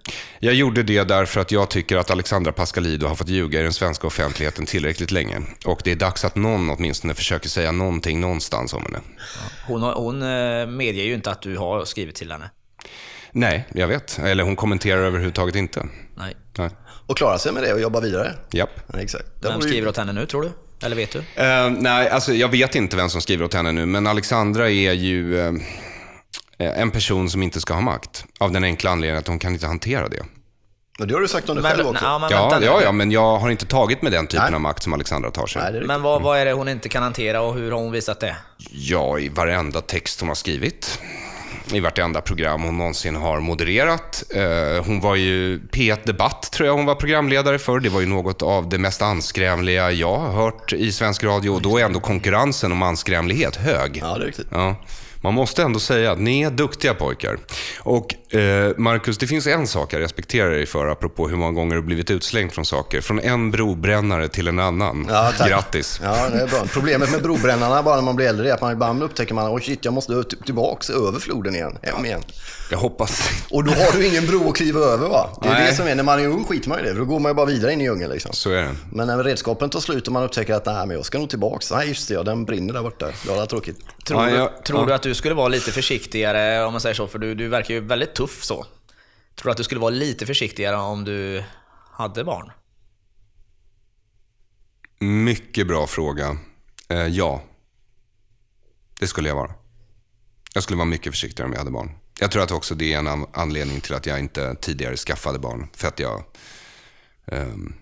Jag 0.41 0.55
gjorde 0.55 0.83
det 0.83 1.03
därför 1.05 1.41
att 1.41 1.53
jag 1.53 1.71
tycker 1.71 1.97
att 1.97 2.11
Alexandra 2.11 2.53
Pascalidou 2.53 3.07
har 3.09 3.15
fått 3.15 3.29
ljuga 3.29 3.61
i 3.61 3.63
den 3.63 3.73
svenska 3.73 4.07
offentligheten 4.07 4.67
tillräckligt 4.67 5.11
länge. 5.11 5.41
Och 5.65 5.81
det 5.85 5.93
är 5.93 5.97
dags 5.97 6.25
att 6.25 6.37
någon 6.37 6.71
åtminstone 6.71 7.15
försöker 7.15 7.49
säga 7.49 7.73
någonting 7.73 8.21
någonstans 8.21 8.73
om 8.75 8.83
henne. 8.83 8.99
Hon, 9.67 9.83
har- 9.83 9.95
hon 9.95 10.23
eh, 10.23 10.67
medger 10.67 11.03
ju 11.05 11.15
inte 11.15 11.31
att 11.31 11.43
du 11.43 11.57
har 11.57 11.85
skrivit 11.85 12.15
till 12.15 12.33
henne. 12.33 12.51
Nej, 13.33 13.69
jag 13.75 13.89
vet. 13.89 14.19
Eller 14.19 14.45
hon 14.45 14.57
kommenterar 14.57 15.03
överhuvudtaget 15.03 15.55
inte. 15.55 15.87
Nej. 16.17 16.37
Nej. 16.59 16.71
Och 17.07 17.17
klara 17.17 17.39
sig 17.39 17.53
med 17.53 17.63
det 17.63 17.73
och 17.73 17.81
jobba 17.81 18.01
vidare? 18.01 18.33
Japp. 18.53 18.71
Ja, 18.93 18.99
exakt. 19.01 19.25
Det 19.43 19.49
Vem 19.49 19.61
ju- 19.61 19.69
skriver 19.69 19.89
åt 19.89 19.97
henne 19.97 20.13
nu 20.13 20.27
tror 20.27 20.43
du? 20.43 20.51
Eller 20.87 20.97
vet 20.97 21.11
du? 21.13 21.19
Eh, 21.19 21.71
nej, 21.71 22.09
alltså 22.09 22.33
jag 22.35 22.49
vet 22.49 22.75
inte 22.75 22.97
vem 22.97 23.09
som 23.09 23.21
skriver 23.21 23.45
åt 23.45 23.55
henne 23.55 23.73
nu, 23.73 23.87
men 23.87 24.07
Alexandra 24.07 24.71
är 24.71 24.93
ju 24.93 25.41
eh, 25.41 25.53
en 26.65 26.91
person 26.91 27.31
som 27.31 27.43
inte 27.43 27.61
ska 27.61 27.75
ha 27.75 27.81
makt. 27.81 28.25
Av 28.41 28.53
den 28.53 28.65
enkla 28.65 28.91
anledningen 28.91 29.19
att 29.19 29.27
hon 29.29 29.39
kan 29.39 29.53
inte 29.53 29.67
hantera 29.67 30.09
det. 30.09 30.23
Men 30.99 31.09
det 31.09 31.15
har 31.15 31.21
du 31.21 31.29
sagt 31.29 31.49
om 31.49 31.57
dig 31.57 31.65
själv 31.65 31.87
också. 31.87 32.05
ja, 32.05 32.19
men, 32.19 32.31
Ja, 32.31 32.59
ja, 32.63 32.81
ja, 32.83 32.93
men 32.93 33.11
jag 33.11 33.39
har 33.39 33.51
inte 33.51 33.67
tagit 33.67 34.03
med 34.03 34.13
den 34.13 34.27
typen 34.27 34.45
Nej. 34.47 34.55
av 34.55 34.61
makt 34.61 34.83
som 34.83 34.93
Alexandra 34.93 35.31
tar 35.31 35.47
sig. 35.47 35.73
Nej, 35.73 35.83
men 35.87 36.03
vad, 36.03 36.23
vad 36.23 36.39
är 36.39 36.45
det 36.45 36.53
hon 36.53 36.69
inte 36.69 36.89
kan 36.89 37.03
hantera 37.03 37.41
och 37.41 37.55
hur 37.55 37.71
har 37.71 37.79
hon 37.79 37.93
visat 37.93 38.21
det? 38.21 38.37
Ja, 38.71 39.19
i 39.19 39.29
varenda 39.29 39.81
text 39.81 40.21
hon 40.21 40.29
har 40.29 40.35
skrivit. 40.35 41.01
I 41.73 41.81
vartenda 41.81 42.21
program 42.21 42.63
hon 42.63 42.79
någonsin 42.79 43.17
har 43.17 43.41
modererat. 43.41 44.25
Eh, 44.35 44.85
hon 44.85 45.01
var 45.01 45.17
ju 45.17 45.59
P1 45.59 45.99
Debatt, 46.05 46.53
tror 46.53 46.67
jag 46.67 46.75
hon 46.75 46.87
var 46.87 46.95
programledare 46.95 47.59
för. 47.59 47.81
Det 47.81 47.89
var 47.89 48.01
ju 48.01 48.07
något 48.07 48.43
av 48.43 48.69
det 48.69 48.79
mest 48.79 49.03
anskrämliga 49.03 49.91
jag 49.91 50.19
har 50.19 50.33
hört 50.33 50.73
i 50.73 50.93
svensk 50.93 51.25
radio. 51.25 51.51
Och 51.51 51.63
då 51.63 51.79
är 51.79 51.85
ändå 51.85 52.01
konkurrensen 52.01 52.73
om 52.73 52.83
anskrämlighet 52.83 53.57
hög. 53.57 53.99
Ja, 54.03 54.15
det 54.19 54.23
är 54.25 54.27
riktigt. 54.27 54.47
Ja, 54.51 54.77
man 55.23 55.35
måste 55.35 55.63
ändå 55.63 55.81
säga 55.81 56.13
att 56.13 56.19
ni 56.19 56.43
är 56.43 56.51
duktiga 56.51 56.95
pojkar. 56.95 57.39
Och 57.81 58.35
eh, 58.35 58.73
Marcus, 58.77 59.19
det 59.19 59.27
finns 59.27 59.47
en 59.47 59.67
sak 59.67 59.93
jag 59.93 60.01
respekterar 60.01 60.51
dig 60.51 60.67
för, 60.67 60.87
apropå 60.87 61.29
hur 61.29 61.37
många 61.37 61.53
gånger 61.53 61.77
du 61.77 61.83
blivit 61.83 62.11
utslängd 62.11 62.53
från 62.53 62.65
saker. 62.65 63.01
Från 63.01 63.21
en 63.21 63.51
brobrännare 63.51 64.29
till 64.29 64.49
en 64.49 64.59
annan. 64.59 65.07
Ja, 65.11 65.33
tack. 65.39 65.49
Grattis. 65.49 66.01
Ja, 66.05 66.29
det 66.29 66.41
är 66.43 66.47
bra. 66.47 66.65
Problemet 66.73 67.11
med 67.13 67.23
brobrännarna 67.23 67.83
bara 67.83 67.97
när 67.97 68.03
man 68.03 68.17
blir 68.17 68.27
äldre 68.29 68.51
är 68.51 68.55
att 68.55 68.61
man 68.61 68.73
ibland 68.73 69.03
upptäcker 69.03 69.35
man, 69.35 69.55
oj 69.55 69.63
shit, 69.63 69.85
jag 69.85 69.95
måste 69.95 70.23
tillbaks 70.45 70.91
över 70.91 71.19
floden 71.21 71.55
igen, 71.55 71.79
hem 71.83 72.05
igen. 72.05 72.21
Jag 72.71 72.79
hoppas. 72.79 73.29
Och 73.51 73.65
då 73.65 73.71
har 73.71 73.93
du 73.99 74.07
ingen 74.07 74.27
bro 74.27 74.49
att 74.49 74.57
kliva 74.57 74.81
över 74.81 75.09
va? 75.09 75.29
Det 75.43 75.49
är 75.49 75.53
Nej. 75.53 75.67
det 75.71 75.77
som 75.77 75.87
är, 75.87 75.95
när 75.95 76.03
man 76.03 76.21
är 76.21 76.27
ung 76.27 76.45
skiter 76.45 76.69
man 76.69 76.81
i 76.81 76.83
det, 76.83 76.93
då 76.93 77.05
går 77.05 77.21
man 77.21 77.31
ju 77.31 77.35
bara 77.35 77.47
vidare 77.47 77.73
in 77.73 77.81
i 77.81 77.85
djungeln 77.85 78.13
liksom. 78.13 78.33
Så 78.33 78.51
är 78.51 78.63
det. 78.63 78.75
Men 78.93 79.07
när 79.07 79.25
redskapen 79.25 79.71
tar 79.71 79.81
slut 79.81 80.07
och 80.07 80.13
man 80.13 80.23
upptäcker 80.25 80.55
att 80.55 80.67
nej, 80.67 80.87
men 80.87 80.97
jag 80.97 81.05
ska 81.05 81.19
nog 81.19 81.31
tillbaks. 81.31 81.71
Nej, 81.73 81.89
just 81.89 82.09
det, 82.09 82.15
ja, 82.15 82.23
den 82.23 82.45
brinner 82.45 82.75
där 82.75 82.83
borta. 82.83 83.07
Det 83.27 83.31
var 83.37 83.47
tråkigt. 83.47 83.77
Tror, 84.07 84.23
Ja, 84.25 84.31
du, 84.31 84.37
jag- 84.37 84.65
tror 84.65 84.81
ja. 84.81 84.87
du 84.87 84.95
att 84.95 85.03
du 85.03 85.12
skulle 85.15 85.35
vara 85.35 85.49
lite 85.49 85.73
försiktigare 85.73 86.65
om 86.65 86.73
man 86.73 86.81
säger 86.81 86.95
så? 86.95 87.09
För 87.09 87.19
du, 87.19 87.35
du 87.35 87.49
verkar 87.49 87.75
ju 87.75 87.81
väldigt 87.81 88.15
tuff 88.15 88.45
så. 88.45 88.67
Tror 89.35 89.45
du 89.45 89.51
att 89.51 89.57
du 89.57 89.65
skulle 89.65 89.81
vara 89.81 89.91
lite 89.91 90.27
försiktigare 90.27 90.77
om 90.77 91.05
du 91.05 91.45
hade 91.93 92.25
barn? 92.25 92.53
Mycket 94.99 95.67
bra 95.67 95.87
fråga. 95.87 96.37
Eh, 96.89 97.07
ja. 97.07 97.43
Det 99.01 99.07
skulle 99.07 99.29
jag 99.29 99.37
vara. 99.37 99.55
Jag 100.55 100.63
skulle 100.63 100.77
vara 100.77 100.89
mycket 100.89 101.13
försiktigare 101.13 101.47
om 101.47 101.53
jag 101.53 101.59
hade 101.59 101.71
barn. 101.71 101.91
Jag 102.21 102.31
tror 102.31 102.43
att 102.43 102.51
också 102.51 102.75
det 102.75 102.93
är 102.93 102.99
en 102.99 103.27
anledning 103.33 103.81
till 103.81 103.95
att 103.95 104.07
jag 104.07 104.19
inte 104.21 104.55
tidigare 104.55 104.97
skaffade 104.97 105.39
barn. 105.39 105.69
För 105.75 105.89
att 105.89 105.99
jag 105.99 106.25
ehm, 107.27 107.75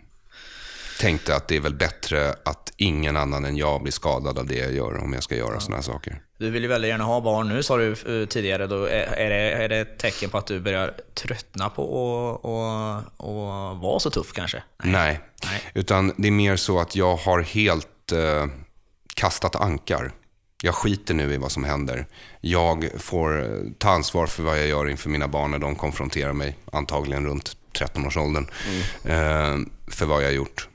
tänkte 1.00 1.36
att 1.36 1.48
det 1.48 1.56
är 1.56 1.60
väl 1.60 1.74
bättre 1.74 2.34
att 2.44 2.72
ingen 2.76 3.16
annan 3.16 3.44
än 3.44 3.56
jag 3.56 3.82
blir 3.82 3.92
skadad 3.92 4.38
av 4.38 4.46
det 4.46 4.54
jag 4.54 4.72
gör 4.72 5.04
om 5.04 5.12
jag 5.12 5.22
ska 5.22 5.36
göra 5.36 5.60
sådana 5.60 5.76
här 5.76 5.82
saker. 5.82 6.22
Du 6.38 6.50
vill 6.50 6.62
ju 6.62 6.68
väldigt 6.68 6.88
gärna 6.88 7.04
ha 7.04 7.20
barn 7.20 7.48
nu 7.48 7.62
sa 7.62 7.76
du 7.76 7.90
eh, 7.90 8.26
tidigare. 8.26 8.66
Då 8.66 8.84
är, 8.84 9.02
är, 9.02 9.30
det, 9.30 9.64
är 9.64 9.68
det 9.68 9.76
ett 9.76 9.98
tecken 9.98 10.30
på 10.30 10.38
att 10.38 10.46
du 10.46 10.60
börjar 10.60 10.94
tröttna 11.14 11.70
på 11.70 11.82
att 11.82 12.44
och, 12.44 13.30
och 13.30 13.76
vara 13.76 14.00
så 14.00 14.10
tuff 14.10 14.32
kanske? 14.32 14.62
Nej. 14.84 15.20
Nej. 15.44 15.62
Utan 15.74 16.12
det 16.16 16.28
är 16.28 16.32
mer 16.32 16.56
så 16.56 16.80
att 16.80 16.96
jag 16.96 17.16
har 17.16 17.40
helt 17.40 18.12
eh, 18.12 18.46
kastat 19.14 19.56
ankar. 19.56 20.12
Jag 20.62 20.74
skiter 20.74 21.14
nu 21.14 21.34
i 21.34 21.36
vad 21.36 21.52
som 21.52 21.64
händer. 21.64 22.06
Jag 22.40 22.88
får 22.98 23.42
eh, 23.42 23.72
ta 23.78 23.90
ansvar 23.90 24.26
för 24.26 24.42
vad 24.42 24.58
jag 24.58 24.66
gör 24.66 24.88
inför 24.88 25.10
mina 25.10 25.28
barn 25.28 25.50
när 25.50 25.58
de 25.58 25.74
konfronterar 25.74 26.32
mig, 26.32 26.56
antagligen 26.72 27.26
runt 27.26 27.56
13-årsåldern, 27.72 28.46
mm. 29.04 29.70
för 29.88 30.06
vad 30.06 30.22
jag 30.22 30.28
har 30.28 30.32
gjort. 30.32 30.69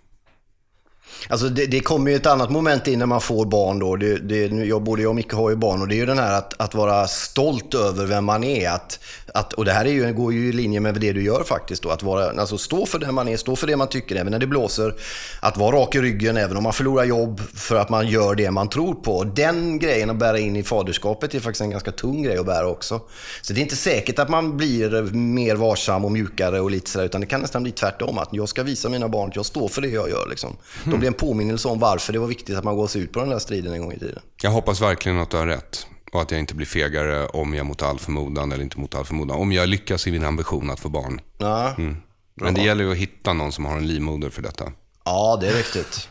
Alltså 1.30 1.50
det, 1.50 1.66
det 1.66 1.80
kommer 1.80 2.12
ju 2.12 2.16
ett 2.18 2.26
annat 2.26 2.50
moment 2.50 2.88
in 2.88 3.00
när 3.00 3.06
man 3.06 3.22
får 3.22 3.46
barn 3.46 3.80
då. 3.80 3.96
Det, 3.96 4.18
det, 4.18 4.48
jag, 4.48 4.84
både 4.84 5.02
jag 5.02 5.10
och 5.10 5.16
Micke 5.16 5.34
har 5.34 5.50
ju 5.50 5.56
barn 5.56 5.82
och 5.82 5.88
det 5.88 5.96
är 5.96 5.98
ju 5.98 6.06
den 6.06 6.20
här 6.20 6.38
att, 6.38 6.62
att 6.62 6.76
vara 6.76 7.08
stolt 7.08 7.74
över 7.74 8.06
vem 8.06 8.26
man 8.26 8.44
är. 8.44 8.70
Att, 8.70 9.00
att, 9.36 9.54
och 9.54 9.66
det 9.66 9.72
här 9.72 9.86
är 9.86 9.90
ju, 9.90 10.14
går 10.14 10.34
ju 10.34 10.50
i 10.50 10.52
linje 10.52 10.80
med 10.80 10.96
det 10.96 11.14
du 11.14 11.24
gör 11.24 11.44
faktiskt. 11.44 11.84
Då, 11.84 11.90
att 11.90 12.04
vara, 12.04 12.42
alltså 12.42 12.58
stå 12.58 12.86
för 12.86 13.00
det 13.00 13.12
man 13.12 13.28
är, 13.28 13.38
stå 13.38 13.56
för 13.56 13.68
det 13.68 13.78
man 13.78 13.88
tycker 13.88 14.16
även 14.16 14.32
när 14.32 14.40
det 14.40 14.48
blåser. 14.48 14.96
Att 15.40 15.58
vara 15.58 15.76
rak 15.76 15.96
i 15.96 16.02
ryggen 16.02 16.38
även 16.38 16.58
om 16.58 16.64
man 16.64 16.74
förlorar 16.74 17.04
jobb 17.04 17.42
för 17.54 17.76
att 17.76 17.90
man 17.90 18.08
gör 18.08 18.36
det 18.36 18.52
man 18.52 18.70
tror 18.70 18.94
på. 18.94 19.24
Den 19.24 19.80
grejen 19.80 20.10
att 20.10 20.16
bära 20.16 20.40
in 20.40 20.56
i 20.56 20.64
faderskapet 20.64 21.36
är 21.36 21.40
faktiskt 21.40 21.62
en 21.62 21.70
ganska 21.70 21.92
tung 21.92 22.24
grej 22.24 22.38
att 22.38 22.46
bära 22.46 22.68
också. 22.68 23.02
Så 23.42 23.54
det 23.54 23.60
är 23.60 23.62
inte 23.62 23.76
säkert 23.76 24.20
att 24.20 24.30
man 24.30 24.58
blir 24.58 25.02
mer 25.14 25.56
varsam 25.56 26.06
och 26.06 26.12
mjukare 26.12 26.60
och 26.60 26.72
lite 26.72 26.90
sådär. 26.90 27.06
Utan 27.06 27.22
det 27.22 27.28
kan 27.28 27.42
nästan 27.42 27.64
bli 27.64 27.72
tvärtom. 27.72 28.18
Att 28.18 28.30
jag 28.32 28.50
ska 28.50 28.64
visa 28.64 28.90
mina 28.90 29.10
barn 29.10 29.30
att 29.30 29.36
jag 29.36 29.46
står 29.46 29.68
för 29.68 29.82
det 29.82 29.90
jag 29.90 30.10
gör. 30.10 30.28
Liksom. 30.30 30.58
De 30.84 31.00
blir 31.00 31.08
en 31.08 31.14
påminnelse 31.14 31.68
om 31.68 31.80
varför 31.80 32.14
det 32.14 32.20
var 32.20 32.28
viktigt 32.28 32.58
att 32.58 32.64
man 32.64 32.76
går 32.76 32.88
sig 32.88 33.02
ut 33.02 33.12
på 33.12 33.20
den 33.20 33.30
där 33.30 33.40
striden 33.40 33.74
en 33.74 33.82
gång 33.82 33.94
i 33.94 34.00
tiden. 34.00 34.20
Jag 34.42 34.52
hoppas 34.52 34.82
verkligen 34.82 35.20
att 35.20 35.32
du 35.32 35.38
har 35.38 35.48
rätt 35.48 35.88
och 36.16 36.22
att 36.22 36.32
jag 36.32 36.40
inte 36.40 36.56
blir 36.56 36.68
fegare 36.68 37.26
om 37.26 37.54
jag 37.54 37.66
mot 37.66 37.82
all 37.82 38.00
förmodan, 38.00 38.52
eller 38.52 38.64
inte 38.64 38.80
mot 38.80 38.96
all 38.96 39.06
förmodan, 39.06 39.38
om 39.38 39.52
jag 39.52 39.70
lyckas 39.70 40.08
i 40.08 40.12
min 40.12 40.26
ambition 40.26 40.70
att 40.70 40.80
få 40.80 40.90
barn. 40.90 41.22
Ja, 41.38 41.76
mm. 41.78 41.98
Men 42.34 42.54
det 42.54 42.62
gäller 42.62 42.84
ju 42.84 42.92
att 42.92 42.98
hitta 42.98 43.34
någon 43.34 43.52
som 43.52 43.66
har 43.66 43.78
en 43.78 43.88
livmoder 43.88 44.30
för 44.30 44.42
detta. 44.42 44.72
Ja, 45.06 45.38
det 45.42 45.48
är 45.48 45.54
riktigt. 45.54 46.10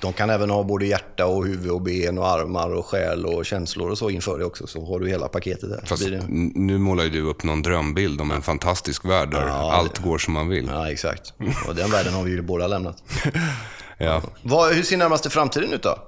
De 0.00 0.12
kan 0.12 0.30
även 0.30 0.50
ha 0.50 0.62
både 0.62 0.86
hjärta 0.86 1.26
och 1.26 1.46
huvud 1.46 1.70
och 1.70 1.82
ben 1.82 2.18
och 2.18 2.28
armar 2.28 2.70
och 2.74 2.86
själ 2.86 3.26
och 3.26 3.46
känslor 3.46 3.90
och 3.90 3.98
så 3.98 4.10
inför 4.10 4.38
det 4.38 4.44
också. 4.44 4.66
Så 4.66 4.86
har 4.86 5.00
du 5.00 5.08
hela 5.08 5.28
paketet 5.28 5.70
där. 5.70 5.82
Fast 5.86 6.02
nu 6.54 6.78
målar 6.78 7.04
ju 7.04 7.10
du 7.10 7.20
upp 7.20 7.42
någon 7.42 7.62
drömbild 7.62 8.20
om 8.20 8.30
en 8.30 8.42
fantastisk 8.42 9.04
värld 9.04 9.30
där 9.30 9.46
ja, 9.46 9.72
allt 9.72 9.94
det... 9.94 10.02
går 10.02 10.18
som 10.18 10.34
man 10.34 10.48
vill. 10.48 10.66
Ja, 10.72 10.90
exakt. 10.90 11.34
Och 11.68 11.74
den 11.74 11.90
världen 11.90 12.14
har 12.14 12.22
vi 12.22 12.30
ju 12.30 12.42
båda 12.42 12.66
lämnat. 12.66 13.02
ja. 13.98 14.22
Vad, 14.42 14.74
hur 14.74 14.82
ser 14.82 14.96
närmaste 14.96 15.30
framtiden 15.30 15.72
ut 15.72 15.82
då? 15.82 15.98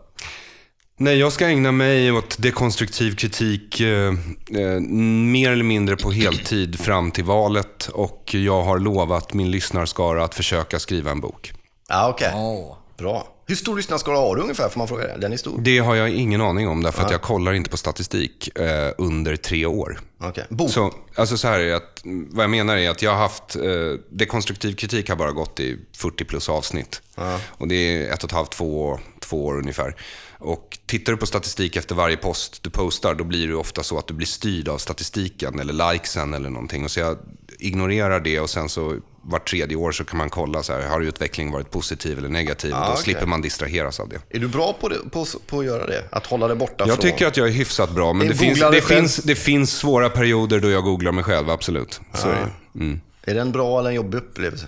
Nej, 1.03 1.19
jag 1.19 1.33
ska 1.33 1.47
ägna 1.47 1.73
mig 1.73 2.13
åt 2.13 2.37
dekonstruktiv 2.39 3.17
kritik 3.17 3.81
eh, 3.81 4.09
eh, 4.51 4.81
mer 4.81 5.51
eller 5.51 5.65
mindre 5.65 5.97
på 5.97 6.11
heltid 6.11 6.81
fram 6.81 7.11
till 7.11 7.25
valet. 7.25 7.89
Och 7.93 8.35
jag 8.35 8.63
har 8.63 8.79
lovat 8.79 9.35
min 9.35 9.51
lyssnarskara 9.51 10.25
att 10.25 10.35
försöka 10.35 10.79
skriva 10.79 11.11
en 11.11 11.21
bok. 11.21 11.53
Ja, 11.89 12.09
okej. 12.11 12.29
Okay. 12.29 12.41
Oh. 12.41 12.77
Bra. 12.99 13.29
Hur 13.47 13.57
stor 13.57 13.77
lyssnarskara 13.77 14.17
har 14.17 14.37
du 14.37 14.43
ungefär? 14.43 14.69
Får 14.69 14.79
man 14.79 14.89
fråga 14.89 15.07
det? 15.07 15.19
Den 15.19 15.33
är 15.33 15.37
stor? 15.37 15.59
Det 15.61 15.79
har 15.79 15.95
jag 15.95 16.11
ingen 16.11 16.41
aning 16.41 16.69
om, 16.69 16.83
därför 16.83 17.03
att 17.03 17.11
jag 17.11 17.23
kollar 17.23 17.53
inte 17.53 17.71
på 17.71 17.77
statistik 17.77 18.59
eh, 18.59 18.93
under 18.99 19.37
tre 19.37 19.67
år. 19.67 20.01
Okay. 20.29 20.45
Bok? 20.49 20.71
Så, 20.71 20.95
alltså 21.15 21.37
så 21.37 21.49
här 21.49 21.61
är 21.61 21.75
att, 21.75 22.03
vad 22.31 22.43
jag 22.43 22.51
menar 22.51 22.77
är 22.77 22.91
att 22.91 23.03
jag 23.03 23.11
har 23.11 23.19
haft, 23.19 23.57
eh, 23.57 23.63
dekonstruktiv 24.11 24.75
kritik 24.75 25.09
har 25.09 25.17
bara 25.17 25.33
gått 25.33 25.61
i 25.61 25.79
40 25.97 26.25
plus 26.25 26.49
avsnitt. 26.49 27.03
Och 27.45 27.69
det 27.69 27.75
är 27.75 28.13
ett 28.13 28.25
och 28.25 28.31
ett 28.31 28.35
halvt, 28.35 28.51
två, 28.51 28.99
två 29.21 29.47
år 29.47 29.59
ungefär. 29.59 29.97
Och 30.43 30.79
tittar 30.87 31.13
du 31.13 31.19
på 31.19 31.27
statistik 31.27 31.77
efter 31.77 31.95
varje 31.95 32.17
post 32.17 32.63
du 32.63 32.71
postar, 32.71 33.15
då 33.15 33.25
blir 33.25 33.49
det 33.49 33.55
ofta 33.55 33.83
så 33.83 33.99
att 33.99 34.07
du 34.07 34.15
blir 34.15 34.27
styrd 34.27 34.69
av 34.69 34.79
statistiken 34.79 35.61
eller 35.61 35.93
likesen 35.93 36.35
eller 36.35 36.51
någonting. 36.51 36.85
Och 36.85 36.91
så 36.91 37.01
jag 37.01 37.19
ignorerar 37.59 38.21
det 38.21 38.41
och 38.41 38.51
sen 38.51 38.69
så 38.69 38.97
vart 39.25 39.51
tredje 39.51 39.77
år 39.77 39.93
så 39.93 40.05
kan 40.05 40.19
man 40.19 40.31
kolla 40.31 40.63
så 40.63 40.73
här, 40.73 40.89
har 40.89 41.01
utvecklingen 41.01 41.53
varit 41.53 41.71
positiv 41.71 42.19
eller 42.19 42.29
negativ? 42.29 42.75
Ah, 42.75 42.87
då 42.87 42.93
okay. 42.93 43.03
slipper 43.03 43.27
man 43.27 43.43
distraheras 43.43 44.01
av 44.01 44.09
det. 44.09 44.21
Är 44.31 44.39
du 44.39 44.49
bra 44.49 44.73
på, 44.81 44.89
det, 44.89 44.99
på, 45.11 45.27
på 45.47 45.59
att 45.59 45.65
göra 45.65 45.87
det? 45.87 46.05
Att 46.11 46.27
hålla 46.27 46.49
det 46.49 46.55
borta 46.55 46.85
Jag 46.87 46.89
från... 46.89 47.11
tycker 47.11 47.27
att 47.27 47.37
jag 47.37 47.49
är 47.49 47.53
hyfsat 47.53 47.91
bra, 47.91 48.13
men 48.13 48.29
det 48.29 48.35
finns, 48.35 48.61
det, 48.61 48.81
finns, 48.81 49.17
det 49.17 49.35
finns 49.35 49.73
svåra 49.73 50.11
perioder 50.11 50.61
då 50.61 50.71
jag 50.71 50.85
googlar 50.85 51.13
mig 51.13 51.25
själv, 51.25 51.51
absolut. 51.51 52.01
Så 52.15 52.29
ah. 52.29 52.33
är, 52.33 52.37
det. 52.73 52.81
Mm. 52.81 53.01
är 53.23 53.35
det 53.35 53.41
en 53.41 53.53
bra 53.53 53.79
eller 53.79 53.89
en 53.89 53.97
jobbig 53.97 54.19
upplevelse? 54.19 54.67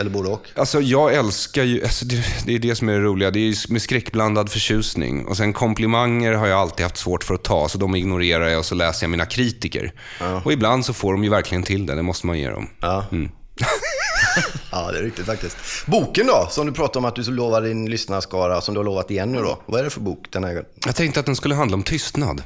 Eller 0.00 0.10
både 0.10 0.28
och? 0.28 0.46
Alltså 0.54 0.80
jag 0.80 1.14
älskar 1.14 1.64
ju, 1.64 1.82
alltså 1.82 2.04
det, 2.04 2.24
det, 2.46 2.54
är 2.54 2.58
det 2.58 2.74
som 2.74 2.88
är 2.88 2.92
det 2.92 3.00
roliga. 3.00 3.30
Det 3.30 3.40
är 3.40 3.72
med 3.72 3.82
skräckblandad 3.82 4.50
förtjusning. 4.50 5.26
Och 5.26 5.36
sen 5.36 5.52
komplimanger 5.52 6.32
har 6.32 6.46
jag 6.46 6.58
alltid 6.58 6.84
haft 6.84 6.96
svårt 6.96 7.24
för 7.24 7.34
att 7.34 7.44
ta, 7.44 7.68
så 7.68 7.78
de 7.78 7.94
ignorerar 7.94 8.48
jag 8.48 8.58
och 8.58 8.64
så 8.64 8.74
läser 8.74 9.04
jag 9.04 9.10
mina 9.10 9.26
kritiker. 9.26 9.92
Ja. 10.20 10.42
Och 10.44 10.52
ibland 10.52 10.84
så 10.84 10.92
får 10.92 11.12
de 11.12 11.24
ju 11.24 11.30
verkligen 11.30 11.62
till 11.62 11.86
det, 11.86 11.94
det 11.94 12.02
måste 12.02 12.26
man 12.26 12.38
ge 12.38 12.50
dem. 12.50 12.70
Ja. 12.80 13.04
Mm. 13.12 13.30
ja, 14.72 14.92
det 14.92 14.98
är 14.98 15.02
riktigt 15.02 15.26
faktiskt. 15.26 15.56
Boken 15.86 16.26
då, 16.26 16.46
som 16.50 16.66
du 16.66 16.72
pratade 16.72 16.98
om 16.98 17.04
att 17.04 17.16
du 17.16 17.22
lovar 17.22 17.62
din 17.62 17.90
lyssnarskara, 17.90 18.60
som 18.60 18.74
du 18.74 18.78
har 18.78 18.84
lovat 18.84 19.10
igen 19.10 19.32
nu 19.32 19.38
då. 19.38 19.62
Vad 19.66 19.80
är 19.80 19.84
det 19.84 19.90
för 19.90 20.00
bok 20.00 20.26
den 20.30 20.44
här 20.44 20.50
gången? 20.50 20.68
Jag 20.86 20.96
tänkte 20.96 21.20
att 21.20 21.26
den 21.26 21.36
skulle 21.36 21.54
handla 21.54 21.74
om 21.74 21.82
tystnad. 21.82 22.42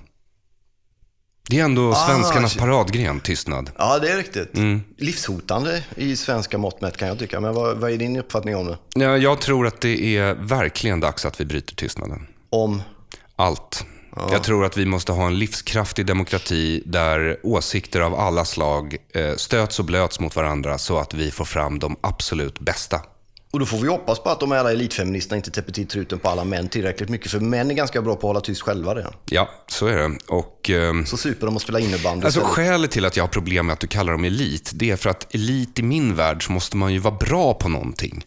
Det 1.50 1.60
är 1.60 1.64
ändå 1.64 1.90
ah, 1.90 1.94
svenskarnas 1.94 2.56
paradgren, 2.56 3.20
tystnad. 3.20 3.70
Ja, 3.78 3.98
det 3.98 4.12
är 4.12 4.16
riktigt. 4.16 4.56
Mm. 4.56 4.82
Livshotande 4.96 5.84
i 5.96 6.16
svenska 6.16 6.58
mått 6.58 6.80
mätt 6.80 6.96
kan 6.96 7.08
jag 7.08 7.18
tycka. 7.18 7.40
Men 7.40 7.54
vad, 7.54 7.76
vad 7.76 7.90
är 7.90 7.96
din 7.96 8.16
uppfattning 8.16 8.56
om 8.56 8.66
det? 8.66 8.78
Ja, 8.94 9.16
jag 9.16 9.40
tror 9.40 9.66
att 9.66 9.80
det 9.80 10.16
är 10.16 10.34
verkligen 10.34 11.00
dags 11.00 11.24
att 11.26 11.40
vi 11.40 11.44
bryter 11.44 11.74
tystnaden. 11.74 12.26
Om? 12.50 12.82
Allt. 13.36 13.84
Ja. 14.16 14.28
Jag 14.32 14.42
tror 14.42 14.64
att 14.64 14.76
vi 14.76 14.86
måste 14.86 15.12
ha 15.12 15.26
en 15.26 15.38
livskraftig 15.38 16.06
demokrati 16.06 16.82
där 16.86 17.38
åsikter 17.42 18.00
av 18.00 18.14
alla 18.14 18.44
slag 18.44 18.96
eh, 19.14 19.34
stöts 19.36 19.78
och 19.78 19.84
blöts 19.84 20.20
mot 20.20 20.36
varandra 20.36 20.78
så 20.78 20.98
att 20.98 21.14
vi 21.14 21.30
får 21.30 21.44
fram 21.44 21.78
de 21.78 21.96
absolut 22.00 22.60
bästa. 22.60 23.00
Och 23.52 23.58
då 23.58 23.66
får 23.66 23.78
vi 23.78 23.88
hoppas 23.88 24.18
på 24.18 24.30
att 24.30 24.40
de 24.40 24.52
alla 24.52 24.72
elitfeministerna 24.72 25.36
inte 25.36 25.50
täpper 25.50 25.72
till 25.72 25.86
truten 25.86 26.18
på 26.18 26.28
alla 26.28 26.44
män 26.44 26.68
tillräckligt 26.68 27.08
mycket. 27.08 27.30
För 27.30 27.40
män 27.40 27.70
är 27.70 27.74
ganska 27.74 28.02
bra 28.02 28.14
på 28.14 28.18
att 28.18 28.22
hålla 28.22 28.40
tyst 28.40 28.62
själva 28.62 28.94
redan. 28.94 29.12
Ja, 29.24 29.48
så 29.66 29.86
är 29.86 29.96
det. 29.96 30.18
Och, 30.28 30.70
eh, 30.70 31.04
så 31.04 31.16
super 31.16 31.46
de 31.46 31.56
och 31.56 31.62
spelar 31.62 31.80
innebandy 31.80 32.24
Alltså 32.24 32.40
skälet 32.40 32.90
till 32.90 33.04
att 33.04 33.16
jag 33.16 33.24
har 33.24 33.28
problem 33.28 33.66
med 33.66 33.72
att 33.72 33.80
du 33.80 33.86
kallar 33.86 34.12
dem 34.12 34.24
elit, 34.24 34.70
det 34.74 34.90
är 34.90 34.96
för 34.96 35.10
att 35.10 35.34
elit 35.34 35.78
i 35.78 35.82
min 35.82 36.14
värld 36.14 36.46
så 36.46 36.52
måste 36.52 36.76
man 36.76 36.92
ju 36.92 36.98
vara 36.98 37.14
bra 37.14 37.54
på 37.54 37.68
någonting. 37.68 38.24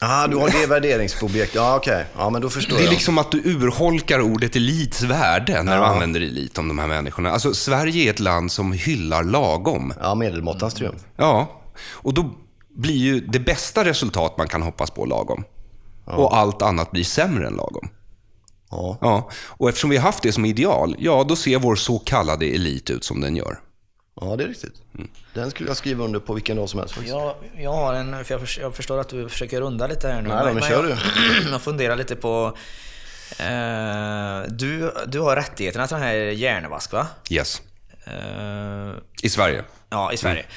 Ah, 0.00 0.26
du 0.26 0.36
har 0.36 0.50
det 0.50 0.66
värderingsobjekt. 0.66 1.54
Ja, 1.54 1.76
okej. 1.76 1.92
Okay. 1.92 2.04
Ja, 2.16 2.30
men 2.30 2.42
då 2.42 2.50
förstår 2.50 2.78
jag. 2.78 2.86
Det 2.86 2.88
är 2.88 2.90
liksom 2.90 3.18
att 3.18 3.32
du 3.32 3.38
urholkar 3.38 4.20
ordet 4.20 4.56
elits 4.56 5.02
värde 5.02 5.62
när 5.62 5.76
ja. 5.76 5.80
du 5.80 5.86
använder 5.86 6.20
elit 6.20 6.58
om 6.58 6.68
de 6.68 6.78
här 6.78 6.86
människorna. 6.86 7.30
Alltså, 7.30 7.54
Sverige 7.54 8.06
är 8.06 8.10
ett 8.10 8.20
land 8.20 8.52
som 8.52 8.72
hyllar 8.72 9.24
lagom. 9.24 9.92
Ja, 10.00 10.14
medelmåttans 10.14 10.74
triumf. 10.74 11.00
Ja, 11.16 11.60
och 11.90 12.14
då 12.14 12.30
blir 12.78 12.96
ju 12.96 13.20
det 13.20 13.38
bästa 13.38 13.84
resultat 13.84 14.38
man 14.38 14.48
kan 14.48 14.62
hoppas 14.62 14.90
på 14.90 15.04
lagom. 15.04 15.44
Ja. 16.06 16.12
Och 16.12 16.36
allt 16.36 16.62
annat 16.62 16.90
blir 16.90 17.04
sämre 17.04 17.46
än 17.46 17.54
lagom. 17.54 17.88
Ja. 18.70 18.98
ja. 19.00 19.30
Och 19.32 19.68
eftersom 19.68 19.90
vi 19.90 19.96
har 19.96 20.02
haft 20.02 20.22
det 20.22 20.32
som 20.32 20.44
ideal, 20.44 20.96
ja, 20.98 21.24
då 21.28 21.36
ser 21.36 21.58
vår 21.58 21.76
så 21.76 21.98
kallade 21.98 22.46
elit 22.46 22.90
ut 22.90 23.04
som 23.04 23.20
den 23.20 23.36
gör. 23.36 23.60
Ja, 24.20 24.36
det 24.36 24.44
är 24.44 24.48
riktigt. 24.48 24.82
Mm. 24.94 25.10
Den 25.34 25.50
skulle 25.50 25.70
jag 25.70 25.76
skriva 25.76 26.04
under 26.04 26.20
på 26.20 26.34
vilken 26.34 26.56
dag 26.56 26.68
som 26.68 26.80
helst. 26.80 26.94
Jag, 27.06 27.34
jag 27.56 27.72
har 27.72 27.94
en, 27.94 28.24
för 28.24 28.34
jag, 28.34 28.42
jag, 28.60 28.74
förstår 28.74 29.00
att 29.00 29.08
du 29.08 29.28
försöker 29.28 29.60
runda 29.60 29.86
lite 29.86 30.08
här 30.08 30.22
nu. 30.22 30.28
Nej, 30.28 30.44
men, 30.44 30.54
men 30.54 30.62
kör 30.62 30.88
jag, 30.88 30.98
du. 31.44 31.50
jag 31.50 31.62
funderar 31.62 31.96
lite 31.96 32.16
på... 32.16 32.56
Eh, 33.38 34.52
du, 34.52 34.92
du 35.06 35.20
har 35.20 35.36
rättigheterna 35.36 35.86
till 35.86 35.94
den 35.94 36.04
här 36.04 36.14
Järnevask, 36.14 36.92
va? 36.92 37.06
Yes. 37.30 37.62
Eh, 38.04 38.92
I 39.22 39.28
Sverige. 39.28 39.64
Ja, 39.90 40.12
i 40.12 40.16
Sverige. 40.16 40.40
Mm. 40.40 40.52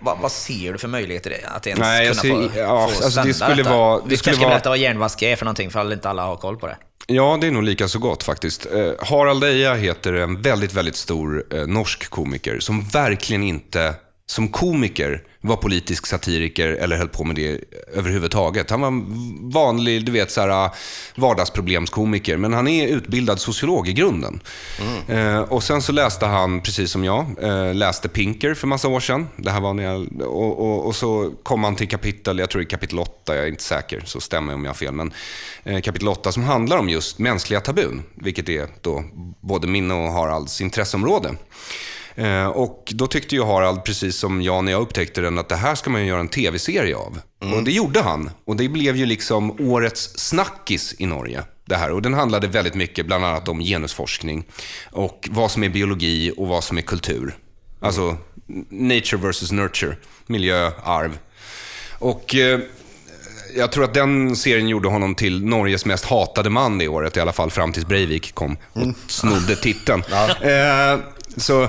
Vad, 0.00 0.18
vad, 0.18 0.32
ser 0.32 0.72
du 0.72 0.78
för 0.78 0.88
möjligheter 0.88 1.36
att 1.44 1.66
ens 1.66 1.80
Nej, 1.80 2.08
kunna 2.08 2.22
ser, 2.22 2.28
få, 2.28 2.58
ja, 2.58 2.88
få 2.88 3.04
alltså 3.04 3.22
det 3.22 3.34
skulle 3.34 3.54
detta? 3.54 3.76
Vara, 3.76 4.00
det 4.00 4.08
Vi 4.08 4.16
skulle 4.16 4.36
kanske 4.36 4.50
berätta 4.50 4.68
vad 4.68 4.78
järnvask 4.78 5.22
är 5.22 5.36
för 5.36 5.44
någonting, 5.44 5.70
för 5.70 5.92
inte 5.92 6.10
alla 6.10 6.24
har 6.24 6.36
koll 6.36 6.56
på 6.56 6.66
det. 6.66 6.76
Ja, 7.06 7.38
det 7.40 7.46
är 7.46 7.50
nog 7.50 7.62
lika 7.62 7.88
så 7.88 7.98
gott 7.98 8.22
faktiskt. 8.22 8.66
Eh, 8.66 9.06
Harald 9.06 9.44
Eja 9.44 9.74
heter 9.74 10.12
en 10.12 10.42
väldigt, 10.42 10.72
väldigt 10.72 10.96
stor 10.96 11.44
eh, 11.54 11.66
norsk 11.66 12.10
komiker 12.10 12.60
som 12.60 12.84
verkligen 12.84 13.42
inte, 13.42 13.94
som 14.28 14.48
komiker, 14.48 15.22
var 15.40 15.56
politisk 15.56 16.06
satiriker 16.06 16.68
eller 16.68 16.96
höll 16.96 17.08
på 17.08 17.24
med 17.24 17.36
det 17.36 17.60
överhuvudtaget. 17.92 18.70
Han 18.70 18.80
var 18.80 18.92
vanlig, 19.52 20.04
du 20.04 20.12
vet, 20.12 20.30
så 20.30 20.40
här, 20.40 20.64
äh, 20.64 20.72
vardagsproblemskomiker. 21.16 22.36
Men 22.36 22.52
han 22.52 22.68
är 22.68 22.88
utbildad 22.88 23.40
sociolog 23.40 23.88
i 23.88 23.92
grunden. 23.92 24.40
Mm. 24.80 25.34
Eh, 25.34 25.40
och 25.40 25.62
sen 25.62 25.82
så 25.82 25.92
läste 25.92 26.26
han, 26.26 26.60
precis 26.60 26.90
som 26.90 27.04
jag, 27.04 27.26
eh, 27.42 27.74
läste 27.74 28.08
Pinker 28.08 28.54
för 28.54 28.66
massa 28.66 28.88
år 28.88 29.00
sedan. 29.00 29.28
Det 29.36 29.50
här 29.50 29.60
var 29.60 29.74
när 29.74 29.84
jag, 29.84 30.22
och, 30.22 30.58
och, 30.58 30.86
och, 30.86 30.96
så 30.96 31.32
kom 31.42 31.64
han 31.64 31.76
till 31.76 31.88
kapitel, 31.88 32.38
jag 32.38 32.50
tror 32.50 32.60
det 32.60 32.66
är 32.66 32.70
kapitel 32.70 32.98
8, 32.98 33.36
jag 33.36 33.44
är 33.44 33.48
inte 33.48 33.62
säker, 33.62 34.02
så 34.04 34.20
stämmer 34.20 34.54
om 34.54 34.64
jag 34.64 34.70
har 34.70 34.76
fel. 34.76 34.92
Men 34.92 35.12
eh, 35.64 35.80
kapitel 35.80 36.08
8 36.08 36.32
som 36.32 36.44
handlar 36.44 36.78
om 36.78 36.88
just 36.88 37.18
mänskliga 37.18 37.60
tabun. 37.60 38.02
Vilket 38.14 38.48
är 38.48 38.66
då 38.80 39.04
både 39.40 39.66
min 39.66 39.90
och 39.90 40.12
Haralds 40.12 40.60
intresseområde. 40.60 41.34
Eh, 42.18 42.46
och 42.46 42.92
då 42.94 43.06
tyckte 43.06 43.34
ju 43.34 43.44
Harald, 43.44 43.84
precis 43.84 44.16
som 44.16 44.42
jag 44.42 44.64
när 44.64 44.72
jag 44.72 44.80
upptäckte 44.82 45.20
den, 45.20 45.38
att 45.38 45.48
det 45.48 45.56
här 45.56 45.74
ska 45.74 45.90
man 45.90 46.00
ju 46.00 46.06
göra 46.06 46.20
en 46.20 46.28
tv-serie 46.28 46.96
av. 46.96 47.18
Mm. 47.42 47.54
Och 47.58 47.64
det 47.64 47.72
gjorde 47.72 48.00
han. 48.00 48.30
Och 48.44 48.56
det 48.56 48.68
blev 48.68 48.96
ju 48.96 49.06
liksom 49.06 49.60
årets 49.70 50.18
snackis 50.18 50.94
i 50.98 51.06
Norge. 51.06 51.42
Det 51.64 51.76
här. 51.76 51.90
Och 51.92 52.02
den 52.02 52.14
handlade 52.14 52.46
väldigt 52.46 52.74
mycket, 52.74 53.06
bland 53.06 53.24
annat 53.24 53.48
om 53.48 53.60
genusforskning. 53.60 54.44
Och 54.92 55.28
vad 55.30 55.50
som 55.50 55.64
är 55.64 55.68
biologi 55.68 56.32
och 56.36 56.48
vad 56.48 56.64
som 56.64 56.78
är 56.78 56.82
kultur. 56.82 57.36
Alltså, 57.80 58.16
nature 58.70 59.16
versus 59.20 59.52
nurture. 59.52 59.96
Miljö, 60.26 60.70
arv. 60.84 61.18
Och... 61.98 62.34
Eh, 62.34 62.60
jag 63.56 63.72
tror 63.72 63.84
att 63.84 63.94
den 63.94 64.36
serien 64.36 64.68
gjorde 64.68 64.88
honom 64.88 65.14
till 65.14 65.44
Norges 65.44 65.84
mest 65.84 66.04
hatade 66.04 66.50
man 66.50 66.78
det 66.78 66.88
året, 66.88 67.16
i 67.16 67.20
alla 67.20 67.32
fall 67.32 67.50
fram 67.50 67.72
tills 67.72 67.86
Breivik 67.86 68.34
kom 68.34 68.56
och 68.72 68.82
Mm. 68.82 68.94
snodde 69.06 69.56
titeln. 69.56 70.02
Eh, 70.42 70.98
så, 71.36 71.68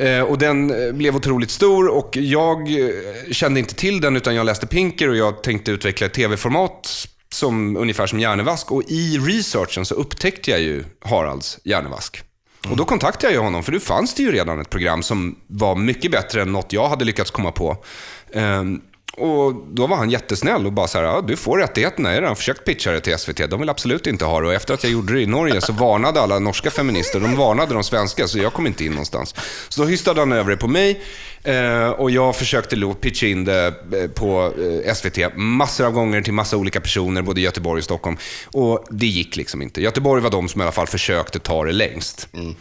Eh, 0.00 0.20
och 0.20 0.38
den 0.38 0.86
eh, 0.86 0.92
blev 0.92 1.16
otroligt 1.16 1.50
stor 1.50 1.88
och 1.88 2.16
jag 2.16 2.60
eh, 2.60 2.88
kände 3.30 3.60
inte 3.60 3.74
till 3.74 4.00
den 4.00 4.16
utan 4.16 4.34
jag 4.34 4.46
läste 4.46 4.66
Pinker 4.66 5.08
och 5.08 5.16
jag 5.16 5.42
tänkte 5.42 5.70
utveckla 5.70 6.06
ett 6.06 6.14
tv-format 6.14 7.08
som, 7.32 7.76
ungefär 7.76 8.06
som 8.06 8.20
Hjärnevask. 8.20 8.72
Och 8.72 8.82
i 8.88 9.18
researchen 9.18 9.84
så 9.84 9.94
upptäckte 9.94 10.50
jag 10.50 10.60
ju 10.60 10.84
Haralds 11.00 11.58
Hjärnevask. 11.64 12.22
Och 12.70 12.76
då 12.76 12.84
kontaktade 12.84 13.26
jag 13.26 13.32
ju 13.32 13.44
honom, 13.44 13.62
för 13.62 13.72
då 13.72 13.80
fanns 13.80 14.14
det 14.14 14.22
ju 14.22 14.32
redan 14.32 14.60
ett 14.60 14.70
program 14.70 15.02
som 15.02 15.36
var 15.46 15.76
mycket 15.76 16.10
bättre 16.10 16.42
än 16.42 16.52
något 16.52 16.72
jag 16.72 16.88
hade 16.88 17.04
lyckats 17.04 17.30
komma 17.30 17.52
på. 17.52 17.84
Ehm, 18.32 18.80
och 19.16 19.54
då 19.54 19.86
var 19.86 19.96
han 19.96 20.10
jättesnäll 20.10 20.66
och 20.66 20.72
bara 20.72 20.88
så 20.88 20.98
här, 20.98 21.04
ja, 21.04 21.24
du 21.26 21.36
får 21.36 21.58
rättigheterna. 21.58 22.08
Jag 22.08 22.16
har 22.16 22.22
redan 22.22 22.36
försökt 22.36 22.64
pitcha 22.64 22.90
det 22.90 23.00
till 23.00 23.18
SVT. 23.18 23.50
De 23.50 23.60
vill 23.60 23.68
absolut 23.68 24.06
inte 24.06 24.24
ha 24.24 24.40
det. 24.40 24.46
Och 24.46 24.54
efter 24.54 24.74
att 24.74 24.84
jag 24.84 24.92
gjorde 24.92 25.12
det 25.14 25.20
i 25.20 25.26
Norge 25.26 25.60
så 25.60 25.72
varnade 25.72 26.20
alla 26.20 26.38
norska 26.38 26.70
feminister. 26.70 27.20
De 27.20 27.36
varnade 27.36 27.74
de 27.74 27.84
svenska, 27.84 28.28
så 28.28 28.38
jag 28.38 28.52
kom 28.52 28.66
inte 28.66 28.84
in 28.84 28.90
någonstans. 28.90 29.34
Så 29.68 29.82
då 29.82 29.88
hystade 29.88 30.20
han 30.20 30.32
över 30.32 30.50
det 30.50 30.56
på 30.56 30.68
mig. 30.68 31.00
Eh, 31.42 31.88
och 31.88 32.10
jag 32.10 32.36
försökte 32.36 32.94
pitcha 33.00 33.26
in 33.26 33.44
det 33.44 33.66
eh, 33.66 34.10
på 34.10 34.52
eh, 34.84 34.94
SVT 34.94 35.36
massor 35.36 35.86
av 35.86 35.92
gånger 35.92 36.22
till 36.22 36.32
massa 36.32 36.56
olika 36.56 36.80
personer, 36.80 37.22
både 37.22 37.40
i 37.40 37.44
Göteborg 37.44 37.78
och 37.78 37.84
Stockholm. 37.84 38.16
Och 38.46 38.84
det 38.90 39.06
gick 39.06 39.36
liksom 39.36 39.62
inte. 39.62 39.82
Göteborg 39.82 40.22
var 40.22 40.30
de 40.30 40.48
som 40.48 40.60
i 40.60 40.64
alla 40.64 40.72
fall 40.72 40.86
försökte 40.86 41.38
ta 41.38 41.64
det 41.64 41.72
längst. 41.72 42.28
Mm. 42.32 42.54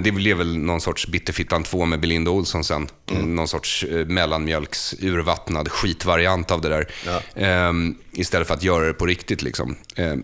Det 0.00 0.14
blev 0.14 0.36
väl 0.36 0.58
någon 0.58 0.80
sorts 0.80 1.06
Bitterfittan 1.06 1.62
2 1.62 1.84
med 1.84 2.00
Belinda 2.00 2.30
Olsson 2.30 2.64
sen. 2.64 2.88
Någon 3.10 3.48
sorts 3.48 3.84
eh, 3.84 4.06
mellanmjölks, 4.06 4.94
urvattnad 5.00 5.68
skitvariant 5.68 6.50
av 6.50 6.60
det 6.60 6.68
där. 6.68 6.88
Ehm, 7.36 7.94
istället 8.12 8.48
för 8.48 8.54
att 8.54 8.62
göra 8.62 8.86
det 8.86 8.92
på 8.92 9.06
riktigt. 9.06 9.42
Liksom. 9.42 9.76
Ehm, 9.96 10.22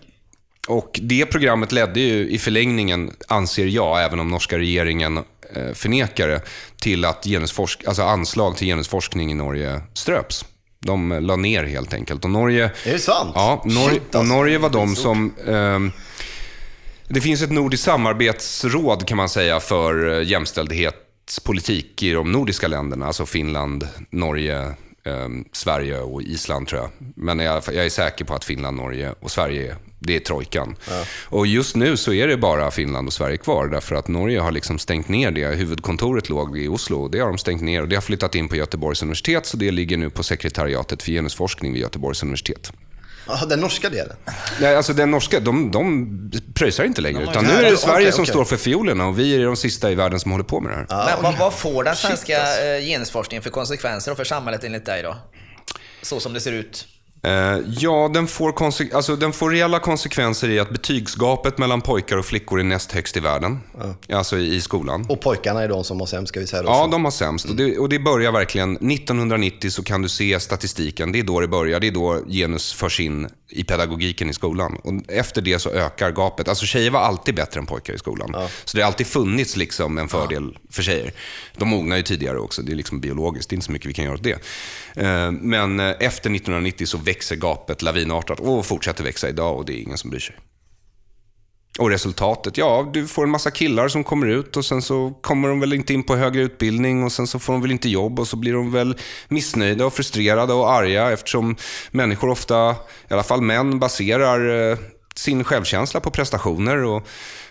och 0.67 0.99
det 1.03 1.25
programmet 1.25 1.71
ledde 1.71 1.99
ju 1.99 2.29
i 2.29 2.37
förlängningen, 2.37 3.11
anser 3.27 3.65
jag, 3.65 4.03
även 4.03 4.19
om 4.19 4.27
norska 4.29 4.57
regeringen 4.57 5.17
eh, 5.55 5.73
förnekar 5.73 6.27
det, 6.27 6.41
till 6.81 7.05
att 7.05 7.23
genusforsk 7.23 7.83
alltså 7.87 8.03
anslag 8.03 8.57
till 8.57 8.67
genusforskning 8.67 9.31
i 9.31 9.35
Norge 9.35 9.81
ströps. 9.93 10.45
De 10.79 11.11
eh, 11.11 11.21
la 11.21 11.35
ner 11.35 11.63
helt 11.63 11.93
enkelt. 11.93 12.23
Och 12.23 12.31
Norge, 12.31 12.71
Är 12.85 12.91
det 12.93 12.99
sant? 12.99 13.31
Ja, 13.35 13.61
Norge, 13.65 13.89
Shit, 13.89 14.15
och 14.15 14.15
alltså. 14.15 14.33
Norge 14.33 14.57
var 14.57 14.69
de 14.69 14.95
som... 14.95 15.33
ehm, 15.47 15.91
det 17.09 17.21
finns 17.21 17.41
ett 17.41 17.51
nordiskt 17.51 17.85
samarbetsråd 17.85 19.07
kan 19.07 19.17
man 19.17 19.29
säga 19.29 19.59
för 19.59 20.09
eh, 20.09 20.27
jämställdhetspolitik 20.27 22.03
i 22.03 22.11
de 22.11 22.31
nordiska 22.31 22.67
länderna. 22.67 23.05
Alltså 23.05 23.25
Finland, 23.25 23.87
Norge, 24.09 24.73
ehm, 25.05 25.45
Sverige 25.51 25.99
och 25.99 26.21
Island 26.21 26.67
tror 26.67 26.81
jag. 26.81 26.89
Men 27.15 27.39
jag, 27.39 27.63
jag 27.67 27.85
är 27.85 27.89
säker 27.89 28.25
på 28.25 28.33
att 28.33 28.45
Finland, 28.45 28.77
Norge 28.77 29.13
och 29.19 29.31
Sverige, 29.31 29.75
det 29.99 30.15
är 30.15 30.19
trojkan. 30.19 30.75
Och 31.25 31.47
just 31.47 31.75
nu 31.75 31.97
så 31.97 32.13
är 32.13 32.27
det 32.27 32.37
bara 32.37 32.71
Finland 32.71 33.07
och 33.07 33.13
Sverige 33.13 33.37
kvar. 33.37 33.67
Därför 33.67 33.95
att 33.95 34.07
Norge 34.07 34.39
har 34.39 34.51
liksom 34.51 34.79
stängt 34.79 35.07
ner 35.07 35.31
det. 35.31 35.45
Huvudkontoret 35.45 36.29
låg 36.29 36.57
i 36.57 36.67
Oslo. 36.67 37.07
Det 37.07 37.19
har 37.19 37.27
de 37.27 37.37
stängt 37.37 37.61
ner 37.61 37.81
och 37.81 37.87
det 37.87 37.95
har 37.95 38.01
flyttat 38.01 38.35
in 38.35 38.49
på 38.49 38.55
Göteborgs 38.55 39.01
universitet. 39.01 39.45
Så 39.45 39.57
det 39.57 39.71
ligger 39.71 39.97
nu 39.97 40.09
på 40.09 40.23
sekretariatet 40.23 41.03
för 41.03 41.11
genusforskning 41.11 41.73
vid 41.73 41.81
Göteborgs 41.81 42.23
universitet. 42.23 42.71
Ja, 43.27 43.45
den 43.45 43.59
norska 43.59 43.89
delen. 43.89 44.15
Nej, 44.61 44.75
alltså 44.75 44.93
den 44.93 45.11
norska, 45.11 45.39
de, 45.39 45.71
de 45.71 46.31
pröjsar 46.53 46.83
inte 46.83 47.01
längre. 47.01 47.23
Utan 47.23 47.45
nu 47.45 47.51
är 47.51 47.71
det 47.71 47.77
Sverige 47.77 48.11
som 48.11 48.21
okej. 48.21 48.31
står 48.31 48.45
för 48.45 48.57
fiolerna 48.57 49.07
och 49.07 49.19
vi 49.19 49.35
är 49.35 49.45
de 49.45 49.55
sista 49.55 49.91
i 49.91 49.95
världen 49.95 50.19
som 50.19 50.31
håller 50.31 50.43
på 50.43 50.59
med 50.59 50.71
det 50.71 50.95
här. 50.95 51.05
Men 51.15 51.23
vad, 51.23 51.37
vad 51.37 51.53
får 51.53 51.83
den 51.83 51.95
svenska 51.95 52.65
eh, 52.65 52.81
genusforskningen 52.81 53.43
för 53.43 53.49
konsekvenser 53.49 54.11
då 54.11 54.15
för 54.15 54.23
samhället 54.23 54.63
enligt 54.63 54.85
dig 54.85 55.03
då? 55.03 55.15
Så 56.01 56.19
som 56.19 56.33
det 56.33 56.41
ser 56.41 56.51
ut. 56.51 56.87
Eh, 57.23 57.57
ja, 57.79 58.11
den 58.13 58.27
får, 58.27 58.51
konse- 58.51 58.95
alltså, 58.95 59.15
den 59.15 59.33
får 59.33 59.49
reella 59.49 59.79
konsekvenser 59.79 60.49
i 60.49 60.59
att 60.59 60.69
betygsgapet 60.69 61.57
mellan 61.57 61.81
pojkar 61.81 62.17
och 62.17 62.25
flickor 62.25 62.59
är 62.59 62.63
näst 62.63 62.91
högst 62.91 63.17
i 63.17 63.19
världen. 63.19 63.59
Alltså 64.13 64.37
i, 64.37 64.55
i 64.55 64.61
skolan. 64.61 65.05
Och 65.09 65.21
pojkarna 65.21 65.63
är 65.63 65.69
de 65.69 65.83
som 65.83 65.99
har 65.99 66.07
sämst, 66.07 66.29
ska 66.29 66.39
vi 66.39 66.47
säga 66.47 66.61
då. 66.63 66.69
Ja, 66.69 66.87
de 66.91 67.03
har 67.03 67.11
sämst. 67.11 67.45
Och, 67.49 67.55
det, 67.55 67.77
och 67.77 67.89
det 67.89 67.99
börjar 67.99 68.31
verkligen, 68.31 68.71
1990 68.75 69.69
så 69.69 69.83
kan 69.83 70.01
du 70.01 70.09
se 70.09 70.39
statistiken, 70.39 71.11
det 71.11 71.19
är 71.19 71.23
då 71.23 71.39
det 71.39 71.47
börjar. 71.47 71.79
Det 71.79 71.87
är 71.87 71.91
då 71.91 72.21
genus 72.27 72.73
förs 72.73 72.99
in 72.99 73.27
i 73.49 73.63
pedagogiken 73.63 74.29
i 74.29 74.33
skolan. 74.33 74.77
Och 74.83 74.93
efter 75.13 75.41
det 75.41 75.59
så 75.59 75.69
ökar 75.69 76.11
gapet. 76.11 76.47
Alltså 76.47 76.65
tjejer 76.65 76.91
var 76.91 76.99
alltid 76.99 77.35
bättre 77.35 77.59
än 77.59 77.65
pojkar 77.65 77.93
i 77.93 77.97
skolan. 77.97 78.35
Så 78.65 78.77
det 78.77 78.83
har 78.83 78.87
alltid 78.87 79.07
funnits 79.07 79.55
liksom 79.55 79.97
en 79.97 80.07
fördel 80.09 80.57
för 80.69 80.83
tjejer. 80.83 81.11
De 81.57 81.67
mognar 81.67 81.97
ju 81.97 82.03
tidigare 82.03 82.39
också, 82.39 82.61
det 82.61 82.71
är 82.71 82.75
liksom 82.75 82.99
biologiskt, 82.99 83.49
det 83.49 83.53
är 83.53 83.55
inte 83.55 83.65
så 83.65 83.71
mycket 83.71 83.89
vi 83.89 83.93
kan 83.93 84.05
göra 84.05 84.15
åt 84.15 84.23
det. 84.23 84.39
Eh, 84.95 85.31
Men 85.31 85.79
eh, 85.79 85.85
efter 85.89 86.29
1990 86.29 86.85
så 86.87 86.97
växer 86.97 87.16
växer 87.17 87.35
gapet 87.35 87.81
lavinartat 87.81 88.39
och 88.39 88.65
fortsätter 88.65 89.03
växa 89.03 89.29
idag 89.29 89.57
och 89.57 89.65
det 89.65 89.73
är 89.73 89.81
ingen 89.81 89.97
som 89.97 90.09
bryr 90.09 90.19
sig. 90.19 90.35
Och 91.79 91.89
resultatet, 91.89 92.57
ja, 92.57 92.89
du 92.93 93.07
får 93.07 93.23
en 93.23 93.29
massa 93.29 93.51
killar 93.51 93.87
som 93.87 94.03
kommer 94.03 94.27
ut 94.27 94.57
och 94.57 94.65
sen 94.65 94.81
så 94.81 95.13
kommer 95.21 95.49
de 95.49 95.59
väl 95.59 95.73
inte 95.73 95.93
in 95.93 96.03
på 96.03 96.15
högre 96.15 96.41
utbildning 96.41 97.03
och 97.03 97.11
sen 97.11 97.27
så 97.27 97.39
får 97.39 97.53
de 97.53 97.61
väl 97.61 97.71
inte 97.71 97.89
jobb 97.89 98.19
och 98.19 98.27
så 98.27 98.35
blir 98.37 98.53
de 98.53 98.71
väl 98.71 98.97
missnöjda 99.27 99.85
och 99.85 99.93
frustrerade 99.93 100.53
och 100.53 100.71
arga 100.71 101.11
eftersom 101.11 101.55
människor 101.91 102.29
ofta, 102.29 102.75
i 103.09 103.13
alla 103.13 103.23
fall 103.23 103.41
män, 103.41 103.79
baserar 103.79 104.71
eh, 104.71 104.77
sin 105.15 105.43
självkänsla 105.43 105.99
på 105.99 106.11
prestationer 106.11 106.83
och 106.83 107.07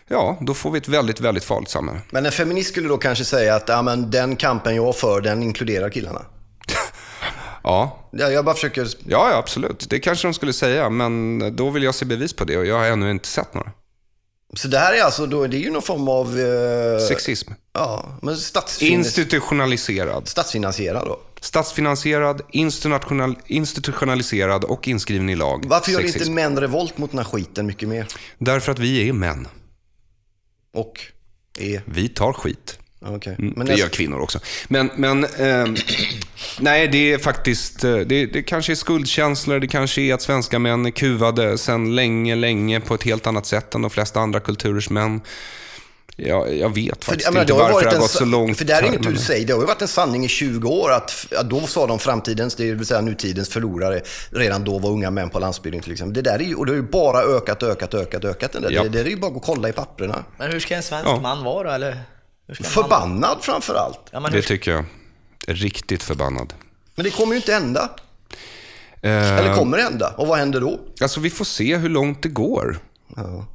ja, 0.09 0.39
då 0.41 0.55
får 0.55 0.71
vi 0.71 0.79
ett 0.79 0.89
väldigt, 0.89 1.21
väldigt 1.21 1.45
farligt 1.45 1.71
samhälle. 1.71 2.01
Men 2.11 2.27
en 2.27 2.33
feminist 2.33 2.71
skulle 2.71 2.89
då 2.89 2.99
kanske 2.99 3.25
säga 3.25 3.55
att 3.55 3.69
ja, 3.69 3.83
men 3.83 4.11
den 4.11 4.37
kampen 4.37 4.77
jag 4.77 4.97
för, 4.97 5.21
den 5.21 5.43
inkluderar 5.43 5.91
killarna. 5.91 6.27
Ja, 7.67 8.09
Ja, 8.13 8.31
jag 8.31 8.45
bara 8.45 8.55
försöker... 8.55 8.83
ja, 8.83 9.31
ja, 9.31 9.37
absolut. 9.37 9.87
Det 9.91 9.99
kanske 9.99 10.29
de 10.29 10.35
skulle 10.35 10.53
säga, 10.53 10.91
men 10.91 11.39
då 11.57 11.71
vill 11.71 11.83
jag 11.83 11.95
se 11.95 12.05
bevis 12.05 12.33
på 12.33 12.45
det 12.45 12.59
och 12.59 12.67
jag 12.67 12.79
har 12.79 12.85
ännu 12.85 13.11
inte 13.11 13.29
sett 13.29 13.55
några. 13.55 13.73
Så 14.55 14.69
det 14.69 14.79
här 14.79 14.93
är 14.93 15.03
alltså, 15.03 15.27
då, 15.27 15.47
det 15.47 15.57
är 15.57 15.61
ju 15.61 15.71
någon 15.71 15.83
form 15.83 16.09
av... 16.09 16.41
Eh, 16.41 17.07
Sexism. 17.09 17.53
Ja, 17.73 18.19
men 18.23 18.37
statsfin... 18.37 18.93
Institutionaliserad. 18.93 20.29
statsfinansierad 20.29 21.07
då. 21.07 21.21
Statsfinansierad, 21.41 22.43
institutional, 22.51 23.37
institutionaliserad 23.47 24.65
och 24.65 24.89
inskriven 24.89 25.29
i 25.29 25.35
lag. 25.35 25.65
Varför 25.69 25.93
gör 25.93 26.01
Sexism. 26.01 26.19
inte 26.19 26.31
män 26.31 26.61
revolt 26.61 26.99
mot 26.99 27.11
den 27.11 27.19
här 27.19 27.25
skiten 27.27 27.67
mycket 27.67 27.89
mer? 27.89 28.07
Därför 28.39 28.73
att 28.73 28.79
vi 28.79 29.09
är 29.09 29.13
män. 29.13 29.49
Och 30.75 31.01
är... 31.59 31.83
Vi 31.87 32.09
tar 32.09 32.33
skit. 32.33 32.79
Okej. 33.01 33.37
Mm, 33.39 33.53
Men 33.57 33.67
det 33.67 33.73
nästa- 33.73 33.85
gör 33.87 33.89
kvinnor 33.91 34.21
också. 34.21 34.39
Men, 34.69 34.91
men 34.97 35.25
ehm, 35.25 35.77
nej, 36.61 36.89
det 36.89 37.13
är 37.13 37.19
faktiskt, 37.19 37.85
eh, 37.85 37.97
det, 37.97 38.27
det 38.27 38.43
kanske 38.43 38.73
är 38.73 38.77
skuldkänslor, 38.77 39.59
det 39.61 39.67
kanske 39.69 40.01
är 40.03 40.15
att 40.15 40.23
svenska 40.23 40.59
män 40.59 40.87
är 40.87 40.91
kuvade 40.91 41.59
sedan 41.59 41.95
länge, 41.95 42.35
länge 42.35 42.81
på 42.81 42.95
ett 42.95 43.03
helt 43.03 43.27
annat 43.27 43.47
sätt 43.47 43.75
än 43.75 43.83
de 43.83 43.91
flesta 43.91 44.21
andra 44.21 44.41
kulturers 44.41 44.91
män. 44.91 45.21
Jag, 46.19 46.57
jag 46.57 46.75
vet 46.75 47.05
För, 47.05 47.11
faktiskt 47.11 47.25
jag 47.27 47.33
menar, 47.35 47.43
inte 47.45 47.53
det 47.53 47.57
har 47.57 47.63
varför 47.63 47.75
varit 47.75 47.85
det 47.91 47.97
har 47.97 48.01
gått 48.01 48.11
så 48.11 48.25
långt. 48.25 48.59
För 48.59 48.65
det 48.65 48.75
här 48.75 48.83
är 48.83 48.87
inget 48.87 49.03
du 49.03 49.17
säger. 49.17 49.47
Det 49.47 49.53
har 49.53 49.61
ju 49.61 49.67
varit 49.67 49.83
en 49.83 49.89
sanning 49.89 50.25
i 50.25 50.29
20 50.29 50.69
år 50.69 50.93
att, 50.93 51.27
att 51.39 51.51
då 51.51 51.67
sa 51.67 51.87
de 51.87 51.99
framtidens, 51.99 52.55
det 52.55 52.73
vill 52.73 52.87
säga 52.87 53.01
nutidens 53.01 53.49
förlorare, 53.49 54.01
redan 54.31 54.65
då 54.65 54.79
var 54.79 54.91
unga 54.91 55.11
män 55.11 55.31
på 55.31 55.39
landsbygden 55.39 55.83
till 55.83 55.93
exempel. 55.93 56.15
Det 56.25 56.31
där 56.31 56.39
är 56.39 56.45
ju, 56.45 56.55
och 56.55 56.67
det 56.67 56.73
har 56.73 56.77
ju 56.77 56.83
bara 56.83 57.21
ökat, 57.23 57.63
ökat, 57.63 57.95
ökat, 57.95 58.25
ökat. 58.25 58.53
Den 58.53 58.63
där. 58.63 58.71
Ja. 58.71 58.83
Det, 58.83 58.89
det 58.89 59.01
är 59.01 59.05
ju 59.05 59.17
bara 59.17 59.27
att 59.27 59.33
gå 59.33 59.39
och 59.39 59.45
kolla 59.47 59.69
i 59.69 59.73
papperna. 59.73 60.25
Men 60.39 60.53
hur 60.53 60.61
ska 60.61 60.75
en 60.77 60.83
svensk 60.83 61.07
Ja. 61.09 61.21
man 61.21 61.45
vara 61.45 61.69
då? 61.69 61.75
Eller? 61.75 62.01
En 62.49 62.57
man... 62.61 62.71
Förbannad 62.71 63.39
framför 63.41 63.75
allt. 63.75 64.01
Ja, 64.11 64.21
men 64.21 64.31
Det 64.33 64.37
hur... 64.37 64.43
tycker 64.45 64.71
jag. 64.71 64.85
Riktigt 65.49 66.03
förbannad. 66.03 66.55
Men 66.95 67.05
det 67.05 67.11
kommer 67.11 67.33
ju 67.33 67.37
inte 67.37 67.53
hända. 67.53 67.91
Eh, 69.03 69.39
Eller 69.39 69.55
kommer 69.55 69.77
det 69.77 69.83
hända? 69.83 70.15
Och 70.17 70.27
vad 70.27 70.39
händer 70.39 70.61
då? 70.61 70.81
Alltså 71.01 71.21
vi 71.21 71.31
får 71.31 71.45
se 71.45 71.77
hur 71.77 71.89
långt 71.89 72.23
det 72.23 72.29
går. 72.29 72.79
Ja, 73.17 73.47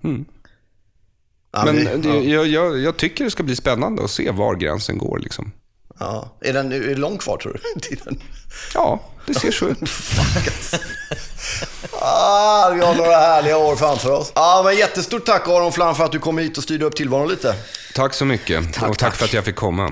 Men 1.65 1.76
vi- 1.76 1.84
det, 1.84 2.07
ja, 2.09 2.15
jag, 2.15 2.47
jag, 2.47 2.80
jag 2.80 2.97
tycker 2.97 3.23
det 3.23 3.31
ska 3.31 3.43
bli 3.43 3.55
spännande 3.55 4.03
att 4.03 4.11
se 4.11 4.31
var 4.31 4.55
gränsen 4.55 4.97
går. 4.97 5.19
Liksom. 5.19 5.51
ja. 5.99 6.30
Är, 6.41 6.53
den, 6.53 6.72
är 6.72 6.80
det 6.80 6.95
långt 6.95 7.22
kvar 7.22 7.38
tror 7.38 7.59
du? 7.80 7.97
Ja, 8.73 8.99
det 9.26 9.34
ser 9.34 9.51
så 9.51 9.68
ut. 9.68 9.77
Ah, 12.01 12.69
vi 12.69 12.81
har 12.81 12.95
några 12.95 13.15
härliga 13.18 13.57
år 13.57 13.76
framför 13.76 14.11
oss. 14.11 14.31
Ja, 14.35 14.61
men 14.65 14.76
jättestort 14.77 15.26
tack 15.26 15.47
Aron 15.47 15.72
Flam 15.72 15.95
för 15.95 16.03
att 16.05 16.11
du 16.11 16.19
kom 16.19 16.38
hit 16.38 16.57
och 16.57 16.63
styrde 16.63 16.85
upp 16.85 16.95
tillvaron 16.95 17.27
lite. 17.30 17.55
Tack 17.93 18.13
så 18.13 18.26
mycket. 18.26 18.65
och 18.68 18.73
tack, 18.73 18.97
tack. 18.97 19.15
för 19.15 19.26
att 19.26 19.34
jag 19.34 19.45
fick 19.45 19.55
komma. 19.55 19.91